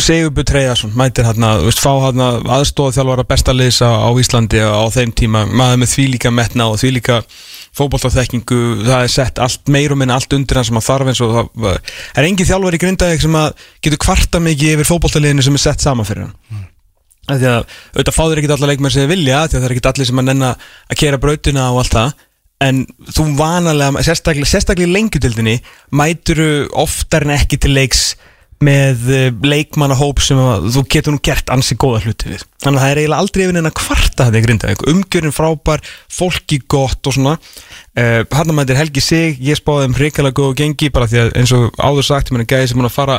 Sigurbjörn 0.03 0.47
Treyðarsson 0.47 0.93
mætir 0.97 1.27
hérna, 1.27 1.57
fá 1.75 1.91
hérna 2.05 2.29
aðstóða 2.57 2.97
þjálfara 2.97 3.25
besta 3.29 3.55
liðsa 3.55 3.89
á 3.99 4.09
Íslandi 4.19 4.63
á 4.63 4.87
þeim 4.95 5.13
tíma, 5.19 5.43
maður 5.51 5.83
með 5.83 5.91
því 5.93 6.07
líka 6.15 6.33
metna 6.33 6.69
og 6.71 6.79
því 6.81 6.93
líka 6.97 7.19
fótbolltarþekkingu 7.77 8.59
það 8.85 9.05
er 9.07 9.13
sett 9.13 9.41
allt 9.41 9.71
meir 9.73 9.95
og 9.95 10.01
minna 10.01 10.19
allt 10.19 10.35
undir 10.37 10.59
hann 10.59 10.67
sem 10.69 10.79
að 10.79 10.89
þarf 10.89 11.13
eins 11.13 11.23
og 11.25 11.33
það 11.37 11.79
er 12.21 12.27
engin 12.29 12.49
þjálfari 12.49 12.79
í 12.79 12.83
grindaðið 12.83 13.25
sem 13.25 13.39
að 13.41 13.65
getur 13.87 14.03
kvarta 14.05 14.43
mikið 14.45 14.75
yfir 14.75 14.91
fótbolltarliðinu 14.91 15.47
sem 15.47 15.57
er 15.57 15.65
sett 15.65 15.85
saman 15.85 16.09
fyrir 16.09 16.27
hann? 16.27 16.35
Mm. 16.53 16.67
því 17.31 17.49
að 17.49 17.63
auðvitað 17.95 18.19
fá 18.19 18.23
þér 18.25 18.43
ekki 18.43 18.53
allar 18.57 18.73
leikmenn 18.73 18.93
sem 18.93 19.05
þið 19.05 19.15
vilja 19.15 19.41
því 19.47 19.57
að 19.57 19.63
það 19.63 19.69
er 19.71 19.77
ekki 19.77 19.91
allir 19.93 20.11
sem 20.11 20.21
að 20.21 20.29
nenn 20.29 20.47
að 20.49 21.01
kera 21.01 21.23
brautina 21.23 21.71
og 21.73 21.81
allt 21.83 21.97
það. 21.97 22.13
En 22.63 22.85
þú 23.11 23.25
vanalega, 23.39 24.03
sérstaklega, 24.07 24.51
sérstaklega 24.53 24.93
lengjutildinni 24.93 25.57
mæturu 25.99 26.51
oftar 26.79 27.25
en 27.27 27.35
ekki 27.35 27.59
til 27.63 27.73
leiks 27.75 28.13
með 28.63 29.09
eh, 29.13 29.29
leikmannahóp 29.47 30.21
sem 30.23 30.39
að, 30.39 30.69
þú 30.75 30.83
getur 30.95 31.15
nú 31.15 31.21
gert 31.25 31.51
ansi 31.53 31.77
góða 31.81 32.03
hluti 32.07 32.31
við. 32.31 32.45
Þannig 32.63 32.79
að 32.79 32.85
það 32.85 32.93
er 32.93 33.01
eiginlega 33.01 33.23
aldrei 33.25 33.43
yfir 33.45 33.59
en 33.59 33.71
að 33.71 33.77
kvarta 33.81 34.27
þetta 34.29 34.39
í 34.39 34.45
grinda 34.47 34.75
umgjörinn 34.93 35.35
frábær, 35.35 35.85
fólki 36.13 36.59
gott 36.71 37.11
og 37.11 37.17
svona. 37.17 37.37
Uh, 37.93 38.23
hann 38.33 38.53
að 38.53 38.57
mætir 38.57 38.79
Helgi 38.79 39.05
Sig, 39.05 39.41
ég 39.45 39.59
spáði 39.59 39.91
um 39.91 39.97
hrikalega 39.99 40.39
góð 40.39 40.55
gengi 40.63 40.91
bara 40.95 41.09
því 41.11 41.23
að 41.25 41.33
eins 41.43 41.55
og 41.57 41.77
áður 41.77 42.09
sagt 42.09 42.33
mér 42.33 42.47
er 42.47 42.51
gæði 42.55 42.71
sem 42.71 42.81
hann 42.81 42.89
að 42.89 42.95
fara 42.97 43.19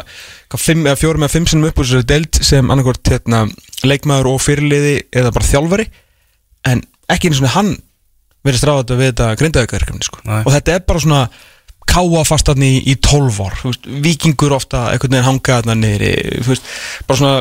fjórum 0.53 1.25
eða 1.27 1.33
fimm 1.35 1.49
sinum 1.49 1.69
upp 1.69 1.81
úr 1.81 1.89
þessu 1.89 2.07
delt 2.09 2.39
sem 2.41 2.73
annarkort 2.73 3.13
hérna, 3.13 3.45
leikmaður 3.85 4.31
og 4.33 4.41
fyrirliði 4.41 4.95
eða 5.13 5.33
bara 5.35 5.49
þjálfari. 5.51 5.89
En 6.71 6.85
ekki 7.11 7.29
eins 7.29 7.43
og 7.43 7.53
hann 7.53 7.75
verið 8.43 8.59
stráðat 8.59 8.93
við 8.97 9.09
þetta 9.11 9.31
grindaðugarverkefni 9.39 10.07
sko. 10.07 10.21
og 10.23 10.51
þetta 10.51 10.75
er 10.75 10.85
bara 10.87 11.03
svona 11.03 11.21
káa 11.93 12.23
fastarni 12.27 12.75
í, 12.77 12.79
í 12.93 12.95
12 12.97 13.41
ár 13.45 13.59
veist, 13.63 13.89
vikingur 14.05 14.55
ofta 14.57 14.87
einhvern 14.91 15.17
veginn 15.17 15.29
hanga 15.29 15.59
þarna 15.59 15.77
neyri 15.79 16.13
bara 17.07 17.19
svona 17.19 17.35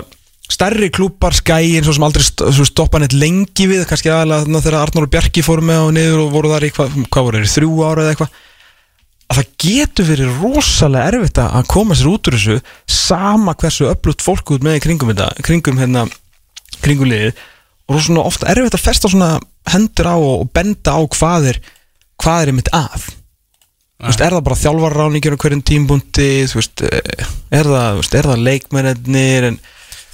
stærri 0.52 0.90
klúpar 0.92 1.34
skæin 1.36 1.84
svo 1.84 1.94
sem 1.96 2.06
aldrei 2.06 2.24
stoppa 2.66 3.00
neitt 3.00 3.14
lengi 3.16 3.68
við 3.70 3.84
kannski 3.88 4.12
aðalega 4.12 4.60
þegar 4.60 4.78
Arnur 4.82 5.06
og 5.06 5.12
Bjarki 5.12 5.44
fóru 5.44 5.64
með 5.66 5.86
og 5.86 5.92
niður 5.96 6.24
og 6.26 6.32
voru 6.34 6.50
þar 6.52 6.66
í 6.66 6.72
hvað, 6.76 6.98
hvað 7.08 7.28
voru 7.28 7.42
þeir, 7.42 7.52
þrjú 7.54 7.84
ára 7.86 8.04
eða 8.04 8.14
eitthvað. 8.14 8.40
Að 9.32 9.38
það 9.38 9.52
getur 9.64 10.08
verið 10.10 10.42
rosalega 10.42 11.12
erfitt 11.12 11.40
að 11.40 11.70
koma 11.72 11.96
sér 11.96 12.10
út 12.10 12.28
úr 12.28 12.36
þessu 12.36 12.58
sama 12.98 13.54
hversu 13.62 13.88
öflugt 13.88 14.24
fólk 14.24 14.52
út 14.56 14.66
með 14.66 14.76
í 14.76 14.82
kringum 14.84 15.12
þetta, 15.12 15.30
kringum 15.46 15.80
hérna 15.80 16.04
kringum 16.82 17.08
liðið 17.08 17.40
og 17.88 18.02
svona 18.04 18.26
ofta 18.28 18.50
erfitt 18.52 18.76
að 18.76 18.84
festa 18.84 19.08
svona 19.08 19.32
hendur 19.72 20.10
á 20.10 20.16
og 20.18 20.52
benda 20.52 20.98
á 20.98 21.00
hvað 21.16 21.52
er 21.54 21.62
hvað 22.20 22.44
er 22.44 22.56
mitt 22.58 22.72
að 22.76 23.08
Veist, 24.02 24.22
er 24.22 24.34
það 24.34 24.44
bara 24.48 24.58
þjálfarráningir 24.58 25.36
á 25.38 25.42
hverjum 25.44 25.62
tímbúndi 25.62 26.28
veist, 26.50 26.82
eh, 26.82 27.26
er 27.54 27.68
það, 27.70 28.00
það 28.10 28.44
leikmennir 28.48 29.48
en... 29.52 29.58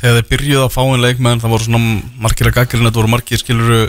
þegar 0.02 0.18
þeir 0.18 0.28
byrjuði 0.32 0.64
að 0.66 0.74
fá 0.74 0.82
einn 0.84 1.04
leikmenn 1.04 1.40
það 1.40 1.54
voru 1.54 1.68
svona 1.68 1.84
margir 2.20 2.50
að 2.50 2.58
gaggrinn 2.58 2.88
þetta 2.88 3.00
voru 3.00 3.12
margir 3.14 3.40
skiluru 3.40 3.80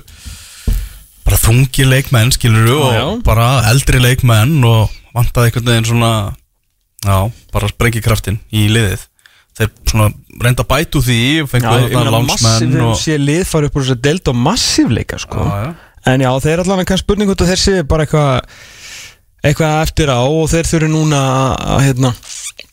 bara 1.27 1.41
þungi 1.43 1.87
leikmenn 1.89 2.31
skiluru 2.33 2.77
og 2.79 2.95
já. 2.95 3.05
bara 3.27 3.49
eldri 3.69 3.99
leikmenn 4.01 4.63
og 4.65 4.95
vantaði 5.13 5.49
einhvern 5.49 5.69
veginn 5.73 5.89
svona 5.91 6.13
já, 7.03 7.17
bara 7.53 7.69
sprengi 7.71 8.01
kraftin 8.03 8.39
í 8.51 8.67
liðið. 8.71 9.05
Þeir 9.59 9.71
svona 9.91 10.09
reynda 10.39 10.63
bætu 10.67 11.01
því 11.03 11.21
fenguði 11.51 11.91
þetta 11.91 12.15
lánsmenn 12.15 12.81
og 12.87 12.97
sé 12.99 13.17
lið 13.19 13.45
fara 13.49 13.67
upp 13.67 13.75
úr 13.75 13.85
þess 13.85 13.97
að 13.97 14.03
delta 14.07 14.33
massívleika 14.47 15.19
sko. 15.19 15.43
Já, 15.43 15.71
en 16.13 16.23
já, 16.23 16.29
þeir 16.45 16.63
allavega 16.63 16.91
kannski 16.93 17.05
spurning 17.05 17.33
og 17.33 17.41
þeir 17.43 17.61
sé 17.61 17.81
bara 17.83 18.05
eitthvað 18.07 18.53
eitthvað 19.43 19.83
eftir 19.83 20.11
á 20.11 20.21
og 20.21 20.49
þeir 20.51 20.71
þurfi 20.71 20.89
núna 20.91 21.19
að 21.75 21.85
hérna, 21.87 22.15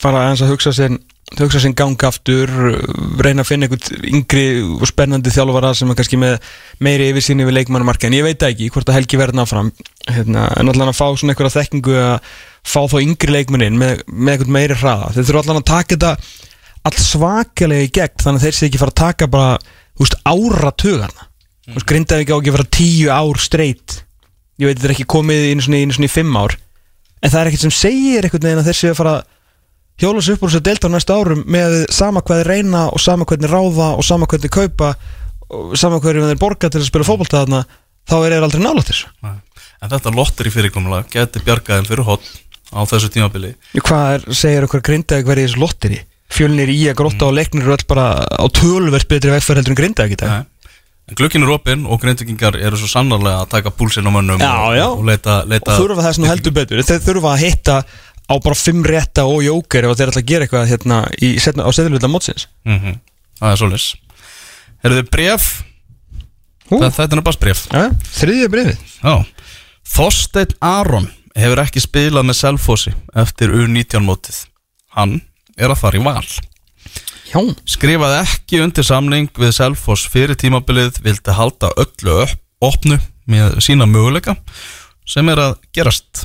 fara 0.02 0.24
að 0.30 0.48
hugsa 0.50 0.74
sér 0.76 0.96
hugsa 1.34 1.58
sér 1.58 1.74
ganga 1.74 2.06
aftur 2.06 2.50
reyna 3.18 3.42
að 3.42 3.48
finna 3.48 3.66
einhvern 3.66 4.04
yngri 4.14 4.44
og 4.62 4.86
spennandi 4.86 5.32
þjálfara 5.34 5.72
sem 5.74 5.90
er 5.90 5.98
kannski 5.98 6.18
með 6.22 6.36
meiri 6.82 7.08
yfirsýni 7.10 7.46
við 7.48 7.58
leikmannumarka 7.58 8.06
en 8.06 8.14
ég 8.14 8.26
veit 8.26 8.44
ekki 8.46 8.70
hvort 8.70 8.88
að 8.92 9.00
Helgi 9.00 9.18
verði 9.18 9.40
náfram 9.40 9.72
hérna, 10.06 10.46
en 10.54 10.70
allan 10.70 10.92
að 10.92 10.98
fá 11.00 11.06
svona 11.10 11.34
einhverja 11.34 11.56
þekkingu 11.58 11.96
að 11.98 12.30
fá 12.66 12.80
þá 12.92 12.98
yngri 13.02 13.34
leikmannin 13.34 13.78
með, 13.78 14.04
með 14.06 14.36
einhvern 14.36 14.54
meiri 14.54 14.78
hraða. 14.78 15.10
Þeir 15.16 15.26
þurfa 15.28 15.42
allan 15.44 15.60
að 15.60 15.68
taka 15.72 15.96
þetta 15.96 16.12
allt 16.86 17.02
svakalega 17.02 17.86
í 17.86 17.92
gegn 17.98 18.22
þannig 18.22 18.40
að 18.40 18.46
þeir 18.46 18.56
sé 18.58 18.68
ekki 18.68 18.80
fara 18.82 18.94
að 18.94 19.00
taka 19.02 19.30
bara 19.30 19.58
veist, 19.98 20.18
ára 20.22 20.72
tugarna 20.78 21.26
mm. 21.26 21.86
grindaði 21.88 22.26
ekki 22.26 22.34
á 22.34 22.38
ekki 22.38 22.52
að 22.52 22.58
fara 22.58 22.74
tíu 22.78 23.10
ár 23.10 23.42
streyt 23.42 23.96
ég 24.60 24.68
veit 24.68 24.78
þetta 24.78 24.88
er 24.88 24.94
ekki 24.96 25.08
komið 25.16 25.48
einu 25.50 25.64
svona, 25.64 25.80
einu 25.82 25.96
svona 25.96 26.08
í 26.08 26.12
fimm 26.12 26.38
ár. 26.38 26.56
En 27.22 27.32
það 27.32 27.40
er 27.40 27.50
ekkert 27.50 27.64
sem 27.66 27.74
segir 27.74 28.26
einhvern 28.26 28.46
veginn 28.46 28.62
að 28.62 28.70
þeir 28.70 28.78
séu 28.80 28.92
að 28.92 29.00
fara 29.00 29.16
hjóla 30.00 30.22
sér 30.22 30.36
upp 30.36 30.44
úr 30.44 30.52
þessu 30.52 30.64
delta 30.64 30.88
á 30.88 30.94
næsta 30.94 31.16
árum 31.16 31.44
með 31.48 31.76
sama 31.94 32.22
hvað 32.24 32.42
þeir 32.42 32.50
reyna 32.52 32.86
og 32.92 33.02
sama 33.02 33.28
hvernig 33.28 33.52
ráða 33.52 33.92
og 33.96 34.04
sama 34.04 34.28
hvernig 34.28 34.52
kaupa 34.52 34.94
og 35.48 35.76
sama 35.78 36.00
hvernig 36.02 36.28
þeir 36.32 36.40
borga 36.40 36.70
til 36.72 36.82
að 36.82 36.88
spila 36.90 37.08
fókbalta 37.08 37.44
þarna 37.44 37.62
þá 38.06 38.16
er 38.18 38.34
þeir 38.34 38.48
aldrei 38.48 38.64
nálátt 38.64 38.90
þessu. 38.92 39.12
En 39.26 39.92
þetta 39.92 40.12
lottir 40.16 40.48
í 40.48 40.52
fyrirkommulega 40.52 41.08
getur 41.12 41.46
bjargaðin 41.46 41.88
fyrir 41.88 42.08
hot 42.08 42.28
á 42.72 42.80
þessu 42.88 43.12
tímabili. 43.14 43.54
Hvað 43.78 44.12
er, 44.12 44.28
segir 44.36 44.66
okkur 44.66 44.84
grindaði 44.84 45.26
hverju 45.26 45.48
þessu 45.48 45.62
lottir 45.62 45.96
í? 45.96 46.02
Fjölnir 46.36 46.70
í 46.72 46.80
að 46.90 46.98
gróta 46.98 47.22
mm. 47.22 47.28
og 47.28 47.36
leiknir 47.36 47.84
bara 47.86 48.06
á 48.26 48.44
tölverð 48.50 49.08
betri 49.08 49.30
vegferð 49.30 49.60
heldur 49.60 49.76
en 49.76 49.78
grindaði 49.78 50.10
ekki 50.10 50.24
það 50.24 50.32
Glöggin 51.14 51.44
er 51.46 51.52
opinn 51.54 51.84
og 51.86 52.00
greintökingar 52.02 52.56
eru 52.58 52.78
svo 52.80 52.88
sannarlega 52.90 53.44
að 53.44 53.50
taka 53.52 53.70
púlsinn 53.70 54.08
á 54.08 54.10
mönnum 54.10 54.40
já, 54.42 54.54
já. 54.74 54.86
og 54.90 55.04
leita, 55.06 55.44
leita 55.46 55.76
og 55.76 55.84
þurfa 55.84 56.02
það 56.02 56.16
sem 56.16 56.26
heldur 56.26 56.54
betur. 56.56 56.82
Þeir 56.82 57.04
þurfa 57.04 57.34
að 57.34 57.44
hitta 57.44 57.76
á 58.26 58.34
bara 58.42 58.58
fimm 58.58 58.82
rétta 58.82 59.26
og 59.30 59.44
jóker 59.46 59.86
ef 59.86 59.94
þeir 60.00 60.10
ætla 60.10 60.22
að 60.24 60.32
gera 60.32 60.46
eitthvað 60.48 60.72
hérna, 60.72 60.98
í, 61.22 61.30
á 61.38 61.70
seðlulega 61.70 62.10
mótsins. 62.10 62.48
Mm 62.66 62.80
-hmm. 62.80 62.98
Það 63.38 63.52
er 63.52 63.62
svolítið 63.62 64.02
Eru 64.82 64.98
þið 64.98 65.10
bref? 65.10 65.46
Þetta 66.66 67.06
er 67.06 67.22
bara 67.22 67.40
bref 67.40 67.62
ja, 67.70 67.84
Þriðja 68.18 68.48
brefið 68.50 68.78
Þorstein 69.86 70.56
Aron 70.66 71.06
hefur 71.36 71.62
ekki 71.62 71.82
spilað 71.84 72.26
með 72.26 72.40
Selfossi 72.40 72.92
eftir 73.14 73.52
U19 73.54 74.02
mótið. 74.02 74.42
Hann 74.96 75.20
er 75.54 75.70
að 75.70 75.78
fara 75.84 76.00
í 76.00 76.02
val 76.02 76.26
Já. 77.36 77.42
Skrifaði 77.68 78.20
ekki 78.22 78.62
undir 78.64 78.86
samling 78.86 79.28
við 79.36 79.52
Selfoss 79.58 80.08
fyrir 80.08 80.38
tímabilið 80.40 81.02
vildi 81.04 81.36
halda 81.36 81.72
öllu 81.76 82.22
upp, 82.24 82.40
opnu 82.64 82.96
með 83.28 83.58
sína 83.64 83.84
möguleika 83.90 84.38
sem 85.06 85.28
er 85.28 85.42
að 85.42 85.58
gerast. 85.76 86.24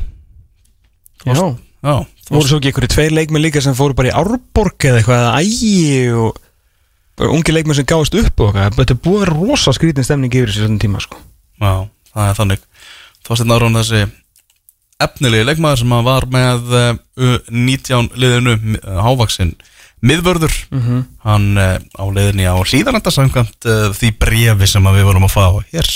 Já, 1.27 1.35
Já 1.81 1.95
voru 2.31 2.47
svo 2.47 2.61
ekki 2.61 2.71
einhverju 2.71 2.91
tveir 2.93 3.15
leikmenn 3.15 3.43
líka 3.43 3.61
sem 3.63 3.75
fóru 3.75 3.95
bara 3.97 4.11
í 4.11 4.15
Árborg 4.15 4.87
eða 4.87 5.01
eitthvað 5.01 5.25
eða 5.25 5.41
ægi 5.41 6.13
og 6.15 6.39
bara 7.19 7.33
ungi 7.35 7.55
leikmenn 7.55 7.77
sem 7.77 7.87
gáðist 7.89 8.15
upp 8.21 8.43
og 8.45 8.53
eitthvað. 8.53 8.77
Þetta 8.79 8.95
er 8.95 9.01
búið 9.03 9.17
að 9.17 9.25
vera 9.25 9.37
rosa 9.41 9.75
skrítin 9.75 10.07
stemning 10.07 10.37
yfir 10.39 10.53
þessu 10.53 10.79
tíma 10.81 11.03
sko. 11.03 11.19
Já, 11.61 11.73
það 12.13 12.29
er 12.29 12.39
þannig. 12.39 12.63
Þorstein 13.27 13.55
Aron 13.57 13.77
þessi 13.81 14.03
efnilegi 15.01 15.49
leikmaður 15.49 15.81
sem 15.81 15.95
var 16.07 16.27
með 16.31 16.73
U19 17.17 17.99
eh, 17.99 18.17
liðinu 18.23 18.55
hávaksinn 19.01 19.55
miðvörður. 20.01 20.53
Mm 20.71 20.81
-hmm. 20.81 21.01
hann 21.25 21.57
uh, 21.57 21.75
á 21.77 22.05
leðinni 22.09 22.47
á 22.49 22.57
hlýðaranda 22.57 23.11
samkvæmt 23.13 23.67
uh, 23.69 23.89
því 23.95 24.13
brefi 24.19 24.67
sem 24.67 24.83
við 24.83 25.07
vorum 25.07 25.27
að 25.27 25.35
fá 25.35 25.45
hér. 25.73 25.89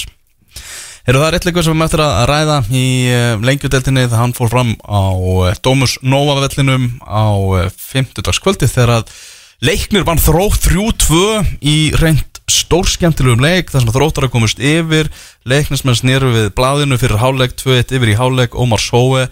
Eru 1.06 1.22
það 1.22 1.32
réttleikur 1.36 1.64
sem 1.64 1.74
við 1.74 1.82
möttum 1.84 2.02
að 2.02 2.28
ræða 2.30 2.58
í 2.74 2.86
uh, 3.14 3.42
lengjudeltinni 3.46 4.06
þegar 4.08 4.22
hann 4.24 4.38
fór 4.38 4.50
fram 4.50 4.76
á 4.82 5.04
Domus 5.62 5.98
Nova 6.02 6.40
vellinum 6.42 7.00
á 7.06 7.26
50 7.70 8.26
dags 8.26 8.42
kvöldi 8.42 8.70
þegar 8.70 9.02
að 9.02 9.12
leiknir 9.62 10.06
vann 10.06 10.22
þrótt 10.22 10.66
3-2 10.66 11.44
í 11.62 11.78
reynd 12.02 12.42
stórskjæntilegum 12.52 13.42
leik 13.42 13.72
þar 13.74 13.86
sem 13.86 13.94
þróttar 13.94 14.28
að 14.28 14.34
komast 14.36 14.62
yfir. 14.62 15.10
Leiknismenn 15.50 15.98
snýru 15.98 16.32
við 16.34 16.52
bladinu 16.58 16.98
fyrir 17.02 17.22
háleik 17.22 17.56
2-1 17.58 17.96
yfir 17.98 18.14
í 18.14 18.18
háleik 18.20 18.58
Ómar 18.58 18.82
Sóe 18.82 19.28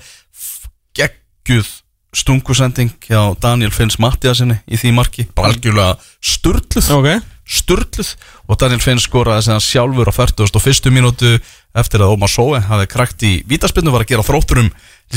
gegguð 0.98 1.70
stungusending 2.14 2.94
hjá 3.08 3.20
Daniel 3.42 3.74
Finns 3.74 4.00
Mattiasinni 4.02 4.60
í 4.68 4.80
því 4.80 4.94
marki, 4.96 5.28
bara 5.36 5.52
algjörlega 5.52 5.98
sturgluð 6.24 6.90
okay. 6.98 7.22
sturgluð 7.44 8.14
og 8.48 8.60
Daniel 8.62 8.84
Finns 8.84 9.08
skoraði 9.08 9.48
sem 9.48 9.56
hann 9.56 9.66
sjálfur 9.66 10.12
á 10.12 10.14
41. 10.14 10.92
mínútu 10.94 11.36
eftir 11.74 12.04
að 12.04 12.14
Ómar 12.16 12.32
Sóe 12.32 12.62
hafi 12.62 12.90
krækt 12.92 13.26
í 13.26 13.34
vítaspinnu 13.50 13.94
var 13.94 14.06
að 14.06 14.14
gera 14.14 14.28
þrótturum 14.28 14.70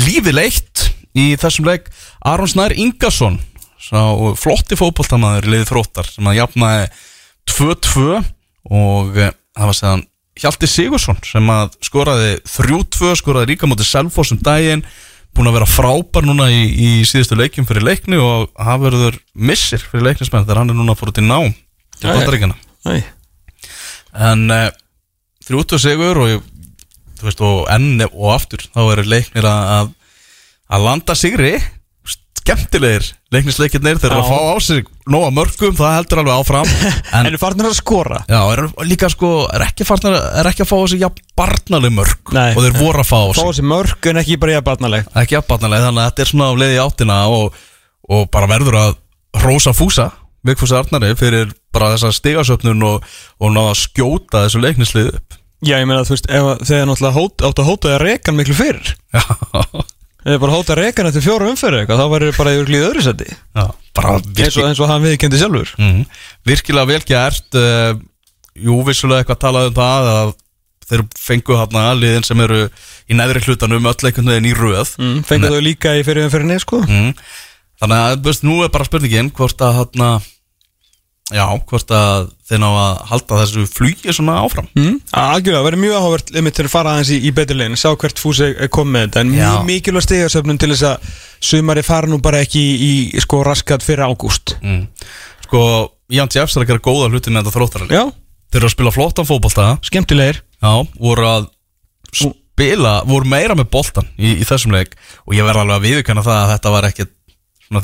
lífi 0.07 0.33
leitt 0.33 0.89
í 1.17 1.35
þessum 1.41 1.69
leik. 1.69 1.91
Aron 2.25 2.51
Snær 2.51 2.75
Ingarsson 2.77 3.39
flotti 4.41 4.79
fókbaltamaður 4.79 5.47
í 5.47 5.55
leiði 5.55 5.71
þróttar 5.71 6.09
sem 6.11 6.29
að 6.29 6.39
jafnaði 6.41 6.87
2-2 7.53 8.07
og 8.73 9.19
eh, 9.21 9.35
það 9.57 9.71
var 9.71 9.79
segðan 9.79 10.07
Hjalti 10.37 10.69
Sigursson 10.69 11.19
sem 11.25 11.47
að 11.49 11.77
skoraði 11.87 12.33
3-2 12.45 13.15
skoraði 13.23 13.53
ríka 13.53 13.69
motið 13.69 13.89
Selfossum 13.89 14.41
daginn 14.45 14.83
búin 15.37 15.51
að 15.51 15.59
vera 15.59 15.69
frábær 15.69 16.27
núna 16.27 16.49
í, 16.53 16.63
í 16.73 16.89
síðustu 17.09 17.37
leikjum 17.37 17.67
fyrir 17.69 17.85
leikni 17.85 18.19
og 18.21 18.49
hafa 18.57 18.87
verður 18.87 19.19
missir 19.37 19.83
fyrir 19.83 20.09
leiknismenn 20.09 20.47
þegar 20.47 20.63
hann 20.63 20.73
er 20.73 20.79
núna 20.79 20.97
fóruð 20.97 21.19
til 21.19 21.27
ná 21.29 21.39
til 22.01 22.09
bandaríkjana. 22.11 22.57
En 24.17 24.47
uh, 24.53 24.69
þrjútu 25.45 25.81
sigur 25.83 26.23
og, 26.25 26.47
veist, 27.21 27.43
og 27.45 27.67
enn 27.73 28.01
og 28.09 28.31
aftur 28.33 28.65
þá 28.71 28.81
eru 28.95 29.07
leiknir 29.13 29.49
að, 29.51 29.93
að 30.73 30.87
landa 30.89 31.17
sigri 31.19 31.57
skemmtilegir 32.47 33.07
leiknisleikirnir 33.35 33.99
þeir 34.01 34.13
eru 34.15 34.23
að 34.23 34.29
fá 34.31 34.39
á 34.39 34.57
sig 34.63 34.87
nóga 35.11 35.29
mörgum, 35.35 35.75
það 35.77 35.95
heldur 35.99 36.21
alveg 36.23 36.37
áfram. 36.41 36.71
En 37.17 37.27
en 37.27 37.35
er 37.35 37.39
farnir 37.43 37.67
að 37.69 37.75
skora? 37.79 38.21
já, 38.31 38.39
er 38.55 38.63
líka 38.87 39.11
sko 39.13 39.31
er 39.53 39.65
ekki, 39.67 39.87
farnar, 39.89 40.17
er 40.41 40.49
ekki 40.51 40.63
að 40.65 40.71
fá 40.71 40.77
á 40.79 40.87
sig 40.93 41.03
jafn 41.03 41.23
barnaleg 41.37 41.95
mörg 41.97 42.33
Nei. 42.37 42.53
og 42.55 42.63
þeir 42.65 42.79
voru 42.79 43.03
að 43.03 43.11
fá 43.11 43.19
á 43.19 43.27
Fá 43.29 43.41
sig. 43.41 43.49
þessi 43.51 43.67
mörg 43.71 44.11
en 44.13 44.21
ekki 44.23 44.39
bara 44.43 44.55
ég 44.57 44.63
að 44.63 44.69
barnaleg. 44.71 45.09
Ekki 45.23 45.37
jafn 45.37 45.51
barnaleg, 45.51 45.83
þannig 45.87 46.03
að 46.05 46.11
þetta 46.13 46.25
er 46.27 46.31
svona 46.33 46.49
á 46.51 46.55
leiði 46.63 46.79
áttina 46.87 47.19
og, 47.35 47.59
og 48.17 48.29
bara 48.35 48.51
verður 48.55 48.79
að 48.85 48.95
hrósa 49.43 49.75
fúsa, 49.77 50.11
Vigfús 50.47 50.71
Arnari 50.79 51.11
fyrir 51.19 51.51
bara 51.75 51.91
þessa 51.97 52.13
stigasöfnun 52.15 52.85
og, 52.87 53.03
og 53.43 53.51
náða 53.53 53.73
að 53.75 53.81
skjóta 53.83 54.45
þessu 54.47 54.63
leiknislið 54.63 55.09
upp. 55.19 55.35
Já, 55.67 55.79
ég 55.81 55.87
meina 55.89 56.05
þú 56.07 56.15
veist, 56.15 56.29
ef 56.31 56.47
að- 56.53 56.63
þegar 56.69 56.87
náttúrulega 56.93 57.25
áttu 57.49 57.63
að 57.65 57.69
hóta 57.73 57.91
að 57.97 58.03
reka 58.05 58.31
hann 58.31 58.39
miklu 58.39 58.55
fyrr. 58.55 58.93
Já, 59.17 59.23
Ef 60.27 60.35
þið 60.35 60.41
bara 60.43 60.57
hóta 60.57 60.75
að 60.75 60.81
reka 60.83 61.03
hann 61.03 61.11
eftir 61.13 61.23
fjóra 61.23 61.51
umferði 61.53 61.85
eitthvað 61.85 62.01
Þá 62.03 62.13
væri 62.13 62.31
bara 62.35 62.53
í 62.53 62.61
örglíð 62.63 62.87
öðru 62.89 63.05
seti 63.07 63.29
já 63.31 63.67
bara 63.97 64.17
eins 64.17 64.27
og, 64.27 64.35
virki, 64.37 64.65
eins 64.67 64.81
og 64.83 64.91
hann 64.91 65.05
viðkendi 65.05 65.41
sjálfur. 65.41 65.71
Mm, 65.81 66.03
virkilega 66.49 66.91
vel 66.91 67.05
gert 67.09 67.57
uh, 67.61 67.95
Jú, 68.57 68.77
vissulega 68.87 69.25
eitthvað 69.25 69.41
talað 69.43 69.71
um 69.71 69.77
það 69.77 70.11
að 70.13 70.35
þeir 70.87 71.03
fengu 71.19 71.57
hérna 71.59 71.83
liðin 71.99 72.25
sem 72.27 72.41
eru 72.45 72.61
í 73.11 73.17
neðri 73.19 73.43
hlutanum 73.45 73.89
öll 73.91 74.07
einhvern 74.09 74.31
veginn 74.31 74.49
í 74.49 74.55
röð. 74.57 74.95
Mm, 75.03 75.19
Fengur 75.27 75.57
þau 75.57 75.65
líka 75.67 75.93
í 75.99 76.05
fyrir 76.07 76.29
umferðinni 76.29 76.61
sko. 76.63 76.81
Mm. 76.87 77.11
Þannig 77.83 78.05
að, 78.07 78.17
veist, 78.25 78.47
nú 78.47 78.61
er 78.65 78.73
bara 78.73 78.87
spurningin 78.89 79.33
hvort 79.37 79.61
að 79.67 79.81
hérna 79.81 80.11
Já, 81.35 81.43
hvort 81.67 81.91
að 81.91 82.29
þeir 82.47 82.61
ná 82.63 82.67
að 82.71 82.99
halda 83.11 83.39
þessu 83.41 83.65
flugi 83.67 84.13
svona 84.15 84.37
áfram. 84.45 84.69
Mm. 84.79 85.01
Algjörlega, 85.11 85.59
það 85.59 85.65
verður 85.67 85.83
mjög 85.83 85.97
áhugavert 85.97 86.29
einmitt 86.39 86.55
til 86.55 86.67
að 86.69 86.71
fara 86.71 86.93
aðeins 86.95 87.11
í, 87.11 87.19
í 87.19 87.33
betri 87.35 87.57
legin 87.59 87.81
Sjá 87.81 87.89
hvert 87.99 88.23
fúsi 88.23 88.53
komið 88.71 88.93
með 88.95 89.03
þetta. 89.09 89.25
En 89.25 89.33
Já. 89.35 89.39
mjög 89.41 89.67
mikilvæg 89.67 90.05
stigarsöfnun 90.07 90.61
til 90.63 90.71
þess 90.71 90.87
að 90.93 91.17
Sumari 91.49 91.83
fara 91.83 92.07
nú 92.07 92.21
bara 92.23 92.45
ekki 92.47 92.63
í, 92.63 92.93
í 93.11 93.21
sko 93.25 93.43
raskat 93.43 93.83
fyrir 93.83 94.07
ágúst. 94.07 94.55
Mm. 94.63 94.87
Sko, 95.49 95.61
Jan 96.15 96.31
Jeffs 96.31 96.55
er 96.55 96.63
að 96.63 96.71
gera 96.71 96.87
góða 96.87 97.11
hluti 97.11 97.35
með 97.35 97.43
þetta 97.43 97.57
þróttarali 97.59 97.99
Já, 97.99 98.05
Þeir 98.47 98.61
eru 98.63 98.71
að 98.71 98.77
spila 98.77 98.95
flottan 98.95 99.27
fótbolta. 99.27 99.65
Skemmtilegir. 99.83 100.39
Já, 100.63 100.73
voru 101.03 101.27
að 101.27 101.51
spila, 102.15 103.03
voru 103.03 103.27
meira 103.27 103.59
með 103.59 103.67
boltan 103.75 104.07
í, 104.15 104.39
í 104.39 104.47
þessum 104.47 104.79
leik. 104.79 104.95
Og 105.27 105.35
ég 105.35 105.43
verði 105.43 105.67
alveg 105.67 105.77
að 105.81 105.89
viðurkenna 105.91 106.23
það 106.23 106.39
að 106.39 106.53
þetta 106.55 106.71
var 106.77 106.87
ekkit 106.87 107.11
svona 107.67 107.83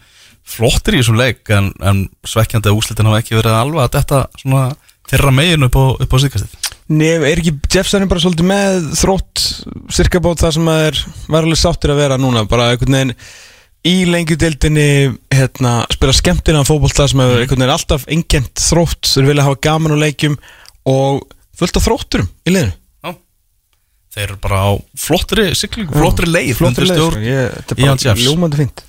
flottir 0.47 0.97
í 0.97 1.01
þessum 1.01 1.19
leik 1.19 1.51
en, 1.53 1.71
en 1.83 2.05
svekkjandi 2.25 2.71
að 2.71 2.79
úslitin 2.79 3.09
hafa 3.09 3.19
ekki 3.21 3.37
verið 3.37 3.57
alveg 3.57 3.83
að 3.83 3.97
þetta 3.97 4.21
svona 4.41 4.63
þeirra 5.07 5.33
megin 5.35 5.67
upp 5.67 5.77
á, 5.77 5.85
á 5.99 6.17
síkastið 6.23 6.73
Nei, 6.87 7.19
er 7.19 7.41
ekki 7.41 7.53
Jeffsson 7.67 8.07
bara 8.07 8.23
svolítið 8.23 8.47
með 8.47 8.87
þrótt 8.95 9.43
cirka 9.91 10.21
bót 10.23 10.39
það 10.39 10.55
sem 10.55 10.71
að 10.71 10.85
er 10.85 11.01
var 11.27 11.43
alveg 11.43 11.59
sáttir 11.59 11.91
að 11.91 11.99
vera 11.99 12.19
núna 12.21 12.45
bara 12.47 12.69
einhvern 12.71 12.95
veginn 12.95 13.13
í 13.87 13.95
lengjudeildinni 14.07 14.89
hérna, 15.35 15.73
spila 15.91 16.15
skemmtina 16.15 16.63
fótbolta 16.67 17.05
sem 17.11 17.21
hefur 17.21 17.43
einhvern 17.43 17.61
veginn 17.61 17.75
alltaf 17.75 18.07
engent 18.11 18.63
þrótt 18.63 19.11
þeir 19.11 19.29
vilja 19.29 19.45
hafa 19.47 19.61
gaman 19.67 19.99
á 19.99 20.03
leikjum 20.07 20.39
og 20.87 21.27
fullt 21.59 21.79
af 21.79 21.85
þrótturum 21.85 22.31
í 22.47 22.55
liðinu 22.55 22.75
þeir 24.17 24.25
eru 24.31 24.37
bara 24.43 24.59
á 24.65 24.71
flottri 24.97 25.47
siglingu, 25.57 25.93
flottri 25.93 26.27
leið 26.33 26.55
flottri 26.59 26.87
leið, 26.89 27.03
sko. 27.03 27.21
Ég- 27.21 27.53
þetta 27.59 27.77
er 27.77 27.83
bara 28.15 28.25
ljómandi 28.25 28.59
fínt. 28.63 28.83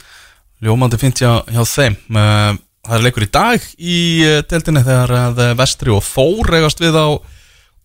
Ljómandi 0.64 0.99
fint 0.99 1.20
hjá, 1.22 1.33
hjá 1.53 1.62
þeim. 1.76 1.99
Eh, 2.16 2.57
Það 2.89 2.95
er 2.97 3.03
leikur 3.05 3.24
í 3.26 3.29
dag 3.35 3.64
í 3.85 3.97
eh, 4.24 4.39
deildinni 4.49 4.81
þegar 4.87 5.11
eh, 5.45 5.51
Vestri 5.59 5.91
og 5.93 6.01
Þór 6.07 6.55
eigast 6.57 6.79
við 6.81 6.97
á 6.97 7.07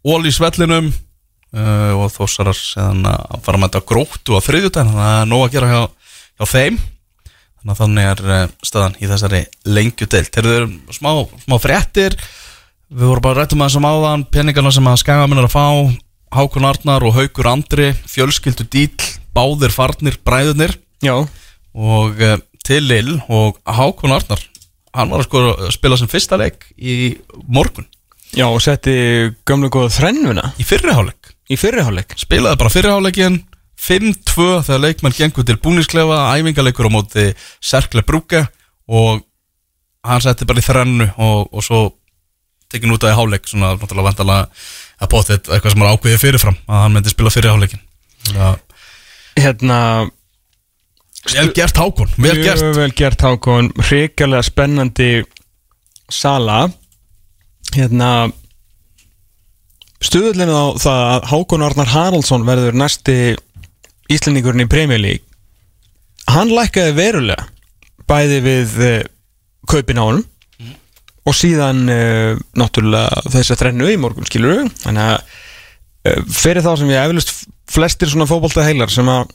Ólísvellinum 0.07 0.93
og 1.53 2.07
Þórsarar 2.09 2.55
seðan 2.57 3.03
að 3.05 3.41
fara 3.45 3.59
með 3.61 3.69
þetta 3.75 3.81
gróttu 3.91 4.33
á 4.33 4.39
að 4.39 4.47
það 4.73 5.01
er 5.03 5.27
nóg 5.29 5.43
að 5.45 5.51
gera 5.53 5.67
hjá, 5.69 5.81
hjá 6.39 6.45
þeim. 6.49 6.79
Þannig 7.59 7.73
að 7.73 7.81
þannig 7.83 8.07
er 8.13 8.49
staðan 8.65 8.95
í 8.99 9.09
þessari 9.11 9.41
lengju 9.69 10.07
deild. 10.09 10.31
Þeir 10.33 10.47
eru 10.49 10.95
smá, 10.97 11.11
smá 11.45 11.55
fréttir. 11.61 12.17
Við 12.89 13.05
vorum 13.11 13.23
bara 13.27 13.43
rættum 13.43 13.61
að 13.63 13.69
þessum 13.71 13.87
áðan 13.91 14.25
peningarna 14.33 14.71
sem 14.73 14.89
að 14.89 14.99
skagamenn 15.03 15.43
er 15.43 15.47
að 15.47 15.53
fá 15.53 15.67
Hákon 16.33 16.67
Arnar 16.67 17.05
og 17.05 17.15
Haukur 17.17 17.49
Andri 17.51 17.91
fjölskyldu 18.09 18.65
dýl, 18.73 19.09
báðir 19.35 19.73
farnir 19.73 20.17
bræðurnir. 20.25 20.75
Já, 21.03 21.15
og 21.73 22.23
uh, 22.23 22.37
til 22.65 22.87
Lill 22.89 23.17
og 23.27 23.59
Hákon 23.65 24.15
Arnar 24.15 24.41
hann 24.93 25.09
var 25.09 25.23
að 25.23 25.27
sko 25.27 25.43
að 25.55 25.69
spila 25.73 25.97
sem 25.97 26.09
fyrsta 26.09 26.37
leik 26.37 26.67
í 26.77 27.15
morgun. 27.49 27.87
Já 28.33 28.47
og 28.49 28.61
setti 28.65 28.93
gömlu 29.45 29.69
góða 29.73 29.93
þrennuna. 29.95 30.51
Í 30.61 30.65
fyrriháleik 30.65 31.33
í 31.51 31.57
fyrriháleik 31.59 32.15
spilaði 32.19 32.59
bara 32.59 32.71
fyrriháleikin 32.71 33.41
5-2 33.83 34.45
þegar 34.67 34.83
leikmenn 34.85 35.15
gengur 35.17 35.45
til 35.47 35.59
búningsklefa 35.59 36.19
æfingaleikur 36.37 36.87
á 36.87 36.91
móti 36.93 37.25
Serkle 37.59 38.03
Brúke 38.07 38.45
og 38.87 39.25
hann 40.07 40.23
setti 40.23 40.47
bara 40.47 40.63
í 40.63 40.65
þrennu 40.65 41.09
og, 41.17 41.51
og 41.51 41.65
svo 41.65 41.81
tekin 42.71 42.93
út 42.95 43.03
af 43.03 43.13
í 43.13 43.17
háleik 43.17 43.49
svona 43.49 43.73
náttúrulega 43.75 44.07
vantalega 44.07 44.47
að 45.03 45.11
bóti 45.11 45.35
eitthvað 45.37 45.73
sem 45.73 45.83
var 45.83 45.95
ákveðið 45.95 46.21
fyrirfram 46.23 46.59
að 46.67 46.83
hann 46.83 46.95
myndi 46.95 47.13
spila 47.13 47.33
fyrriháleikin 47.33 47.81
ja, 48.33 48.53
Hérna 49.39 49.79
vel 51.31 51.49
gert 51.55 51.79
Hákon, 51.79 52.11
vel 52.21 52.37
gert. 52.43 52.63
vel 52.75 52.91
gert 52.93 53.23
Hákon. 53.23 53.71
Hrikalega 53.79 54.43
spennandi 54.45 55.23
Sala. 56.11 56.67
Hérna 57.73 58.09
Stuðullinu 60.03 60.53
á 60.53 60.65
það 60.83 61.01
að 61.13 61.27
Hákon 61.31 61.65
Arnar 61.65 61.89
Haraldsson 61.93 62.45
verður 62.47 62.75
næsti 62.75 63.15
Íslendingurinn 64.11 64.67
í 64.67 64.99
League 64.99 65.23
Hann 66.27 66.51
lækkaði 66.51 66.95
verulega 66.97 67.47
Bæði 68.07 68.39
við 68.43 68.73
uh, 68.83 68.97
kaupin 69.67 69.99
á 69.99 70.03
honum 70.03 70.25
Og 71.23 71.37
síðan 71.37 71.85
uh, 71.87 72.33
Náttúrulega 72.59 73.23
þess 73.31 73.53
að 73.53 73.61
þrennu 73.63 73.91
í 73.91 73.99
morgun 74.01 74.27
skilur 74.27 74.65
Þannig 74.83 75.05
að 75.05 75.15
uh, 75.19 76.19
Fyrir 76.27 76.65
þá 76.65 76.73
sem 76.81 76.91
ég 76.91 77.07
eflust 77.07 77.33
flestir 77.73 78.11
svona 78.11 78.27
fótbolta 78.29 78.65
heilar 78.67 78.91
Sem 78.91 79.07
að 79.11 79.31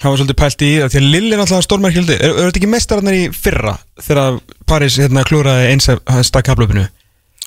hafa 0.00 0.16
svolítið 0.16 0.38
pælt 0.40 0.62
í 0.64 0.70
það 0.80 0.94
því 0.94 1.00
að 1.00 1.08
Lill 1.12 1.26
er 1.28 1.40
náttúrulega 1.40 1.66
stórmerkildi 1.66 2.14
er, 2.16 2.30
er 2.30 2.46
þetta 2.48 2.60
ekki 2.60 2.70
mestararnir 2.72 3.16
í 3.18 3.24
fyrra 3.36 3.74
þegar 4.00 4.38
Paris 4.68 4.96
hérna 5.00 5.24
klúraði 5.28 5.66
eins 5.74 5.90
að 5.92 6.22
stakka 6.24 6.54
haflöpinu 6.54 6.86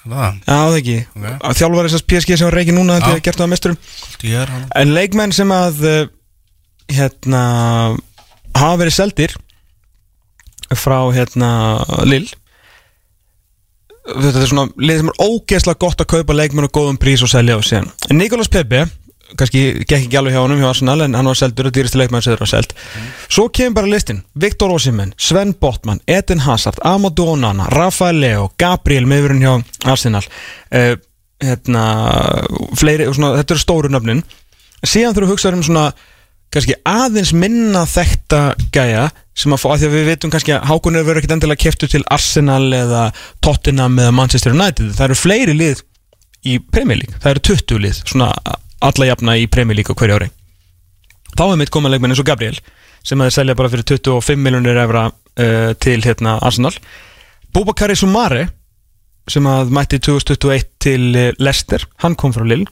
það, 0.04 0.36
Já, 0.46 0.54
það 0.54 0.78
ekki 0.82 0.98
Ok. 1.00 1.24
okay. 1.24 1.56
Þjálfari 1.62 1.90
þessast 1.90 2.10
PSG 2.12 2.38
sem 2.38 2.50
var 2.50 2.58
reiki 2.60 2.76
núna 2.76 3.00
Já. 3.00 3.06
til 3.08 3.14
að 3.16 3.24
gert 3.26 3.40
það 3.40 3.48
að 3.48 3.54
mesturum 3.56 3.80
En 4.84 4.94
leikmenn 4.94 5.34
sem 5.34 5.56
að 5.56 5.82
uh, 5.90 5.98
hérna 6.94 7.44
hafa 8.54 8.78
verið 8.84 8.98
seldir 9.00 9.36
frá 10.78 11.00
hérna 11.14 11.50
Lill 12.06 12.28
þetta 14.08 14.42
er 14.42 14.52
svona 14.52 14.68
lið 14.78 15.00
sem 15.02 15.14
er 15.14 15.22
ógeðslega 15.24 15.80
gott 15.80 16.04
að 16.04 16.12
kaupa 16.18 16.36
leikmenn 16.36 16.68
og 16.68 16.76
góðum 16.76 17.00
prís 17.00 17.24
og 17.24 17.32
selja 17.32 17.56
á 17.56 17.62
síðan. 17.64 17.90
En 18.10 18.20
Nikolas 18.20 18.52
Pepe 18.52 18.86
kannski 19.40 19.62
gekk 19.82 19.96
ekki 19.98 20.18
alveg 20.20 20.36
hjá 20.36 20.44
honum 20.44 20.60
hjá 20.62 20.68
Arsenal 20.70 21.06
en 21.06 21.16
hann 21.18 21.30
var 21.30 21.38
seldur 21.38 21.70
og 21.70 21.74
dýrasti 21.74 21.98
leikmenn 21.98 22.22
sem 22.22 22.34
þeir 22.34 22.44
var 22.44 22.52
seld. 22.52 22.76
Svo 23.32 23.48
kemur 23.50 23.80
bara 23.80 23.90
listin. 23.90 24.22
Viktor 24.40 24.74
Osimhen, 24.76 25.16
Sven 25.18 25.56
Botman, 25.58 26.04
Eden 26.06 26.44
Hazard 26.46 26.82
Amadou 26.86 27.32
Onana, 27.34 27.70
Rafael 27.74 28.20
Leo 28.22 28.52
Gabriel 28.62 29.08
meðurinn 29.10 29.42
hjá 29.42 29.56
Arsenal. 29.90 30.24
Uh, 30.70 30.96
hérna 31.44 31.86
fleiri, 32.80 33.10
svona, 33.16 33.34
þetta 33.40 33.56
eru 33.56 33.64
stóru 33.64 33.92
nöfnin. 33.92 34.24
Síðan 34.84 35.16
þurfum 35.16 35.24
við 35.24 35.32
að 35.32 35.34
hugsa 35.34 35.56
um 35.56 35.66
svona 35.66 35.88
kannski 36.54 36.76
aðeins 36.88 37.34
minna 37.36 37.84
þekta 37.90 38.42
gæja 38.74 39.08
sem 39.38 39.54
að 39.56 39.64
fá, 39.64 39.68
að 39.74 39.80
því 39.82 39.88
að 39.88 39.96
við 39.96 40.10
veitum 40.12 40.34
kannski 40.34 40.54
að 40.54 40.68
Hákon 40.70 40.98
er 41.00 41.08
verið 41.08 41.24
ekkert 41.24 41.36
endilega 41.38 41.64
keftu 41.64 41.90
til 41.90 42.04
Arsenal 42.14 42.68
eða 42.78 43.08
Tottenham 43.42 43.98
eða 43.98 44.14
Manchester 44.14 44.54
United. 44.54 44.92
Það 44.94 45.08
eru 45.08 45.18
fleiri 45.18 45.56
lið 45.58 45.82
í 46.46 46.60
Premier 46.62 47.02
League. 47.02 47.18
Það 47.24 47.32
eru 47.32 47.44
20 47.50 47.84
lið, 47.88 48.02
svona 48.06 48.30
alla 48.84 49.10
jafna 49.10 49.38
í 49.42 49.48
Premier 49.50 49.80
League 49.80 49.90
á 49.90 49.98
hverju 49.98 50.20
ári. 50.20 50.30
Þá 51.34 51.46
er 51.48 51.60
mitt 51.64 51.74
koma 51.74 51.90
leikmenn 51.90 52.14
eins 52.14 52.22
og 52.22 52.30
Gabriel 52.30 52.60
sem 53.04 53.20
að 53.20 53.30
þeir 53.30 53.38
selja 53.40 53.58
bara 53.60 53.72
fyrir 53.74 53.88
25 53.90 54.44
miljonir 54.46 54.80
evra 54.80 55.08
uh, 55.10 55.72
til 55.82 55.98
hérna 56.06 56.38
Arsenal. 56.46 56.76
Bubakari 57.54 57.98
Sumare 57.98 58.48
sem 59.32 59.46
að 59.48 59.74
mætti 59.74 60.00
2021 60.04 60.70
til 60.84 61.04
eh, 61.16 61.30
Leicester, 61.40 61.86
hann 62.04 62.18
kom 62.20 62.34
frá 62.36 62.44
Lill 62.44 62.66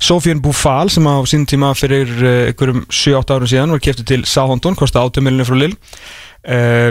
Sofian 0.00 0.40
Boufal 0.42 0.90
sem 0.92 1.04
á 1.04 1.14
sín 1.28 1.44
tíma 1.48 1.74
fyrir 1.78 2.08
uh, 2.08 2.32
einhverjum 2.48 2.86
7-8 2.88 3.36
árum 3.36 3.50
síðan 3.52 3.76
var 3.76 3.84
keftur 3.84 4.08
til 4.08 4.24
Southampton, 4.24 4.78
kosti 4.78 5.00
8 5.00 5.24
miljonir 5.24 5.48
frá 5.48 5.58
Lill 5.60 5.76
uh, 5.76 6.90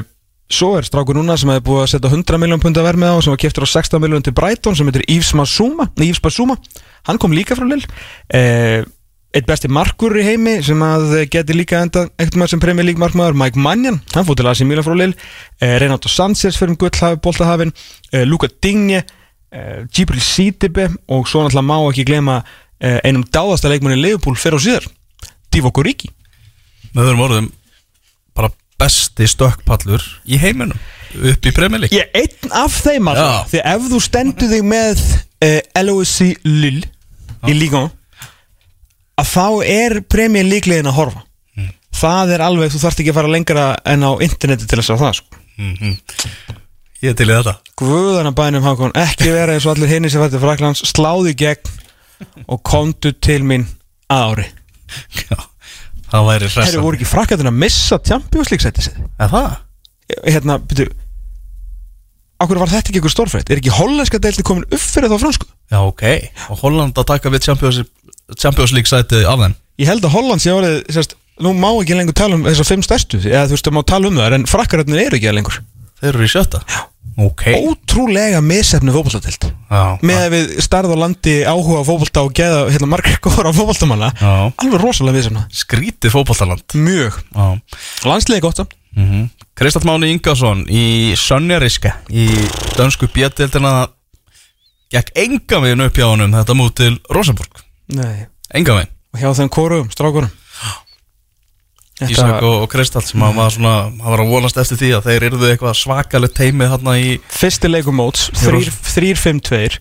Svo 0.49 0.71
er 0.79 0.85
strákur 0.87 1.13
núna 1.13 1.35
sem 1.37 1.49
hefði 1.51 1.61
búið 1.67 1.83
að 1.83 1.89
setja 1.91 2.09
100 2.09 2.39
miljón 2.41 2.61
pund 2.61 2.77
að 2.81 2.87
verð 2.87 3.03
með 3.03 3.11
á 3.13 3.17
sem 3.21 3.33
var 3.35 3.41
keftur 3.43 3.67
á 3.69 3.69
16 3.69 4.01
miljón 4.01 4.23
til 4.25 4.33
Brighton 4.33 4.77
sem 4.77 4.87
heitir 4.89 5.05
Yves 5.05 6.21
Basuma, 6.23 6.55
hann 7.05 7.21
kom 7.21 7.35
líka 7.37 7.57
frá 7.57 7.67
Lill 7.69 7.85
uh, 7.85 8.81
eitt 9.29 9.45
besti 9.45 9.69
markur 9.69 10.15
í 10.17 10.23
heimi 10.25 10.55
sem 10.65 10.79
að 10.81 11.11
geti 11.29 11.53
líka 11.53 11.83
enda 11.83 12.07
ekkert 12.17 12.39
maður 12.39 12.53
sem 12.55 12.61
Premier 12.63 12.87
League 12.87 13.01
markmaður 13.01 13.37
Mike 13.37 13.61
Mannion, 13.61 13.99
hann 14.15 14.25
fór 14.25 14.37
til 14.39 14.49
AC 14.49 14.63
Milan 14.65 14.85
frá 14.85 14.95
Lille. 14.97 15.17
Eh, 15.61 15.75
Renato 15.81 16.09
Sanchez 16.09 16.57
fyrir 16.57 16.73
um 16.73 16.79
gullhafi 16.81 17.19
boltahafin, 17.21 17.73
eh, 18.11 18.25
Luka 18.25 18.49
Digne 18.49 19.03
eh, 19.03 19.85
Gibril 19.93 20.21
Sidibe 20.21 20.89
og 21.07 21.29
svo 21.29 21.43
náttúrulega 21.45 21.67
má 21.69 21.77
ekki 21.91 22.07
glema 22.09 22.39
eh, 22.41 22.57
einum 22.79 23.25
dáðasta 23.27 23.71
leikmanni 23.71 23.99
Liverpool 23.99 24.37
fyrir 24.39 24.59
og 24.59 24.63
síðar 24.63 24.87
Divo 25.53 25.73
Guriki 25.75 26.11
Með 26.93 27.09
öðrum 27.09 27.25
orðum 27.25 27.51
bara 28.37 28.51
besti 28.79 29.27
stökkpallur 29.29 30.05
í 30.29 30.39
heiminum 30.41 30.79
upp 31.19 31.45
í 31.49 31.53
premjölík 31.55 31.93
Ég 31.95 32.07
er 32.13 32.23
einn 32.23 32.53
af 32.55 32.79
þeim 32.85 33.11
alltaf 33.11 33.51
Því 33.51 33.63
ef 33.73 33.89
þú 33.91 34.01
stendur 34.05 34.53
þig 34.53 34.67
með 34.71 35.03
uh, 35.43 35.59
LOSC 35.83 36.33
Lille 36.47 36.87
í 37.47 37.55
líka 37.55 37.87
að 39.19 39.27
þá 39.33 39.45
er 39.67 39.99
premjör 40.07 40.47
líklegin 40.47 40.89
að 40.89 40.97
horfa. 40.99 41.25
Það 41.99 42.33
er 42.35 42.43
alveg, 42.45 42.71
þú 42.71 42.81
þarft 42.83 43.01
ekki 43.01 43.11
að 43.11 43.17
fara 43.17 43.33
lengra 43.33 43.65
en 43.91 44.05
á 44.07 44.11
interneti 44.23 44.67
til 44.69 44.79
að 44.79 45.01
það 45.01 45.17
sko. 45.19 45.39
Ég 46.99 47.11
er 47.11 47.17
til 47.17 47.27
í 47.27 47.33
þetta. 47.33 47.55
Guðana 47.79 48.31
bænum 48.35 48.63
Hákon, 48.63 48.95
ekki 48.99 49.31
vera 49.33 49.55
eins 49.55 49.67
og 49.67 49.75
allir 49.75 49.91
hinni 49.91 50.11
sem 50.11 50.23
fætti 50.23 50.39
Fraklands, 50.39 50.83
sláðu 50.87 51.33
í 51.33 51.35
gegn 51.39 51.75
og 52.47 52.61
komdu 52.65 53.11
til 53.23 53.41
mín 53.47 53.67
að 54.11 54.25
ári 54.31 54.47
Já, 55.29 55.37
það 56.09 56.27
væri 56.31 56.49
hressa 56.49 56.81
voru 56.83 56.97
ekki 56.97 57.09
fraklandin 57.09 57.51
að 57.51 57.59
missa 57.61 57.99
Champions 58.01 58.51
League 58.51 58.65
setið 58.65 58.89
sig? 58.89 59.05
Er 59.21 59.31
það? 59.31 59.53
Hérna, 60.25 60.57
byrju 60.71 60.89
Akkur 62.39 62.61
var 62.61 62.71
þetta 62.71 62.89
ekki 62.89 63.01
ykkur 63.01 63.13
stórfrætt? 63.13 63.49
Er 63.51 63.59
ekki 63.59 63.73
hollenska 63.75 64.19
deildi 64.23 64.45
komin 64.47 64.67
upp 64.69 64.81
fyrir 64.81 65.11
þá 65.11 65.17
fransku? 65.21 65.47
Já, 65.69 65.79
ok 65.83 66.05
Og 66.49 66.61
Holland 66.63 66.97
að 66.97 67.09
taka 67.11 67.31
við 67.33 67.49
Champions, 67.49 67.81
Champions 68.39 68.73
League 68.75 68.89
sæti 68.89 69.25
af 69.27 69.41
þeim 69.43 69.57
Ég 69.79 69.87
held 69.87 70.03
að 70.03 70.15
Holland 70.17 70.43
sé 70.43 70.51
orðið, 70.51 70.79
sérst, 70.91 71.13
nú 71.39 71.53
má 71.55 71.69
ekki 71.71 71.95
lengur 71.95 72.15
tala 72.17 72.35
um 72.35 72.41
þessar 72.43 72.67
fimm 72.67 72.81
stærstu, 72.83 73.21
eða 73.23 73.45
þú 73.47 73.55
veist, 73.55 73.67
þú 73.69 73.71
má 73.77 73.83
tala 73.87 74.09
um 74.09 74.17
það, 74.19 74.33
en 74.35 74.47
frakkararnir 74.51 74.99
eru 75.05 75.15
ekki 75.15 75.29
það 75.29 75.37
lengur. 75.37 75.59
Þeir 76.01 76.09
eru 76.09 76.27
í 76.27 76.31
sjötta 76.33 76.59
Já 76.67 76.81
Ok. 77.19 77.43
Ótrúlega 77.67 78.39
misefni 78.45 78.93
fótboltatild. 78.95 79.49
Já 79.69 79.99
Með 80.05 80.21
að 80.23 80.33
við 80.35 80.53
starð 80.63 80.93
á 80.95 80.97
landi 81.01 81.35
áhuga 81.43 81.81
á 81.83 81.87
fótbolta 81.89 82.23
og 82.23 82.33
geða 82.37 82.61
hérna 82.71 82.87
margir 82.93 83.19
góra 83.25 83.51
fótboltamanna, 83.55 84.11
Já. 84.15 84.31
Alveg 84.55 84.79
rosalega 84.79 85.17
misefna. 85.17 85.45
Skrítið 85.51 86.15
fótballtaland 86.15 86.77
Mjög. 86.79 87.19
Já. 87.35 87.47
Landsliði 88.07 88.45
gott 88.47 88.63
samt. 88.63 88.75
mm 88.95 89.27
Kristall 89.59 89.83
Máni 89.83 90.07
Ingarsson 90.13 90.61
í 90.71 91.11
Sönjariske 91.19 91.91
í 92.15 92.29
dönsku 92.77 93.09
bjöldildina 93.11 93.89
gekk 94.87 95.11
enga 95.19 95.59
veginn 95.59 95.83
upp 95.83 95.99
hjá 95.99 96.05
honum 96.07 96.31
þetta 96.31 96.55
múið 96.55 96.71
til 96.79 96.93
Rosenborg. 97.11 97.59
Enga 98.55 98.77
veginn. 98.77 98.93
Og 99.11 99.19
hjá 99.19 99.33
þeim 99.35 99.49
kórum, 99.51 99.89
strákurum. 99.91 100.31
Ísak 102.07 102.43
og, 102.45 102.63
og 102.63 102.69
Kristall 102.71 103.03
sem 103.03 103.19
mm. 103.19 103.35
var 103.35 103.51
svona 103.51 103.73
hann 103.89 104.13
var 104.13 104.23
að 104.23 104.31
volast 104.31 104.59
eftir 104.61 104.79
því 104.79 104.91
að 104.95 105.07
þeir 105.09 105.25
eruðu 105.29 105.49
eitthvað 105.49 105.77
svakalegt 105.79 106.37
teimið 106.37 106.73
þarna 106.73 106.95
í 107.01 107.09
Fyrsti 107.35 107.71
leikumóts, 107.71 108.29
Hjá 108.39 108.71
3-5-2 108.93 109.79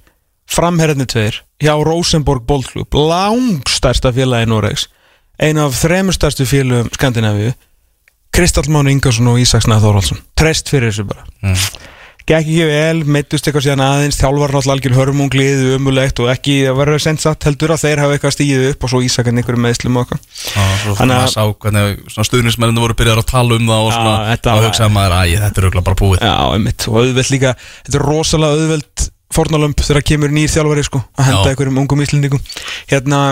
Framherðinni 0.49 1.07
2 1.12 1.27
Hjá 1.62 1.75
Rosenborg 1.87 2.47
Boldklub 2.49 2.99
Langstærsta 2.99 4.12
félagi 4.16 4.51
Noregs 4.51 4.89
Ein 5.39 5.61
af 5.62 5.77
þremur 5.79 6.16
stærstu 6.16 6.49
félagum 6.49 6.91
Skandinavíu 6.97 7.55
Kristall 8.35 8.71
Máni 8.73 8.97
Ingarsson 8.97 9.31
og 9.31 9.39
Ísak 9.43 9.62
Snæð 9.66 9.87
Þórhaldsson 9.87 10.25
Trest 10.39 10.73
fyrir 10.73 10.91
þessu 10.91 11.07
bara 11.07 11.27
mm. 11.45 11.69
Gekk 12.29 12.43
ekki 12.45 12.64
vel, 12.68 12.99
meittust 13.09 13.47
eitthvað 13.49 13.64
síðan 13.64 13.81
aðeins 13.87 14.18
Þjálfar 14.20 14.53
náttúrulega 14.53 14.74
algjör 14.74 14.97
hörmunglið, 14.99 15.61
umulegt 15.79 16.20
Og 16.20 16.29
ekki 16.29 16.57
að 16.68 16.76
vera 16.83 16.99
sendt 17.01 17.22
satt 17.24 17.47
heldur 17.49 17.72
að 17.72 17.85
þeir 17.87 18.03
hafa 18.03 18.16
eitthvað 18.18 18.35
stíðið 18.37 18.66
upp 18.74 18.85
Og 18.85 18.93
svo 18.93 19.01
Ísak 19.07 19.31
en 19.31 19.41
einhverjum 19.41 19.64
meðslum 19.64 19.97
og 19.97 20.05
eitthvað. 20.05 20.26
Og 20.61 20.74
svo 20.83 20.97
Þannig 20.99 21.22
að- 21.22 21.33
sá 21.33 21.43
hvernig 21.64 22.03
stuðnismenninu 22.29 22.85
voru 22.85 22.97
byrjað 23.01 23.22
að 23.22 23.29
tala 23.33 23.57
um 23.57 23.70
það 23.72 23.87
og 23.89 23.93
svona 23.97 24.14
og 24.18 24.45
var- 24.45 24.66
hugsaði 24.68 24.93
maður 24.99 25.16
að 25.18 25.33
þetta 25.39 25.62
er 25.62 25.68
auðvitað 25.68 25.87
bara 25.89 26.01
búið. 26.03 26.18
Já, 26.29 26.35
einmitt, 26.53 26.89
og 26.89 26.99
auðveld 27.01 27.31
líka 27.33 27.55
Þetta 27.89 27.97
er 27.99 28.07
rosalega 28.12 28.59
auðveld 28.59 29.09
fornalömp 29.39 29.81
þegar 29.89 30.05
kemur 30.09 30.31
nýr 30.33 30.53
þjálfari 30.53 30.85
sko, 30.85 31.01
að 31.18 31.24
henda 31.29 31.49
einhverjum 31.53 31.81
ungum 31.83 32.01
íslendingum. 32.05 32.41
Hérna 32.89 33.22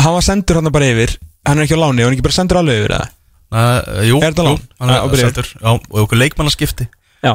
hann 0.00 0.14
var 0.16 0.24
sendur 0.24 0.60
hann 0.60 0.72
bara 0.72 0.88
yfir 0.88 1.16
hann 1.46 1.58
er 1.60 1.66
ekki 1.66 1.76
á 1.76 1.80
láni, 1.84 2.00
hann 2.04 2.12
er 2.12 2.16
ekki 2.16 2.24
bara 2.24 2.36
sendur 2.36 2.60
alveg 2.60 2.80
yfir 2.84 2.94
uh, 2.96 3.80
Jú, 4.06 4.20
jú, 4.20 4.20
hann 4.20 4.90
er 4.94 5.08
byrjar. 5.10 5.32
settur 5.32 5.48
Já, 5.60 5.70
og 5.74 5.98
okkur 6.04 6.20
leikmannaskipti. 6.20 6.86
Já, 7.24 7.34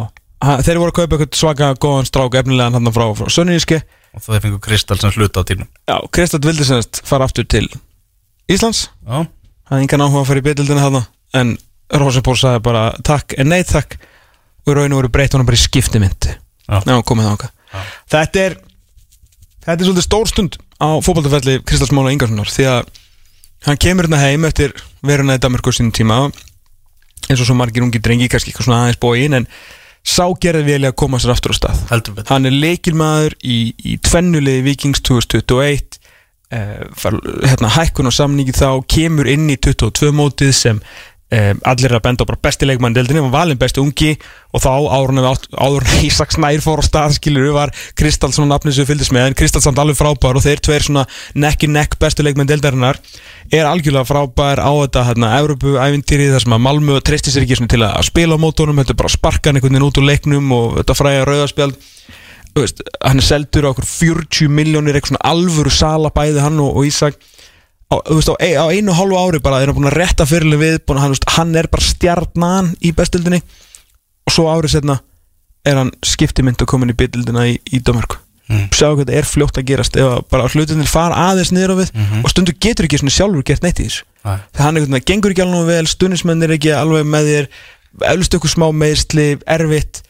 þeir 0.65 0.79
voru 0.81 0.91
að 0.93 0.97
kaupa 0.99 1.17
eitthvað 1.17 1.39
svaka 1.39 1.69
góðan 1.81 2.09
strák 2.09 2.39
efnilegan 2.41 2.77
hann 2.77 2.93
frá, 2.95 3.05
frá 3.17 3.31
Sönníski 3.33 3.79
og 4.15 4.23
það 4.23 4.41
fengur 4.45 4.63
Kristall 4.63 4.99
sem 5.01 5.13
hluta 5.15 5.43
á 5.43 5.47
tímum 5.47 5.69
Já, 5.87 5.97
Kristall 6.15 6.45
vildi 6.45 6.67
semst 6.67 7.01
fara 7.07 7.27
aftur 7.27 7.47
til 7.49 7.67
Íslands, 8.51 8.89
Já, 9.05 9.25
hann 9.25 9.29
hafði 9.71 9.87
engan 9.87 10.05
áhuga 10.05 10.21
að 10.21 10.29
fara 10.29 10.43
í 10.43 10.45
betildina 10.45 10.83
þarna 10.85 11.03
en 11.39 11.55
Rosenborg 12.01 12.39
sagði 12.41 12.61
bara 12.65 12.83
takk 13.05 13.35
en 13.37 13.51
nei 13.51 13.61
takk. 13.67 13.97
Og 14.65 14.71
í 14.73 14.75
rauninu 14.77 14.97
voru 14.97 15.11
breytt 15.13 15.35
honum 15.35 15.45
bara 15.45 15.57
í 15.57 15.61
skiptimynd 15.61 16.29
Já. 16.29 16.79
Já, 16.81 16.95
komið 17.05 17.29
þáka 17.31 17.51
Þetta 18.09 18.41
er 18.41 18.55
þetta 19.65 19.75
er 19.75 19.87
svolítið 19.87 20.07
stór 20.07 20.31
stund 20.31 20.57
á 20.81 20.87
fótboltafelli 21.05 21.59
Kristals 21.67 21.93
Mála 21.93 22.13
Ingarssonar 22.15 22.49
því 22.49 22.67
að 22.71 22.89
hann 23.67 23.81
kemur 23.81 24.07
hérna 24.07 24.21
heim 24.21 24.45
eftir 24.47 24.73
veruna 25.05 25.37
í 25.37 25.41
Danmarku 25.41 25.73
á 25.73 25.77
sínum 25.77 25.93
tíma 25.95 26.19
eins 27.25 27.39
og 27.41 27.47
svo 27.47 27.57
margir 27.57 27.85
ungi 27.85 28.01
drengi 28.01 28.29
kannski 28.29 28.51
eitthvað 28.51 28.69
svona 28.69 28.81
aðeins 28.85 29.01
bóin 29.01 29.37
en 29.39 29.47
sá 30.05 30.25
gerði 30.41 30.65
vel 30.69 30.89
að 30.89 30.97
koma 31.01 31.19
sér 31.21 31.33
aftur 31.33 31.55
á 31.55 31.57
stað. 31.57 31.83
Hann 32.29 32.49
er 32.49 32.55
leikilmaður 32.55 33.37
í, 33.41 33.59
í 33.81 33.97
tvennulegi 34.05 34.65
Vikings 34.67 35.01
2021 35.05 35.97
uh, 36.53 36.85
far, 36.97 37.17
hérna, 37.43 37.71
hækkun 37.73 38.09
á 38.09 38.13
samningi 38.13 38.55
þá 38.55 38.69
kemur 38.91 39.29
inn 39.31 39.49
í 39.49 39.57
22 39.57 40.13
mótið 40.15 40.53
sem 40.55 40.81
um, 41.33 41.59
allir 41.65 41.89
er 41.89 41.97
að 41.97 42.03
benda 42.05 42.25
á 42.25 42.29
bara 42.29 42.41
besti 42.45 42.67
leikmann 42.67 42.95
deildinni, 42.95 43.23
var 43.25 43.33
valinn 43.45 43.59
besti 43.61 43.81
ungi 43.81 44.11
og 44.55 44.61
þá 44.63 44.69
árunum 44.93 45.23
við 45.23 45.29
átt- 45.31 45.47
áður 45.57 45.87
en 45.89 46.03
Ísak 46.09 46.35
Snær 46.35 46.61
fór 46.63 46.81
á 46.81 46.85
stað 46.85 47.15
skilur 47.17 47.49
var 47.55 47.73
Kristall 47.97 48.33
svona 48.35 48.53
nafnið 48.55 48.77
sem 48.77 48.85
við 48.85 48.91
fylgdist 48.93 49.15
með 49.15 49.29
en 49.29 49.37
Kristall 49.39 49.63
samt 49.65 49.81
alveg 49.81 49.97
frábær 49.99 50.39
og 50.39 50.45
þeir 50.45 50.61
tveir 50.67 50.85
svona 50.85 51.05
neck 51.33 51.65
in 51.65 51.73
neck 51.75 51.97
bestu 52.01 52.25
leikmann 52.25 52.49
deildarinnar. 52.49 53.01
Er 53.53 53.67
algjörlega 53.69 54.07
frábær 54.09 54.61
á 54.61 54.71
þetta 54.85 55.03
hérna, 55.09 55.33
Evropu-ævintýri 55.41 56.31
þar 56.33 56.45
sem 56.45 56.55
að 56.57 56.63
Malmö 56.65 57.01
treysti 57.05 57.33
sér 57.33 57.45
ekki 57.45 57.59
svona 57.59 57.73
til 57.75 57.83
að 57.85 58.07
spila 58.07 58.37
á 58.37 58.43
mótónum 58.45 58.81
þetta 58.81 58.95
er 58.95 59.01
bara 59.01 59.11
að 59.11 59.17
sparka 59.19 59.49
hann 59.51 59.59
einhvern 59.59 59.75
veginn 59.77 59.89
út 59.89 59.99
úr 60.01 60.09
leiknum 60.09 60.55
og 60.55 60.79
þetta 60.79 60.97
fræða 60.97 61.27
rauðarspjald 61.29 61.91
hann 62.55 63.19
er 63.19 63.25
seldur 63.25 63.67
á 63.67 63.69
okkur 63.73 63.85
40 63.89 64.47
miljónir 64.55 64.95
eitthvað 64.95 65.11
svona 65.11 65.27
alvöru 65.27 65.71
sala 65.75 66.11
bæði 66.15 66.39
hann 66.39 66.61
og, 66.63 66.77
og 66.79 66.87
Ísak 66.87 67.17
á, 67.91 67.95
þú 68.01 68.17
veist, 68.19 68.29
á, 68.33 68.35
ein- 68.39 68.57
á 68.59 68.65
einu 68.73 68.93
hálfu 68.97 69.17
ári 69.19 69.39
bara 69.43 69.61
er 69.61 69.67
hann 69.71 69.77
búin 69.77 69.89
að 69.91 69.97
rétta 70.01 70.25
fyrirlega 70.29 70.63
við 70.63 70.77
búin, 70.85 70.99
hann, 71.03 71.13
veist, 71.13 71.29
hann 71.37 71.55
er 71.55 71.67
bara 71.71 71.83
stjarnan 71.85 72.75
í 72.81 72.91
bestildinni 72.97 73.41
og 74.25 74.33
svo 74.33 74.47
árið 74.49 74.75
setna 74.77 74.99
er 75.65 75.75
hann 75.81 75.91
skiptimynd 76.05 76.61
og 76.61 76.67
komin 76.69 76.89
í 76.93 76.97
bitildina 76.97 77.47
í, 77.49 77.59
í 77.73 77.79
Dömörk 77.81 78.19
Mm. 78.45 78.67
sjá 78.69 78.91
hvað 78.93 78.99
þetta 79.07 79.13
er 79.17 79.25
fljótt 79.25 79.57
að 79.57 79.63
gerast 79.65 79.95
ef 79.97 80.05
að 80.05 80.19
bara 80.29 80.45
hlutinir 80.53 80.85
fara 80.85 81.15
aðeins 81.31 81.49
niður 81.49 81.71
á 81.73 81.75
við 81.81 81.89
og 82.21 82.29
stundu 82.29 82.53
getur 82.61 82.85
ekki 82.85 82.99
svona 83.01 83.13
sjálfur 83.15 83.41
gert 83.41 83.63
neitt 83.65 83.79
í 83.81 83.87
þessu. 83.87 84.03
Nei. 84.21 84.35
það 84.53 84.61
hann 84.61 84.75
veginn 84.77 85.01
gengur 85.09 85.31
ekki 85.33 85.41
alveg 85.41 85.65
vel 85.65 85.87
stunismenn 85.89 86.43
er 86.45 86.53
ekki 86.53 86.69
alveg 86.77 87.07
með 87.09 87.25
þér 87.31 87.47
eflust 88.11 88.37
ykkur 88.37 88.51
smá 88.53 88.67
meðsli, 88.69 89.25
erfitt 89.49 90.03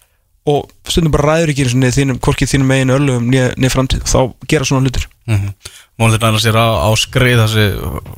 og 0.51 0.67
stundum 0.91 1.15
bara 1.15 1.29
ræður 1.31 1.53
ekki 1.55 1.63
þínum, 1.95 2.19
hvorki 2.19 2.43
þínum 2.43 2.67
megin 2.67 2.91
örlugum 2.91 3.31
niður 3.31 3.71
framtíð. 3.71 4.03
Og 4.03 4.11
þá 4.11 4.19
gera 4.51 4.67
svona 4.67 4.83
hlutir 4.83 5.07
mm 5.27 5.35
-hmm. 5.35 5.53
Mónir 5.97 6.19
næra 6.19 6.39
sér 6.39 6.57
á, 6.59 6.67
á 6.85 6.89
skrið 6.95 7.39
þessi 7.39 7.65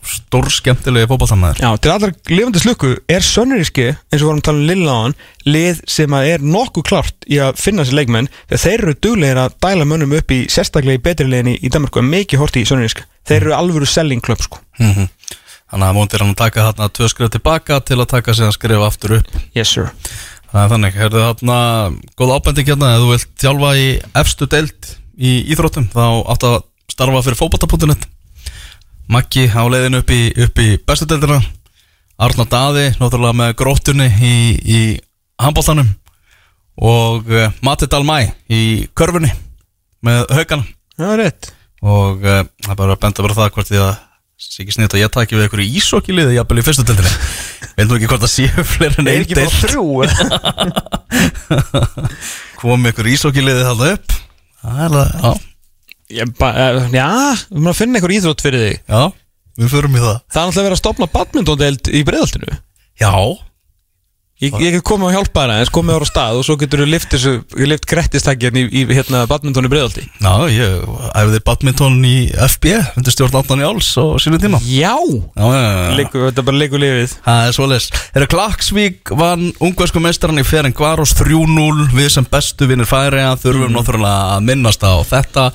stór 0.03 0.49
skemmtilegi 0.49 1.07
fótballtamæður 1.07 1.61
Já, 1.61 1.77
til 1.77 1.91
allra 1.91 2.11
lifandi 2.29 2.59
slukku 2.59 2.95
er 3.07 3.21
Sönneríski, 3.21 3.95
eins 4.11 4.21
og 4.21 4.27
vorum 4.27 4.39
að 4.41 4.47
tala 4.47 4.57
um 4.57 4.67
Lilla 4.67 4.91
á 4.91 4.99
hann 5.03 5.15
lið 5.45 5.81
sem 5.87 6.13
að 6.13 6.27
er 6.31 6.39
nokkuð 6.41 6.83
klart 6.83 7.15
í 7.29 7.37
að 7.37 7.57
finna 7.61 7.85
sér 7.85 7.99
leikmenn 7.99 8.29
þegar 8.49 8.63
þeir 8.65 8.81
eru 8.81 8.93
duglegir 9.01 9.37
að 9.37 9.53
dæla 9.61 9.85
mönnum 9.85 10.17
upp 10.17 10.31
í 10.31 10.47
sérstaklega 10.49 10.99
í 10.99 11.03
betri 11.03 11.27
liðinni 11.27 11.59
í 11.61 11.69
Danmarku 11.69 12.01
mikið 12.01 12.39
horti 12.39 12.61
í 12.61 12.65
Sönneríski 12.65 13.05
þeir 13.27 13.41
eru 13.41 13.53
alvöru 13.53 13.85
selling 13.85 14.21
club 14.21 14.41
sko. 14.41 14.57
Mm 14.79 14.93
-hmm. 14.93 15.07
Þannig 15.67 15.87
að 15.87 15.95
mónir 15.97 16.23
hann 16.23 16.31
að 16.31 16.41
taka 16.41 16.65
þarna 16.69 16.89
tvö 16.95 17.09
skrif 17.11 17.29
tilbaka 17.29 17.79
til 17.83 17.99
að 17.99 18.11
taka 18.13 18.33
sig 18.33 18.47
að 18.47 18.55
skrifa 18.55 18.87
aftur 18.87 19.17
upp. 19.17 19.27
Yes 19.55 19.73
sir. 19.75 19.91
Er 20.55 20.69
þannig, 20.71 20.95
herðu 20.95 21.19
þarna 21.25 21.57
góð 22.15 22.31
ábending 22.37 22.69
hérna, 22.69 22.93
ef 22.95 23.03
þú 23.03 23.09
vilt 23.11 23.33
þjálfa 23.43 23.71
í 23.75 23.87
efstu 24.21 24.47
deild 24.47 24.93
í 25.17 25.31
íþróttum 25.51 25.89
þá 25.91 26.05
áttu 26.31 26.51
að 26.53 26.61
starfa 26.91 27.21
fyrir 27.25 27.37
fótballta.net 27.39 28.07
Maggi 29.11 29.47
á 29.47 29.63
leiðinu 29.71 30.01
upp 30.03 30.09
í, 30.11 30.21
í 30.35 30.67
bestu 30.83 31.05
deildina. 31.07 31.37
Arna 32.19 32.43
Daði, 32.49 32.89
náttúrulega 32.97 33.37
með 33.39 33.53
gróttunni 33.59 34.07
í, 34.19 34.33
í 34.67 34.79
handbóltanum 35.39 35.87
og 36.77 37.29
uh, 37.31 37.47
Matti 37.63 37.87
Dalmæ 37.89 38.17
í 38.51 38.87
körfunni 38.97 39.29
með 40.03 40.25
haugana. 40.33 40.65
Já, 40.97 41.07
rétt. 41.21 41.51
Og 41.85 42.19
uh, 42.25 42.43
það 42.65 42.73
er 42.73 42.79
bara 42.81 42.97
að 42.97 43.01
benda 43.05 43.25
bara 43.27 43.37
það 43.37 43.51
hvort 43.55 43.71
því 43.71 43.79
að 43.85 43.93
sé 44.37 44.63
ekki 44.65 44.75
sniðt 44.75 44.95
að 44.97 45.03
ég 45.03 45.13
taki 45.13 45.37
við 45.37 45.45
einhverju 45.45 45.77
ísokiliði 45.79 46.35
jafnvel 46.35 46.59
í 46.59 46.65
fyrstu 46.67 46.87
deildinni. 46.89 47.13
Veit 47.77 47.87
nú 47.87 47.97
ekki 47.97 48.09
hvort 48.11 48.25
það 48.25 48.33
séu 48.33 48.65
fleiri 48.73 48.97
en 49.01 49.07
Er 49.07 49.13
einn 49.13 49.23
ekki 49.23 49.37
bara 49.37 49.59
þrjú 49.61 49.85
komið 52.61 52.91
ykkur 52.91 53.11
ísokiliði 53.13 53.63
þarna 53.69 53.93
upp? 53.95 54.17
Það 54.65 54.83
er 54.83 54.97
það, 54.97 55.07
já, 55.21 55.31
Ég 56.13 56.29
ba- 56.39 56.53
eh, 56.55 56.89
Já, 56.95 57.07
við 57.49 57.57
erum 57.57 57.71
að 57.73 57.79
finna 57.81 57.99
einhver 57.99 58.15
íþrótt 58.15 58.43
fyrir 58.45 58.63
þig. 58.67 58.79
Já 58.87 59.11
við 59.57 59.73
förum 59.73 59.97
í 59.97 60.01
það. 60.03 60.17
Það 60.29 60.39
er 60.41 60.47
náttúrulega 60.47 60.67
verið 60.67 60.77
að 60.77 60.83
stopna 60.83 61.07
badmyndóndeld 61.17 61.87
í 61.89 62.03
breiðaltinu 62.05 62.57
Já, 63.01 63.11
Ég, 64.37 64.53
ég 64.61 64.75
get 64.75 64.83
komið 64.85 65.07
að 65.09 65.15
hjálpa 65.15 65.41
þér 65.41 65.51
aðeins, 65.55 65.69
komið 65.73 65.95
ára 65.97 66.05
á 66.05 66.09
stað 66.11 66.35
og 66.37 66.43
svo 66.45 66.55
getur 66.61 66.81
þú 66.83 66.85
lift, 66.91 67.07
þessu, 67.09 67.31
lift 67.65 67.87
grettistækjan 67.89 68.59
í, 68.61 68.63
í 68.69 68.83
hérna, 68.85 69.23
badmyndón 69.25 69.65
í 69.65 69.71
breiðalti 69.71 70.03
já, 70.21 70.33
ég 70.53 70.83
æfði 71.17 71.39
badminton 71.47 71.95
í 72.05 72.13
FB 72.45 72.75
undir 73.01 73.15
stjórn 73.15 73.39
Áttan 73.39 73.63
Jáls 73.65 73.89
á 73.97 74.05
sínum 74.21 74.37
tíma. 74.43 74.59
Já! 74.61 74.93
Já, 74.93 75.41
já, 75.41 75.57
já, 75.57 75.73
já. 75.73 75.95
Leiku, 75.97 76.21
þetta 76.27 76.43
er 76.43 76.47
bara 76.51 76.61
leiku 76.61 76.77
lifið. 76.83 77.15
Það 77.25 77.47
er 77.49 77.57
svoleiðis. 77.57 77.89
Þegar 78.13 78.29
Klaksvík 78.35 79.13
vann 79.23 79.47
ungversku 79.57 80.03
meistarann 80.05 80.43
í 80.43 80.45
Ferenc 80.45 80.77
Varos 80.85 81.17
3-0 81.17 81.89
Við 81.97 82.13
sem 82.13 82.29
bestu 82.29 82.69
vinnir 82.69 82.85
færi 82.85 83.25
að 83.25 83.41
þurfum 83.47 83.73
náttúrulega 83.73 84.37
að 84.37 84.45
minnast 84.51 84.85
á 84.85 85.01
þetta 85.01 85.47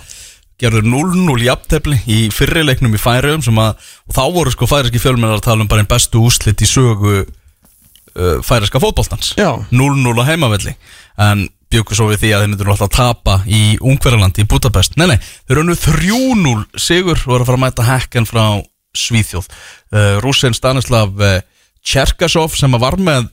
Gerður 0.63 0.87
0-0 0.87 1.47
jafntefli 1.47 1.99
í 2.07 2.19
fyrrileiknum 2.35 2.95
í 2.95 3.01
færium 3.01 3.43
sem 3.43 3.57
að 3.59 3.81
Og 4.07 4.15
þá 4.15 4.23
voru 4.35 4.53
sko 4.55 4.69
færiski 4.71 5.01
fjölmennar 5.03 5.41
að 5.41 5.47
tala 5.49 5.65
um 5.65 5.71
bara 5.71 5.83
einn 5.83 5.91
bestu 5.91 6.23
úslit 6.23 6.63
í 6.63 6.69
sögu 6.69 7.23
uh, 7.23 8.39
færiska 8.45 8.81
fótboltans. 8.83 9.35
Já. 9.39 9.51
0-0 9.73 10.23
á 10.23 10.25
heimavelli. 10.29 10.75
En 11.19 11.47
bjöku 11.73 11.97
svo 11.97 12.11
við 12.11 12.23
því 12.23 12.33
að 12.33 12.43
þeir 12.43 12.51
myndur 12.53 12.73
alltaf 12.75 12.93
tapa 12.93 13.39
í 13.49 13.63
Ungverjalandi 13.81 14.45
í 14.45 14.49
Budapest 14.49 14.99
Nei, 15.01 15.07
nei, 15.15 15.19
þeir 15.49 15.63
önnu 15.63 15.77
3-0 15.79 16.81
sigur 16.81 17.17
og 17.17 17.37
eru 17.37 17.47
að 17.47 17.49
fara 17.49 17.59
að 17.61 17.65
mæta 17.65 17.87
hekken 17.89 18.29
frá 18.29 18.45
Svíþjóð. 18.93 19.49
Uh, 19.89 20.19
Rússin 20.21 20.57
Stanislav 20.57 21.17
uh, 21.17 21.39
Tjerkasov 21.81 22.53
sem 22.59 22.77
var 22.77 22.99
með 23.01 23.31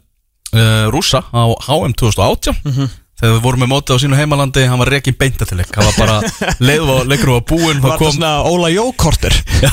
uh, 0.56 0.88
Rússa 0.94 1.26
á 1.36 1.44
HM 1.68 1.98
2018 2.00 2.88
þegar 3.20 3.36
við 3.36 3.44
vorum 3.44 3.64
með 3.66 3.72
móti 3.74 3.96
á 3.96 4.02
sínu 4.02 4.20
heimalandi 4.20 4.66
hann 4.70 4.82
var 4.82 4.92
rekin 4.96 5.18
beinta 5.20 5.48
til 5.48 5.60
leik. 5.60 5.72
Hann 5.76 5.88
var 5.92 6.00
bara 6.00 6.18
leið 6.70 6.92
og 6.96 7.06
leikur 7.12 7.36
var 7.36 7.46
búinn 7.52 7.84
Var 7.84 8.00
kom, 8.00 8.14
svona 8.16 8.34
Óla 8.48 8.72
Jókorter 8.74 9.36
já, 9.66 9.72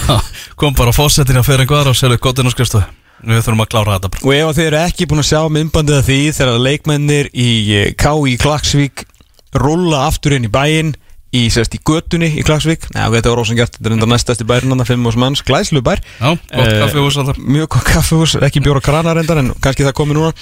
kom 0.59 0.77
bara 0.77 0.95
fósettin 0.97 1.39
að 1.41 1.51
fyrir 1.51 1.67
einhver 1.67 1.93
og 1.93 1.99
selja 1.99 2.21
gottin 2.23 2.51
og 2.51 2.57
skrifstu 2.57 2.83
við 3.27 3.41
þurfum 3.43 3.65
að 3.65 3.71
klára 3.73 3.97
þetta 3.97 4.13
bara. 4.13 4.27
Og 4.29 4.35
ef 4.37 4.59
þið 4.59 4.67
eru 4.69 4.79
ekki 4.83 5.07
búin 5.09 5.23
að 5.23 5.29
sjá 5.31 5.41
myndbandið 5.51 5.99
af 5.99 6.07
því 6.07 6.19
þegar 6.37 6.63
leikmennir 6.67 7.31
í 7.33 7.49
eh, 7.75 7.91
K.I. 7.97 8.37
Klagsvík 8.43 9.07
rulla 9.57 10.05
aftur 10.11 10.37
inn 10.37 10.47
í 10.47 10.53
bæinn 10.53 10.93
í, 11.37 11.47
í 11.49 11.81
götunni 11.87 12.29
í 12.39 12.45
Klagsvík 12.47 12.89
Nei, 12.95 13.05
þetta 13.17 13.33
var 13.33 13.53
gert, 13.59 13.77
þetta 13.79 13.91
er 13.91 13.97
enda 13.97 14.09
næstast 14.11 14.43
í 14.45 14.49
bærin 14.49 14.85
fimm 14.89 15.07
hús 15.09 15.19
manns, 15.21 15.43
glæslu 15.47 15.83
bær. 15.85 16.03
Já, 16.21 16.35
gott 16.37 16.67
Eh, 16.67 16.81
kaffihús 16.83 17.19
alltaf. 17.21 17.41
Mjög 17.41 17.71
gott 17.77 17.89
kaffehús, 17.89 18.37
ekki 18.47 18.63
bjóra 18.65 18.83
kranar 18.85 19.21
endar 19.21 19.41
en 19.43 19.53
kannski 19.61 19.87
það 19.87 19.97
komi 19.99 20.17
núna. 20.17 20.33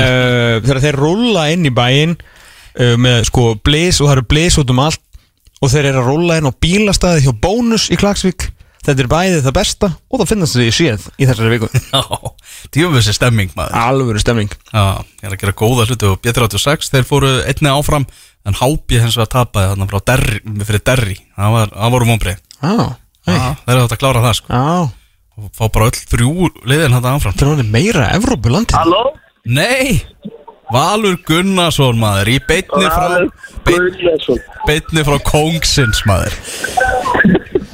Uh, 0.00 0.60
Þegar 0.64 0.84
þeir 0.84 1.00
rulla 1.00 1.48
inn 1.52 1.66
í 1.68 1.72
bæinn 1.74 2.14
uh, 2.78 2.94
með 3.00 3.26
sko 3.30 3.52
blis 3.64 4.00
og 4.00 4.08
það 4.10 4.16
eru 4.18 4.26
blis 4.30 4.58
út 4.60 4.72
um 4.74 4.82
allt 4.86 5.02
og 5.60 5.72
þeir 5.72 5.90
eru 5.90 6.00
að 6.02 6.08
rulla 6.08 6.38
inn 6.40 6.48
á 6.48 6.52
bílastæði 6.64 7.26
hjá 7.26 7.32
Bónus 7.42 7.90
í 7.92 7.98
Klagsvík 8.00 8.50
Þetta 8.80 9.02
er 9.04 9.08
bæðið 9.12 9.42
það 9.44 9.54
besta 9.58 9.88
og 10.08 10.22
það 10.22 10.30
finnast 10.30 10.56
þið 10.56 10.64
í 10.64 10.72
séð 10.72 11.02
í 11.20 11.26
þessari 11.28 11.50
viku. 11.52 11.66
Já, 11.92 12.00
djöfum 12.72 13.02
stemming 13.04 13.50
maður. 13.52 13.74
Alvöru 13.76 14.22
stemning 14.22 14.54
Já, 14.70 15.04
ég 15.20 15.26
er 15.28 15.34
að 15.36 15.42
gera 15.42 15.56
góða 15.60 15.84
hluti 15.90 16.08
og 16.08 16.22
B36 16.24 16.88
þeir 16.94 17.04
fóru 17.04 17.34
einni 17.44 17.68
áfram 17.68 18.06
en 18.48 18.56
Hápi 18.56 19.02
hens 19.02 19.18
vegar 19.20 19.34
tapaði 19.34 19.74
þarna 19.74 19.90
frá 19.90 20.00
Derri, 20.08 20.40
fyrir 20.64 20.84
Derri 20.88 21.18
það, 21.36 21.58
var, 21.58 21.74
það 21.76 21.94
voru 21.98 22.08
vonbreið 22.08 22.40
Já, 22.40 22.72
Já, 23.28 23.36
þeir 23.66 23.74
eru 23.74 23.84
þetta 23.84 23.96
að 23.96 24.00
klára 24.00 24.24
það 24.24 24.36
sko. 24.38 24.56
Já, 24.56 24.80
og 25.40 25.50
fá 25.56 25.64
bara 25.68 25.88
öll 25.90 26.00
þrjú 26.14 26.48
liðin 26.68 26.96
þetta 26.96 27.14
áfram. 27.16 27.36
Það 27.40 27.62
er 27.62 27.70
meira 27.74 28.06
Evrópulandi. 28.16 28.76
Halló? 28.76 29.02
Nei, 29.44 30.00
Valur 30.70 31.16
Gunnarsson 31.26 31.98
maður 31.98 32.28
í 32.34 32.38
beitni 32.46 32.86
frá 32.92 33.06
beit, 33.66 33.74
Guðnason 33.74 34.38
beitni 34.68 35.02
frá 35.06 35.16
Kongsins 35.26 36.02
maður 36.08 36.36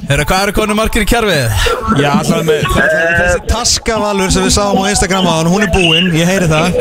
Herra, 0.07 0.23
hvað 0.23 0.41
eru 0.45 0.53
konu 0.55 0.75
margir 0.77 1.03
í 1.03 1.07
kjærfið? 1.09 1.55
Já, 1.99 2.09
alltaf 2.15 2.45
með 2.47 2.61
þessi 2.71 3.41
taskavalur 3.51 4.31
sem 4.31 4.45
við 4.45 4.53
sáum 4.55 4.79
á 4.79 4.87
Instagram 4.93 5.27
á 5.27 5.35
hún 5.51 5.65
er 5.65 5.71
búinn, 5.73 6.07
ég 6.15 6.29
heyri 6.29 6.47
það 6.47 6.77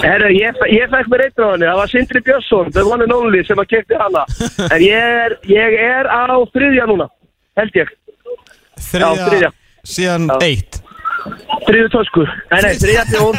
Herru, 0.00 0.30
ég, 0.32 0.56
ég 0.72 0.88
fekk 0.94 1.10
mér 1.12 1.26
einn 1.26 1.36
á 1.36 1.46
henni, 1.52 1.68
það 1.68 1.80
var 1.82 1.92
Sindri 1.92 2.22
Björnsson, 2.24 2.72
the 2.72 2.86
one 2.88 3.04
and 3.04 3.12
only 3.12 3.42
sem 3.44 3.60
að 3.60 3.68
kekti 3.74 4.00
hana 4.00 4.24
En 4.70 4.80
ég 4.82 5.20
er, 5.26 5.36
ég 5.52 5.76
er 5.84 6.08
á 6.08 6.32
þriðja 6.56 6.88
núna, 6.88 7.10
held 7.60 7.76
ég 7.82 7.92
Þriðja, 8.88 9.12
Já, 9.12 9.28
þriðja. 9.28 9.52
síðan 9.92 10.26
Já. 10.32 10.36
eitt 10.48 10.80
Þriðju 11.66 11.88
tösku, 11.94 12.26
nei 12.52 12.60
nei, 12.64 12.74
þriðja 12.82 13.04
hún 13.22 13.36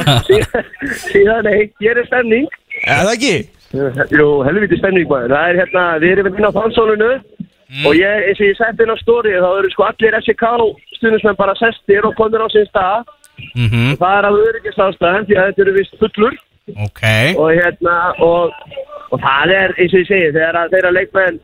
Síðan, 1.10 1.48
eitt, 1.50 1.72
ég 1.82 1.96
er 1.96 2.06
stemning. 2.08 2.48
Eða 2.84 3.14
ekki? 3.14 3.34
Jú, 4.16 4.26
helviti 4.46 4.80
stemning 4.80 5.08
maður, 5.10 5.36
það 5.36 5.52
er 5.52 5.60
hérna, 5.62 5.86
við 6.02 6.16
erum 6.16 6.34
inn 6.34 6.50
á 6.50 6.56
fansónunu 6.56 7.12
Og 7.86 7.94
ég, 7.94 8.24
eins 8.26 8.40
og 8.40 8.48
ég 8.48 8.56
sett 8.58 8.80
inn 8.82 8.90
á 8.90 8.98
stóri, 8.98 9.36
þá 9.38 9.50
eru 9.60 9.68
sko 9.70 9.86
allir 9.86 10.16
SK 10.18 10.48
stundismenn 10.96 11.38
bara 11.38 11.54
sestir 11.58 12.06
og 12.06 12.16
komir 12.18 12.42
á 12.42 12.48
sín 12.50 12.66
stað. 12.66 13.06
Mm 13.54 13.94
Það 14.00 14.16
er 14.18 14.26
af 14.28 14.38
öryggisástæðan 14.46 15.26
því 15.28 15.36
að 15.38 15.46
þetta 15.46 15.62
eru 15.64 15.74
vist 15.78 15.94
fullur. 16.00 16.34
Ok. 16.86 17.04
Og 17.38 17.50
hérna 17.54 17.94
og, 18.18 18.50
og 19.10 19.22
það 19.22 19.54
er 19.54 19.74
eins 19.78 19.94
og 19.94 20.02
ég 20.02 20.10
segi 20.10 20.34
þegar 20.34 20.58
að 20.58 20.74
þeirra 20.74 20.92
leikmenn 20.98 21.40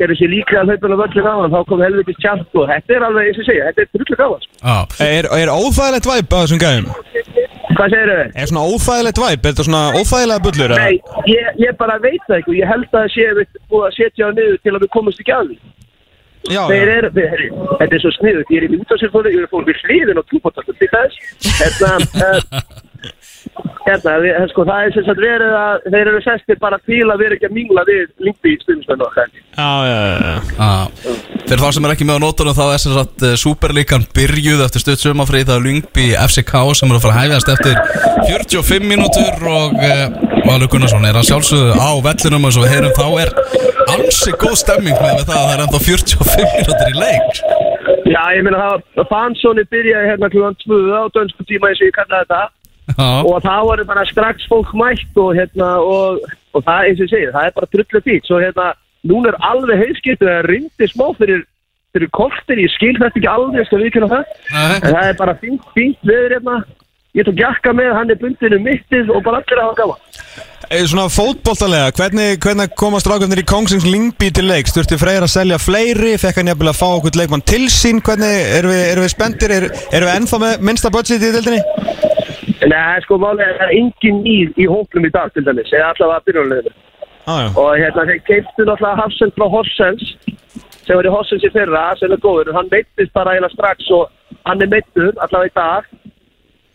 gerur 0.00 0.16
sér 0.18 0.30
líka 0.32 0.60
að 0.60 0.70
hlaupinu 0.72 0.96
völlin 1.00 1.26
á 1.28 1.34
hann 1.40 1.52
þá 1.54 1.60
kom 1.68 1.82
helviti 1.84 2.14
tjart 2.22 2.56
og 2.58 2.68
þetta 2.70 2.94
er 2.96 3.04
alveg 3.06 3.28
eins 3.30 3.40
og 3.42 3.46
segi 3.48 3.64
þetta 3.66 3.82
er 3.84 3.90
drullu 3.94 4.16
gáðan 4.20 4.44
sko. 4.44 4.52
Já, 4.64 4.76
Er, 5.06 5.24
er 5.40 5.52
óþægilegt 5.54 6.08
væp 6.10 6.34
að 6.36 6.44
þessum 6.44 6.62
gæðum? 6.64 6.86
Hvað 7.76 7.92
segir 7.94 8.10
þau? 8.10 8.24
Er 8.42 8.50
svona 8.50 8.64
óþægilegt 8.70 9.20
væp? 9.24 9.40
Er 9.44 9.50
þetta 9.50 9.66
svona 9.68 9.82
óþægilega 10.00 10.44
bullur? 10.46 10.70
eða? 10.74 10.80
Nei, 10.80 10.96
ég, 11.34 11.44
ég 11.66 11.76
bara 11.82 11.98
veit 12.02 12.24
það 12.28 12.38
ekki 12.40 12.50
og 12.54 12.58
ég 12.60 12.72
held 12.72 12.88
að 12.88 12.96
það 12.96 13.12
sé 13.16 13.28
við 13.40 13.60
búið 13.70 13.86
að 13.90 13.96
setja 14.00 14.22
á 14.26 14.30
niður 14.38 14.58
til 14.64 14.74
að 14.74 14.82
við 14.86 14.92
komumst 14.96 15.22
ekki 15.24 15.36
að 15.36 15.52
því 15.52 15.58
Já, 16.50 16.62
Þeir 16.70 16.88
já. 16.88 16.92
eru, 16.96 17.08
þeir, 17.14 17.26
herri, 17.30 17.48
þetta 17.78 17.94
er 17.94 18.00
svo 18.00 18.10
sniðut, 18.16 18.48
ég 18.50 18.62
er 18.64 18.64
í 18.64 18.78
útásirfóri, 18.80 19.32
ég 19.36 19.42
er 19.44 19.50
fór 19.52 19.66
við 19.68 19.82
hliðin 19.84 20.20
og 20.20 20.24
þess 20.96 22.80
Hérna, 23.80 24.16
við, 24.20 24.34
sko, 24.52 24.64
það 24.68 24.84
er 24.84 24.94
sem 24.94 25.04
sagt 25.06 25.20
verið 25.22 25.54
að 25.56 25.86
þeir 25.88 26.08
eru 26.10 26.18
sestir 26.22 26.58
bara 26.60 26.78
til 26.84 27.00
að 27.08 27.22
vera 27.22 27.36
ekki 27.36 27.48
að 27.48 27.54
mingla 27.56 27.84
við 27.88 28.02
lingbi 28.26 28.52
í 28.52 28.58
stundismennu 28.60 29.06
okkar. 29.06 29.30
Já, 29.56 29.70
já, 29.88 30.00
já, 30.04 30.34
já. 30.60 31.14
Fyrir 31.48 31.62
þá 31.64 31.70
sem 31.74 31.88
er 31.88 31.94
ekki 31.94 32.06
með 32.06 32.20
á 32.20 32.24
nótunum 32.26 32.54
þá 32.54 32.64
er 32.66 32.82
sem 32.82 32.94
sagt 32.94 33.24
uh, 33.26 33.32
Superlíkan 33.40 34.04
byrjuð 34.14 34.64
eftir 34.66 34.84
stutt 34.84 35.02
sumafrið 35.02 35.48
það 35.48 35.56
er 35.56 35.64
Lyngby 35.66 36.06
FCK 36.26 36.54
sem 36.78 36.92
er 36.92 36.98
að 36.98 37.06
fara 37.06 37.16
að 37.16 37.24
hæfjast 37.24 37.52
eftir 37.56 37.80
45 38.28 38.86
mínútur 38.92 39.48
og 39.50 39.80
uh, 39.80 40.04
Valur 40.44 40.70
Gunnarsson 40.70 41.08
er 41.08 41.18
að 41.18 41.26
sjálfsögðu 41.32 41.74
á 41.80 41.90
vellinum. 42.04 42.46
Og 42.46 42.60
við 42.60 42.76
heyrum 42.76 42.94
þá 43.00 43.06
er 43.24 43.34
ansi 43.96 44.36
góð 44.36 44.56
stemming 44.60 45.00
með 45.00 45.24
það 45.24 45.34
að 45.34 45.48
það 45.48 45.52
er 45.56 45.64
ennþá 45.64 45.82
45 45.88 46.48
mínútur 46.54 46.92
í 46.92 47.00
leik. 47.00 47.42
Já, 48.10 48.22
ég 48.36 48.44
meina 48.44 48.62
það, 48.62 49.04
fansóni 49.10 49.66
byrjaði 49.72 50.12
hérna 50.12 50.30
klúan 50.32 50.56
2 50.62 50.80
á 50.94 51.02
dönsku 51.14 51.46
tíma 51.48 51.70
eins 51.70 51.82
og 51.82 51.90
ég 51.90 51.94
kallaði 51.96 52.26
þetta 52.26 52.40
og 53.30 53.38
það 53.44 53.62
voru 53.68 53.86
bara 53.90 54.06
strax 54.08 54.48
fólk 54.50 54.72
mætt 54.78 55.20
og 55.22 55.30
hérna 55.38 55.70
og, 55.84 56.20
og 56.54 56.66
það 56.66 56.88
eins 56.88 57.00
og 57.00 57.06
ég 57.06 57.12
segi, 57.14 57.30
það 57.36 57.48
er 57.48 57.56
bara 57.56 57.70
drullu 57.74 58.02
fít 58.08 58.28
svo 58.28 58.42
hérna, 58.42 58.66
núna 59.10 59.32
er 59.32 59.40
alveg 59.52 59.82
heiðskipt 59.84 60.26
það 60.26 60.42
rindi 60.50 60.90
smá 60.90 61.06
fyrir, 61.20 61.46
fyrir 61.94 62.12
kortir, 62.16 62.62
ég 62.64 62.74
skil 62.76 62.96
þetta 62.98 63.20
ekki 63.22 63.32
alveg, 63.32 63.74
viðkynna 63.84 64.12
það 64.12 64.36
Nei. 64.52 64.76
en 64.76 64.90
það 64.90 65.02
er 65.08 65.18
bara 65.22 65.38
fínt, 65.42 65.72
fínt 65.76 66.06
veður 66.12 66.36
hérna 66.38 66.60
ég 67.18 67.26
tók 67.26 67.42
jakka 67.42 67.74
með, 67.74 67.92
hann 67.98 68.14
er 68.14 68.20
bundin 68.20 68.56
um 68.56 68.64
mittið 68.68 69.10
og 69.10 69.24
bara 69.26 69.42
allir 69.42 69.58
að 69.62 69.68
hafa 69.70 69.82
gaman 69.82 70.48
Eh, 70.70 70.84
Svona 70.86 71.08
fótboltalega, 71.10 71.90
hvernig, 71.98 72.36
hvernig 72.38 72.70
komast 72.78 73.08
rákvæmnir 73.10 73.40
í 73.42 73.44
Kongsins 73.48 73.82
Lingby 73.82 74.28
til 74.30 74.46
leiks? 74.46 74.70
Þurfti 74.76 74.98
Freyr 75.00 75.24
að 75.26 75.32
selja 75.32 75.56
fleiri? 75.58 76.12
Fekk 76.14 76.38
hann 76.38 76.50
jafnvel 76.52 76.70
að 76.70 76.78
fá 76.78 76.84
okkur 76.92 77.18
leikmann 77.18 77.42
til 77.42 77.64
sín? 77.74 77.98
Hvernig, 78.06 78.36
erum 78.54 78.70
við, 78.70 78.82
erum 78.92 79.02
við 79.02 79.10
spenntir? 79.10 79.54
Er, 79.56 79.66
erum 79.90 80.06
við 80.06 80.14
ennþá 80.20 80.40
með 80.44 80.62
minnsta 80.68 80.92
budget 80.94 81.26
í 81.26 81.32
dildinni? 81.34 81.58
Nei, 82.68 83.00
sko, 83.04 83.16
málega 83.20 83.48
er 83.48 83.58
það 83.58 83.66
er 83.66 83.76
engin 83.78 84.22
nýð 84.24 84.60
í 84.60 84.68
hóplum 84.68 85.06
í 85.08 85.12
dag 85.14 85.32
til 85.32 85.44
dæmis, 85.46 85.72
eða 85.72 85.92
allavega 85.94 86.26
byrjunleginu 86.28 86.72
já. 87.26 87.48
og 87.56 87.70
hérna 87.80 88.06
þeir 88.10 88.22
keiptu 88.28 88.66
náttúrulega 88.66 89.00
Hafsend 89.00 89.36
frá 89.36 89.46
Horsens 89.54 90.04
sem 90.84 90.98
var 90.98 91.08
í 91.08 91.14
Horsens 91.14 91.46
í 91.46 91.52
fyrra 91.54 91.84
sem 92.00 92.12
er 92.12 92.20
góður, 92.24 92.52
hann 92.56 92.68
meittist 92.72 93.14
bara 93.16 93.36
eiginlega 93.36 93.54
strax 93.54 93.90
og 93.96 94.10
hann 94.48 94.64
er 94.64 94.72
meittur 94.72 95.12
allavega 95.16 95.52
í 95.52 95.56
dag. 95.56 95.88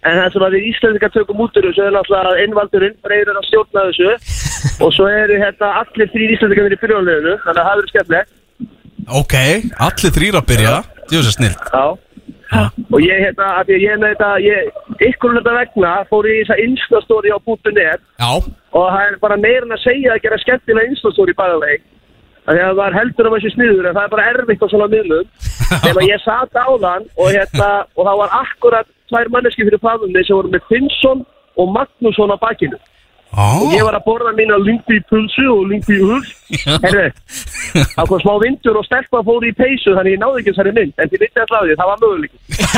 En 0.06 0.20
það 0.22 0.34
sem 0.34 0.44
að 0.45 0.56
við 0.56 0.66
Íslandingar 0.70 1.14
tökum 1.14 1.40
út 1.41 1.56
úr 1.57 1.66
þessu 1.66 1.86
er 1.86 1.94
náttúrulega 1.95 2.41
einvaldurinn 2.45 2.98
reyður 3.10 3.40
að 3.40 3.48
stjórna 3.49 3.86
þessu. 3.90 4.10
Og 4.86 4.91
svo 4.94 5.06
eru 5.10 5.38
hérna 5.41 5.72
allir 5.82 6.12
þrý 6.14 6.28
Íslandingar 6.36 6.76
í 6.76 6.82
byrjónleginu 6.82 7.38
þannig 7.45 7.62
að 7.62 7.66
það 7.66 7.72
verður 7.74 7.94
skemmilegt 7.94 8.34
ok, 9.12 9.36
allir 9.78 10.14
þrýra 10.16 10.41
að 10.41 10.49
byrja. 10.49 10.76
Djóðs 11.10 11.30
er 11.30 11.56
og 12.53 12.99
ég 13.01 13.23
hérna, 13.26 13.47
af 13.59 13.65
því 13.65 13.76
að 13.77 13.85
ég 13.85 13.99
með 14.01 14.13
þetta 14.13 14.30
ég, 14.43 14.69
ykkur 15.09 15.31
um 15.31 15.39
þetta 15.39 15.55
vegna 15.57 15.95
fór 16.11 16.30
í 16.30 16.38
þessa 16.43 16.61
instastóri 16.65 17.34
á 17.34 17.39
Já, 18.22 18.31
og 18.76 18.88
það 18.91 19.01
er 19.07 19.19
bara 19.23 19.38
meira 19.41 19.65
en 19.65 19.76
að 19.76 19.84
segja 19.84 20.13
að 20.13 20.23
gera 20.26 20.41
skemmtilega 20.43 20.91
instastóri 20.91 21.35
bæðaveg 21.38 21.85
Þannig 22.45 22.61
að 22.61 22.67
það 22.69 22.80
var 22.80 22.95
heldur 22.99 23.27
um 23.27 23.35
þessi 23.35 23.51
sniður 23.55 23.88
en 23.89 23.95
það 23.95 24.03
er 24.03 24.11
bara 24.13 24.26
erfitt 24.30 24.61
á 24.61 24.67
svona 24.69 24.88
miðlum. 24.91 25.30
Þegar 25.85 26.03
ég 26.05 26.22
satt 26.22 26.53
á 26.53 26.67
þann 26.69 27.07
og, 27.17 27.30
hérna, 27.34 27.69
og 27.97 28.05
það 28.05 28.19
var 28.22 28.35
akkurat 28.38 28.91
tvær 29.09 29.31
manneski 29.34 29.65
fyrir 29.65 29.81
faðunni 29.81 30.22
sem 30.26 30.38
voru 30.38 30.51
með 30.53 30.67
Finnsson 30.69 31.23
og 31.57 31.72
Magnússon 31.73 32.34
á 32.34 32.38
bakinu 32.38 32.77
og 33.36 33.76
ég 33.76 33.84
var 33.86 33.98
að 33.98 34.06
borða 34.07 34.34
mína 34.38 34.60
lingbi 34.64 35.02
pulsu 35.10 35.48
og 35.52 35.66
lingbi 35.72 35.99
hul 36.02 36.22
herru, 36.86 37.07
það 37.95 38.10
kom 38.12 38.22
smá 38.24 38.34
vindur 38.44 38.80
og 38.80 38.88
stelpa 38.88 39.24
fór 39.28 39.48
í 39.48 39.53
peysu 39.57 39.95
þannig 39.98 40.16
ég 40.16 40.22
náði 40.22 40.44
ekki 40.44 40.53
þessari 40.53 40.76
mynd 40.78 41.03
en 41.03 41.12
til 41.12 41.22
vitið 41.24 41.44
að 41.44 41.52
sláði 41.52 41.80
það 41.82 41.91
var 41.91 42.03
möguleik 42.06 42.34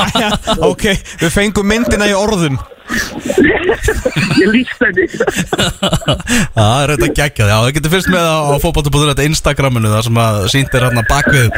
Ok, 0.69 0.89
við 1.21 1.31
fengum 1.33 1.67
myndina 1.69 2.07
í 2.09 2.15
orðum. 2.17 2.57
Ég 4.41 4.47
líst 4.53 4.79
henni. 4.79 5.07
Það 5.11 6.77
er 6.81 6.93
þetta 6.93 7.09
geggjað, 7.19 7.51
já, 7.51 7.57
það 7.57 7.73
getur 7.77 7.93
fyrst 7.93 8.11
með 8.13 8.29
á, 8.31 8.37
á 8.47 8.55
fótbolti.net 8.63 9.23
Instagraminu 9.27 9.91
þar 9.91 10.07
sem 10.07 10.21
að 10.23 10.39
sýndir 10.53 10.87
hérna 10.87 11.03
bakvið 11.09 11.51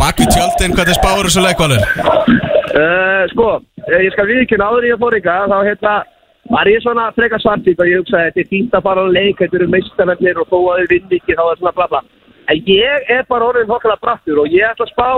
bakvið 0.00 0.32
tjöldin 0.32 0.76
hvað 0.76 0.90
þið 0.90 0.98
spáur 0.98 1.28
þessu 1.28 1.44
leikvalur 1.44 1.84
uh, 1.84 3.22
sko, 3.34 3.50
eh, 3.84 4.00
ég 4.06 4.16
skal 4.16 4.28
viðkynna 4.30 4.70
áður 4.70 4.86
en 4.86 4.92
ég 4.94 5.02
fór 5.02 5.18
ykkar 5.20 5.52
þá 5.52 5.58
hérna 5.68 5.94
var 6.50 6.68
ég 6.70 6.82
svona 6.82 7.10
frekar 7.16 7.42
svartýtt 7.42 7.80
og 7.80 7.90
ég 7.90 8.02
hugsaði 8.02 8.30
þetta 8.30 8.42
er 8.42 8.50
fínt 8.50 8.74
að 8.74 8.86
fara 8.88 9.04
á 9.06 9.14
leik 9.14 9.38
þetta 9.38 9.58
eru 9.60 9.68
meistarnefnir 9.70 10.42
og 10.42 10.50
þó 10.50 10.58
að 10.58 10.82
þau 10.82 10.90
vinn 10.90 11.16
ekki 11.18 11.38
þá 11.38 11.44
er 11.44 11.60
svona 11.60 11.76
bla 11.78 11.88
bla. 11.92 12.02
En 12.50 12.66
ég 12.66 13.10
er 13.14 13.24
bara 13.30 13.48
orðin 13.52 13.70
hokkala 13.70 14.00
brattur 14.02 14.42
og 14.42 14.50
ég 14.50 14.66
ætla 14.66 14.88
að 14.88 14.94
spá 14.94 15.10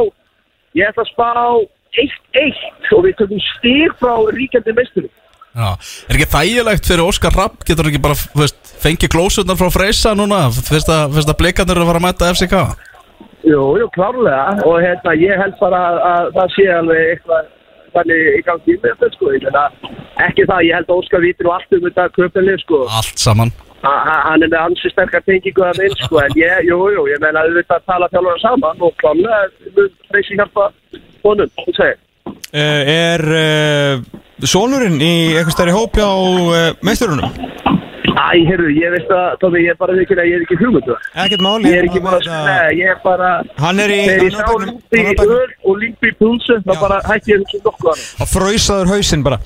ég 0.77 0.91
ætla 0.91 1.05
að 1.07 1.13
spá 1.15 1.31
1-1 2.05 2.95
og 2.97 3.05
við 3.07 3.21
tökum 3.21 3.45
stíg 3.55 3.95
frá 4.01 4.15
ríkjandi 4.35 4.75
meisturum. 4.77 5.13
Já, 5.55 5.69
er 6.11 6.17
ekki 6.17 6.33
þægilegt 6.33 6.89
fyrir 6.91 7.07
Óskar 7.07 7.37
Rapp? 7.39 7.61
Getur 7.67 7.87
ekki 7.87 8.03
bara, 8.03 8.17
veist, 8.35 8.59
fengið 8.83 9.13
glósutnar 9.15 9.59
frá 9.61 9.69
Freysa 9.71 10.11
núna, 10.19 10.49
fyrst 10.51 10.91
að, 10.91 11.15
blikarnir 11.39 11.79
eru 11.79 11.85
að 11.85 11.93
fara 11.93 12.01
að 12.03 12.07
mæta 12.09 12.33
FCK 12.35 12.65
Jú, 13.45 13.61
jú, 13.79 13.87
klárlega. 13.93 14.57
Og 14.65 14.81
hérna 14.81 15.13
ég 15.21 15.39
held 15.39 15.55
bara 15.61 15.81
að, 15.91 15.99
að 16.11 16.29
það 16.39 16.53
sé 16.57 16.67
alveg 16.73 17.11
eitthvað 17.13 17.51
þannig 17.95 18.23
í 18.39 18.43
gangi 18.49 18.77
með 18.83 18.91
þetta 18.95 19.11
sko. 19.15 19.31
Ég 19.37 19.45
meina, 19.47 19.65
ekki 20.29 20.47
það, 20.51 20.65
ég 20.69 20.75
held 20.79 20.89
að 20.91 20.99
Óskar 21.01 21.25
vítir 21.25 21.49
og 21.51 21.55
allt 21.59 21.77
um 21.79 21.87
þetta 21.89 22.09
köpinni 22.19 22.57
sko. 22.63 22.81
Allt 23.01 23.19
saman. 23.27 23.53
Ha- 23.85 24.05
ha- 24.09 24.23
hann 24.31 24.43
er 24.43 24.49
með 24.49 24.63
ansi 24.65 24.91
sterkar 24.93 25.21
tengingu 25.27 25.63
að 25.67 25.81
minn 25.83 25.97
sko. 26.01 26.21
En 26.25 26.33
ég, 26.41 26.65
jú, 26.71 26.79
jú, 26.95 27.03
ég 27.13 27.21
meina 27.21 27.43
auðvitað 27.45 27.77
að 27.83 27.89
tala 27.93 28.09
þjálfara 28.13 28.41
saman 28.41 28.81
og 28.81 29.05
mun 29.11 29.91
Freysi 30.11 30.39
hjálpa 30.39 30.71
honum, 31.25 31.51
þú 31.65 31.75
segir. 31.77 31.99
Uh, 32.55 32.83
Er 32.95 33.23
uh, 33.35 33.95
sonurinn 34.47 34.97
í 35.03 35.13
eitthvað 35.35 35.57
stærri 35.57 35.75
hóp 35.75 35.99
hjá 35.99 36.07
uh, 36.09 36.73
meisturunum? 36.87 37.35
Æ, 38.15 38.45
heyrðu, 38.47 38.69
ég 38.79 38.93
veist 38.95 39.11
að, 39.11 39.25
Tómi, 39.43 39.63
ég 39.65 39.73
er 39.75 39.79
bara 39.81 39.95
ekki 39.99 40.15
að 40.15 40.29
ég 40.29 40.37
er 40.39 40.43
ekki 40.45 40.59
hugmyndu 40.61 40.95
Ekkert 41.25 41.43
máli 41.43 41.71
Ég 41.73 41.81
er 41.81 41.89
ekki 41.89 42.03
bara, 42.05 42.21
nei, 42.23 42.77
ég 42.79 42.93
er 42.93 43.01
bara 43.03 43.31
Hann 43.59 43.83
er 43.83 43.91
í 43.91 44.01
Þegar 44.05 44.23
ég 44.23 44.37
hann 44.37 44.39
sá 44.39 44.53
hann 44.55 44.69
á 44.71 45.25
í 45.25 45.27
öl 45.27 45.55
og 45.65 45.81
Lingby 45.81 46.13
í 46.13 46.15
pulsu 46.21 46.59
þá 46.63 46.73
bara 46.79 47.01
hætti 47.09 47.35
ég 47.35 47.43
þessu 47.43 47.61
nokkuð 47.65 47.91
annað 47.91 48.23
Að 48.25 48.31
fröysaður 48.31 48.93
hausinn 48.93 49.25
bara. 49.27 49.39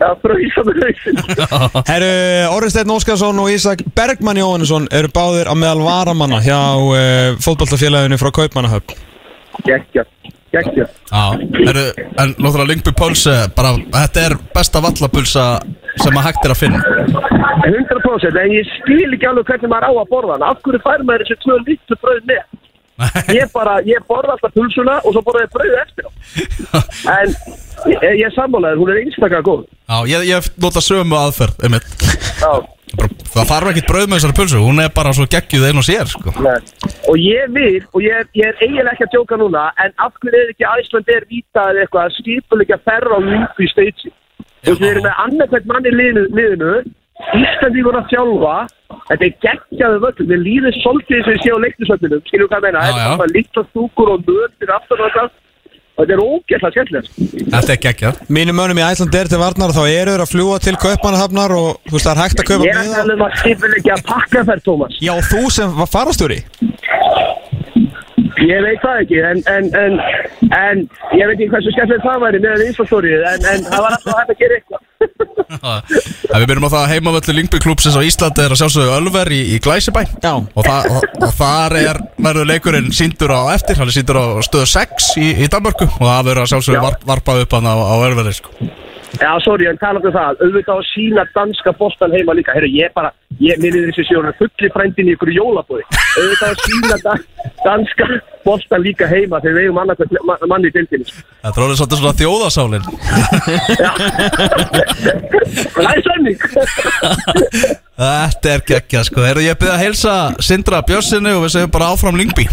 Já, 0.00 0.08
fröýsa 0.22 0.64
með 0.66 0.82
hausinn. 0.82 1.20
Herru, 1.90 2.10
Orri 2.56 2.70
Steinn 2.72 2.92
Óskarsson 2.96 3.40
og 3.42 3.50
Ísak 3.52 3.84
Bergmann 3.96 4.40
Jóhannesson 4.40 4.88
eru 4.94 5.10
báðir 5.14 5.50
á 5.50 5.54
meðal 5.58 5.84
varamanna 5.86 6.40
hjá 6.44 6.58
uh, 6.58 7.38
fótballtafélaginu 7.44 8.18
frá 8.20 8.32
Kaupmannahöfn. 8.40 8.96
Gekkja, 9.66 10.04
gekkja. 10.54 10.88
Já, 11.12 11.24
eru, 11.70 11.86
en 12.18 12.34
náttúrulega 12.36 12.68
Lyngby 12.72 12.94
Pulse 12.98 13.36
bara, 13.56 13.76
þetta 13.94 14.26
er 14.26 14.36
besta 14.54 14.82
vallapulsa 14.84 15.46
sem 16.02 16.18
að 16.20 16.26
hægt 16.28 16.44
er 16.46 16.54
að 16.54 16.60
finna. 16.60 16.80
100% 17.66 18.38
en 18.42 18.54
ég 18.54 18.68
skil 18.76 19.08
ekki 19.16 19.28
alveg 19.30 19.48
hvernig 19.50 19.70
maður 19.72 19.88
á 19.88 19.92
að 20.02 20.10
borða 20.12 20.36
af 20.50 20.60
hverju 20.64 20.82
fær 20.84 21.04
maður 21.08 21.24
þessi 21.26 21.38
tvö 21.44 21.58
litlu 21.66 21.98
brauð 22.02 22.22
með? 22.30 22.44
Ég 23.36 23.50
bara, 23.52 23.74
ég 23.84 24.04
borða 24.08 24.36
alltaf 24.36 24.54
pulsuna 24.56 24.94
og 25.04 25.12
svo 25.12 25.22
borða 25.26 25.42
ég 25.44 25.50
brauð 25.52 25.74
eftir 25.82 26.06
en 27.16 27.34
ég, 27.92 28.06
ég 28.22 28.32
sammálaður, 28.36 28.80
hún 28.80 28.92
er 28.94 29.02
einstaklega 29.02 29.44
góð. 29.44 29.66
Já, 29.84 29.98
ég, 30.14 30.24
ég 30.30 30.48
nota 30.64 30.80
sömu 30.84 31.18
aðferð 31.20 31.60
Bara, 32.96 33.10
það 33.34 33.48
þarf 33.50 33.68
ekkert 33.72 33.88
brauð 33.90 34.04
með 34.08 34.20
þessari 34.20 34.36
pulsu 34.38 34.60
hún 34.62 34.78
er 34.80 34.92
bara 34.94 35.10
svo 35.16 35.24
geggjuð 35.28 35.64
einn 35.68 35.80
og 35.80 35.84
sér 35.84 36.06
sko. 36.08 36.30
og 37.10 37.16
ég 37.18 37.50
vil, 37.52 37.80
og 37.92 38.04
ég, 38.04 38.14
er- 38.22 38.30
ég 38.38 38.46
er 38.52 38.60
eiginlega 38.62 38.92
ekki 38.94 39.04
að 39.08 39.12
djóka 39.16 39.38
núna 39.40 39.64
en 39.82 39.92
af 40.06 40.14
hverju 40.22 40.38
er 40.44 40.52
ekki 40.54 40.68
Æsland 40.70 41.10
er 41.16 41.26
vita 41.28 41.64
eða 41.72 41.82
eitthvað 41.82 42.06
að 42.06 42.14
skipulegja 42.20 42.78
ferra 42.86 43.18
á 43.18 43.20
Lingby 43.26 43.68
stage 43.72 44.06
þú 44.06 44.14
veist, 44.64 44.80
við 44.80 44.90
erum 44.90 45.06
með 45.06 45.24
annarkvæmt 45.24 45.68
mann 45.70 45.88
í 45.88 45.94
liðinu, 45.96 46.76
Íslandíkur 47.36 47.96
að 47.96 48.10
þjálfa. 48.12 48.56
Þetta 49.06 49.24
er 49.26 49.34
geggjaðu 49.44 49.98
völlum 50.04 50.30
við 50.30 50.44
líðum 50.44 50.76
svolítið 50.82 51.24
sem 51.24 51.32
við 51.32 51.42
séum 51.42 51.58
á 51.58 51.64
leiknisvöllunum 51.64 52.22
skilju 52.28 52.48
hvað 52.50 52.64
meina, 52.66 52.84
þetta 52.86 53.08
er 53.08 53.20
bara 53.22 53.34
lítla 53.34 53.64
stúkur 53.70 54.12
og 54.12 54.24
nöður 54.28 54.72
aftur 54.76 55.02
og 55.02 55.10
þetta. 55.10 55.42
Og 55.96 56.04
þetta 56.04 56.12
er 56.12 56.20
ógæslega 56.20 56.72
skemmtilegt. 56.74 57.14
Þetta 57.54 57.72
er 57.72 57.78
geggjað. 57.86 58.18
Mínum 58.36 58.58
mönnum 58.60 58.80
í 58.82 58.84
Æsland 58.84 59.16
er 59.16 59.30
til 59.32 59.40
varnar 59.40 59.72
þá 59.72 59.80
eru 59.86 60.12
þeir 60.12 60.24
að 60.26 60.32
fljúa 60.34 60.58
til 60.60 60.74
Kaupmannahafnar 60.82 61.54
og 61.56 61.70
þú 61.86 61.94
veist 61.94 62.08
það 62.08 62.12
er 62.12 62.20
hægt 62.20 62.42
að 62.42 62.50
kaupa 62.50 62.66
ég 62.66 62.74
er 62.74 62.76
að 62.76 62.90
miða 62.90 62.98
tala 62.98 63.14
um 63.16 63.24
að 63.24 63.38
skipulegja 63.40 63.96
pakkaferð 64.10 64.66
Tómas. 64.68 64.98
Já, 65.00 65.14
þú 65.30 65.42
sem 65.56 65.72
var 65.78 65.88
farastjóri 65.88 66.42
ég 68.46 68.64
veit 68.66 68.82
það 68.82 69.00
ekki 69.02 69.22
en, 69.30 69.40
en, 69.52 69.70
en, 69.82 69.96
en 70.56 70.82
ég 71.16 71.30
veit 71.30 71.36
ekki 71.36 71.50
hversu 71.52 71.72
skemmtilegt 71.74 72.06
það 72.06 72.24
væri 72.24 72.42
með 72.44 72.60
því 72.60 72.68
Íslandstórið 72.72 73.26
en, 73.32 73.48
en 73.52 73.66
það 73.66 73.84
var 73.86 73.96
alltaf 73.96 74.20
hægt 74.20 74.34
að 74.34 74.42
gera 74.42 74.60
eitthvað 74.60 74.84
við 76.40 76.46
byrjum 76.50 76.66
á 76.66 76.70
það 76.72 76.80
að 76.80 76.92
heimavöldu 76.94 77.36
Lyngby 77.36 77.60
klúpsins 77.62 77.98
á 77.98 78.02
Íslandi 78.06 78.44
er 78.44 78.54
að 78.54 78.60
sjálfsögðu 78.62 78.96
Ölver 78.96 79.32
í, 79.34 79.42
í 79.54 79.60
Glæsibæ 79.62 80.02
Já. 80.24 80.32
og, 80.32 80.62
það, 80.64 80.88
og, 80.90 81.06
og 81.26 81.36
þar 81.36 81.78
er 81.82 82.02
verður 82.16 82.50
leikurinn 82.50 82.90
síndur 82.94 83.34
á 83.34 83.54
eftir, 83.54 83.78
hann 83.78 83.90
er 83.90 83.96
síndur 83.96 84.18
á 84.22 84.24
stöðu 84.46 84.70
6 84.72 85.12
í, 85.22 85.30
í 85.44 85.50
Danmörku 85.52 85.86
og 85.88 86.02
það 86.02 86.26
verður 86.30 86.42
að 86.46 86.50
sjálfsögðu 86.54 86.80
Já. 86.80 86.84
var, 86.88 86.98
varpað 87.12 87.44
upp 87.44 87.56
hann 87.58 87.70
á, 87.70 87.74
á 87.76 87.94
Ölveri 88.08 88.36
sko. 88.36 88.56
Já, 89.16 89.30
sorry, 89.40 89.66
en 89.70 89.78
tala 89.80 90.00
um 90.02 90.12
það, 90.12 90.40
auðvitað 90.44 90.76
að 90.76 90.88
sína 90.90 91.22
danska 91.32 91.72
boltan 91.78 92.12
heima 92.12 92.34
líka, 92.36 92.52
herru, 92.52 92.68
ég 92.68 92.92
bara, 92.96 93.10
ég 93.40 93.56
minnir 93.62 93.86
þessi 93.88 94.04
sjónu 94.10 94.32
fulli 94.36 94.68
frændin 94.74 95.08
í 95.08 95.14
ykkur 95.16 95.30
jólabóði, 95.32 95.84
auðvitað 96.20 96.50
að 96.50 96.58
sína 96.66 96.96
da, 97.04 97.14
danska 97.64 98.04
boltan 98.44 98.84
líka 98.84 99.08
heima 99.08 99.40
þegar 99.40 99.56
við 99.56 99.64
eigum 99.64 99.78
ma 100.28 100.36
manni 100.52 100.68
í 100.68 100.74
sko. 100.76 101.24
Það 101.40 101.56
er 101.56 101.62
alveg 101.64 101.78
svolítið 101.80 101.98
svona 102.02 102.20
þjóðasálin 102.20 102.84
Það 105.72 105.90
er 105.94 106.00
sönning. 106.06 106.40
Þetta 107.96 108.52
er 108.52 108.64
geggjað 108.68 109.06
sko. 109.08 109.24
Heyrðu, 109.24 109.46
Ég 109.46 109.60
byrði 109.60 109.74
að 109.74 109.84
heilsa 109.86 110.14
Sindra 110.44 110.82
Björnsinni 110.84 111.32
og 111.32 111.46
við 111.46 111.54
segjum 111.56 111.72
bara 111.72 111.92
áfram 111.94 112.18
Lyngby. 112.20 112.44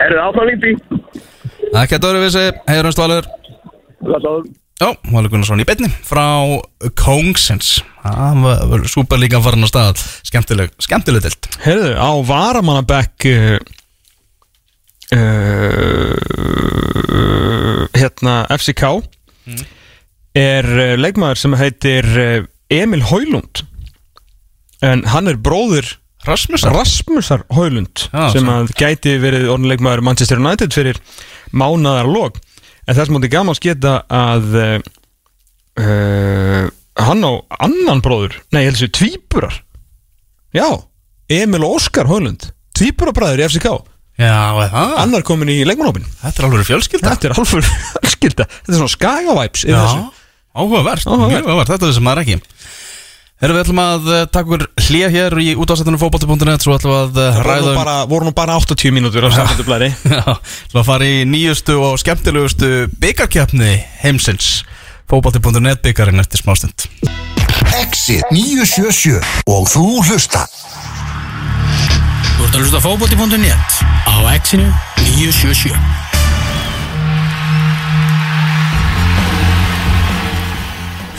Herru, 0.00 0.22
áfram 0.24 0.48
lífi. 0.48 0.72
Ekki 1.76 1.98
að 1.98 2.04
dörru 2.06 2.22
við 2.24 2.38
segjum, 2.38 2.62
heyrumst 2.70 3.02
valur 3.02 3.28
Já, 4.76 4.90
Valur 5.08 5.30
Gunnarsson 5.32 5.62
í 5.62 5.64
betni 5.64 5.88
frá 6.04 6.26
Kongsins 7.00 7.78
Það 8.06 8.42
var 8.70 8.82
superlíkan 8.92 9.42
farin 9.42 9.64
á 9.64 9.68
stað. 9.70 10.02
Skemmtileg, 10.28 10.74
skemmtileg 10.84 11.24
dild 11.24 11.48
Herðu, 11.64 11.94
á 11.96 12.10
varamannabekk 12.28 13.26
uh, 13.30 13.56
uh, 15.16 16.18
hérna 17.96 18.34
FCK 18.52 18.84
er 20.36 20.68
uh, 20.68 20.94
leikmaður 21.00 21.40
sem 21.40 21.56
heitir 21.56 22.04
Emil 22.68 23.02
Haulund 23.08 23.64
en 24.84 25.06
hann 25.08 25.30
er 25.32 25.40
bróður 25.40 25.96
Rasmusar. 26.26 26.74
Rasmusar 26.74 27.44
Haulund 27.54 28.08
Já, 28.10 28.28
sem 28.34 28.48
að 28.50 28.72
gæti 28.76 29.16
verið 29.22 29.48
orðinleikmaður 29.54 30.04
Manchester 30.04 30.42
United 30.42 30.74
fyrir 30.74 31.00
mánaðar 31.54 32.08
lók 32.10 32.40
en 32.86 32.94
þess 32.98 33.10
múti 33.12 33.28
gaman 33.32 33.56
sketa 33.58 33.92
að 34.12 34.44
uh, 34.62 34.78
hann 37.06 37.22
á 37.26 37.32
annan 37.66 38.00
bróður 38.04 38.34
nei, 38.54 38.62
ég 38.64 38.68
held 38.70 38.78
þessu 38.80 38.92
tvíburar. 38.96 39.56
Já, 40.56 40.68
Emil 41.32 41.64
og 41.66 41.72
Óskar 41.80 42.06
Haulund 42.08 42.42
tvíburabræður 42.76 43.42
í 43.42 43.44
FCK 43.50 43.68
Já, 44.16 44.32
það? 44.72 44.90
Annar 45.02 45.22
komin 45.28 45.50
í 45.52 45.58
leikmannópin 45.68 46.06
Þetta 46.22 46.38
er 46.40 46.46
alveg 46.48 46.68
fjölskylda. 46.70 47.10
Þetta 47.12 47.26
er 47.28 47.34
alveg 47.36 47.64
skilda 48.14 48.44
þetta 48.48 48.72
er 48.72 48.78
svona 48.78 48.94
skagavæps 48.94 49.60
áhugavert, 50.56 51.04
þetta 51.68 51.84
er 51.90 51.92
sem 51.92 52.06
maður 52.06 52.22
ekki 52.22 52.36
Erum 53.36 53.58
við 53.58 53.66
ætlum 53.66 53.80
að 53.82 54.06
uh, 54.08 54.20
taka 54.32 54.48
okkur 54.48 54.62
hlýja 54.86 55.08
hér 55.12 55.34
í 55.42 55.50
útásættinu 55.60 55.98
fótbolti.net 56.00 56.62
Svo 56.64 56.72
ætlum 56.78 56.94
við 56.94 57.00
að 57.02 57.18
uh, 57.20 57.34
voru 57.36 57.50
ræða 57.50 57.68
um 57.68 57.76
bara, 57.76 57.96
voru 58.08 58.28
nú 58.30 58.32
bara 58.36 58.54
80 58.56 58.94
mínútur 58.96 59.26
á 59.28 59.30
samfættublæri 59.34 59.90
Já, 60.14 60.22
ætlum 60.40 60.80
að 60.80 60.88
fara 60.88 61.10
í 61.10 61.18
nýjustu 61.28 61.76
og 61.76 61.98
skemmtilegustu 62.00 62.70
byggarkjapni 62.96 63.74
heimsins. 64.00 64.64
Fótbolti.net 65.12 65.84
byggarinn 65.84 66.24
eftir 66.24 66.40
smástund. 66.40 66.88
Exit 67.76 68.24
977 68.32 69.20
og 69.52 69.68
þú 69.68 69.84
hlusta. 70.06 70.46
Þú 72.38 72.48
ert 72.48 72.56
að 72.56 72.60
hlusta 72.64 72.80
á 72.80 72.86
fótbolti.net 72.88 73.80
á 74.08 74.16
Exinu 74.32 74.72
977 75.12 76.05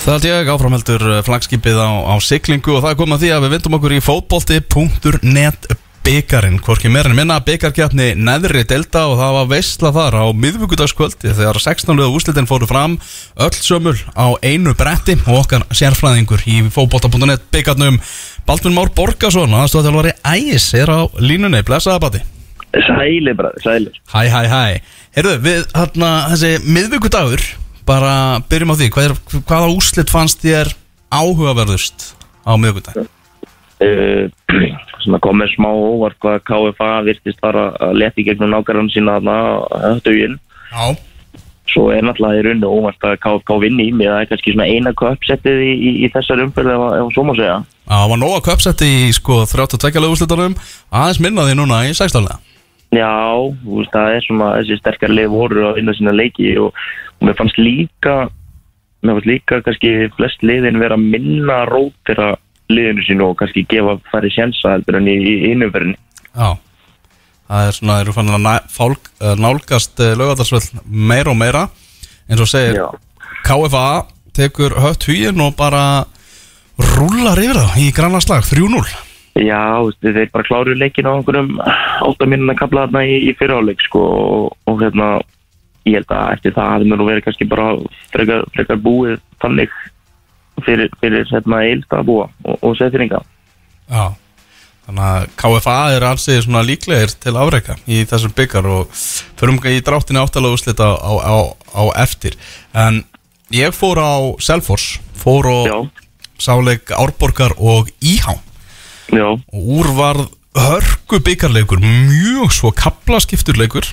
Það 0.08 0.14
held 0.16 0.26
ég 0.30 0.50
áframheldur 0.54 1.04
uh, 1.04 1.16
flagskipið 1.28 1.80
á, 1.84 1.90
á 2.08 2.16
siglingu 2.24 2.78
og 2.78 2.86
það 2.86 2.94
komið 3.02 3.16
að 3.18 3.24
því 3.26 3.32
að 3.36 3.42
við 3.44 3.50
vindum 3.58 3.74
okkur 3.76 3.96
í 3.98 3.98
fótbolti.net 4.06 5.68
byggarinn, 6.08 6.62
hvorki 6.64 6.88
meira 6.88 7.12
en 7.12 7.18
minna 7.18 7.36
byggarkjarni 7.44 8.14
neðri 8.16 8.62
delta 8.70 9.02
og 9.12 9.18
það 9.20 9.36
var 9.36 9.50
veistla 9.52 9.92
þar 9.98 10.18
á 10.24 10.26
miðvíkudagskvöldi 10.46 11.34
þegar 11.42 11.60
16. 11.60 12.00
úslitin 12.08 12.48
fóru 12.48 12.72
fram 12.72 12.96
öll 13.36 13.60
sömul 13.60 13.98
á 14.16 14.32
einu 14.40 14.72
bretti 14.80 15.18
og 15.26 15.42
okkar 15.42 15.68
sérfræðingur 15.76 16.48
í 16.48 16.64
fókbóta.net 16.72 17.44
byggarnum 17.52 18.00
Baldvin 18.48 18.80
Már 18.80 18.96
Borgarsson 18.96 19.60
aðstofþjálfari 19.60 20.16
Ægis 20.24 20.72
er 20.80 20.88
á 20.88 21.04
línunni, 21.20 21.66
blessaða 21.68 22.00
bati 22.08 22.24
Sæli, 22.88 23.36
bræði, 23.36 23.68
sæli. 23.68 23.96
Hæ, 24.16 24.24
hæ, 24.32 24.42
hæ 24.56 24.66
Heyrðu, 25.20 25.38
við 25.44 25.72
hérna 25.76 26.16
þessi 26.32 26.56
miðvíkudagur 26.64 27.50
bara 27.88 28.14
byrjum 28.50 28.74
á 28.74 28.80
því, 28.80 28.90
hvað 28.94 29.10
er, 29.10 29.16
hvaða 29.48 29.72
úslit 29.74 30.12
fannst 30.14 30.44
þér 30.44 30.74
áhugaverðust 31.14 32.12
á 32.44 32.54
miðvíkudag? 32.60 33.08
uh, 33.82 34.24
svona 35.04 35.22
kom 35.24 35.40
með 35.42 35.54
smá 35.56 35.70
óvart 35.72 36.20
hvað 36.24 36.42
KFA 36.48 36.94
virtist 37.08 37.44
fara 37.44 37.70
að 37.80 38.00
leta 38.04 38.22
í 38.22 38.28
gegnum 38.28 38.52
nákvæmlega 38.54 38.96
sína 38.96 39.20
þarna 39.20 39.38
höfðuginn 39.88 40.40
Já 40.68 40.98
svo 41.68 41.90
er 41.94 42.06
náttúrulega 42.06 42.40
í 42.40 42.44
rauninu 42.46 42.70
óvart 42.72 43.06
að 43.06 43.18
KFK 43.24 43.58
vinni 43.64 43.88
með 43.96 44.14
er 44.14 44.30
kannski 44.30 44.54
svona 44.54 44.68
eina 44.72 44.94
köpsettið 44.98 45.64
í, 45.66 45.72
í, 45.76 45.92
í 46.06 46.10
þessar 46.14 46.44
umfyrðu 46.46 46.76
ef, 46.96 47.10
svo 47.16 47.26
má 47.28 47.34
segja 47.38 47.58
Já, 47.60 47.94
það 47.94 48.12
var 48.12 48.22
nóga 48.22 48.44
köpsetti 48.48 48.92
í 49.08 49.10
sko 49.16 49.42
32 49.48 50.04
lögúslitunum 50.04 50.56
aðeins 50.90 51.22
minna 51.24 51.48
því 51.48 51.58
núna 51.60 51.82
í 51.88 51.94
16. 51.96 52.30
Já, 52.96 53.12
veist, 53.68 53.92
það 53.92 54.14
er 54.16 54.26
svona 54.26 54.52
þessi 54.62 54.80
sterkar 54.80 55.12
lið 55.12 55.32
voru 55.34 55.66
að 55.68 55.80
vinna 55.82 55.96
sína 55.98 56.16
leiki 56.16 56.54
og, 56.62 56.76
og 57.20 57.28
mér 57.28 57.38
fannst 57.40 57.60
líka 57.60 58.16
mér 59.04 59.18
fannst 59.18 59.32
líka 59.32 59.62
kannski 59.66 59.96
flest 60.16 60.46
liðin 60.46 60.80
vera 60.80 60.96
að 60.96 61.10
minna 61.16 61.64
rótira 61.68 62.36
liðinu 62.72 63.04
sínu 63.08 63.28
og 63.32 63.36
kannski 63.42 63.66
gefa 63.72 63.98
færi 64.12 64.32
sjensa 64.32 64.76
heldur 64.76 65.00
en 65.02 65.12
í, 65.12 65.18
í 65.20 65.36
innumferðinni 65.52 66.00
Já 66.32 66.56
Það 67.48 67.64
er 67.64 67.76
svona, 67.78 67.98
eru 68.04 68.12
fannin 68.12 68.36
að 68.36 68.44
næ, 68.44 68.54
fálk, 68.76 69.06
uh, 69.22 69.34
nálgast 69.40 70.02
uh, 70.04 70.12
lögadagsvöld 70.20 70.82
meira 70.84 71.32
og 71.32 71.38
meira. 71.40 71.62
Eins 72.28 72.44
og 72.44 72.50
segir 72.52 72.82
Já. 72.82 72.88
KFA 73.48 73.88
tekur 74.36 74.76
hött 74.84 75.08
huginn 75.08 75.40
og 75.46 75.56
bara 75.56 76.04
rúlar 76.78 77.40
yfir 77.40 77.62
það 77.62 77.78
í 77.86 77.92
grannarslag 77.96 78.44
3-0 78.46 78.84
Já, 79.38 79.86
þeir 80.02 80.30
bara 80.34 80.48
kláru 80.48 80.76
leikin 80.78 81.08
á 81.10 81.14
einhverjum 81.14 81.58
8 82.08 82.30
minnuna 82.30 82.56
kapla 82.58 82.86
þarna 82.88 83.04
í, 83.06 83.18
í 83.30 83.34
fyriráleik 83.38 83.82
sko 83.86 84.04
og, 84.04 84.46
og 84.70 84.80
hérna 84.82 85.10
ég 85.88 86.00
held 86.00 86.14
að 86.14 86.36
eftir 86.36 86.56
það 86.56 86.72
hafði 86.74 86.90
mér 86.90 87.02
nú 87.02 87.10
verið 87.10 87.26
kannski 87.28 87.50
bara 87.50 87.68
frekar, 88.14 88.46
frekar 88.56 88.80
búið 88.84 89.20
þannig 89.44 89.76
fyrir, 90.66 90.90
fyrir 91.02 91.28
hérna 91.32 91.64
eilsta 91.68 92.02
að 92.02 92.10
búa 92.12 92.30
og, 92.44 92.56
og 92.62 92.80
setjringa 92.80 93.22
Já 93.88 94.16
Þannig 94.88 95.04
að 95.04 95.24
KFA 95.36 95.76
er 95.98 96.04
ansið 96.08 96.38
svona 96.46 96.64
líklegir 96.64 97.12
til 97.20 97.34
afreika 97.36 97.74
í 97.92 98.06
þessum 98.08 98.32
byggar 98.38 98.70
og 98.72 98.94
förum 99.36 99.60
í 99.68 99.82
dráttinni 99.84 100.22
áttalega 100.22 100.56
úrslit 100.56 100.80
á, 100.80 100.96
á, 100.96 101.12
á, 101.28 101.38
á 101.76 101.84
eftir. 102.00 102.38
En 102.72 103.02
ég 103.52 103.76
fór 103.76 104.00
á 104.00 104.16
Selfoss 104.40 105.02
fór 105.20 105.50
og 105.52 105.68
Já, 105.68 105.76
sáleik 106.40 106.88
Árborgar 106.96 107.58
og 107.60 107.92
Íhá 108.00 108.38
já, 109.12 109.28
og 109.34 109.62
úr 109.80 109.92
var 109.98 110.22
hörku 110.58 111.20
byggarleikur 111.24 111.80
mjög 111.82 112.52
svo 112.52 112.72
kaplaskiptur 112.72 113.58
leikur. 113.60 113.86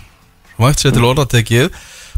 Vægt 0.58 0.84
sér 0.84 0.94
til 0.94 1.04
orðatekið. 1.04 1.70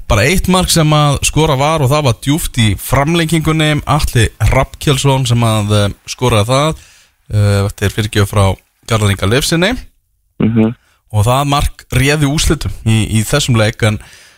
Bara 0.06 0.27
eitt 0.28 0.47
mark 0.52 0.70
sem 0.70 0.93
að 0.94 1.18
skora 1.27 1.56
var 1.59 1.82
og 1.82 1.90
það 1.90 2.05
var 2.06 2.18
djúft 2.23 2.59
í 2.62 2.68
framlengingunni. 2.78 3.81
Alli 3.90 4.28
Rappkjelsson 4.52 5.27
sem 5.27 5.43
að 5.43 5.73
eh, 5.74 5.89
skoraði 6.06 6.51
það. 6.52 6.85
Uh, 7.27 7.64
þetta 7.66 7.86
er 7.89 7.94
fyrirgjöf 7.97 8.28
frá 8.31 8.44
Garðaringa 8.86 9.27
Leifsinni 9.27 9.73
mhm. 10.39 10.77
Og 11.10 11.24
það 11.27 11.48
mark 11.51 11.82
réði 11.90 12.28
úslitum 12.31 12.70
í, 12.86 13.01
í 13.18 13.24
þessum 13.27 13.59
leik 13.59 13.82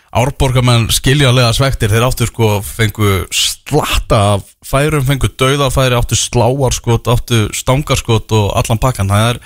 en 0.09 0.23
árborgamenn 0.23 0.89
skiljanlega 0.95 1.53
svektir 1.57 1.93
þeir 1.93 2.07
áttu 2.09 2.29
sko 2.29 2.59
fengu 2.65 3.27
slatta 3.35 4.21
af 4.35 4.47
færum, 4.65 5.05
fengu 5.05 5.29
dauðafæri 5.29 5.99
áttu 5.99 6.17
sláarskot, 6.17 7.09
áttu 7.09 7.49
stangarskot 7.53 8.33
og 8.33 8.55
allan 8.57 8.81
pakkan, 8.81 9.13
það 9.13 9.35
er 9.35 9.43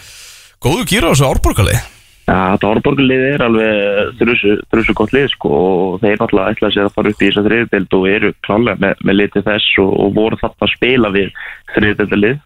góðu 0.62 0.86
kýra 0.86 1.10
á 1.10 1.12
þessu 1.14 1.28
árborgalið 1.30 1.82
Já, 2.22 2.54
þetta 2.54 2.68
Árborgarlið 2.70 3.22
er 3.32 3.42
alveg 3.42 4.12
þrjusu, 4.20 4.94
gott 4.94 5.10
lið 5.10 5.24
sko 5.32 5.48
og 5.56 5.96
þeir 6.04 6.20
náttúrulega 6.20 6.54
ætla 6.54 6.68
sér 6.70 6.86
að 6.86 6.94
fara 6.94 7.10
upp 7.10 7.18
í 7.18 7.26
þessa 7.26 7.42
þriðdeild 7.48 7.96
og 7.98 8.06
eru 8.12 8.30
klálega 8.46 8.78
með, 8.84 9.02
með 9.02 9.18
litið 9.18 9.46
þess 9.48 9.80
og, 9.82 9.90
og 10.04 10.12
voru 10.20 10.38
þarna 10.38 10.68
að 10.68 10.72
spila 10.76 11.10
við 11.16 11.32
þriðdeildalið 11.74 12.38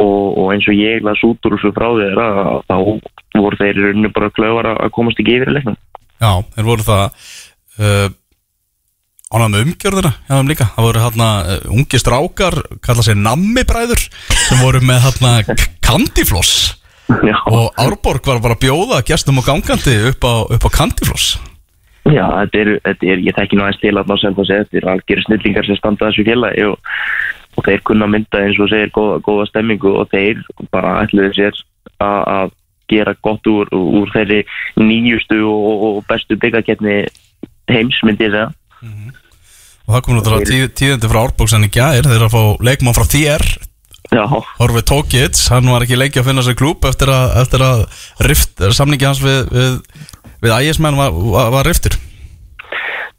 og, 0.00 0.24
og 0.40 0.48
eins 0.54 0.68
og 0.72 0.80
ég 0.80 1.04
las 1.04 1.26
út 1.28 1.44
úr 1.44 1.58
þessu 1.58 1.74
frá 1.76 1.86
þeir 2.00 2.22
að 2.24 2.40
þá 2.70 2.76
voru 3.44 3.60
þeir 3.60 3.82
í 3.82 3.84
rauninu 3.84 4.12
bara 4.16 4.32
klöfar 4.38 4.70
að 4.72 4.80
að 4.86 4.94
komast 4.96 5.20
ekki 5.20 5.36
yfir 5.36 5.52
í 5.52 5.56
leiknum. 5.58 5.78
Já, 6.22 6.30
þeir 6.54 6.68
voru 6.68 6.86
það 6.86 7.04
uh, 7.80 8.06
ánað 9.34 9.50
með 9.50 9.64
umgjörðina 9.66 10.12
já, 10.14 10.32
þeim 10.34 10.52
líka, 10.52 10.68
það 10.76 10.88
voru 10.88 11.02
hérna 11.04 11.28
uh, 11.42 11.66
ungi 11.74 12.00
strákar, 12.00 12.58
kalla 12.84 13.06
sér 13.06 13.18
nammibræður 13.18 14.04
sem 14.46 14.62
voru 14.62 14.82
með 14.84 15.02
hérna 15.08 15.34
kandifloss 15.84 16.74
Já, 17.04 17.36
og 17.52 17.74
Árborg 17.76 18.24
var 18.24 18.38
bara 18.40 18.56
að 18.56 18.62
bjóða 18.62 19.02
gestum 19.04 19.42
og 19.42 19.44
gangandi 19.44 19.92
upp 20.08 20.24
á, 20.24 20.34
upp 20.56 20.64
á 20.64 20.70
kandifloss 20.72 21.34
já 22.08 22.24
þetta 22.24 22.60
er, 22.60 22.70
þetta 22.84 23.10
er, 23.12 23.22
ég 23.26 23.36
þekki 23.36 23.58
nú 23.58 23.64
aðeins 23.64 23.80
til 23.82 23.92
að 23.92 24.08
ná 24.08 24.16
sem 24.20 24.36
það 24.36 24.48
segja, 24.48 24.64
þetta 24.64 24.80
er 24.80 24.88
algjör 24.92 25.22
snillingar 25.26 25.68
sem 25.68 25.78
standa 25.78 26.08
þessu 26.08 26.26
félagi 26.28 26.66
og, 26.70 26.90
og 27.56 27.68
þeir 27.68 27.84
kunna 27.90 28.08
mynda 28.12 28.42
eins 28.44 28.60
og 28.60 28.70
segir 28.72 28.92
góða, 28.96 29.20
góða 29.24 29.46
stemmingu 29.50 29.94
og 30.00 30.08
þeir 30.12 30.40
bara 30.72 30.98
ætluðu 31.04 31.32
sér 31.36 31.60
að 32.04 32.54
gera 32.90 33.14
gott 33.24 33.46
úr, 33.50 33.70
úr 33.72 34.10
þeirri 34.14 34.44
nýjustu 34.80 35.40
og, 35.48 35.84
og 35.88 36.00
bestu 36.08 36.38
byggakeppni 36.40 37.04
heims 37.70 38.00
myndi 38.06 38.28
ég 38.28 38.34
segja. 38.34 38.48
og 39.84 39.94
það 39.94 40.02
kom 40.06 40.18
náttúrulega 40.18 40.50
tí, 40.50 40.58
tíðandi 40.80 41.12
frá 41.12 41.20
Árbóksan 41.24 41.68
í 41.68 41.72
gær 41.72 42.02
þeir 42.04 42.18
eru 42.18 42.28
að 42.28 42.34
fá 42.36 42.66
leikmann 42.70 42.96
frá 42.96 43.06
þér. 43.08 43.46
Já, 44.12 44.24
Horfi 44.60 44.82
Tókits, 44.86 45.48
hann 45.50 45.70
var 45.72 45.82
ekki 45.82 45.96
lengi 45.96 46.20
að 46.20 46.28
finna 46.28 46.42
sér 46.44 46.58
klúb 46.60 46.84
eftir 46.86 47.10
að, 47.10 47.38
eftir 47.40 47.62
að 47.64 47.86
rift, 48.28 48.60
samningi 48.76 49.08
hans 49.08 49.22
við, 49.24 49.48
við, 49.50 49.78
við 50.44 50.56
ægismenn 50.58 50.98
var, 50.98 51.14
var, 51.34 51.48
var 51.56 51.66
riftur. 51.66 51.96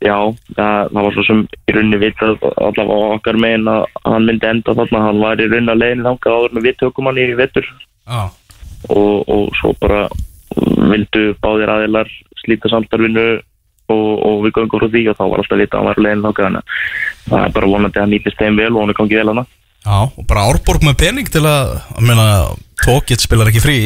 Já, 0.03 0.15
það, 0.53 0.89
það 0.91 1.01
var 1.01 1.15
svo 1.15 1.23
sem 1.25 1.41
í 1.47 1.73
rauninni 1.73 1.99
vitað 2.01 2.41
allavega 2.51 2.95
á 2.95 3.15
okkar 3.15 3.39
megin 3.41 3.69
að 3.71 3.85
hann 4.05 4.27
myndi 4.27 4.49
enda 4.49 4.75
þarna, 4.77 5.03
hann 5.07 5.21
var 5.23 5.41
í 5.41 5.47
rauninni 5.49 5.73
að 5.73 5.81
leiðin 5.81 6.07
þangað 6.09 6.35
áður 6.37 6.55
með 6.55 6.67
við 6.67 6.79
tökum 6.81 7.09
hann 7.09 7.21
í 7.21 7.27
vettur 7.39 7.69
Já, 7.71 8.21
og, 8.89 9.25
og 9.31 9.51
svo 9.59 9.73
bara 9.81 10.05
vildu 10.91 11.33
báðir 11.43 11.71
aðilar 11.73 12.09
slíta 12.43 12.71
samstarfinu 12.71 13.25
og, 13.91 14.07
og 14.25 14.45
við 14.45 14.55
göngum 14.59 14.81
frá 14.81 14.89
því 14.89 15.03
og 15.11 15.19
þá 15.19 15.25
var 15.25 15.43
alltaf 15.43 15.61
vitað 15.61 15.75
að 15.75 15.83
hann 15.83 15.89
var 15.89 16.01
leiðin 16.05 16.25
þangað 16.25 16.47
þannig 16.47 16.63
að 16.63 17.29
það 17.29 17.43
er 17.43 17.53
bara 17.57 17.71
vonandi 17.73 17.99
að 17.99 18.05
hann 18.05 18.15
nýtist 18.15 18.41
þeim 18.41 18.61
vel 18.61 18.71
og 18.71 18.81
hann 18.81 18.93
er 18.93 18.99
gangið 18.99 19.21
vel 19.21 19.31
hana 19.33 19.45
já, 19.45 19.97
og 20.05 20.23
bara 20.29 20.47
Árborg 20.49 20.87
með 20.87 20.97
pening 21.03 21.29
til 21.33 21.43
að, 21.49 21.75
að 21.95 22.09
meina, 22.09 22.25
Tókits 22.85 23.27
spilar 23.27 23.51
ekki 23.51 23.63
frí 23.65 23.77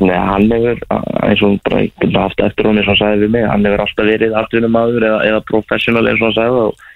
Nei, 0.00 0.16
hann 0.16 0.46
hefur, 0.48 0.78
eins 1.26 1.42
og 1.44 1.58
bara 1.66 1.82
get 1.84 2.14
haft 2.16 2.38
eftir 2.40 2.64
hún 2.64 2.78
eins 2.80 2.86
og 2.88 2.94
hann 2.94 3.00
sagði 3.02 3.26
við 3.26 3.34
mig, 3.34 3.42
hann 3.50 3.66
hefur 3.68 3.82
alltaf 3.84 4.06
verið 4.08 4.36
atvinnumadur 4.40 5.04
eða, 5.04 5.18
eða 5.28 5.42
professional 5.50 6.06
eins 6.08 6.22
og 6.22 6.30
hann 6.30 6.38
sagði 6.38 6.62
og, 6.62 6.86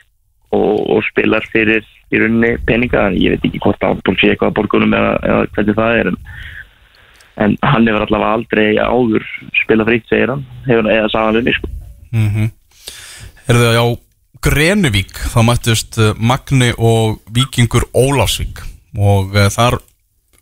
og, 0.56 1.02
spilar 1.10 1.44
fyrir 1.52 1.84
í 2.14 2.20
rauninni 2.22 2.54
peninga, 2.64 3.10
en 3.10 3.18
ég 3.20 3.34
veit 3.34 3.44
ekki 3.44 3.60
hvort 3.60 3.84
búin 4.06 4.16
sé 4.20 4.30
eitthvað 4.32 4.54
að 4.54 4.56
borgunum 4.56 4.96
eða, 4.96 5.12
eða 5.20 5.50
hvernig 5.56 5.76
það 5.76 5.98
er 5.98 6.10
en, 6.14 6.18
en 7.40 7.56
hann 7.62 7.89
hefur 7.89 8.06
allavega 8.06 8.35
aldrei 8.36 8.69
áður 8.78 9.24
spilað 9.62 9.90
fritt, 9.90 10.06
segir 10.11 10.32
hann, 10.35 10.44
hefur, 10.69 10.90
eða 10.90 11.11
sagði 11.12 11.27
hann 11.27 11.39
við 11.39 11.48
mig 11.48 11.59
sko. 11.59 11.73
mm 12.12 12.28
-hmm. 12.35 12.52
Er 13.44 13.61
þau 13.61 13.74
á 13.77 13.86
Grenuvík 14.44 15.16
þá 15.32 15.40
mættust 15.44 15.98
uh, 15.98 16.12
Magni 16.16 16.73
og 16.77 17.20
Víkingur 17.32 17.86
Ólafsvík 17.97 18.61
og 18.97 19.32
uh, 19.35 19.48
þar 19.48 19.78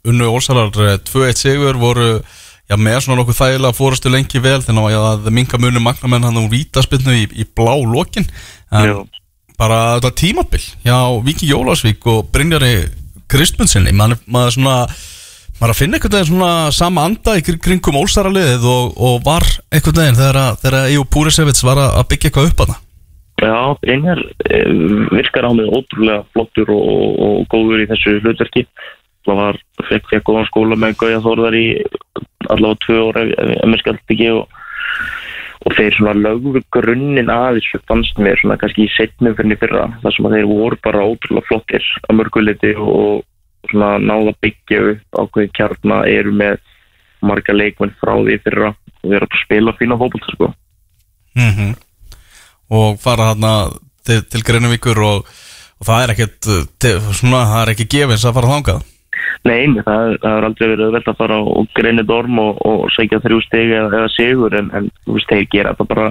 unnu 0.05 0.27
Ólsalar 0.27 0.73
uh, 0.75 0.99
2-1 0.99 1.39
sigur 1.39 1.79
voru 1.79 2.09
já, 2.19 2.77
með 2.77 3.01
svona 3.01 3.21
nokkuð 3.21 3.39
þægilega 3.39 3.79
fórastu 3.79 4.11
lengi 4.11 4.43
vel 4.43 4.61
þannig 4.65 4.97
að 4.99 5.31
minga 5.31 5.59
munu 5.59 5.83
Magnamenn 5.83 6.27
hann 6.27 6.41
úr 6.43 6.51
vítaspinnu 6.51 7.15
í, 7.15 7.29
í 7.31 7.47
blá 7.47 7.77
lokin 7.79 8.27
en 8.73 9.07
bara 9.59 9.99
þetta 10.01 10.15
tímabil 10.19 10.65
hjá 10.83 10.99
Víkingi 11.23 11.55
Ólafsvík 11.55 12.07
og 12.11 12.31
Brynjari 12.35 12.89
Kristmundsinni 13.31 13.95
maður, 13.95 14.19
maður 14.27 14.57
svona 14.57 14.77
maður 15.63 15.75
að 15.77 15.81
finna 15.81 15.99
einhvern 15.99 16.17
veginn 16.19 16.31
svona 16.33 16.53
sama 16.75 17.05
anda 17.07 17.37
í 17.39 17.45
kring- 17.47 17.61
kringum 17.63 18.01
Ólsaraliðið 18.03 18.65
og, 18.67 18.97
og 18.99 19.21
var 19.27 19.47
einhvern 19.71 20.01
veginn 20.03 20.19
þegar, 20.19 20.81
Jú 20.91 21.05
Púrisevits 21.07 21.63
var 21.67 21.79
að 21.85 22.09
byggja 22.11 22.31
eitthvað 22.33 22.51
upp 22.51 22.65
að 22.65 22.73
það 22.73 22.81
Já, 23.43 23.75
Brynjar 23.83 24.21
eh, 24.51 24.69
virkar 25.11 25.49
á 25.49 25.51
mig 25.51 25.67
ótrúlega 25.67 26.23
flottur 26.35 26.71
og, 26.71 26.83
og, 26.83 27.15
og 27.23 27.47
góður 27.51 27.83
í 27.83 27.89
þessu 27.91 28.21
hlutverki. 28.23 28.67
Það 29.27 29.39
var, 29.41 29.59
fekk, 29.89 30.11
fekk 30.13 30.27
góðan 30.29 30.47
skóla 30.51 30.79
með 30.79 30.95
Gauja 31.01 31.23
Þórðar 31.25 31.57
í 31.59 31.67
allavega 32.51 32.81
tvö 32.85 32.99
óra 33.09 33.25
ekki 33.27 34.29
og, 34.35 34.55
og 35.67 35.77
þeir 35.79 35.99
svona 35.99 36.15
lögðu 36.19 36.63
grunninn 36.75 37.31
að 37.35 37.59
þessu 37.59 37.83
fannst 37.91 38.23
mér 38.23 38.39
svona 38.43 38.59
kannski 38.63 38.87
í 38.87 38.95
setnum 38.95 39.35
fyrir 39.39 39.59
þar 40.05 40.17
sem 40.17 40.29
að 40.29 40.39
þeir 40.39 40.49
voru 40.51 40.81
bara 40.87 41.07
ótrúlega 41.07 41.49
flottir 41.51 41.91
að 42.09 42.19
mörguliti 42.19 42.75
og 42.79 43.23
svona 43.71 43.95
náða 44.03 44.35
byggja 44.43 44.83
upp 44.93 45.23
ákveði 45.23 45.53
kjarna 45.59 46.03
eru 46.11 46.35
með 46.35 46.61
marga 47.23 47.55
leikmenn 47.55 47.95
frá 48.01 48.17
því 48.19 48.39
fyrir 48.43 48.69
að 48.71 48.79
vera 49.13 49.29
að 49.29 49.41
spila 49.45 49.75
fína 49.79 49.99
fótbolta 50.01 50.35
sko. 50.37 50.53
mm 51.39 51.75
og 52.73 52.97
fara 53.03 53.33
þarna 53.33 53.55
til, 54.07 54.23
til 54.33 54.41
Greinavíkur 54.47 54.97
og, 55.05 55.27
og 55.77 55.85
það 55.85 56.03
er 56.03 56.13
ekkert 56.15 56.49
til, 56.81 56.95
svona, 57.13 57.45
það 57.51 57.63
er 57.63 57.73
ekki 57.75 57.89
gefins 57.97 58.25
að 58.25 58.39
fara 58.39 58.53
þangað 58.55 58.89
Nei, 59.43 59.67
það, 59.83 60.13
það 60.23 60.37
er 60.37 60.47
aldrei 60.47 60.69
verið 60.69 60.85
auðvelt 60.87 61.09
að 61.11 61.19
fara 61.19 61.39
og 61.43 61.67
greina 61.75 62.05
dorm 62.07 62.39
og, 62.39 62.61
og 62.67 62.85
segja 62.95 63.19
þrjú 63.23 63.41
steg 63.43 63.73
eða, 63.75 63.89
eða 63.99 64.13
sigur 64.15 64.55
en, 64.55 64.71
en 64.79 64.87
þú 65.03 65.17
veist, 65.17 65.33
þeir 65.33 65.49
gera 65.51 65.75
það 65.79 65.91
bara 65.91 66.07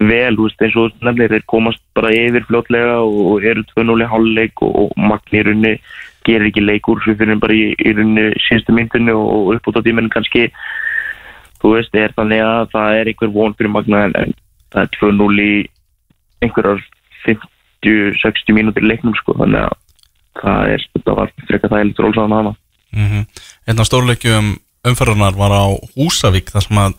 vel, 0.00 0.36
þú 0.36 0.46
veist, 0.46 0.64
eins 0.66 0.76
og 0.80 0.98
nefnilega 1.00 1.34
þeir 1.34 1.46
komast 1.54 1.82
bara 1.96 2.12
yfir 2.16 2.46
fljótlega 2.48 2.98
og 3.06 3.46
eru 3.48 3.64
2-0 3.72 3.96
í 4.04 4.10
hálfleik 4.12 4.64
og, 4.66 4.76
og 4.84 4.92
Magni 5.00 5.40
í 5.40 5.46
runni 5.48 5.74
gerir 6.28 6.48
ekki 6.50 6.64
leik 6.64 6.88
úr 6.90 7.02
svo 7.04 7.16
fyrir 7.18 7.40
bara 7.42 7.56
í, 7.56 7.72
í 7.74 7.94
runni 7.96 8.30
síðustu 8.46 8.76
myndinu 8.76 9.16
og 9.18 9.52
upp 9.56 9.70
út 9.70 9.80
á 9.80 9.86
tíminn 9.86 10.12
kannski. 10.12 10.48
Þú 11.60 11.74
veist, 11.76 11.94
er 11.96 12.14
þannig 12.16 12.40
að 12.44 12.70
það 12.72 12.98
er 13.00 13.12
einhver 13.12 13.34
von 13.34 13.56
fyrir 13.58 13.72
Magna 13.74 14.06
en, 14.08 14.34
það 14.72 14.86
er 14.86 14.90
2-0 14.96 15.44
í 15.44 15.52
einhverjar 16.44 16.82
50-60 17.26 18.56
mínútur 18.56 18.86
leiknum 18.86 19.16
sko, 19.18 19.36
þannig 19.36 19.66
að 19.66 19.78
það 20.40 20.74
er, 20.74 20.84
þetta 20.96 21.16
var 21.18 21.32
frekar 21.48 21.72
það 21.72 21.82
er 21.82 22.04
rólsaðan 22.04 22.36
hana 22.38 22.54
mm 22.96 23.24
Einn 23.68 23.82
af 23.82 23.88
stórleikjum 23.88 24.54
umferðarnar 24.86 25.36
var 25.38 25.52
á 25.54 25.64
Húsavík 25.96 26.50
þar 26.54 26.66
sem 26.66 26.80
að 26.80 26.94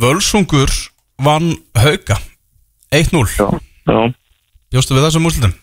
Völsungur 0.00 0.72
vann 1.20 1.52
hauka 1.76 2.16
1-0 2.94 3.26
Já, 3.36 3.48
já. 3.86 4.00
Bjóstu 4.70 4.96
við 4.96 5.06
þessum 5.06 5.28
úrslutum? 5.28 5.54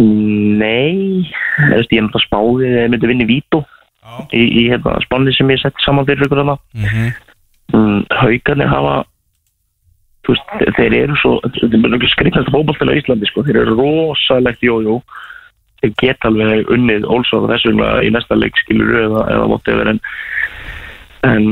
Nei, 0.00 1.28
veist, 1.74 1.92
ég 1.92 2.00
er 2.00 2.06
náttúrulega 2.06 2.24
spáði 2.24 2.68
að 2.70 2.78
ég 2.78 2.92
myndi 2.92 3.10
vinna 3.10 3.26
í 3.26 3.30
Vító. 3.30 3.64
Í, 4.32 4.40
í 4.42 4.62
hérna, 4.70 4.96
spánni 5.04 5.32
sem 5.36 5.50
ég 5.52 5.60
sett 5.60 5.76
saman 5.84 6.06
fyrir 6.08 6.26
ykkur 6.26 6.40
hana 6.42 6.56
Mm 6.74 7.12
mm, 7.70 8.04
Haukarnir 8.10 8.70
hafa 8.70 8.94
þú 10.26 10.34
veist, 10.34 10.54
þeir 10.76 10.96
eru 10.98 11.18
svo 11.20 11.32
þetta 11.46 11.76
er 11.76 11.82
mjög 11.84 12.06
skrifnast 12.12 12.52
fótballtæla 12.54 12.96
í 12.96 13.02
Íslandi 13.02 13.28
sko, 13.30 13.44
þeir 13.46 13.60
eru 13.62 13.76
rosalegt 13.78 14.64
jójó. 14.64 15.00
Þeir 15.80 15.94
geta 16.02 16.28
alveg 16.28 16.68
unnið 16.74 17.06
Olsson 17.08 17.48
þessu 17.48 17.72
vegna 17.72 18.02
í 18.04 18.10
næsta 18.12 18.36
leik 18.36 18.58
skilur 18.60 18.98
eða, 19.00 19.22
eða 19.32 19.46
whatever 19.48 19.92
en, 19.94 20.00
en 21.24 21.46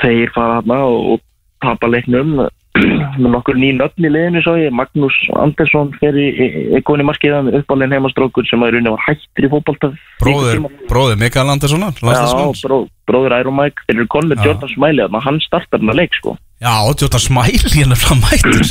þeir 0.00 0.32
fara 0.36 0.62
hana 0.62 0.78
og, 0.88 1.16
og 1.16 1.24
tapa 1.64 1.90
leiknum 1.92 2.38
með 2.76 3.28
nokkur 3.32 3.58
ný 3.60 3.72
nöfn 3.76 4.06
í 4.06 4.10
liðinu 4.12 4.42
svo 4.44 4.56
ég, 4.60 4.74
Magnús 4.74 5.16
Andersson 5.40 5.92
fer 6.00 6.16
í, 6.18 6.26
í, 6.28 6.48
í 6.76 7.06
markiðan 7.08 7.52
uppálein 7.60 7.94
heimastrókur 7.96 8.48
sem 8.48 8.64
að 8.64 8.76
rauninni 8.76 8.94
var 8.94 9.04
hættir 9.06 9.48
í 9.48 9.52
fótballta 9.52 9.92
Bróðir, 10.20 10.64
bróðir 10.90 11.20
Mikael 11.20 11.48
Anderssonar 11.52 11.96
Já, 12.00 12.26
bró, 12.64 12.82
bróður 13.08 13.36
Iron 13.40 13.56
Mike. 13.56 13.84
Þeir 13.86 14.00
eru 14.00 14.10
konur 14.12 14.34
með. 14.34 14.48
Jordan 14.48 14.74
Smiley 14.74 15.22
hann 15.26 15.40
startar 15.44 15.82
hann 15.82 15.92
að 15.94 16.00
leik 16.02 16.16
sko. 16.18 16.36
Já, 16.60 16.72
Jóta 16.96 17.20
Smæl 17.20 17.60
hérna 17.74 17.96
fram 18.00 18.22
mættur 18.24 18.64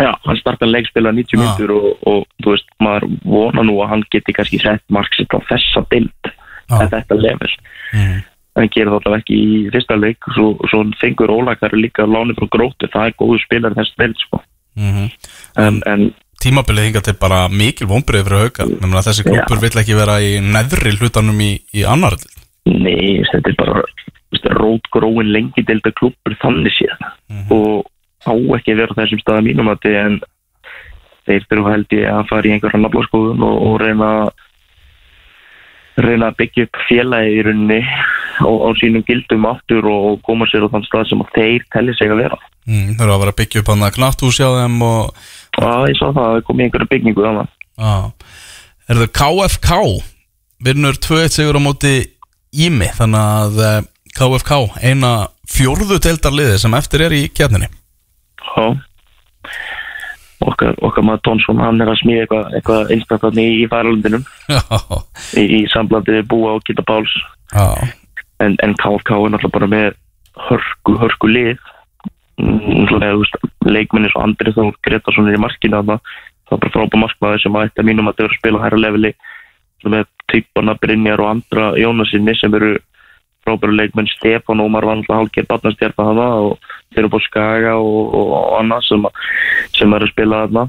Já, 0.00 0.12
hann 0.24 0.36
startar 0.40 0.68
leikspila 0.68 1.12
90 1.12 1.36
Já. 1.36 1.40
minntur 1.40 1.72
og, 1.76 1.88
og 2.08 2.26
þú 2.44 2.54
veist, 2.54 2.68
maður 2.80 3.06
vona 3.24 3.64
nú 3.68 3.78
að 3.84 3.90
hann 3.94 4.04
geti 4.12 4.34
kannski 4.36 4.60
sett 4.62 4.84
marksitt 4.92 5.32
á 5.32 5.38
þessa 5.48 5.84
dild 5.92 6.30
Já. 6.30 6.76
að 6.78 6.86
þetta 6.94 7.18
level 7.20 7.50
Mhm. 8.50 8.60
hann 8.60 8.72
gerir 8.74 8.92
þáttaf 8.94 9.18
ekki 9.20 9.36
í 9.36 9.70
fyrsta 9.74 9.96
leik. 10.00 10.18
Svo, 10.34 10.56
svo 10.70 10.82
fengur 11.00 11.30
ólakar 11.30 11.76
líka 11.76 12.06
láni 12.06 12.34
frá 12.34 12.48
gróti, 12.50 12.90
það 12.90 13.06
er 13.06 13.14
góðu 13.20 13.38
spilar 13.44 13.76
þess 13.78 13.94
dild 13.98 14.18
sko. 14.18 14.42
Mhm. 14.76 15.10
en, 15.56 15.82
en 15.86 16.10
Tímabilið 16.40 16.86
hinga 16.86 17.00
til 17.04 17.18
bara 17.20 17.48
mikil 17.52 17.86
vonbreið 17.90 18.24
fyrir 18.24 18.78
Nefnir 18.80 18.96
að 18.96 19.08
þessi 19.10 19.24
klúpur 19.26 19.60
vill 19.60 19.80
ekki 19.82 19.96
vera 19.98 20.14
í 20.24 20.38
neðri 20.40 20.94
hlutanum 20.96 21.36
í, 21.44 21.50
í 21.76 21.84
annar 21.84 22.16
nei, 22.64 23.20
þetta 23.28 23.50
er 23.50 23.56
bara 23.58 23.82
rótgróin 24.56 25.32
lengi 25.34 25.64
delta 25.66 25.92
klubur 25.96 26.36
þannig 26.40 26.74
séð. 26.76 27.08
Og 27.52 27.86
á 28.24 28.32
ekki 28.56 28.76
vera 28.78 28.96
þessum 28.96 29.20
staða 29.22 29.44
mínum 29.46 29.70
að 29.72 29.88
en 30.00 30.20
þeir 31.28 31.46
þurfa 31.50 31.74
held 31.74 31.96
ég 31.96 32.08
að 32.10 32.28
fara 32.30 32.48
í 32.48 32.54
einhverja 32.54 32.80
naflaskoðun 32.82 33.44
og, 33.46 33.56
og 33.66 33.74
reyna 33.82 34.10
reyna 36.00 36.30
að 36.30 36.38
byggja 36.40 36.66
upp 36.66 36.80
félagi 36.88 37.36
í 37.36 37.44
rauninni 37.46 37.80
á, 38.40 38.50
á 38.50 38.68
sínum 38.80 39.04
gildum 39.06 39.46
aftur 39.50 39.86
og, 39.90 40.20
koma 40.26 40.48
sér 40.50 40.66
á 40.66 40.72
þann 40.72 40.86
stað 40.88 41.10
sem 41.10 41.24
þeir 41.34 41.66
telli 41.74 41.96
sig 41.98 42.12
að 42.12 42.22
vera. 42.24 42.40
Mm, 42.68 42.94
Það 42.96 43.04
eru 43.06 43.14
að 43.14 43.22
vera 43.24 43.34
að 43.34 43.40
byggja 43.40 43.62
upp 43.62 43.72
hann 43.72 43.86
að 43.86 43.94
knatthús 43.96 44.40
hjá 44.40 44.48
þeim 44.56 44.82
og 44.86 45.20
og 45.60 45.88
ég 45.90 45.98
sá 45.98 46.06
það 46.06 46.22
að 46.22 46.34
það 46.34 46.44
kom 46.46 46.60
í 46.60 46.66
einhverja 46.66 46.90
byggingu 46.90 47.26
þannig 47.26 47.50
á, 47.80 47.92
Er 48.90 49.00
það 49.00 49.12
KFK 49.20 49.80
Vinnur 50.60 50.98
2-1 51.00 51.34
sigur 51.34 51.58
á 51.58 51.62
móti 51.62 51.94
Ími 52.50 52.90
Þannig 52.96 53.26
að 53.40 53.60
eh, 53.64 53.80
KFK 54.16 54.56
eina 54.84 55.12
fjórðu 55.50 55.98
deildarliði 56.02 56.58
sem 56.60 56.76
eftir 56.78 57.06
er 57.06 57.16
í 57.16 57.26
kjarninni 57.32 57.70
Já. 58.50 58.66
Okkar, 60.40 60.72
okkar 60.80 61.04
maður 61.04 61.20
Tónsson, 61.26 61.58
hann 61.60 61.80
er 61.84 61.90
að 61.92 61.98
smíða 62.00 62.22
eitthvað, 62.24 62.54
eitthvað 62.56 62.92
einstaklega 62.94 63.42
í, 63.44 63.66
Já, 64.56 64.62
í, 65.36 65.42
í 65.58 65.60
samblandi 65.68 66.14
við 66.16 66.28
Búa 66.30 66.54
og 66.56 66.64
Gita 66.64 66.84
Páls. 66.88 67.12
Já, 67.52 67.66
en, 68.40 68.56
en 68.64 68.74
KFK 68.80 69.12
er 69.16 69.34
náttúrulega 69.34 69.56
bara 69.58 69.70
með 69.70 69.88
hörku, 70.48 70.96
hörku 71.00 71.30
lið. 71.30 71.58
Leikminni 73.68 74.10
svo 74.12 74.24
Andri 74.24 74.52
Þór 74.56 74.76
Gretarsson 74.86 75.28
er 75.28 75.36
í 75.36 75.42
markinu 75.42 75.76
þarna. 75.76 75.98
það 76.48 76.56
er 76.56 76.62
bara 76.62 76.74
frábæð 76.76 77.02
markmaður 77.04 77.42
sem 77.42 77.58
að 77.60 77.82
mínum 77.86 78.08
að 78.08 78.16
þau 78.16 78.24
eru 78.24 78.32
að 78.32 78.38
spila 78.38 78.62
hæra 78.64 78.80
leveli. 78.80 79.12
Með 79.84 80.06
typana 80.32 80.76
Brynjar 80.80 81.20
og 81.20 81.30
Andra 81.30 81.66
Jónasinni 81.80 82.34
sem 82.36 82.54
eru 82.54 82.74
frábæru 83.44 83.76
leikmenn. 83.76 84.10
Stefán 84.16 84.60
Ómar 84.60 84.84
var 84.84 84.98
náttúrulega 84.98 85.20
hálfgerð 85.20 85.48
barnastjarta 85.48 86.08
þarna 86.08 86.28
og 86.44 86.68
þeir 86.92 87.02
eru 87.04 87.12
búið 87.14 87.26
Skaga 87.28 87.74
og, 87.76 88.14
og, 88.14 88.34
og 88.40 88.58
annað 88.60 88.86
sem, 88.88 89.08
sem 89.76 89.96
eru 89.96 90.08
að 90.08 90.14
spila 90.14 90.44
þarna. 90.44 90.66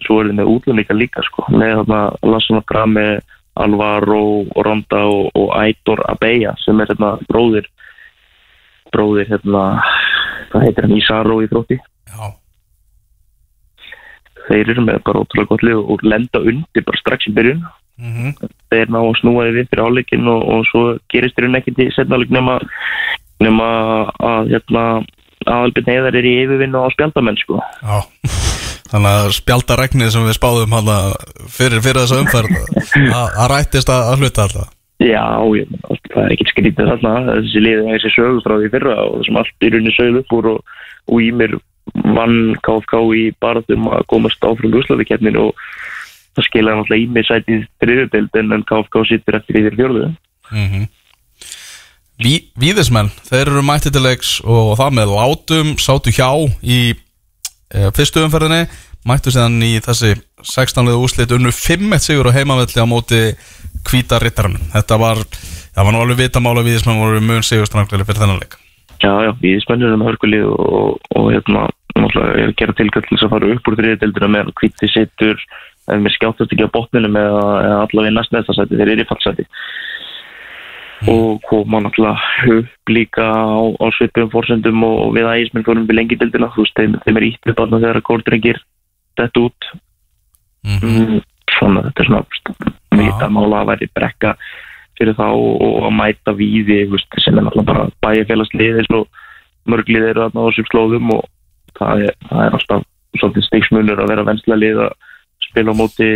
Svo 0.00 0.20
er 0.20 0.30
þið 0.30 0.38
með 0.40 0.50
útlunleika 0.54 0.96
líka 0.96 1.24
sko, 1.26 1.44
með 1.52 1.82
þarna 1.82 2.00
Lassana 2.24 2.64
Grami 2.68 3.06
Alvaro 3.64 4.22
Ronda 4.66 5.04
og, 5.10 5.30
og 5.38 5.54
Aitor 5.58 6.02
Abeja 6.10 6.54
sem 6.64 6.80
er 6.80 6.90
hérna 6.92 7.14
bróðir 7.30 7.68
bróðir 8.94 9.30
hérna 9.30 9.64
hvað 10.50 10.66
heitir 10.66 10.86
hann 10.86 10.96
Isaro 10.98 11.40
í 11.44 11.50
þrótti 11.50 11.78
já. 11.78 12.30
þeir 14.48 14.72
eru 14.74 14.86
með 14.86 15.02
bara 15.06 15.22
ótrúlega 15.24 15.52
gott 15.52 15.66
lið 15.66 15.84
og 15.94 16.06
lenda 16.06 16.42
undir 16.42 16.86
bara 16.86 17.02
strax 17.04 17.30
í 17.30 17.36
byrjun 17.36 17.62
Mm 18.00 18.32
þeir 18.70 18.88
ná 18.88 18.96
að 19.02 19.16
snúa 19.18 19.44
þið 19.44 19.56
við 19.58 19.66
fyrir 19.68 19.84
áleikin 19.84 20.28
og, 20.30 20.44
og 20.48 20.62
svo 20.70 20.82
gerist 21.12 21.36
þeir 21.36 21.56
ekkert 21.58 21.82
í 21.82 21.88
setnáleik 21.92 22.30
nema, 22.32 22.54
nema 23.42 23.66
að 24.24 24.52
hérna 24.54 24.84
aðalbyrn 25.44 25.90
heiðar 25.90 26.20
er 26.20 26.28
í 26.30 26.36
yfirvinnu 26.44 26.80
á 26.80 26.88
spjaldamenn 26.94 27.40
sko 27.42 27.58
já. 27.58 27.98
Þannig 28.90 29.16
að 29.20 29.32
spjaldaregnið 29.38 30.12
sem 30.14 30.26
við 30.26 30.36
spáðum 30.36 30.76
fyrir, 31.46 31.80
fyrir 31.84 32.02
þessa 32.02 32.20
umferð 32.24 32.54
að 33.40 33.50
rættist 33.52 33.92
að, 33.92 34.12
hluta 34.18 34.46
alltaf 34.46 34.76
Já, 35.00 35.24
ég, 35.56 35.68
það 36.12 36.24
er 36.26 36.32
ekkert 36.34 36.50
skrítið 36.52 36.88
þarna. 36.90 37.12
Þessi 37.30 37.60
liðið 37.64 37.86
þessi 37.94 38.10
sögur 38.12 38.42
frá 38.44 38.54
því 38.58 38.66
fyrra 38.74 38.96
og 39.06 39.14
þessum 39.22 39.38
allt 39.40 39.64
í 39.64 39.70
rauninni 39.72 39.94
sögðu 39.96 40.20
upp 40.20 40.34
úr 40.36 40.48
og, 40.50 40.74
og 41.08 41.22
í 41.24 41.30
mér 41.32 41.54
vann 42.18 42.58
KFK 42.66 43.00
í 43.16 43.22
baraðum 43.40 43.88
að 43.94 44.04
komast 44.12 44.44
áfram 44.44 44.76
úrslaðikeppninu 44.76 45.46
og 45.48 45.64
það 46.36 46.46
skilja 46.46 46.76
náttúrulega 46.76 47.02
í 47.02 47.08
mig 47.14 47.28
sætið 47.28 47.64
þriðudeld 47.82 48.40
en 48.40 48.66
KFK 48.68 49.04
sittur 49.08 49.38
eftir 49.40 49.60
í 49.60 49.66
þér 49.66 49.78
fjörðu 49.80 50.08
mm 50.52 50.88
Ví, 52.20 52.34
Víðismenn, 52.60 53.08
þeir 53.24 53.48
eru 53.48 53.62
mættið 53.64 53.94
til 53.94 54.02
leiks 54.04 54.30
og 54.44 54.74
það 54.76 54.96
með 54.98 55.12
látum 55.16 55.70
sátu 55.80 56.12
hjá 56.12 56.28
í 56.60 56.92
fyrstu 57.70 58.24
umferðinni 58.24 58.64
mættu 59.06 59.32
síðan 59.32 59.60
í 59.64 59.76
þessi 59.84 60.14
16. 60.42 60.82
liða 60.86 61.00
úrslit 61.00 61.32
unnu 61.36 61.52
5-1 61.54 62.04
sigur 62.04 62.28
á 62.28 62.36
heimavelli 62.36 62.82
á 62.82 62.86
móti 62.88 63.20
hvíta 63.88 64.18
rittarann 64.20 64.58
þetta 64.74 64.98
var, 65.00 65.22
það 65.72 65.86
var 65.86 65.94
nú 65.94 66.02
alveg 66.02 66.20
vitamála 66.24 66.64
Víðismenn 66.66 67.00
voru 67.00 67.22
mun 67.24 67.46
sigur 67.46 67.68
stranglega 67.68 68.04
fyrir 68.08 68.24
þennan 68.24 68.42
leik 68.42 68.58
Já, 69.00 69.12
já, 69.24 69.30
við 69.40 69.62
spennum 69.64 69.94
með 69.96 70.10
hörkulið 70.10 70.42
og, 70.52 70.98
og 71.16 71.30
hérna, 71.32 71.62
náttúrulega 71.96 72.42
er 72.42 72.50
að 72.50 72.58
gera 72.60 72.76
tilkall 72.76 73.04
til 73.06 73.14
þess 73.14 73.26
að 73.26 73.32
fara 73.32 73.52
upp 73.54 73.70
úr 73.70 73.76
þriðdeldina 73.78 74.28
með 74.34 74.50
hvíti 74.60 74.90
sittur 74.92 75.40
ef 75.90 76.02
mér 76.04 76.14
skjáttast 76.14 76.52
ekki 76.52 76.68
á 76.68 76.74
botninu 76.74 77.08
með 77.14 77.38
að 77.38 77.76
allavega 77.78 78.16
næst 78.18 78.34
neðsta 78.34 78.58
sæti, 78.58 78.76
þeir 78.76 78.92
eru 78.92 79.06
í 79.06 79.08
fallsæti 79.08 79.46
og 81.08 81.40
koma 81.48 81.80
náttúrulega 81.80 82.58
upp 82.58 82.92
líka 82.92 83.24
á, 83.24 83.56
á 83.56 83.86
svipum 83.96 84.30
fórsendum 84.32 84.82
og, 84.84 84.96
og 85.06 85.14
við 85.16 85.28
ægismenn 85.32 85.64
fórum 85.64 85.86
við 85.88 85.96
lengi 85.96 86.18
deildina, 86.20 86.50
þú 86.52 86.66
veist, 86.66 86.76
þeim, 86.76 86.98
þeim 87.06 87.20
er 87.20 87.26
ítt 87.30 87.48
upp 87.48 87.60
þarna 87.62 87.80
þegar 87.80 88.00
að 88.00 88.08
kóldrengir 88.08 88.60
þetta 89.20 89.44
út 89.46 89.70
mm, 90.66 91.22
svona 91.56 91.86
þetta 91.88 92.04
er 92.04 92.10
svona 92.10 92.24
vita 93.00 93.30
mála 93.32 93.62
að 93.62 93.72
væri 93.72 93.90
brekka 93.96 94.34
fyrir 94.98 95.16
þá 95.16 95.26
og 95.32 95.86
að 95.88 95.96
mæta 95.96 96.36
víði 96.36 96.82
veist, 96.92 97.20
sem 97.24 97.38
er 97.38 97.46
náttúrulega 97.46 97.72
bara 97.72 97.88
bæjarfélagslið 98.04 98.82
eins 98.82 98.92
og 98.98 99.06
mörglið 99.70 100.10
eru 100.10 100.26
þarna 100.26 100.44
á 100.44 100.48
þessum 100.50 100.68
slóðum 100.68 101.14
og 101.16 101.24
það 101.78 102.04
er, 102.08 102.18
það 102.28 102.44
er 102.44 102.58
alltaf 102.58 102.86
svolítið 103.16 103.46
stiksmunur 103.48 104.02
að 104.02 104.12
vera 104.12 104.26
vensla 104.28 104.58
lið 104.58 104.84
að 104.84 104.92
spila 105.48 105.72
á 105.72 105.80
móti 105.80 106.10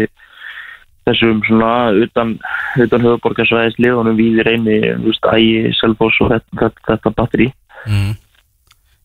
þessum 1.09 1.41
svona 1.47 1.71
utan, 2.05 2.35
utan 2.81 3.05
höfuborgarsvæðis 3.07 3.79
liðunum 3.83 4.17
við 4.19 4.41
reyni, 4.47 4.79
ægi, 5.35 5.75
selfoss 5.81 6.21
og 6.25 6.33
þetta, 6.33 6.61
þetta, 6.63 6.87
þetta 6.91 7.15
batteri 7.19 7.51
mm. 7.87 8.15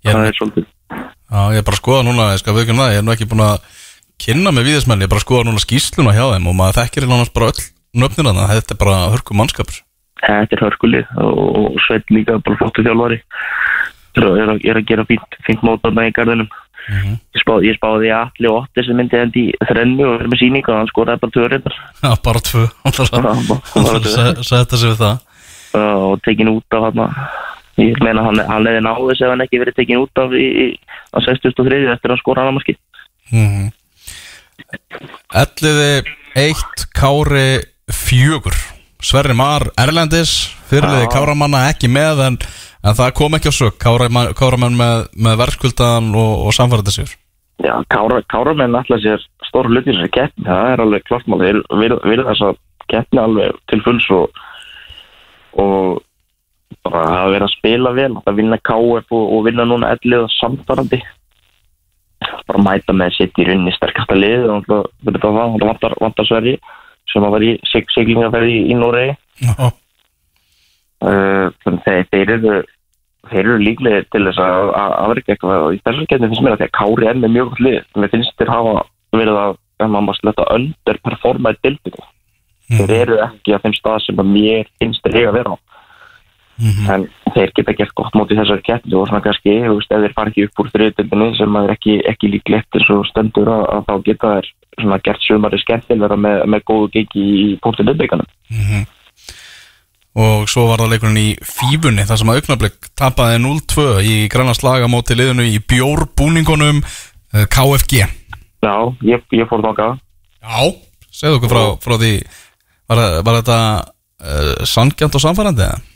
það 0.07 0.25
er, 0.29 0.37
svolítið 0.39 0.67
já, 0.69 1.41
ég 1.53 1.59
er 1.61 1.67
bara 1.67 1.77
að 1.77 1.81
skoða 1.83 2.05
núna 2.07 2.31
ég 2.33 2.41
skal 2.43 2.55
við 2.57 2.71
það, 2.71 2.93
ég 2.95 3.01
er 3.01 3.05
nú 3.07 3.15
ekki 3.15 3.29
búin 3.29 3.45
að 3.49 3.67
kynna 4.19 4.53
með 4.55 4.69
viðismenn, 4.69 5.03
ég 5.03 5.07
er 5.07 5.13
bara 5.13 5.21
að 5.21 5.27
skoða 5.27 5.47
núna 5.47 5.63
skýsluna 5.63 6.15
hjá 6.15 6.25
þeim 6.33 6.49
og 6.51 6.57
maður 6.59 6.79
þekkir 6.81 7.05
í 7.05 7.11
nánast 7.11 7.35
bara 7.35 7.51
öll 7.53 7.67
nöfnir 7.99 8.27
þannig 8.27 8.51
þetta 8.53 8.75
er 8.75 8.81
bara 8.83 8.97
hörku 9.13 9.37
mannskapur. 9.37 9.79
Þetta 10.19 10.55
er 10.57 10.63
hörkulið 10.65 11.13
og, 11.23 11.77
Sveit 11.85 12.11
líka 12.13 12.37
bara 12.43 12.59
flottu 12.59 12.83
þjálfari. 12.85 13.21
Er, 14.17 14.25
að- 14.25 14.39
er, 14.41 14.51
að- 14.53 14.65
er 14.67 14.79
að 14.81 14.89
gera 14.89 15.05
fínt, 15.07 15.37
fínt 15.47 15.63
mótarna 15.63 16.07
í 16.09 16.13
garðinum 16.89 17.17
ég, 17.19 17.43
spá, 17.43 17.53
ég 17.65 17.77
spáði 17.77 18.11
að 18.11 18.23
allir 18.25 18.51
og 18.51 18.57
Otti 18.63 18.85
sem 18.87 18.99
myndi 18.99 19.19
endi 19.19 19.45
í 19.49 19.67
þrennu 19.69 20.07
og 20.07 20.15
verið 20.17 20.33
með 20.33 20.41
síninga 20.43 20.73
og 20.73 20.79
hann 20.81 20.91
skoraði 20.91 21.23
bara 21.23 21.35
törið 21.37 21.69
já, 22.03 22.11
bara 22.25 22.43
tvö. 22.49 22.65
Sæ 24.49 24.55
þetta 24.57 24.81
sig 24.81 24.89
við 24.89 24.99
það. 25.03 25.23
Og 25.79 26.19
tekin 26.25 26.51
út 26.51 26.77
af 26.77 26.89
hann 26.89 27.05
ég 27.79 27.99
meina 28.03 28.23
hann, 28.25 28.39
hann 28.49 28.67
hefði 28.67 28.83
náðis 28.85 29.23
ef 29.23 29.33
hann 29.33 29.43
ekki 29.45 29.61
verið 29.61 29.77
tekin 29.77 30.03
út 30.03 30.21
af 30.21 30.33
í, 30.35 30.47
á 31.15 31.17
63 31.25 31.81
eftir 31.93 32.13
að 32.13 32.21
skora 32.21 32.43
hann 32.43 32.53
að 32.53 32.59
maski 32.59 32.77
mm 33.33 33.69
Elliði 35.39 35.93
eitt 36.37 36.83
Kári 36.93 37.61
fjögur 37.89 38.57
Sverri 38.99 39.35
Mar 39.37 39.69
Erlendis 39.79 40.33
fyrirliði 40.67 41.07
Já. 41.07 41.13
Káramanna 41.13 41.63
ekki 41.71 41.87
með 41.91 42.25
en, 42.25 42.37
en 42.83 42.97
það 42.97 43.15
kom 43.19 43.37
ekki 43.37 43.51
á 43.51 43.55
sög 43.55 43.77
Káramann, 43.79 44.33
Káramann 44.35 44.75
með, 44.79 45.07
með 45.15 45.39
verðskuldaðan 45.43 46.09
og, 46.19 46.33
og 46.49 46.55
samfærandi 46.57 46.95
sér 46.97 47.13
Já, 47.59 47.73
Kára, 47.91 48.21
Káramenn 48.31 48.75
alltaf 48.75 49.01
sér 49.03 49.23
stóru 49.49 49.71
hluti 49.71 49.91
í 49.91 49.93
þessari 49.93 50.11
keppni, 50.15 50.45
það 50.47 50.73
er 50.73 50.83
alveg 50.83 51.07
klart 51.07 51.25
mál, 51.27 51.41
þeir 51.41 51.95
vilja 52.07 52.27
þess 52.29 52.45
að 52.47 52.59
keppni 52.89 53.19
alveg 53.19 53.57
til 53.71 53.79
fulls 53.83 54.07
og, 54.15 54.43
og 55.59 55.99
bara 56.87 57.01
hafa 57.11 57.33
verið 57.33 57.47
að 57.47 57.55
spila 57.57 57.93
vel, 57.97 58.11
að 58.23 58.39
vinna 58.39 58.59
KF 58.63 59.15
og, 59.15 59.25
og 59.35 59.43
vinna 59.47 59.67
núna 59.67 59.91
ellið 59.97 60.25
og 60.27 60.35
samfarandi 60.37 61.01
bara 62.47 62.63
mæta 62.63 62.95
með 62.95 63.15
sitt 63.17 63.39
í 63.39 63.47
rauninni 63.47 63.75
sterkasta 63.75 64.15
lið 64.15 64.47
og 64.53 64.69
það 64.69 65.41
vantar, 65.63 65.95
vantar 65.99 66.27
Sverri 66.29 66.55
sem 67.11 67.25
að 67.25 67.35
vera 67.37 67.47
í 67.49 67.53
sig, 67.69 67.87
siglingaferði 67.95 68.57
í, 68.59 68.75
Noregi. 68.79 69.15
Uh, 70.99 71.47
þannig 71.63 71.85
þeir, 71.85 72.05
þeir 72.11 72.33
eru 72.35 72.59
þeir 73.29 73.41
eru 73.45 73.57
líklega 73.61 74.05
til 74.11 74.25
þess 74.25 74.41
að 74.43 74.69
að 74.79 74.93
afrika 75.05 75.33
eitthvað 75.33 75.65
og 75.65 75.75
í 75.75 75.81
þessu 75.85 76.05
getni 76.09 76.29
finnst 76.31 76.43
mér 76.43 76.55
að 76.55 76.63
að 76.65 76.75
Kári 76.75 77.07
er 77.07 77.19
með 77.19 77.35
mjög 77.35 77.51
gott 77.51 77.65
lið. 77.65 77.81
Mér 77.95 78.11
finnst 78.13 78.39
þeir 78.39 78.51
hafa 78.51 78.73
verið 79.15 79.39
að 79.39 79.53
ef 79.79 79.87
maður 79.87 80.07
mást 80.09 80.25
leta 80.27 80.47
underperforma 80.55 81.53
í 81.53 81.59
dildinu 81.63 82.07
þeir 82.69 82.95
eru 82.99 83.17
ekki 83.23 83.55
á 83.55 83.61
þeim 83.63 83.75
stað 83.77 84.01
sem 84.05 84.21
að 84.21 84.31
mér 84.33 84.69
finnst 84.81 85.05
þeir 85.05 85.17
eiga 85.17 85.31
að 85.31 85.37
vera 85.39 85.55
á 85.55 85.57
en 86.59 87.05
þeir 87.33 87.51
geta 87.55 87.75
gert 87.77 87.95
gott 87.95 88.15
móti 88.17 88.37
þessari 88.37 88.65
keppni 88.65 88.97
og 88.99 89.07
svona 89.07 89.23
kannski, 89.23 89.55
þú 89.63 89.75
veist, 89.77 89.91
ef 89.95 90.03
þeir 90.03 90.15
fara 90.17 90.33
ekki 90.33 90.45
upp 90.47 90.61
úr 90.63 90.71
þriðdildinu 90.73 91.27
sem 91.37 91.51
maður 91.53 91.69
er 91.71 91.77
ekki, 91.77 91.97
ekki 92.11 92.31
líklegt 92.33 92.79
eins 92.79 92.89
og 92.95 93.05
stendur 93.07 93.51
að, 93.53 93.65
að 93.75 93.83
þá 93.87 93.93
geta 94.09 94.31
þeir 94.35 94.49
svona 94.79 95.01
gert 95.07 95.25
sumari 95.25 95.59
skemmtilega 95.61 96.17
með, 96.19 96.45
með 96.51 96.65
góðu 96.67 96.89
gengi 96.95 97.25
í 97.43 97.45
póntinu 97.63 97.95
og 100.19 100.49
svo 100.49 100.65
var 100.67 100.81
það 100.81 100.93
leikurinn 100.93 101.21
í 101.21 101.29
Fífunni 101.45 102.05
þar 102.07 102.19
sem 102.19 102.31
að 102.31 102.41
augnablik 102.41 102.89
tapaði 102.97 103.39
0-2 103.43 103.87
í 104.03 104.15
grannast 104.31 104.65
laga 104.65 104.89
móti 104.91 105.15
liðinu 105.15 105.45
í 105.47 105.59
bjórbúningunum 105.61 106.81
eh, 106.81 107.45
KFG 107.45 108.01
Já, 108.59 108.75
ég, 109.07 109.23
ég 109.31 109.47
fór 109.47 109.63
þáka 109.63 109.93
Já, 109.95 110.59
segðu 111.13 111.39
okkur 111.39 111.53
frá, 111.53 111.63
frá 111.85 111.95
því 112.01 112.13
var, 112.89 113.03
var 113.23 113.39
þetta 113.39 113.59
uh, 113.85 114.65
sangjant 114.67 115.15
og 115.15 115.23
samfærandi 115.23 115.67
eða? 115.67 115.88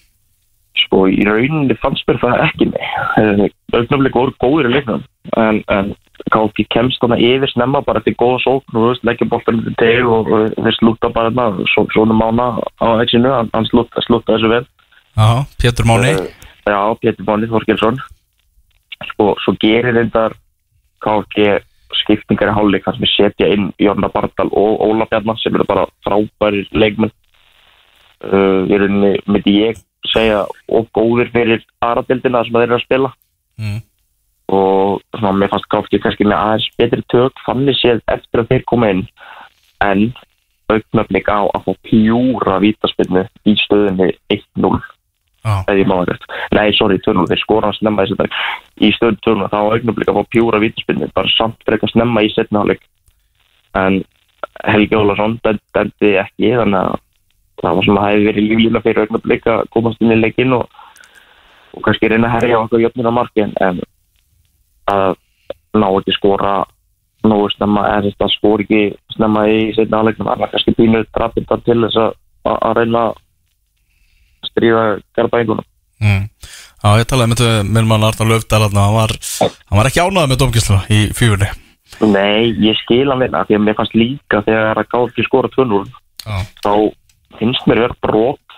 Sko 0.86 1.06
í 1.12 1.26
rauninni 1.28 1.76
fannst 1.82 2.08
mér 2.08 2.22
það 2.22 2.46
ekki 2.48 2.70
með 2.72 3.44
augnablik 3.74 4.18
voru 4.18 4.36
góður 4.44 4.70
í 4.70 4.74
leiknum 4.76 5.04
en, 5.40 5.62
en 5.74 5.94
KFG 6.32 6.68
kemst 6.74 7.02
þarna 7.02 7.18
yfir 7.22 7.52
snemma 7.52 7.82
bara 7.86 8.02
til 8.06 8.14
góða 8.20 8.40
sókn 8.44 8.80
og 8.80 9.02
leggja 9.08 9.28
boltan 9.30 9.64
til 9.66 9.74
teg 9.82 10.08
og, 10.08 10.30
þeir 10.56 10.78
slúta 10.78 11.12
bara 11.14 11.32
þarna 11.32 11.68
svo, 11.74 11.86
svona 11.96 12.18
mána 12.18 12.48
á 12.80 12.88
exinu 13.04 13.34
hann, 13.34 13.50
hann 13.54 13.68
slúta, 13.70 14.04
slúta 14.06 14.36
þessu 14.36 14.52
vel. 14.52 14.64
Já, 15.18 15.28
Pétur 15.62 15.90
Máni. 15.90 16.14
Eh, 16.14 16.44
Já, 16.70 16.80
Pétur 17.02 17.28
Máni 17.28 17.50
Þorkelsson. 17.52 18.00
Sko, 19.12 19.34
svo 19.44 19.56
gerir 19.62 19.98
reyndar 19.98 20.38
KFG 21.04 21.60
skiptingar 22.04 22.54
í 22.54 22.56
hálfleik 22.56 22.86
þar 22.86 22.98
sem 22.98 23.06
við 23.06 23.14
setja 23.14 23.50
inn 23.54 23.72
Jonna 23.82 24.10
Bardal 24.14 24.50
og 24.50 24.82
Óla 24.86 25.08
Bjarnar 25.10 25.38
sem 25.42 25.54
eru 25.56 25.68
bara 25.70 25.86
frábæri 26.06 26.64
leikmenn. 26.72 27.14
Uh, 28.24 28.64
í 28.72 28.78
rauninni 28.80 29.18
myndi 29.28 29.58
ég 29.60 29.82
segja 30.12 30.44
og 30.68 30.88
góðir 30.96 31.32
fyrir 31.34 31.66
aðradeldina 31.84 32.44
sem 32.44 32.58
þeir 32.58 32.68
eru 32.68 32.80
að 32.80 32.86
spila. 32.88 33.12
Mm. 33.62 33.82
og 34.54 35.02
svona, 35.14 35.32
mér 35.38 35.52
fannst 35.52 35.68
KFG 35.70 36.00
kannski 36.02 36.26
með 36.26 36.40
aðeins 36.40 36.66
betri 36.82 37.04
tök 37.14 37.42
fannig 37.46 37.78
séð 37.78 38.02
eftir 38.12 38.42
að 38.42 38.50
þeir 38.50 38.64
koma 38.70 38.90
inn 38.90 39.04
en 39.86 40.02
augnablik 40.74 41.30
á 41.30 41.46
að 41.46 41.68
fá 41.68 41.72
pjúra 41.88 42.58
vítaspinnu 42.64 43.24
í 43.50 43.54
stöðunni 43.62 44.10
1-0 44.34 44.74
Já, 45.44 45.58
eða 45.68 45.76
ég 45.76 45.88
má 45.90 45.96
það 45.98 46.10
rétt. 46.10 46.28
Nei, 46.56 46.68
sorry, 46.78 46.98
2-0, 47.04 47.26
þeir 47.28 47.42
skora 47.42 47.70
hann 47.70 47.76
snemma 47.76 48.06
í 48.06 48.12
setna 48.12 48.28
í 48.80 48.92
stöðu 48.96 49.18
2-0, 49.28 49.48
þá 49.52 49.58
augnablik 49.60 50.12
að 50.12 50.20
fá 50.20 50.30
pjúra 50.32 50.62
vítaspinnu, 50.64 51.10
bara 51.18 51.34
samt 51.36 51.66
frekar 51.68 51.92
snemma 51.92 52.24
í 52.24 52.30
setna 52.32 52.64
en 53.74 54.04
Helgi 54.64 54.96
Ólason 54.96 55.40
dendi 55.44 56.14
ekki, 56.22 56.54
þannig 56.56 56.80
að 56.80 57.02
það 57.62 57.76
var 57.78 57.88
svona 57.88 58.06
hefði 58.10 58.28
verið 58.30 58.48
líflíla 58.50 58.84
fyrir 58.84 59.06
augnablik 59.06 59.50
að 59.50 59.66
komast 59.74 60.02
inn 60.02 60.16
í 60.16 60.20
leikinn 60.20 60.56
og, 60.58 60.64
og 61.74 61.86
kannski 61.86 62.10
reyna 62.12 62.30
að 62.30 62.36
herja 62.38 62.62
okkur 62.64 62.84
jöfnir 62.84 63.10
á 63.10 63.14
markin 63.14 63.54
en 63.64 63.82
að 64.92 65.20
ná 65.74 65.88
ekki 65.90 66.16
skora 66.18 66.54
nógu 67.24 67.48
snemma, 67.54 67.86
eða 67.88 68.10
þess 68.10 68.26
að 68.26 68.34
skora 68.36 68.66
ekki 68.66 68.82
snemma 69.16 69.46
í 69.48 69.60
setna 69.78 70.02
hálfleiknum, 70.02 70.28
það 70.28 70.42
var 70.44 70.52
kannski 70.52 70.76
pínuð 70.80 71.06
drafnda 71.16 71.60
til 71.64 71.80
þess 71.86 72.02
að, 72.04 72.16
að 72.50 72.58
að 72.68 72.78
reyna 72.80 73.04
að 73.08 73.22
stríða 74.52 74.84
garabæðingunum 75.18 75.68
mm. 76.04 76.24
Já, 76.84 76.90
ég 77.00 77.08
talaði 77.08 77.32
með 77.32 77.42
þetta 77.42 77.68
minn 77.78 77.88
mann 77.88 78.04
Arnar 78.04 78.30
Löfdal 78.34 78.66
hann 78.66 78.80
var, 78.98 79.14
hann 79.40 79.80
var 79.80 79.90
ekki 79.90 80.04
ánægð 80.04 80.34
með 80.34 80.42
domgisluna 80.42 80.82
í 80.92 81.06
Fífunni 81.16 81.52
Nei, 82.04 82.52
ég 82.60 82.76
skil 82.82 83.06
hann 83.08 83.22
vel 83.22 83.32
af 83.38 83.48
því 83.48 83.60
að 83.60 83.64
mér 83.64 83.78
fannst 83.78 83.96
líka 83.96 84.42
þegar 84.44 84.82
að 84.82 84.90
gáð 84.92 85.08
ekki 85.12 85.28
skora 85.30 85.52
2-0 85.54 85.84
Já, 86.24 86.38
þá 86.64 86.74
finnst 87.40 87.68
mér 87.70 87.84
vera 87.86 88.00
brot 88.06 88.58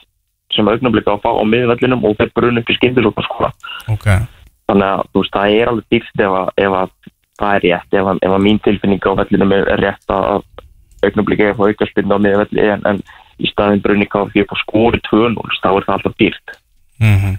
sem 0.53 0.68
augnablik 0.69 1.07
á 1.10 1.15
að 1.15 1.23
fá 1.26 1.31
á 1.35 1.43
miðvellinum 1.52 2.06
og 2.07 2.18
þeir 2.19 2.31
brun 2.38 2.61
upp 2.61 2.72
í 2.72 2.77
skindilóta 2.77 3.26
skora 3.27 3.52
ok. 3.91 4.10
Þannig 4.65 4.88
að 4.88 5.02
þú 5.14 5.22
veist, 5.22 5.35
það 5.35 5.56
er 5.60 5.72
alveg 5.72 5.85
dýrst 5.93 6.22
ef 6.26 6.35
að, 6.39 6.47
ef 6.65 6.76
að 6.80 6.93
það 7.35 7.56
er 7.56 7.65
rétt, 7.65 7.91
ef 7.93 8.07
að, 8.11 8.22
ef 8.26 8.35
að 8.35 8.45
mín 8.45 8.60
tilfinning 8.65 9.06
á 9.06 9.11
vellinum 9.22 9.53
er 9.53 9.72
er 9.76 9.84
rétt 9.84 10.14
að 10.15 10.43
augnablik 11.06 11.43
er 11.43 11.53
að 11.53 11.60
fá 11.60 11.65
aukarspinna 11.69 12.18
á 12.18 12.23
miðvelli 12.26 12.68
en, 12.73 12.85
en 12.89 13.02
í 13.38 13.49
staðin 13.52 13.84
brunni 13.84 14.07
gáð 14.10 14.31
ekki 14.31 14.45
upp 14.45 14.56
á 14.56 14.64
skori 14.64 15.02
2-0 15.06 15.60
þá 15.61 15.69
er 15.69 15.85
það 15.85 15.95
alltaf 15.97 16.18
dýrt. 16.22 16.56
Mm 17.03 17.35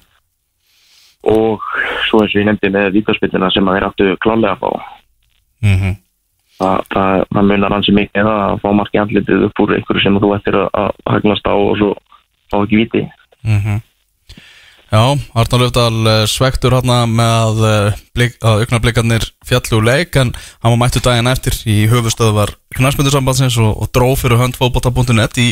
og 1.26 1.62
svo 2.06 2.22
eins 2.22 2.34
og 2.34 2.40
ég 2.40 2.46
nefndi 2.46 2.70
með 2.70 2.92
vítaspinnina 3.00 3.50
sem 3.50 3.66
að 3.66 3.76
þeir 3.76 3.86
áttu 3.88 4.08
klálega 4.22 4.52
að 4.54 4.60
fá. 4.62 4.70
-hmm. 5.80 5.94
Það, 6.60 6.84
það, 6.94 7.26
það 7.34 7.50
munar 7.50 7.76
hansi 7.76 7.96
mikið 7.96 8.30
að 8.32 8.60
fá 8.62 8.68
marki 8.76 9.02
andlitið 9.02 9.48
upp 9.48 9.64
úr 9.64 9.74
einhverju 9.76 10.04
sem 10.04 10.20
þú 10.22 10.32
ættir 10.36 10.60
að, 10.60 10.70
að 10.76 11.12
hagnast 11.16 11.50
á 11.50 11.54
og 11.54 11.74
svo 11.80 11.92
fá 12.50 12.58
ekki 12.62 12.82
viti 12.84 13.06
Mm 13.46 13.78
Já, 14.86 15.18
Arnar 15.34 15.60
Löfdal 15.60 16.06
eh, 16.06 16.24
svektur 16.30 16.70
hérna 16.76 17.00
með 17.10 17.62
uh, 17.66 17.96
blik, 18.14 18.36
að 18.38 18.60
augnablikarnir 18.62 19.24
fjallu 19.42 19.80
leik 19.82 20.14
en 20.14 20.30
hann 20.62 20.72
var 20.72 20.78
mættu 20.78 21.02
daginn 21.02 21.26
eftir 21.26 21.56
í 21.66 21.88
höfustöðvar 21.90 22.52
knarspöndusambandsins 22.78 23.56
og, 23.58 23.72
og 23.82 23.90
dró 23.90 24.12
fyrir 24.14 24.38
höndfóbota.net 24.38 25.40
í 25.42 25.48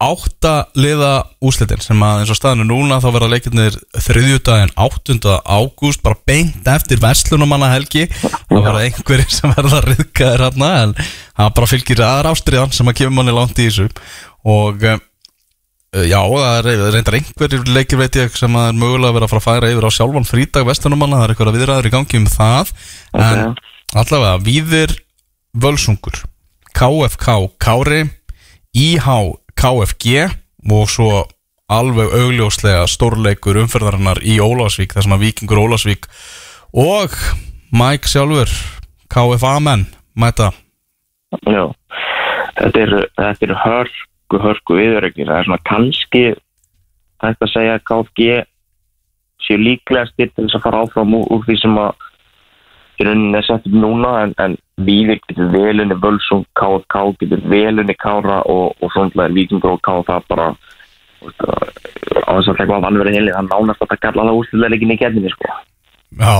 átta 0.00 0.52
liða 0.80 1.10
úslitin 1.44 1.82
sem 1.84 2.00
að 2.04 2.22
eins 2.22 2.32
og 2.32 2.38
staðinu 2.38 2.66
núna 2.70 3.00
þá 3.02 3.08
verða 3.14 3.28
leikirnir 3.34 3.76
þriðjudaginn 4.06 4.72
8. 4.80 5.34
ágúst 5.44 6.02
bara 6.04 6.18
beint 6.28 6.70
eftir 6.72 7.02
verslunumanna 7.02 7.68
helgi 7.74 8.06
það 8.08 8.64
verða 8.64 8.86
einhverjir 8.86 9.34
sem 9.38 9.52
verða 9.58 9.82
riðkaðir 9.84 10.46
hérna 10.46 10.72
en 10.86 10.96
það 10.96 11.54
bara 11.60 11.70
fylgir 11.74 12.02
aðra 12.06 12.34
ástriðan 12.34 12.74
sem 12.76 12.90
að 12.90 12.98
kemur 13.02 13.20
manni 13.20 13.36
langt 13.36 13.60
í 13.60 13.68
þessu. 13.68 13.90
Og 14.48 14.90
Uh, 15.90 16.04
Já, 16.06 16.20
það 16.22 16.68
reyndar 16.94 17.16
einhverjir 17.18 17.64
leikir 17.66 17.98
veit 17.98 18.14
ég 18.14 18.36
sem 18.38 18.54
að 18.54 18.68
er 18.70 18.76
mögulega 18.78 19.10
að 19.10 19.16
vera 19.16 19.26
að 19.26 19.32
fara 19.32 19.40
að 19.40 19.46
færa 19.48 19.70
yfir 19.72 19.86
á 19.90 19.96
sjálfan 19.96 20.28
frídag 20.28 20.68
vestunumanna, 20.68 21.16
það 21.18 21.24
er 21.24 21.32
eitthvað 21.34 21.56
viðræður 21.56 21.88
í 21.88 21.92
gangi 21.96 22.20
um 22.20 22.28
það. 22.30 22.70
En 23.18 23.40
allavega 23.98 24.36
Víðir 24.46 24.94
Völsungur 25.64 26.20
KFK 26.78 27.34
Kári 27.58 28.04
IH 28.70 29.08
KFG 29.60 30.24
og 30.72 30.88
svo 30.88 31.10
alveg 31.70 32.14
augljóslega 32.16 32.86
stórleikur 32.88 33.58
umferðarinnar 33.60 34.22
í 34.24 34.38
Ólafsvík 34.40 34.94
þar 34.96 35.04
sem 35.04 35.14
að 35.14 35.24
Víkingur 35.26 35.60
Ólafsvík 35.60 36.08
og 36.80 37.12
Mike 37.68 38.08
sjálfur 38.08 38.50
KFA 39.12 39.58
menn 39.60 39.84
mæta 40.16 40.48
Já, 41.46 41.68
þetta 42.58 42.80
eru, 42.80 43.02
þetta 43.20 43.46
eru 43.46 43.58
hörku, 43.64 44.40
hörku 44.42 44.78
viðurregnir. 44.80 45.28
Það 45.28 45.38
er 45.42 45.46
svona 45.46 45.66
kannski 45.68 46.22
hægt 47.20 47.44
að 47.44 47.52
segja 47.52 47.76
að 47.76 47.84
KFG 47.90 48.30
séu 49.44 49.60
líklegastir 49.60 50.32
til 50.32 50.46
þess 50.46 50.58
að 50.58 50.64
fara 50.66 50.82
áfram 50.86 51.14
úr 51.20 51.44
því 51.46 51.58
sem 51.60 51.78
að 51.84 52.08
í 53.00 53.06
rauninni 53.06 53.38
er 53.38 53.46
sett 53.46 53.66
upp 53.66 53.76
núna 53.76 54.12
en, 54.24 54.34
en 54.42 54.56
Víðir 54.80 55.18
getur 55.28 55.50
velunni 55.52 55.96
Völsung, 56.00 56.46
KFK 56.56 57.02
getur 57.20 57.42
velunni 57.50 57.96
Kára 58.00 58.40
og, 58.48 58.76
og 58.80 58.92
svona 58.94 59.26
er 59.26 59.34
Víkingur 59.36 59.76
og 59.76 59.82
KFK 59.84 60.20
bara 60.30 60.52
á 61.20 62.30
þess 62.38 62.48
að 62.48 62.60
það 62.60 62.72
var 62.72 62.86
vannverið 62.86 63.18
heilið 63.18 63.36
það 63.36 63.50
nánast 63.50 63.84
að 63.84 63.92
það 63.92 64.02
kalla 64.06 64.26
það 64.28 64.40
úrslutaleikin 64.40 64.94
í 64.94 64.98
gerðinni 65.00 65.32
sko. 65.34 65.56
Já, 66.20 66.36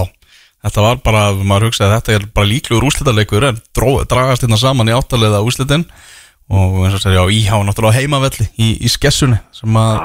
þetta 0.66 0.86
var 0.86 1.02
bara, 1.04 1.24
maður 1.36 1.68
hugsaði 1.68 1.90
að 1.90 1.96
þetta 1.98 2.16
er 2.16 2.28
bara 2.38 2.50
líklegur 2.52 2.88
úslitaleikur 2.88 3.48
en 3.50 3.60
dragast 3.76 4.46
hérna 4.46 4.60
saman 4.60 4.90
í 4.90 4.96
áttalega 4.96 5.42
úslitin 5.44 5.84
og 6.50 6.80
eins 6.84 6.96
og 6.96 7.04
segja, 7.04 7.20
já, 7.20 7.36
íhá 7.36 7.60
náttúrulega 7.62 8.00
heimavelli 8.00 8.48
í, 8.58 8.72
í 8.82 8.90
skessunni 8.90 9.38
sem 9.54 9.76
að 9.78 10.00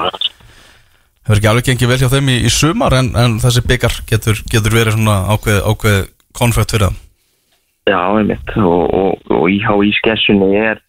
hefur 1.26 1.40
ekki 1.40 1.50
alveg 1.50 1.70
gengið 1.72 1.90
vel 1.90 2.02
hjá 2.04 2.12
þeim 2.12 2.28
í, 2.30 2.36
í 2.46 2.52
sumar 2.54 2.94
en, 3.00 3.14
en 3.18 3.40
þessi 3.42 3.64
byggar 3.66 3.96
getur, 4.12 4.44
getur 4.52 4.76
verið 4.76 5.00
svona 5.00 5.16
ákveð, 5.34 5.62
ákveð 5.72 6.04
konfekt 6.38 6.76
fyrir 6.76 6.90
það? 6.90 7.02
Já, 7.86 8.00
einmitt. 8.18 8.56
Og, 8.58 8.84
og, 8.98 9.32
og 9.34 9.50
íhá 9.54 9.76
í 9.86 9.92
skessunni 10.00 10.56
er 10.58 10.82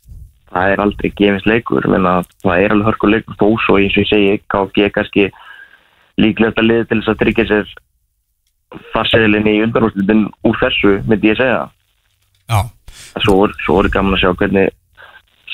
það 0.52 0.72
er 0.72 0.82
aldrei 0.84 1.10
gefins 1.18 1.48
leikur. 1.48 1.88
Menna, 1.92 2.20
það 2.44 2.62
er 2.62 2.74
alveg 2.74 2.90
hörku 2.90 3.10
leikur 3.10 3.38
þó 3.40 3.48
svo 3.64 3.80
eins 3.80 3.96
og 3.96 4.04
ég 4.04 4.10
segi 4.12 4.38
KFG 4.52 4.86
er 4.86 4.94
kannski 4.94 5.26
líklegast 6.22 6.62
að 6.62 6.70
liða 6.70 6.88
til 6.88 7.00
þess 7.00 7.12
að 7.12 7.20
tryggja 7.22 7.48
sér 7.50 7.74
farseðilinni 8.94 9.56
í 9.58 9.62
undanúrslutin 9.66 10.24
úr 10.48 10.58
þessu 10.62 10.96
myndi 11.06 11.32
ég 11.32 11.40
segja. 11.40 11.66
Já, 12.46 12.60
svo, 13.24 13.38
svo 13.64 13.80
er 13.82 13.90
gaman 13.92 14.16
að 14.16 14.22
sjá 14.22 14.32
hvernig 14.40 14.72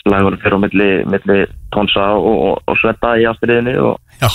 slagur 0.03 0.37
fyrir 0.43 0.59
á 0.59 0.63
milli, 0.63 0.91
milli 1.09 1.39
tónsa 1.75 2.09
og, 2.19 2.39
og, 2.49 2.63
og 2.69 2.79
svetta 2.81 3.15
í 3.21 3.27
afturriðinu 3.31 3.75
og, 3.91 3.99
já, 4.21 4.29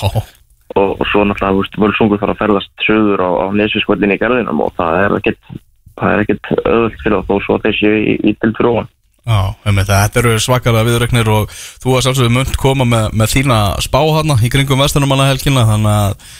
og, 0.75 0.97
og 0.97 1.05
svo 1.11 1.23
náttúrulega 1.23 1.61
veist, 1.61 1.79
völsungur 1.79 2.19
þarf 2.21 2.35
að 2.35 2.41
ferðast 2.41 2.85
söður 2.85 3.23
á, 3.23 3.29
á 3.43 3.45
nesvískvöldinni 3.55 4.17
í 4.17 4.21
garðinum 4.21 4.61
og 4.65 4.75
það 4.77 4.99
er 5.05 5.17
ekkert 5.21 5.57
það 5.97 6.13
er 6.13 6.23
ekkert 6.25 6.51
öðvöld 6.63 7.01
fyrir 7.01 7.25
þá 7.27 7.35
svo 7.45 7.59
þessi 7.63 7.91
í, 7.97 8.15
í 8.29 8.33
til 8.41 8.53
þróun 8.57 8.89
já, 9.27 9.39
um 9.69 9.81
þetta 9.81 10.21
eru 10.21 10.33
svakara 10.41 10.85
viðregnir 10.87 11.31
og 11.33 11.53
þú 11.83 11.97
að 11.97 12.07
sjálfsögðu 12.07 12.35
munt 12.37 12.59
koma 12.61 12.87
með, 12.87 13.09
með 13.17 13.33
þína 13.35 13.59
spá 13.83 13.99
hana 14.17 14.37
í 14.43 14.51
kringum 14.53 14.83
vestunumanna 14.83 15.29
helgina 15.31 15.65
þannig 15.71 15.93
að, 15.95 16.31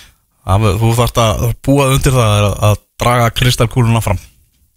að 0.55 0.67
þú 0.83 0.93
þarft 1.01 1.21
að 1.23 1.45
búa 1.67 1.91
undir 1.95 2.17
það 2.17 2.33
að, 2.37 2.49
að 2.69 2.81
draga 2.97 3.33
kristalkúluna 3.37 4.01
fram. 4.01 4.19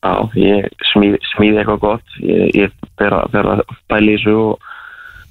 Já, 0.01 0.14
ég 0.40 0.85
smíð, 0.93 1.16
smíði 1.35 1.60
eitthvað 1.60 1.82
gott 1.85 2.18
ég, 2.24 2.47
ég 2.56 2.90
fer 3.01 3.16
að 3.16 3.64
bæli 3.90 4.16
þessu 4.16 4.36
og, 4.40 4.70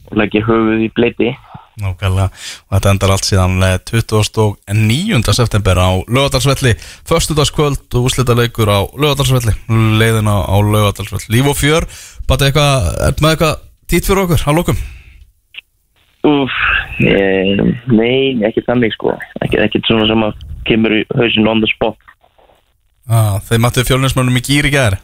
og 0.09 0.19
leggja 0.21 0.45
höfuð 0.45 0.85
í 0.85 0.89
bleiti 0.93 1.31
Nákvæmlega, 1.80 2.27
og 2.68 2.76
þetta 2.76 2.91
endar 2.93 3.14
allt 3.14 3.27
síðan 3.27 3.64
eh, 3.64 3.77
29. 3.88 5.34
september 5.38 5.80
á 5.80 5.89
lögadalsvelli, 6.11 6.76
förstudagskvöld 7.07 7.95
og 7.95 8.10
úslitaleikur 8.10 8.68
á 8.68 8.80
lögadalsvelli 8.99 9.56
leiðina 10.01 10.35
á 10.43 10.56
lögadalsvelli 10.60 11.35
Líf 11.38 11.51
og 11.51 11.60
fjör, 11.60 11.88
bara 12.27 12.49
eitthvað, 12.49 12.89
er 13.07 13.19
með 13.23 13.35
eitthvað 13.35 13.60
tít 13.89 14.10
fyrir 14.10 14.26
okkur, 14.26 14.45
að 14.45 14.60
lókum 14.60 14.81
Úf, 16.27 16.56
eh, 16.99 17.60
nei, 17.88 18.35
ekki 18.43 18.65
þannig 18.68 18.91
sko. 18.91 19.14
Ekki, 19.39 19.61
ekki 19.64 19.80
svona 19.88 20.03
sem 20.10 20.26
að 20.26 20.41
kemur 20.68 20.97
í 20.97 21.06
hausinn 21.15 21.47
on 21.47 21.64
the 21.64 21.69
spot. 21.72 21.95
Ah, 23.07 23.39
Þeir 23.47 23.61
mættu 23.64 23.85
fjölninsmönnum 23.88 24.35
í 24.35 24.43
gýri 24.43 24.73
gæri 24.73 24.99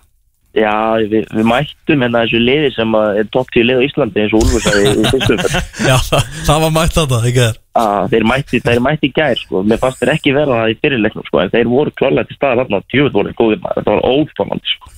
Já, 0.55 0.75
við, 1.11 1.25
við 1.35 1.47
mættum 1.49 2.03
hérna 2.05 2.23
þessu 2.23 2.39
liði 2.39 2.71
sem 2.71 2.97
er 3.01 3.27
topp 3.33 3.49
10 3.51 3.67
lið 3.67 3.81
á 3.83 3.85
Íslandi 3.89 4.23
eins 4.23 4.35
og 4.35 4.45
Úlfur 4.45 4.63
sagði 4.63 4.93
í 4.93 5.09
fyrstu 5.11 5.35
umferð. 5.35 5.69
Já, 5.89 5.95
það, 6.07 6.33
það 6.47 6.61
var 6.63 6.75
mætt 6.77 6.95
þetta, 6.95 7.21
ekki 7.29 7.41
þér 7.43 7.61
að 7.75 8.13
þeir 8.13 8.25
mætti, 8.29 8.59
þeir 8.63 8.81
mætti 8.83 9.09
gær 9.11 9.39
sko. 9.39 9.61
mér 9.67 9.79
fannst 9.81 9.99
þeir 9.99 10.11
ekki 10.13 10.33
vera 10.35 10.59
það 10.61 10.71
í 10.71 10.75
fyrirleiknum 10.79 11.25
sko. 11.27 11.41
en 11.43 11.51
þeir 11.51 11.67
voru 11.67 11.91
klálega 11.99 12.29
til 12.29 12.37
staðar 12.37 12.61
þarna 12.61 12.79
djúið 12.93 13.17
voru 13.17 13.33
góðir 13.35 13.61
maður, 13.63 13.81
þetta 13.81 13.95
var 13.95 14.05
óþólandi 14.13 14.71
sko. 14.71 14.93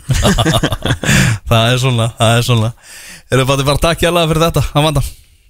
Það 1.50 1.72
er 1.72 1.80
svona, 1.82 2.08
það 2.20 2.38
er 2.38 2.46
svona 2.48 2.70
Erum 3.34 3.50
bara 3.50 3.66
bara 3.68 3.84
takk 3.88 4.04
hjálpa 4.04 4.26
fyrir 4.30 4.46
þetta, 4.46 4.64
Amanda 4.78 5.04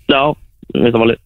Já, 0.07 0.21
við 0.73 0.93
það 0.93 1.03
valið 1.03 1.23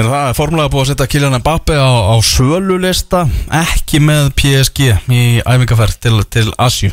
Er 0.00 0.08
það 0.10 0.32
formulega 0.38 0.72
búið 0.72 0.82
að 0.82 0.90
setja 0.90 1.08
Kylian 1.12 1.38
Mbappe 1.38 1.76
á, 1.78 1.90
á 2.10 2.16
sölulista 2.26 3.22
ekki 3.60 4.02
með 4.02 4.32
PSG 4.40 4.90
í 5.14 5.22
æfingarferð 5.44 6.02
til, 6.02 6.16
til 6.26 6.48
Asju 6.58 6.90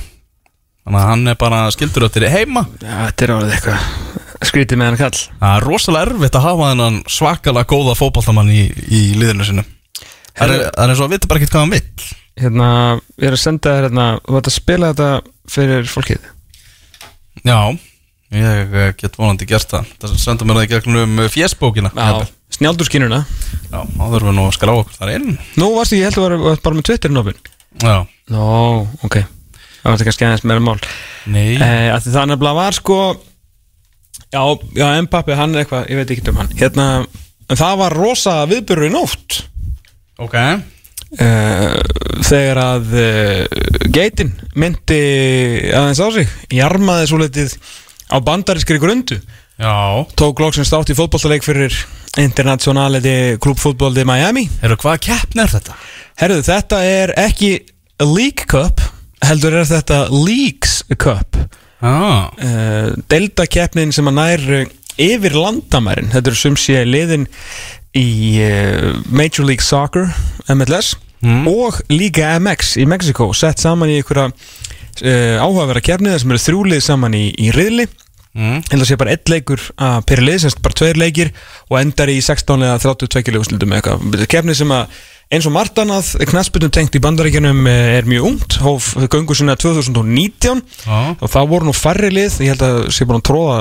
Þannig 0.88 1.02
að 1.02 1.10
hann 1.12 1.28
er 1.28 1.36
bara 1.36 1.58
skildur 1.76 2.06
öttir 2.08 2.24
heima. 2.32 2.62
Já, 2.80 2.94
þetta 3.10 3.26
er 3.26 3.32
árið 3.36 3.50
eitthvað 3.58 4.46
skrítið 4.48 4.80
með 4.80 4.88
hann 4.88 5.00
kall. 5.02 5.18
Það 5.42 5.56
er 5.58 5.66
rosalega 5.68 6.08
erfitt 6.08 6.38
að 6.40 6.46
hafa 6.46 6.70
þennan 6.70 7.00
svakalega 7.12 7.68
góða 7.74 7.96
fótballtamann 8.00 8.54
í, 8.54 8.62
í 8.88 9.02
liðinu 9.20 9.48
sinu 9.50 9.66
Það 10.38 10.54
er, 10.54 10.64
það 10.64 10.80
er 10.86 10.94
eins 10.94 11.02
og 11.02 11.10
að 11.10 11.14
vita 11.18 11.28
bara 11.28 11.42
ekkert 11.42 11.54
hvað 11.58 11.66
hann 11.66 11.76
vill. 11.76 12.08
Hérna, 12.38 12.72
ég 13.20 13.28
er 13.28 13.36
að 13.36 13.44
senda 13.44 13.76
þér 13.76 13.88
hérna 13.90 14.08
Þú 14.22 14.38
vart 14.38 14.50
að 14.50 14.56
spila 14.56 14.94
þetta 14.94 15.12
fyrir 15.58 15.92
fólkið. 15.92 16.32
Já, 17.44 17.60
ég 18.38 18.76
get 19.04 19.20
vonandi 19.20 19.52
gert 19.52 19.76
það. 19.76 19.94
Það 20.00 20.18
sendur 20.24 20.48
mér 20.48 20.62
það 20.62 20.68
í 20.70 20.74
gegnum 20.78 21.24
eh, 21.26 21.32
fjesbókina 21.36 21.92
jafnvel. 21.92 22.36
Snjaldurskínuna 22.58 23.26
Já, 23.28 23.82
þá 23.84 24.04
þurfum 24.06 24.30
við 24.32 24.38
nú 24.40 24.46
að 24.48 24.54
skrá 24.56 24.78
okkur 24.78 25.02
þar 25.02 25.18
inn. 25.18 25.34
Nú 25.60 25.74
varstu, 25.76 26.00
ég 26.00 26.08
held 26.08 26.22
að 26.22 26.30
vera 26.30 26.60
bara 26.64 26.80
með 26.80 26.88
Twitterin 26.88 27.20
opinn 27.26 27.42
Já, 27.84 27.98
Nó, 28.32 28.46
ok 29.04 29.20
Það 29.82 29.88
var 29.88 29.98
þetta 29.98 30.08
kannski 30.10 30.28
aðeins 30.28 30.46
meira 30.48 30.64
mál. 30.64 30.78
Nei. 31.32 31.56
Eh, 31.56 31.90
að 31.94 32.10
Það 32.12 32.30
nefnilega 32.32 32.60
var 32.62 32.78
sko 32.78 33.00
Já, 34.28 34.42
já, 34.76 34.88
Mbappi, 35.06 35.36
hann 35.40 35.54
er 35.56 35.64
eitthvað 35.64 35.92
Ég 35.92 36.00
veit 36.02 36.10
ekki 36.12 36.32
um 36.32 36.42
hann. 36.42 36.50
Hérna, 36.60 36.88
en 37.48 37.60
það 37.60 37.78
var 37.80 37.96
rosa 37.96 38.34
viðbyrður 38.50 38.90
í 38.90 38.92
nótt. 38.92 39.38
Ok, 40.18 40.36
uh, 40.36 41.76
Þegar 42.26 42.60
að 42.64 42.96
uh, 42.98 43.44
Geitin 43.94 44.34
myndi 44.58 45.02
aðeins 45.70 46.02
á 46.02 46.08
sig 46.16 46.32
Jarmaði 46.58 47.08
svo 47.08 47.22
litið 47.22 47.54
á 48.12 48.18
bandarískri 48.24 48.82
grundu. 48.82 49.20
Já. 49.58 50.06
Tók 50.18 50.42
loksins 50.42 50.70
státt 50.70 50.92
í 50.92 50.98
fótbolltaleik 50.98 51.46
fyrir 51.46 51.74
Internationality 52.18 53.38
Klubfútból 53.42 53.94
de 53.96 54.06
Miami. 54.06 54.46
Eru 54.66 54.78
hvað 54.80 55.00
keppn 55.08 55.42
er 55.44 55.54
þetta? 55.54 55.78
Herðu, 56.18 56.44
þetta 56.46 56.82
er 56.86 57.14
ekki 57.22 57.52
League 58.02 58.46
Cup 58.50 58.82
heldur 59.26 59.56
er 59.58 59.68
þetta 59.70 60.04
Leagues 60.14 60.82
Cup. 61.00 61.40
Ah, 61.82 62.30
uh, 62.34 62.94
Delta-keppnin 63.10 63.94
sem 63.94 64.10
að 64.10 64.18
nær 64.18 64.46
uh, 64.62 64.70
yfir 64.98 65.36
landamærin. 65.38 66.12
Þetta 66.14 66.34
er 66.34 66.40
sem 66.40 66.58
sé 66.60 66.82
liðin 66.88 67.28
í 67.98 68.08
uh, 68.46 68.96
Major 69.10 69.46
League 69.46 69.66
Soccer 69.66 70.10
MLS 70.54 70.96
og 71.50 71.80
Liga 71.90 72.36
MX 72.38 72.76
í 72.78 72.86
Mexico 72.86 73.32
sett 73.34 73.58
saman 73.58 73.90
í 73.90 73.96
einhverja 73.98 74.28
uh, 74.30 75.38
áhugaverða 75.42 75.82
keppni 75.88 76.14
sem 76.14 76.34
eru 76.34 76.44
þrjúlið 76.44 76.84
saman 76.86 77.18
í, 77.18 77.30
í 77.34 77.54
riðli. 77.56 77.88
Mm. 78.38 78.60
held 78.70 78.84
að 78.84 78.90
sé 78.92 78.96
bara 79.02 79.14
ett 79.16 79.30
leikur 79.32 79.62
að 79.82 79.96
per 80.06 80.20
lið, 80.22 80.44
semst 80.44 80.60
bara 80.62 80.78
tveir 80.78 81.00
leikir 81.02 81.32
og 81.72 81.80
endar 81.80 82.12
í 82.14 82.20
16 82.22 82.68
eða 82.68 82.76
32 82.84 83.34
leikurslutum 83.34 83.72
eitthvað. 83.74 84.04
Þetta 84.12 84.26
er 84.28 84.30
keppni 84.36 84.56
sem 84.60 84.74
að 84.76 85.00
eins 85.34 85.48
og 85.50 85.56
margt 85.56 85.80
annað 85.82 86.14
knaspunum 86.30 86.72
tengt 86.72 86.96
í 86.96 87.02
bandaríkjunum 87.04 87.66
eh, 87.68 87.98
er 87.98 88.08
mjög 88.08 88.30
ungt, 88.32 88.60
hóf 88.64 88.94
göngu 89.12 89.36
sinna 89.36 89.58
2019 89.60 90.64
Já. 90.86 91.00
og 91.20 91.28
það 91.34 91.52
voru 91.52 91.70
nú 91.70 91.76
færri 91.76 92.14
lið, 92.14 92.40
ég 92.46 92.56
held 92.56 92.64
að 92.64 92.80
sé 92.96 93.08
búin 93.08 93.20
að 93.20 93.28
tróða 93.32 93.60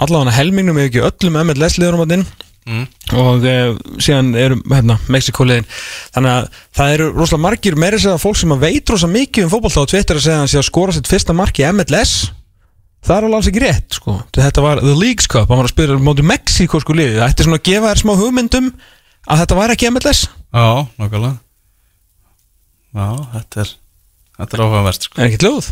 allavega 0.00 0.38
helmingnum 0.38 0.80
eða 0.80 0.90
ekki 0.90 1.04
öllum 1.10 1.38
MLS 1.44 1.78
liðurum 1.78 2.06
að 2.06 2.18
inn 2.18 2.26
Mm. 2.64 2.86
og 3.20 3.42
e, 3.44 3.54
síðan 4.00 4.30
eru 4.40 4.56
hérna, 4.70 4.94
Mexiko-liðin 5.12 5.66
þannig 6.14 6.30
að 6.32 6.46
það 6.78 6.92
eru 6.94 7.08
rosalega 7.12 7.42
margir 7.44 7.74
meira 7.76 7.98
segja 8.00 8.16
fólk 8.22 8.38
sem 8.40 8.54
að 8.54 8.62
veit 8.62 8.88
rosalega 8.88 9.18
mikið 9.18 9.44
um 9.44 9.50
fótbolta 9.52 9.82
á 9.84 9.90
Twitter 9.92 10.16
að 10.16 10.24
segja 10.24 10.36
að 10.38 10.40
hann 10.40 10.52
sé 10.54 10.58
að 10.62 10.64
skora 10.70 10.94
sitt 10.96 11.10
fyrsta 11.10 11.36
mark 11.36 11.60
í 11.60 11.66
MLS 11.76 12.14
það 13.04 13.18
er 13.18 13.26
alveg 13.26 13.36
alls 13.36 13.50
ekki 13.50 13.62
rétt 13.66 13.98
sko. 13.98 14.14
þetta 14.32 14.64
var 14.64 14.80
The 14.80 14.94
Leagues 14.96 15.28
Cup, 15.28 15.52
hann 15.52 15.60
var 15.60 15.68
að 15.68 15.74
spila 15.74 15.98
móti 16.00 16.24
Mexiko 16.24 16.80
sko 16.80 16.96
liðið, 16.96 17.18
það 17.20 17.34
ætti 17.34 17.46
svona 17.50 17.60
að 17.60 17.68
gefa 17.68 17.90
þér 17.92 18.00
smá 18.00 18.14
hugmyndum 18.22 18.72
að 19.28 19.44
þetta 19.44 19.60
var 19.60 19.74
ekki 19.76 19.92
MLS 19.92 20.24
Já, 20.54 20.66
nákvæmlega 21.00 21.38
Já, 22.94 23.06
þetta 23.34 23.64
er 23.64 23.72
Þetta 24.34 24.56
er 24.56 24.62
áhugavert 24.64 25.02
sko. 25.06 25.18
er 25.20 25.26
ekki 25.30 25.40
hljóð 25.44 25.66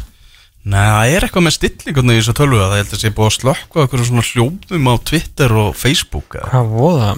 Nei, 0.62 0.78
það 0.86 1.12
er 1.16 1.24
eitthvað 1.26 1.42
með 1.48 1.54
stillingunni 1.56 2.14
í 2.14 2.18
þessu 2.20 2.34
tölvu 2.38 2.58
að 2.62 2.68
það 2.72 2.80
heldur 2.82 3.00
sé 3.02 3.10
búið 3.16 3.28
að 3.30 3.36
slökka 3.40 3.80
okkur 3.82 4.04
svona 4.06 4.22
hljóðum 4.28 4.90
á 4.90 4.94
Twitter 5.10 5.54
og 5.58 5.72
Facebook 5.74 6.36
eða. 6.38 6.50
hvað 6.52 6.68
voða, 6.76 7.08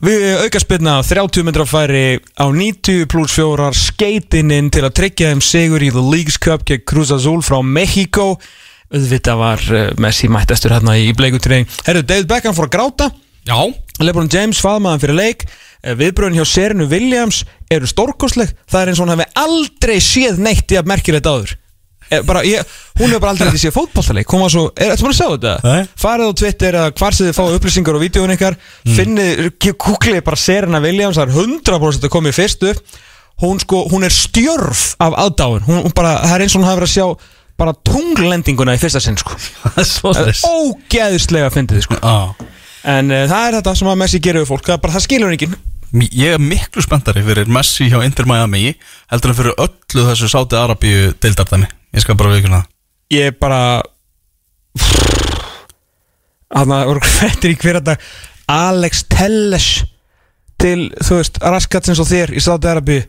Við 0.00 0.24
aukaspilna 0.46 1.02
30 1.04 1.44
myndra 1.44 1.66
færi 1.68 2.20
á 2.40 2.46
90 2.48 3.06
pluss 3.10 3.32
4 3.36 3.70
skeitininn 3.76 4.70
til 4.72 4.84
að 4.86 4.96
tryggja 4.96 5.30
þeim 5.32 5.42
sigur 5.44 5.82
í 5.84 5.90
The 5.92 6.04
Leagues 6.04 6.38
Cup 6.40 6.64
gegn 6.68 6.84
Cruz 6.88 7.10
Azul 7.12 7.40
frá 7.44 7.58
Mexico 7.64 8.38
Auðvitað 8.90 9.36
var 9.40 9.60
uh, 9.70 9.82
Messi 10.02 10.28
mættastur 10.32 10.72
hérna 10.74 10.96
í 11.00 11.12
bleikutreyning 11.16 11.68
Herru, 11.86 12.02
David 12.04 12.28
Beckham 12.30 12.56
fór 12.56 12.66
að 12.66 12.74
gráta. 12.74 13.06
Já, 13.46 13.60
Lebron 14.02 14.28
James 14.32 14.58
faðmaðan 14.60 15.02
fyrir 15.04 15.16
leik. 15.16 15.44
Eh, 15.80 15.94
Viðbröðin 15.96 16.40
hjá 16.40 16.46
Serenu 16.48 16.88
Williams 16.90 17.44
eru 17.72 17.86
stórkostleg. 17.88 18.50
Það 18.68 18.82
er 18.82 18.90
eins 18.90 19.00
og 19.00 19.06
hún 19.06 19.14
hefði 19.14 19.28
aldrei 19.44 19.96
séð 20.02 20.42
neitt 20.42 20.74
í 20.74 20.80
að 20.80 20.90
merkilegt 20.90 21.30
áður 21.30 21.54
Eh, 22.10 22.22
bara, 22.26 22.42
ég, 22.46 22.66
Hún 22.98 23.08
hefur 23.12 23.22
bara 23.22 23.32
aldrei 23.36 23.58
séð 23.62 23.74
fótballtaleik 23.76 24.32
Hún 24.34 24.42
var 24.44 24.50
svo, 24.54 24.64
er 24.74 24.92
þetta 24.92 25.06
búin 25.06 25.14
að 25.14 25.18
sjá 25.20 25.28
þetta? 25.34 25.74
Farið 26.04 26.30
á 26.30 26.38
Twitter 26.40 26.78
eða 26.80 26.94
hvar 26.98 27.16
sem 27.16 27.28
þið 27.28 27.36
fá 27.38 27.44
upplýsingar 27.56 27.98
og 27.98 28.04
vídjóin 28.06 28.34
ykkar 28.36 28.56
Mm. 28.80 28.94
Finnið, 28.96 29.42
kúklið 29.78 30.22
bara 30.26 30.38
Serena 30.40 30.80
Williams 30.82 31.18
Það 31.20 31.28
er 31.28 31.36
100% 31.44 32.06
að 32.08 32.12
komið 32.16 32.36
fyrst 32.38 32.64
upp 32.70 32.96
Hún 33.44 33.60
sko, 33.62 33.84
hún 33.92 34.04
er 34.04 34.12
stjörf 34.12 34.82
af 35.00 35.14
aðdáin 35.26 35.62
Hún, 35.68 35.82
hún 35.86 35.94
bara, 35.96 36.16
það 36.26 36.34
er 36.38 36.44
eins 36.46 36.56
og 36.56 36.62
hún 36.62 36.68
hafi 36.68 36.80
verið 36.80 36.90
að 36.90 36.96
sjá 36.96 37.36
bara 37.60 37.74
tunglendinguna 37.84 38.72
í 38.72 38.80
fyrsta 38.80 39.00
sinn 39.04 39.18
sko. 39.20 39.34
Það 39.66 39.80
er 39.82 39.88
svo 39.90 40.12
Það 40.16 40.20
er 40.22 40.28
þess 40.30 40.46
ógeðislega 40.48 41.50
fyndið 41.52 41.82
sko. 41.84 41.98
Já. 42.00 42.46
En 42.88 43.12
uh, 43.12 43.26
það 43.28 43.42
er 43.50 43.56
þetta 43.58 43.74
sem 43.76 43.90
að 43.92 43.98
Messi 44.00 44.20
gerir 44.24 44.40
við 44.40 44.48
fólk. 44.48 44.62
Það, 44.64 44.78
er 44.78 44.80
bara, 44.86 44.94
það 44.96 45.04
skilur 45.04 45.34
enginn 45.34 45.56
Ég 45.90 46.36
er 46.36 46.42
miklu 46.42 46.82
spenntari 46.84 47.22
fyrir 47.26 47.48
Messi 47.50 47.88
hjá 47.90 47.98
Inter 48.06 48.28
Miami 48.30 48.76
heldur 49.10 49.32
en 49.32 49.38
fyrir 49.40 49.56
öllu 49.58 50.04
þessu 50.06 50.28
Sáti 50.30 50.58
Arabíu 50.58 51.10
deildardæmi 51.18 51.66
Ég 51.90 52.04
skal 52.04 52.14
bara 52.14 52.30
veikuna 52.36 52.60
það. 52.60 52.68
Ég 53.10 53.30
er 53.32 53.38
bara 53.40 53.62
Þannig 56.50 56.76
að 56.76 56.90
voru 56.92 57.06
hvettir 57.16 57.54
í 57.54 57.58
hver 57.58 57.80
dag 57.82 58.10
Alex 58.50 59.04
Telles 59.10 59.70
Til, 60.60 60.90
þú 61.00 61.18
veist, 61.18 61.40
raskatsins 61.42 62.02
og 62.02 62.06
þér 62.10 62.34
Í 62.36 62.44
Sáti 62.44 62.70
Arabi 62.70 63.00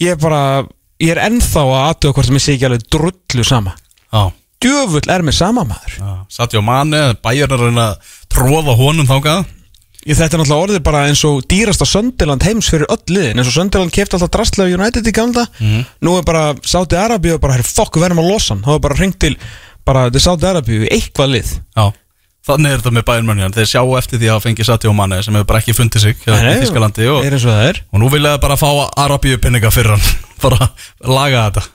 Ég 0.00 0.14
er 0.14 0.20
bara, 0.20 0.62
ég 1.02 1.10
er 1.12 1.20
ennþá 1.26 1.60
að 1.66 1.78
aðtöða 1.90 2.16
hvort 2.16 2.28
sem 2.30 2.38
ég 2.38 2.44
sé 2.44 2.54
ekki 2.54 2.64
alveg 2.70 2.84
drullu 2.88 3.44
sama. 3.44 3.74
Já. 4.08 4.22
Djöfull 4.64 5.10
er 5.12 5.24
mér 5.24 5.36
sama 5.36 5.64
maður. 5.68 5.98
Satjó 6.32 6.62
Mane, 6.64 7.02
bæjarnar 7.20 7.60
að 7.60 7.66
reyna 7.68 7.84
að 7.90 8.14
tróða 8.32 8.76
honum 8.78 9.08
þákað 9.08 9.42
Ég 10.08 10.16
þetta 10.16 10.36
er 10.36 10.40
náttúrulega 10.40 10.64
orðið 10.64 10.84
bara 10.86 11.00
eins 11.10 11.22
og 11.28 11.42
dýrasta 11.50 11.84
Söndiland 11.84 12.44
heims 12.46 12.70
fyrir 12.72 12.88
öll 12.88 13.12
liðin. 13.12 13.40
Eins 13.40 13.50
og 13.50 13.56
Söndiland 13.56 13.92
kefti 13.92 14.16
alltaf 14.16 14.30
drastlega 14.32 14.78
United 14.78 15.04
í 15.04 15.12
gamla. 15.12 15.44
Nú 16.00 16.14
er 16.16 16.24
bara 16.24 16.44
Sáti 16.64 16.96
Arabíu 16.96 17.36
bara, 17.42 17.58
herri, 17.58 17.66
fokk, 17.68 17.98
við 17.98 18.06
verðum 18.06 18.22
að 18.22 18.30
losa 18.32 18.54
hann. 18.54 18.62
Þá 18.64 18.72
er 18.72 18.84
bara 18.86 18.96
hringt 18.96 19.18
til, 19.20 19.34
bara, 19.84 20.06
þetta 20.08 20.22
er 20.22 20.24
Sáti 20.24 20.48
Arabíu 20.48 20.86
eitthvað 20.88 21.34
lið. 21.34 21.52
Já. 21.76 21.90
Þannig 22.50 22.72
er 22.72 22.80
þetta 22.80 22.92
með 22.96 23.04
bæjarmönjan 23.10 23.52
Þeir 23.52 23.66
sjá 23.68 23.80
eftir 23.98 24.20
því 24.22 24.30
að 24.32 24.38
fengi 24.46 24.64
Satjó 24.64 24.92
Mane 24.96 25.18
sem 25.20 25.34
hefur 25.36 25.48
bara 25.50 25.60
ekki 25.60 25.74
fundið 25.76 26.06
sig 26.06 26.22
Nei, 26.24 26.54
í 26.54 26.62
Þískalandi 26.62 27.08
og, 27.12 27.18
er 27.26 27.36
eins 27.36 27.44
og 27.44 27.52
það 27.52 27.66
er. 27.66 27.80
Og 27.92 28.00
nú 28.00 28.08
vilja 28.12 28.32
það 28.32 28.40
bara 28.46 28.56
fá 28.56 28.70
Arabíu 29.04 29.40
pinninga 29.44 29.72
fyrir 29.74 29.92
hann. 29.92 30.22
Bara 30.40 30.70
laga 31.04 31.42
þetta. 31.50 31.66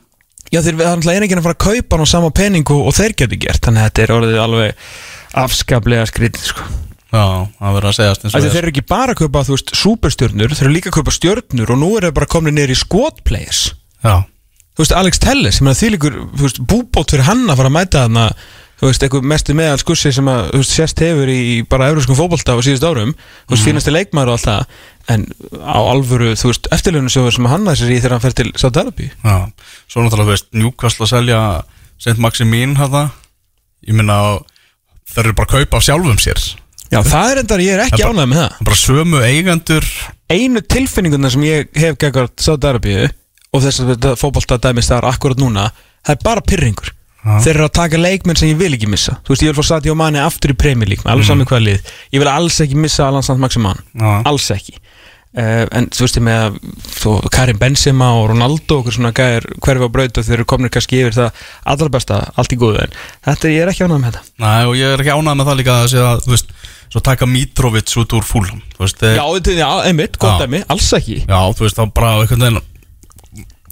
Já, 0.49 0.59
þeir 0.65 0.81
er 0.81 1.03
einingin 1.13 1.37
að 1.37 1.45
fara 1.45 1.53
að 1.53 1.65
kaupa 1.67 1.97
hann 1.99 2.09
á 2.09 2.13
sama 2.15 2.31
peningu 2.33 2.79
og 2.81 2.95
þeir 2.97 3.13
getur 3.21 3.41
gert. 3.43 3.61
Þannig 3.61 3.83
að 3.83 3.91
þetta 3.91 4.03
er 4.05 4.13
orðið 4.15 4.41
alveg 4.41 4.89
afskaplega 5.43 6.07
skrítið 6.09 6.47
sko. 6.49 6.65
Já, 7.15 7.25
það 7.59 7.75
verður 7.77 7.89
að 7.89 7.97
segjast 7.99 8.23
eins 8.25 8.35
og 8.35 8.45
Þeir 8.45 8.61
eru 8.61 8.71
ekki 8.73 8.85
bara 8.91 9.15
að 9.15 9.21
kaupa, 9.23 9.43
þú 9.47 9.55
veist, 9.55 9.73
superstjörnur 9.79 10.55
þeir 10.55 10.67
eru 10.67 10.75
líka 10.75 10.91
að 10.91 10.97
kaupa 10.97 11.13
stjörnur 11.15 11.71
og 11.71 11.79
nú 11.79 11.91
eru 11.95 12.09
þeir 12.09 12.17
bara 12.19 12.31
komin 12.35 12.57
niður 12.57 12.73
í 12.75 12.79
squad 12.79 13.21
players. 13.27 13.61
Já, 14.03 14.25
Þú 14.75 14.83
veist, 14.83 14.91
Alex 14.99 15.21
Telles, 15.23 15.57
ég 15.61 15.63
meina 15.63 15.79
því 15.79 15.89
líkur 15.93 16.15
þú 16.35 16.43
veist, 16.43 16.57
búbót 16.67 17.13
fyrir 17.13 17.29
hann 17.29 17.45
að 17.47 17.61
fara 17.61 17.69
að 17.71 17.75
mæta 17.77 18.01
þarna 18.03 18.25
þú 18.75 18.89
veist, 18.89 19.05
eitthvað 19.05 19.27
mestu 19.31 19.53
meðal 19.55 19.77
skussi 19.79 20.11
sem 20.11 20.27
að, 20.27 20.49
þú 20.51 20.59
veist, 20.59 20.73
sérst 20.75 21.03
hefur 21.05 21.31
í 21.31 21.43
bara 21.71 21.87
euróskum 21.93 22.17
fótbolta 22.19 22.57
á 22.59 22.59
síðust 22.59 22.83
árum, 22.83 23.13
þú 23.47 23.55
veist, 23.55 23.67
fínasti 23.69 23.93
leikmaður 23.95 24.33
og 24.33 24.35
allt 24.35 24.49
það, 24.49 24.81
en 25.15 25.23
á 25.63 25.79
alvöru, 25.79 26.33
þú 26.35 26.51
veist, 26.51 26.67
eftirlunusjóður 26.75 27.37
sem 27.37 27.47
hann 27.53 27.63
næsir 27.69 27.93
í 27.93 28.01
þegar 28.01 28.17
hann 28.17 28.25
fer 28.25 28.35
til 28.35 28.49
Saudi-Arabi 28.51 29.07
já. 29.13 29.37
Svo 29.87 30.03
náttúrulega, 30.03 30.27
þú 30.27 30.33
veist, 30.33 30.49
Newcastle 30.59 31.07
að 31.07 31.13
selja 31.13 31.39
Saint 32.03 32.19
Maximin 32.19 32.75
hérna 32.75 33.05
Ég 33.85 33.95
minna 33.95 34.19
þeir 35.13 35.29
eru 35.29 35.37
bara 35.37 35.47
að 35.47 35.63
kaupa 35.63 35.79
af 35.79 35.87
sjálfum 35.87 36.19
sér 36.19 36.41
Já, 36.93 36.99
það 37.01 37.31
er 37.31 37.41
endar, 37.41 37.63
ég 37.65 37.75
er 37.75 37.85
ekki 37.87 38.03
ánægð 38.05 38.29
með 38.31 38.41
það. 38.41 38.59
Bara 38.67 38.79
sömu 38.81 39.21
eigendur. 39.25 39.87
Einu 40.31 40.61
tilfinninguna 40.61 41.31
sem 41.33 41.45
ég 41.47 41.71
hef 41.81 41.97
geggar 42.01 42.29
Sátarabíu 42.41 43.07
og 43.55 43.63
þess 43.63 43.83
að 43.85 44.11
fótbolta 44.19 44.59
dæmis 44.61 44.91
þar 44.91 45.07
akkurat 45.09 45.39
núna 45.41 45.69
það 46.05 46.15
er 46.15 46.23
bara 46.25 46.45
pyrringur 46.45 46.93
þeir 47.25 47.55
eru 47.55 47.67
að 47.67 47.75
taka 47.79 47.99
leikmenn 47.99 48.37
sem 48.37 48.51
ég 48.51 48.59
vil 48.59 48.73
ekki 48.75 48.89
missa. 48.89 49.17
Þú 49.25 49.33
veist 49.33 49.45
ég 49.45 49.51
vil 49.51 49.57
fá 49.57 49.69
Sadio 49.71 49.95
Mane 49.97 50.21
aftur 50.21 50.53
í 50.53 50.57
League 50.85 51.05
alveg 51.09 51.25
saman 51.25 51.47
hvað 51.49 51.63
lið, 51.65 51.93
ég 52.13 52.21
vil 52.21 52.29
alls 52.29 52.59
ekki 52.61 52.77
missa 52.77 53.07
Alan 53.07 53.25
Sant 53.25 53.41
Maximan, 53.41 53.81
Já. 53.97 54.21
alls 54.25 54.51
ekki. 54.53 54.77
Uh, 55.35 55.65
en 55.75 55.89
þú 55.91 56.05
veist 56.05 56.15
ég 56.15 56.23
með 56.23 56.53
þú, 56.95 57.13
Karim 57.33 57.57
Benzema 57.59 58.13
og 58.15 58.29
Ronaldo 58.31 58.77
og 58.77 58.85
okkur 58.85 58.95
svona 58.95 59.11
gæðir 59.11 59.49
hverfi 59.59 59.83
á 59.83 59.91
braut 59.91 60.19
og 60.21 60.23
þeir 60.23 60.37
eru 60.37 60.45
komin 60.47 60.71
kannski 60.71 61.01
yfir 61.01 61.17
það 61.17 61.41
allra 61.73 61.89
besta, 61.91 62.19
allt 62.39 62.55
í 62.55 62.59
góðu 62.61 62.85
en 62.85 62.93
þetta 63.25 63.49
er 63.49 63.51
ég 63.51 63.65
er 63.65 63.71
ekki 63.73 63.83
ánægð 63.83 63.99
með 64.05 64.15
þetta 64.15 64.45
Næ, 64.45 64.53
er 66.95 67.01
að 67.01 67.03
að, 67.03 67.03
svo 67.03 67.03
taka 67.05 67.27
Mitrovic 67.29 67.97
út 68.01 68.15
úr 68.15 68.25
fúlum 68.25 68.61
Já, 68.79 69.25
já 69.55 69.69
einmitt, 69.85 70.17
gott 70.17 70.39
Já. 70.39 70.45
dæmi, 70.45 70.63
alls 70.67 70.93
ekki 70.95 71.25
já, 71.25 71.39
þú 71.55 71.65
veist, 71.65 71.79
þá 71.79 71.91
bara 71.95 72.15
einhvern 72.21 72.45
veginn 72.45 72.63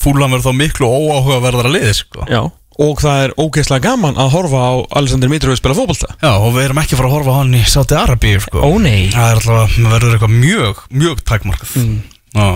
Fúlam 0.04 0.34
verður 0.36 0.52
þá 0.52 0.60
miklu 0.60 0.90
óáhugaverðara 0.90 1.72
liði, 1.72 1.94
sko 1.96 2.26
Já, 2.28 2.42
og 2.84 3.00
það 3.00 3.22
er 3.24 3.36
ógeðslega 3.40 3.86
gaman 3.86 4.20
að 4.20 4.34
horfa 4.34 4.60
á 4.60 4.74
Alexander 5.00 5.32
Mitrovic 5.32 5.62
spila 5.62 5.78
fótbolta 5.78 6.12
Já, 6.20 6.34
og 6.34 6.52
við 6.58 6.68
erum 6.68 6.82
ekki 6.84 6.98
að 6.98 7.00
fara 7.00 7.12
að 7.12 7.16
horfa 7.18 7.32
á 7.32 7.40
hann 7.40 7.56
í 7.56 7.64
Sáti 7.64 7.96
Arabíu, 7.96 8.42
sko 8.44 8.60
Ó, 8.60 8.70
nei. 8.84 9.08
Það 9.14 9.30
er 9.30 9.40
alltaf, 9.40 9.78
það 9.78 9.96
verður 9.96 10.18
eitthvað 10.18 10.36
mjög, 10.44 10.84
mjög 10.92 11.24
takmarkað 11.30 11.78
mm. 11.80 11.98
Já 12.34 12.48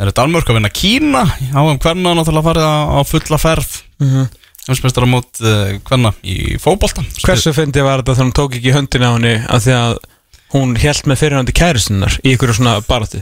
Það 0.00 0.06
eru 0.06 0.16
Danmörk 0.16 0.48
að 0.48 0.56
vinna 0.56 0.68
Kína 0.72 1.22
á 1.28 1.60
um 1.60 1.78
hverna 1.78 2.14
náttúrulega 2.16 2.46
farið 2.46 2.64
á, 2.64 2.76
á 2.96 3.00
fulla 3.04 3.38
ferð 3.38 3.72
mm. 4.00 4.08
-hmm. 4.08 4.28
Heimsmeistar 4.70 5.06
á 5.06 5.08
mót 5.10 5.42
uh, 5.42 5.74
hverna 5.88 6.14
í 6.22 6.56
fótbolta. 6.62 7.04
Hversu 7.26 7.52
fyndi 7.56 7.84
var 7.84 8.00
þetta 8.00 8.16
þegar 8.16 8.28
hún 8.28 8.38
tók 8.38 8.56
ekki 8.58 8.74
höndin 8.76 9.06
á 9.06 9.10
henni 9.12 9.34
af 9.44 9.66
því 9.66 9.76
að 9.76 9.94
hún 10.54 10.74
held 10.82 11.06
með 11.06 11.20
fyrirhandi 11.20 11.54
kæristinnar 11.54 12.16
í 12.24 12.34
ykkur 12.34 12.54
svona 12.56 12.78
baratu 12.82 13.20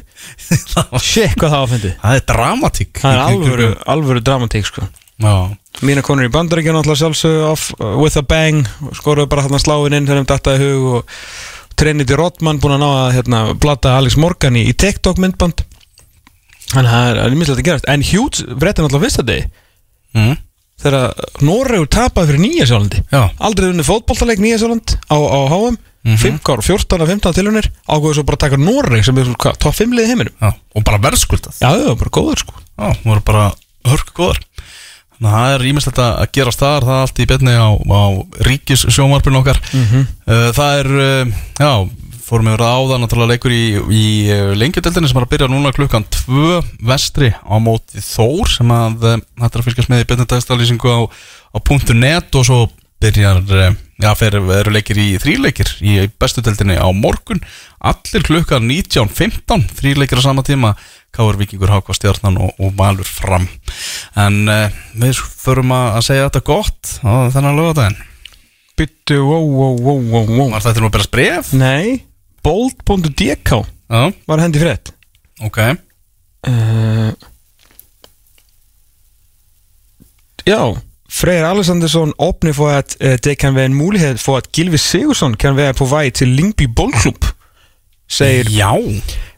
Shit, 1.04 1.34
hvað 1.36 1.50
það 1.50 1.58
var 1.58 1.70
fyndi 1.74 1.90
Það 2.00 2.14
er 2.14 2.24
dramatík 2.30 3.02
Það 3.02 3.16
er 3.16 3.20
alvöru, 3.26 3.68
alvöru 3.94 4.22
dramatík 4.24 4.68
sko. 4.68 4.86
Já, 5.18 5.34
Mína 5.84 6.02
konur 6.06 6.24
í 6.24 6.32
bandaríkjum 6.32 6.78
náttúrulega 6.78 7.02
sjálfsögðu 7.02 7.44
off 7.50 7.68
uh, 7.76 7.92
with 8.00 8.16
a 8.16 8.24
bang 8.24 8.64
skoruðu 8.96 9.28
bara 9.30 9.44
hann 9.44 9.60
sláin 9.62 9.98
inn 9.98 10.08
þegar 10.08 10.22
þeim 10.22 10.30
dattaði 10.32 10.68
hug 10.70 10.88
og 10.96 11.16
Trinity 11.78 12.16
Rodman 12.18 12.58
búin 12.58 12.74
að 12.74 12.82
ná 12.82 12.88
að 12.88 13.12
hérna, 13.14 13.40
blata 13.54 13.94
Alex 14.00 14.16
Morgan 14.18 14.56
í, 14.58 14.64
í 14.66 14.74
TikTok 14.74 15.20
myndband. 15.22 15.62
Þannig 16.72 16.88
að 16.90 16.94
það 16.94 17.10
er, 17.10 17.20
er 17.22 17.36
mislegt 17.38 17.60
að 17.60 17.68
gerast. 17.68 17.86
En 17.92 18.02
Hughes 18.02 18.42
frétti 18.42 18.82
náttúrulega 18.82 19.04
fyrsta 19.04 19.24
degi. 19.28 19.44
Mm. 20.18 20.34
Þegar 20.82 21.12
Noregur 21.42 21.88
tapaði 21.90 22.30
fyrir 22.32 22.42
Nýja 22.44 22.66
Sjálandi. 22.70 23.02
Já. 23.12 23.22
aldrei 23.40 23.70
unni 23.72 23.82
fótboltaleik 23.86 24.38
Nýja 24.42 24.58
Sjáland 24.62 24.96
á, 25.10 25.16
á 25.18 25.40
HM 25.50 25.76
Mhm. 26.08 26.16
5 26.16 26.48
ár, 26.48 26.60
14 26.62 27.02
af 27.02 27.08
15 27.10 27.34
tilunir 27.34 27.66
ákveðu 27.90 28.14
svo 28.14 28.22
bara 28.24 28.36
að 28.38 28.44
taka 28.46 28.56
Noreg 28.56 29.04
sem 29.04 29.18
er 29.18 29.24
5 29.26 29.92
liði 29.92 30.06
heiminum. 30.06 30.32
Já, 30.40 30.54
og 30.76 30.84
bara 30.86 30.98
verðskuldað. 31.02 31.58
Já, 31.60 31.68
það 31.74 31.86
var 31.88 31.96
bara 31.98 32.14
góður 32.16 32.38
sko. 32.38 32.54
Já, 32.78 32.86
hún 33.02 33.10
voru 33.10 33.24
bara 33.26 33.52
hörku 33.84 34.12
góðar. 34.14 34.38
Þannig 35.18 35.28
að 35.28 35.34
það 35.34 35.54
er 35.58 35.66
ímislegt 35.72 35.98
að 35.98 36.32
gerast 36.32 36.58
þar. 36.62 36.86
Það 36.86 36.94
er 36.94 37.02
allt 37.02 37.18
í 37.18 37.26
betni 37.26 37.52
á, 37.58 37.68
á 37.74 38.02
ríkis 38.46 38.86
sjónvarpinu 38.94 39.40
okkar. 39.42 39.58
Mhm. 39.74 40.06
uh, 40.30 40.52
Það 40.54 40.78
er, 40.78 40.86
uh, 40.86 41.24
já, 41.58 41.72
fórum 42.28 42.50
við 42.50 42.62
að 42.62 42.74
áða 42.76 42.98
Náttúrulega 43.02 43.34
leikur 43.34 43.54
í, 43.54 43.64
í 43.94 44.04
uh, 44.32 44.52
lengjudeldinni 44.58 45.10
Sem 45.10 45.20
er 45.20 45.26
að 45.26 45.32
byrja 45.32 45.48
núna 45.52 45.72
klukkan 45.76 46.06
2 46.14 46.58
Vestri 46.88 47.30
á 47.34 47.56
móti 47.62 48.02
Þór 48.04 48.52
Sem 48.52 48.74
að 48.74 49.06
þetta 49.06 49.48
er 49.48 49.62
að 49.62 49.68
fylgjast 49.68 49.92
með 49.92 50.04
í 50.04 50.08
betni 50.10 50.28
dagstallýsingu 50.32 50.92
á, 50.92 51.00
á 51.08 51.58
.net 51.96 52.38
Og 52.38 52.46
svo 52.48 52.60
byrjar, 53.02 53.40
uh, 53.54 53.78
já, 54.02 54.10
fer, 54.18 54.38
eru 54.38 54.74
leikir 54.74 55.00
í 55.00 55.08
þríleikir 55.22 55.72
Í 55.80 55.96
bestu 56.18 56.42
deldinni 56.44 56.78
á 56.78 56.88
morgun. 56.90 57.40
Allir 57.78 58.26
klukkan 58.26 58.66
19.15 58.66 59.68
Þríleikir 59.78 60.20
á 60.20 60.26
sama 60.26 60.44
tíma 60.46 60.74
Káur 61.14 61.38
Víkingur 61.40 61.70
Hákva 61.72 61.94
Stjarnan 61.96 62.36
og, 62.42 62.52
og 62.60 62.74
Valur 62.76 63.06
fram. 63.08 63.46
En 64.18 64.44
uh, 64.50 64.68
við 64.98 65.22
förum 65.40 65.72
að 65.72 65.88
að 66.00 66.06
segja 66.10 66.28
þetta 66.28 66.46
gott 66.50 66.94
á 67.06 67.32
þennan 67.32 67.56
lögadaginn 67.56 68.00
byttu, 68.78 69.18
wow, 69.26 69.42
wow, 69.42 69.74
wow, 69.82 70.02
wow, 70.10 70.26
wow. 70.26 70.50
Var 70.54 70.62
þetta 70.62 70.82
nú 70.82 70.88
að 70.88 70.94
byrja 70.94 71.08
spref? 71.08 71.50
nei, 71.58 72.04
bold.dk 72.42 73.50
Já, 73.88 74.12
var 74.24 74.38
hendi 74.38 74.60
frétt. 74.60 74.92
Ok. 75.40 75.58
Uh, 76.48 77.10
ja, 80.44 80.76
Freyr 81.08 81.44
Alexandersson 81.44 82.12
öppnar 82.18 82.52
för 82.52 82.78
att 82.78 82.96
uh, 83.02 83.16
det 83.22 83.34
kan 83.34 83.54
vara 83.54 83.64
en 83.64 83.76
möjlighet 83.76 84.20
för 84.20 84.38
att 84.38 84.58
Gilvi 84.58 84.78
Sigursson 84.78 85.36
kan 85.36 85.56
vara 85.56 85.74
på 85.74 85.84
väg 85.84 86.14
till 86.14 86.28
Lingby 86.28 86.66
bollklubb 86.66 87.24
säger 88.10 88.46
Já, 88.50 88.78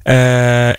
Uh, 0.09 0.14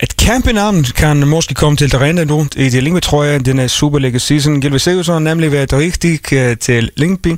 et 0.02 0.16
kæmpe 0.16 0.52
navn 0.52 0.84
kan 0.84 1.28
måske 1.28 1.54
komme 1.54 1.76
til 1.76 1.96
at 1.96 2.26
nu 2.26 2.46
i 2.56 2.68
det 2.68 2.82
Lyngby-trøje 2.82 3.38
denne 3.38 3.68
Superliga-season. 3.68 4.60
Gilve 4.60 4.78
Sigurdsson 4.78 5.12
har 5.12 5.34
nemlig 5.34 5.52
været 5.52 5.72
rigtig 5.72 6.20
uh, 6.32 6.58
til 6.58 6.90
Lyngby. 6.96 7.36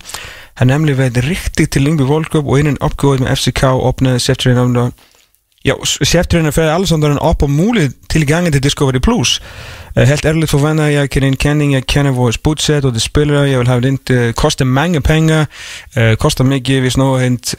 Han 0.54 0.70
har 0.70 0.78
nemlig 0.78 0.98
været 0.98 1.16
rigtig 1.16 1.70
til 1.70 1.82
Lyngby 1.82 2.02
World 2.02 2.24
Cup, 2.24 2.46
og 2.46 2.58
inden 2.58 2.76
opgået 2.80 3.20
med 3.20 3.36
FCK 3.36 3.64
åbnede 3.64 4.18
cheftræner 4.18 4.90
Ja, 5.64 5.72
cheftræner 6.04 6.50
Frederik 6.50 6.74
Allesson 6.74 7.18
op 7.18 7.42
og 7.42 7.50
mulig 7.50 7.90
tilgange 8.10 8.50
til 8.50 8.62
Discovery 8.62 8.98
Plus. 8.98 9.42
Uh, 9.96 10.02
helt 10.02 10.24
ærligt 10.24 10.50
forventer 10.50 10.84
jeg, 10.84 10.94
jeg 10.94 11.10
kender 11.10 11.28
en 11.28 11.36
kending, 11.36 11.72
jeg 11.72 11.86
kender 11.86 12.12
vores 12.12 12.38
budget 12.38 12.84
og 12.84 12.94
de 12.94 13.00
spillere, 13.00 13.40
jeg 13.40 13.58
vil 13.58 13.68
have 13.68 13.80
det 13.80 14.28
uh, 14.28 14.32
koste 14.32 14.64
mange 14.64 15.00
penge, 15.00 15.46
uh, 15.96 16.14
koster 16.14 16.44
mig, 16.44 16.80
hvis 16.80 16.96
noget 16.96 17.22
hent 17.22 17.54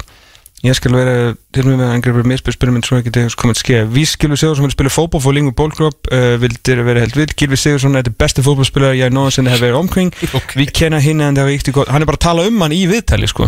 jeg 0.65 0.75
skal 0.75 0.93
være 0.93 1.35
det 1.55 1.65
med, 1.65 1.85
at 1.85 1.91
angribe 1.91 2.23
mest 2.23 2.53
spille, 2.53 2.73
men 2.73 2.81
tror 2.81 2.97
ikke, 2.97 3.09
det 3.09 3.35
kommer 3.35 3.53
til 3.53 3.59
at 3.73 3.85
ske. 3.85 3.93
Vi 3.93 4.05
Gilvi 4.19 4.37
Sigurdsson 4.37 4.63
vil 4.63 4.71
spille 4.71 4.89
fodbold 4.89 5.21
for 5.21 5.31
Lingve 5.31 5.53
Boldklub, 5.53 5.93
øh, 6.11 6.41
vil 6.41 6.57
det 6.65 6.85
være 6.85 6.99
helt 6.99 7.17
vildt. 7.17 7.35
Gilvi 7.35 7.55
Sigurdsson 7.55 7.95
er 7.95 8.01
det 8.01 8.17
bedste 8.17 8.43
fodboldspiller, 8.43 8.91
jeg 8.91 9.09
nogensinde 9.09 9.51
har 9.51 9.57
været 9.57 9.73
omkring. 9.73 10.13
Okay. 10.35 10.59
Vi 10.59 10.65
kender 10.65 10.99
hinanden 10.99 11.45
rigtig 11.45 11.73
godt. 11.73 11.89
Han 11.89 12.01
er 12.01 12.05
bare 12.05 12.17
taler 12.17 12.47
om 12.47 12.61
han 12.61 12.71
i 12.71 12.85
vedtale, 12.85 13.27
sko. 13.27 13.47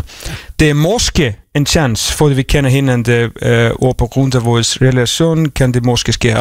Det 0.59 0.69
er 0.69 0.73
måske 0.73 1.35
en 1.55 1.65
chance, 1.65 2.13
fordi 2.13 2.35
vi 2.35 2.41
kender 2.43 2.69
hinanden, 2.69 3.31
øh, 3.41 3.71
og 3.81 3.97
på 3.97 4.07
grund 4.07 4.35
af 4.35 4.45
vores 4.45 4.81
relation, 4.81 5.49
kan 5.49 5.71
det 5.71 5.85
måske 5.85 6.13
ske. 6.13 6.35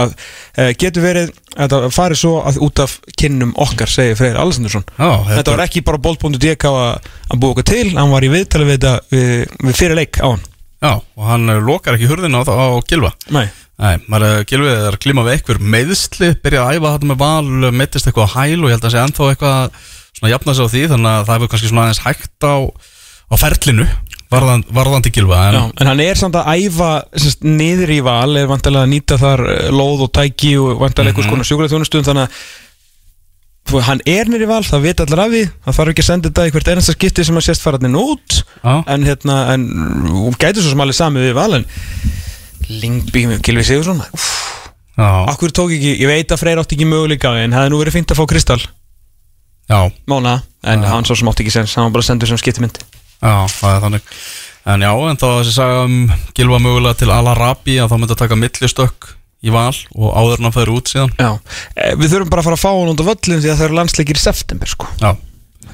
Øh, 0.58 0.74
getur 0.78 1.02
verið 1.02 1.30
að 1.56 1.72
það 1.72 1.92
fari 1.94 2.16
svo 2.18 2.32
að 2.44 2.58
út 2.60 2.82
af 2.84 2.98
kynnum 3.20 3.54
okkar, 3.56 3.88
segir 3.88 4.18
Freyr 4.18 4.36
Alessandursson. 4.40 4.84
Já, 4.98 5.12
Þetta 5.36 5.54
var 5.54 5.64
ekki 5.64 5.80
bara 5.86 5.98
bolt.dk 5.98 6.64
að 6.64 6.98
að 7.26 7.40
búa 7.40 7.54
okkur 7.54 7.66
til, 7.66 7.96
hann 7.96 8.12
var 8.12 8.24
í 8.24 8.30
viðtali 8.30 8.68
við 8.68 8.76
þetta 8.76 8.92
við, 9.10 9.56
við 9.64 9.78
fyrir 9.80 9.98
leik 9.98 10.20
á 10.20 10.28
hann. 10.28 10.44
Já, 10.86 10.94
og 11.18 11.26
hann 11.26 11.50
eh, 11.50 11.62
lokar 11.62 11.96
ekki 11.96 12.10
hurðina 12.10 12.42
á, 12.42 12.46
á 12.46 12.78
Gilva 12.86 13.12
Nei. 13.34 13.46
Nei, 13.76 13.98
maður 14.08 14.46
Gilvi 14.48 14.70
er 14.72 14.94
að 14.94 15.02
glíma 15.04 15.26
við 15.26 15.34
eitthvað 15.36 15.64
meðsli, 15.74 16.30
byrja 16.40 16.62
að 16.64 16.78
æfa 16.78 16.92
þetta 16.94 17.08
með 17.10 17.18
val 17.20 17.72
meittist 17.76 18.08
eitthvað 18.08 18.30
á 18.32 18.34
hæl 18.38 18.62
og 18.62 18.70
ég 18.70 18.76
held 18.78 18.86
að 18.88 18.94
sé 18.94 19.02
ennþá 19.02 19.30
eitthvað 19.34 19.80
svona 20.16 20.32
jafna 20.32 20.54
sig 20.56 20.64
á 20.64 20.72
því 20.72 20.84
þannig 20.92 21.10
að 21.12 21.26
það 21.26 21.36
hefur 21.36 21.50
kannski 21.52 21.70
svona 21.72 21.84
aðeins 21.84 22.04
hægt 22.06 22.46
á, 22.48 22.56
á 23.28 23.34
ferlinu 23.42 23.88
varðan, 24.32 24.64
varðandi 24.74 25.12
Gilva 25.14 25.42
en, 25.50 25.58
en 25.76 25.90
hann 25.90 26.02
er 26.02 26.18
samt 26.18 26.38
að 26.40 26.48
æfa 26.56 26.90
sérst, 27.14 27.44
niður 27.46 27.92
í 27.94 27.98
val, 28.06 28.32
er 28.38 28.48
vantilega 28.50 28.86
að 28.86 28.94
nýta 28.94 29.18
þar 29.20 29.44
eh, 29.52 29.68
lóð 29.74 30.06
og 30.06 30.14
tæki 30.16 30.54
og 30.62 30.80
vantilega 30.80 31.12
einhvers 31.12 31.28
konar 31.30 31.48
sjúkulega 31.48 31.74
þjónustum 31.74 32.06
þannig 32.06 32.30
að 32.30 32.46
hann 33.86 34.00
er 34.06 34.30
í 34.30 34.48
val, 34.48 34.62
það 34.64 34.84
veit 34.86 35.00
allir 35.02 35.22
af 35.22 35.32
því. 35.32 35.42
Það 35.66 35.78
þarf 35.78 35.92
ekki 35.92 36.04
að 36.04 36.08
senda 36.10 36.30
þetta 36.30 36.46
í 36.46 36.52
hvert 36.54 36.70
einasta 36.72 36.94
skipti 36.94 37.24
sem 37.26 37.40
að 37.40 37.46
sést 37.48 37.64
fararnir 37.64 37.98
út. 37.98 38.36
Já. 38.66 38.82
en 38.86 39.04
hérna, 39.06 39.36
en 39.54 39.66
og 40.10 40.36
gæti 40.40 40.62
svo 40.62 40.72
sem 40.72 40.82
alveg 40.82 40.96
sami 40.98 41.22
við 41.22 41.36
val 41.36 41.52
en 41.58 41.66
Lingby 42.66 43.26
Gilvi 43.44 43.64
Sigursson 43.66 44.00
Já, 44.96 45.10
Akkur 45.30 45.52
tók 45.54 45.74
ekki, 45.76 45.92
ég 46.00 46.08
veit 46.10 46.32
að 46.32 46.40
Freyr 46.40 46.62
átti 46.62 46.74
ekki 46.78 46.88
möguleika 46.88 47.34
en 47.42 47.52
það 47.54 47.60
hefði 47.62 47.74
nú 47.74 47.80
verið 47.82 47.96
fínt 47.98 48.14
að 48.14 48.18
fá 48.18 48.24
Kristall 48.32 48.62
já, 49.70 49.78
Mána, 50.10 50.40
en 50.66 50.86
hann 50.88 51.06
svo 51.06 51.18
sem 51.18 51.30
átti 51.30 51.44
ekki 51.44 51.54
sens 51.58 51.76
hann 51.76 51.88
var 51.88 51.98
bara 51.98 52.08
sendur 52.08 52.30
sem 52.30 52.40
skiptimynd 52.40 52.80
já, 52.80 53.36
það 53.52 53.70
er 53.70 53.84
þannig. 53.86 54.10
En 54.66 54.82
já, 54.82 54.90
en 54.90 55.20
þá 55.20 55.26
þessi 55.28 55.54
saga 55.54 55.84
um 55.86 55.98
Gilva 56.34 56.58
mögulega 56.58 56.98
til 56.98 57.12
Al-Arabi 57.14 57.76
að 57.78 57.92
þá 57.92 57.96
myndi 58.00 58.16
að 58.16 58.22
taka 58.24 58.40
millistökk 58.40 59.12
í 59.46 59.54
val 59.54 59.72
og 59.94 60.10
áður 60.12 60.44
hann 60.44 60.54
færi 60.56 60.74
út 60.74 60.90
síðan. 60.90 61.14
Já, 61.20 61.30
eh, 61.76 61.94
við 61.94 62.12
þurfum 62.12 62.34
bara 62.34 62.42
að 62.42 62.50
fara 62.50 62.58
að 62.58 62.64
fá 62.64 62.70
hann 62.74 62.92
af 62.92 63.08
völlum 63.10 63.40
því 63.40 63.50
að 63.50 63.56
það 63.56 63.66
eru 63.68 63.78
landsleikir 63.80 64.20
í 64.20 64.24
september 64.26 64.72
sko. 64.72 64.90
Já, 65.00 65.10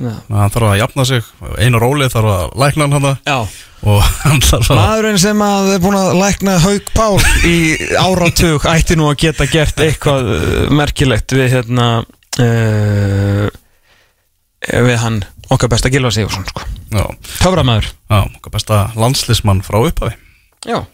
hann 0.03 0.55
þarf 0.55 0.70
að 0.70 0.81
jafna 0.81 1.07
sig. 1.09 1.28
Einu 1.59 1.82
róli 1.82 2.09
þarf 2.12 2.32
að 2.36 2.57
lækna 2.62 2.89
hann 2.93 3.11
Já. 3.27 3.39
Og 3.82 3.99
hann 4.23 4.39
þarf 4.44 4.70
að 4.70 4.78
Maðurinn 4.78 5.19
sem 5.19 5.43
að 5.43 5.73
er 5.74 5.82
búin 5.82 5.99
að 5.99 6.12
lækna 6.20 6.59
Haug 6.62 6.93
Pál 6.94 7.16
í 7.49 7.57
áratug 7.99 8.66
ætti 8.70 8.97
nú 8.99 9.09
að 9.11 9.19
geta 9.24 9.49
gert 9.51 9.82
eitthvað 9.82 10.31
uh, 10.36 10.70
merkilegt 10.70 11.35
við 11.35 11.57
hérna 11.57 11.89
uh, 12.39 13.49
við 14.62 14.99
hann 15.03 15.19
okkar 15.53 15.73
besta 15.73 15.90
Gilva 15.93 16.12
Sigursson 16.15 16.47
sko. 16.47 16.62
Töframæður 17.43 17.90
já, 17.90 18.20
okkar 18.23 18.55
besta 18.55 18.82
landslismann 18.94 19.65
frá 19.66 19.81
upphafi. 19.82 20.15
Já 20.62 20.85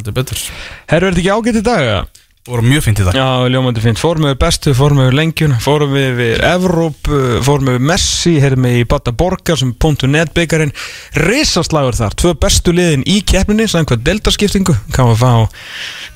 Þetta 0.00 0.12
er 0.14 0.18
betur 0.22 0.42
Herru, 0.90 1.10
er 1.10 1.14
þetta 1.14 1.20
ekki 1.20 1.36
ágætt 1.36 1.60
í 1.60 1.64
dag? 1.66 1.86
eða? 1.90 2.02
Það 2.40 2.54
voru 2.54 2.64
mjög 2.64 2.84
fínt 2.86 3.00
í 3.02 3.04
dag 3.04 3.16
Já, 3.18 3.24
ljómandi 3.52 3.82
fint. 3.84 3.98
Fórum 4.00 4.24
við 4.24 4.38
bestu, 4.40 4.72
fórum 4.72 5.02
við 5.02 5.10
lengjun, 5.12 5.52
fórum 5.60 5.90
við 5.92 6.14
við 6.16 6.38
Evróp, 6.48 7.10
fórum 7.44 7.68
við 7.68 7.84
Messi, 7.90 8.32
heyrðum 8.40 8.64
við 8.64 8.78
í 8.80 8.86
Bata 8.88 9.12
Borgar 9.12 9.60
sem 9.60 9.74
.net 10.08 10.32
byggarinn. 10.32 10.72
Risaslagur 11.20 11.98
þar, 11.98 12.16
tvö 12.16 12.32
bestu 12.40 12.72
liðin 12.72 13.04
í 13.04 13.20
keppninni, 13.28 13.68
samkvæmt 13.68 14.06
deltaskiptingu. 14.08 14.78
Kan 14.96 15.12
við 15.12 15.20
fá 15.20 15.60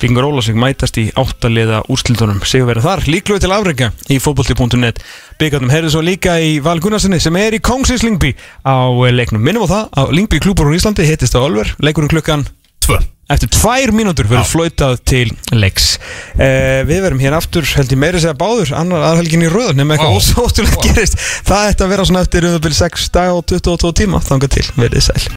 Fingur 0.01 0.25
Ólasvík 0.25 0.57
mætast 0.57 0.97
í 0.97 1.05
áttaliða 1.13 1.85
úrslitunum. 1.93 2.41
Sigur 2.41 2.73
verið 2.73 2.89
þar, 2.89 3.05
líkluð 3.05 3.45
til 3.45 3.53
afreika 3.53 3.93
í 4.09 4.17
fótbolti.net. 4.17 5.05
Byggarnum 5.37 5.77
heyrðu 5.77 5.93
svo 5.93 6.01
líka 6.09 6.39
í 6.41 6.57
Val 6.65 6.79
Gunnarssoni 6.81 7.21
sem 7.21 7.37
er 7.37 7.53
í 7.53 7.61
Kongsins 7.61 8.01
Lingby 8.01 8.33
á 8.65 8.89
leiknum. 9.13 9.45
Minnum 9.45 9.69
á 9.69 9.77
það, 9.77 9.89
á 9.93 10.01
Lingby 10.09 10.41
klúbur 10.41 10.73
úr 10.73 10.79
Íslandi 10.81 11.05
hittist 11.05 11.37
á 11.37 11.45
Ölver, 11.45 11.77
leikurinn 11.85 12.09
klukkan 12.09 12.49
Tvö 12.81 12.97
Eftir 13.25 13.49
tvær 13.49 13.89
mínútur 13.95 14.27
verður 14.29 14.45
flautað 14.45 14.99
til 15.09 15.31
leiks. 15.55 15.95
Uh, 16.37 16.83
Við 16.85 16.99
verum 17.07 17.21
hér 17.23 17.33
aftur 17.39 17.65
held 17.65 17.89
ég 17.95 17.97
meiri 17.97 18.21
segja 18.21 18.37
báður 18.37 18.75
annar 18.77 19.07
aðhelgin 19.07 19.47
í 19.47 19.49
röðun 19.49 19.81
nema 19.81 19.95
eitthvað 19.95 20.13
Vá. 20.13 20.19
ósóttulega 20.21 20.83
gerist. 20.85 21.17
Það 21.47 21.71
ætti 21.71 21.87
að 21.87 21.93
vera 21.95 22.05
svona 22.05 22.21
eftir 22.27 22.49
um 22.51 22.69
6 22.81 23.09
dag 23.17 23.33
og 23.33 23.41
22 23.49 23.93
tíma. 24.03 24.21
Þangað 24.29 24.53
til, 24.59 24.67
verið 24.77 25.07
sæl 25.07 25.25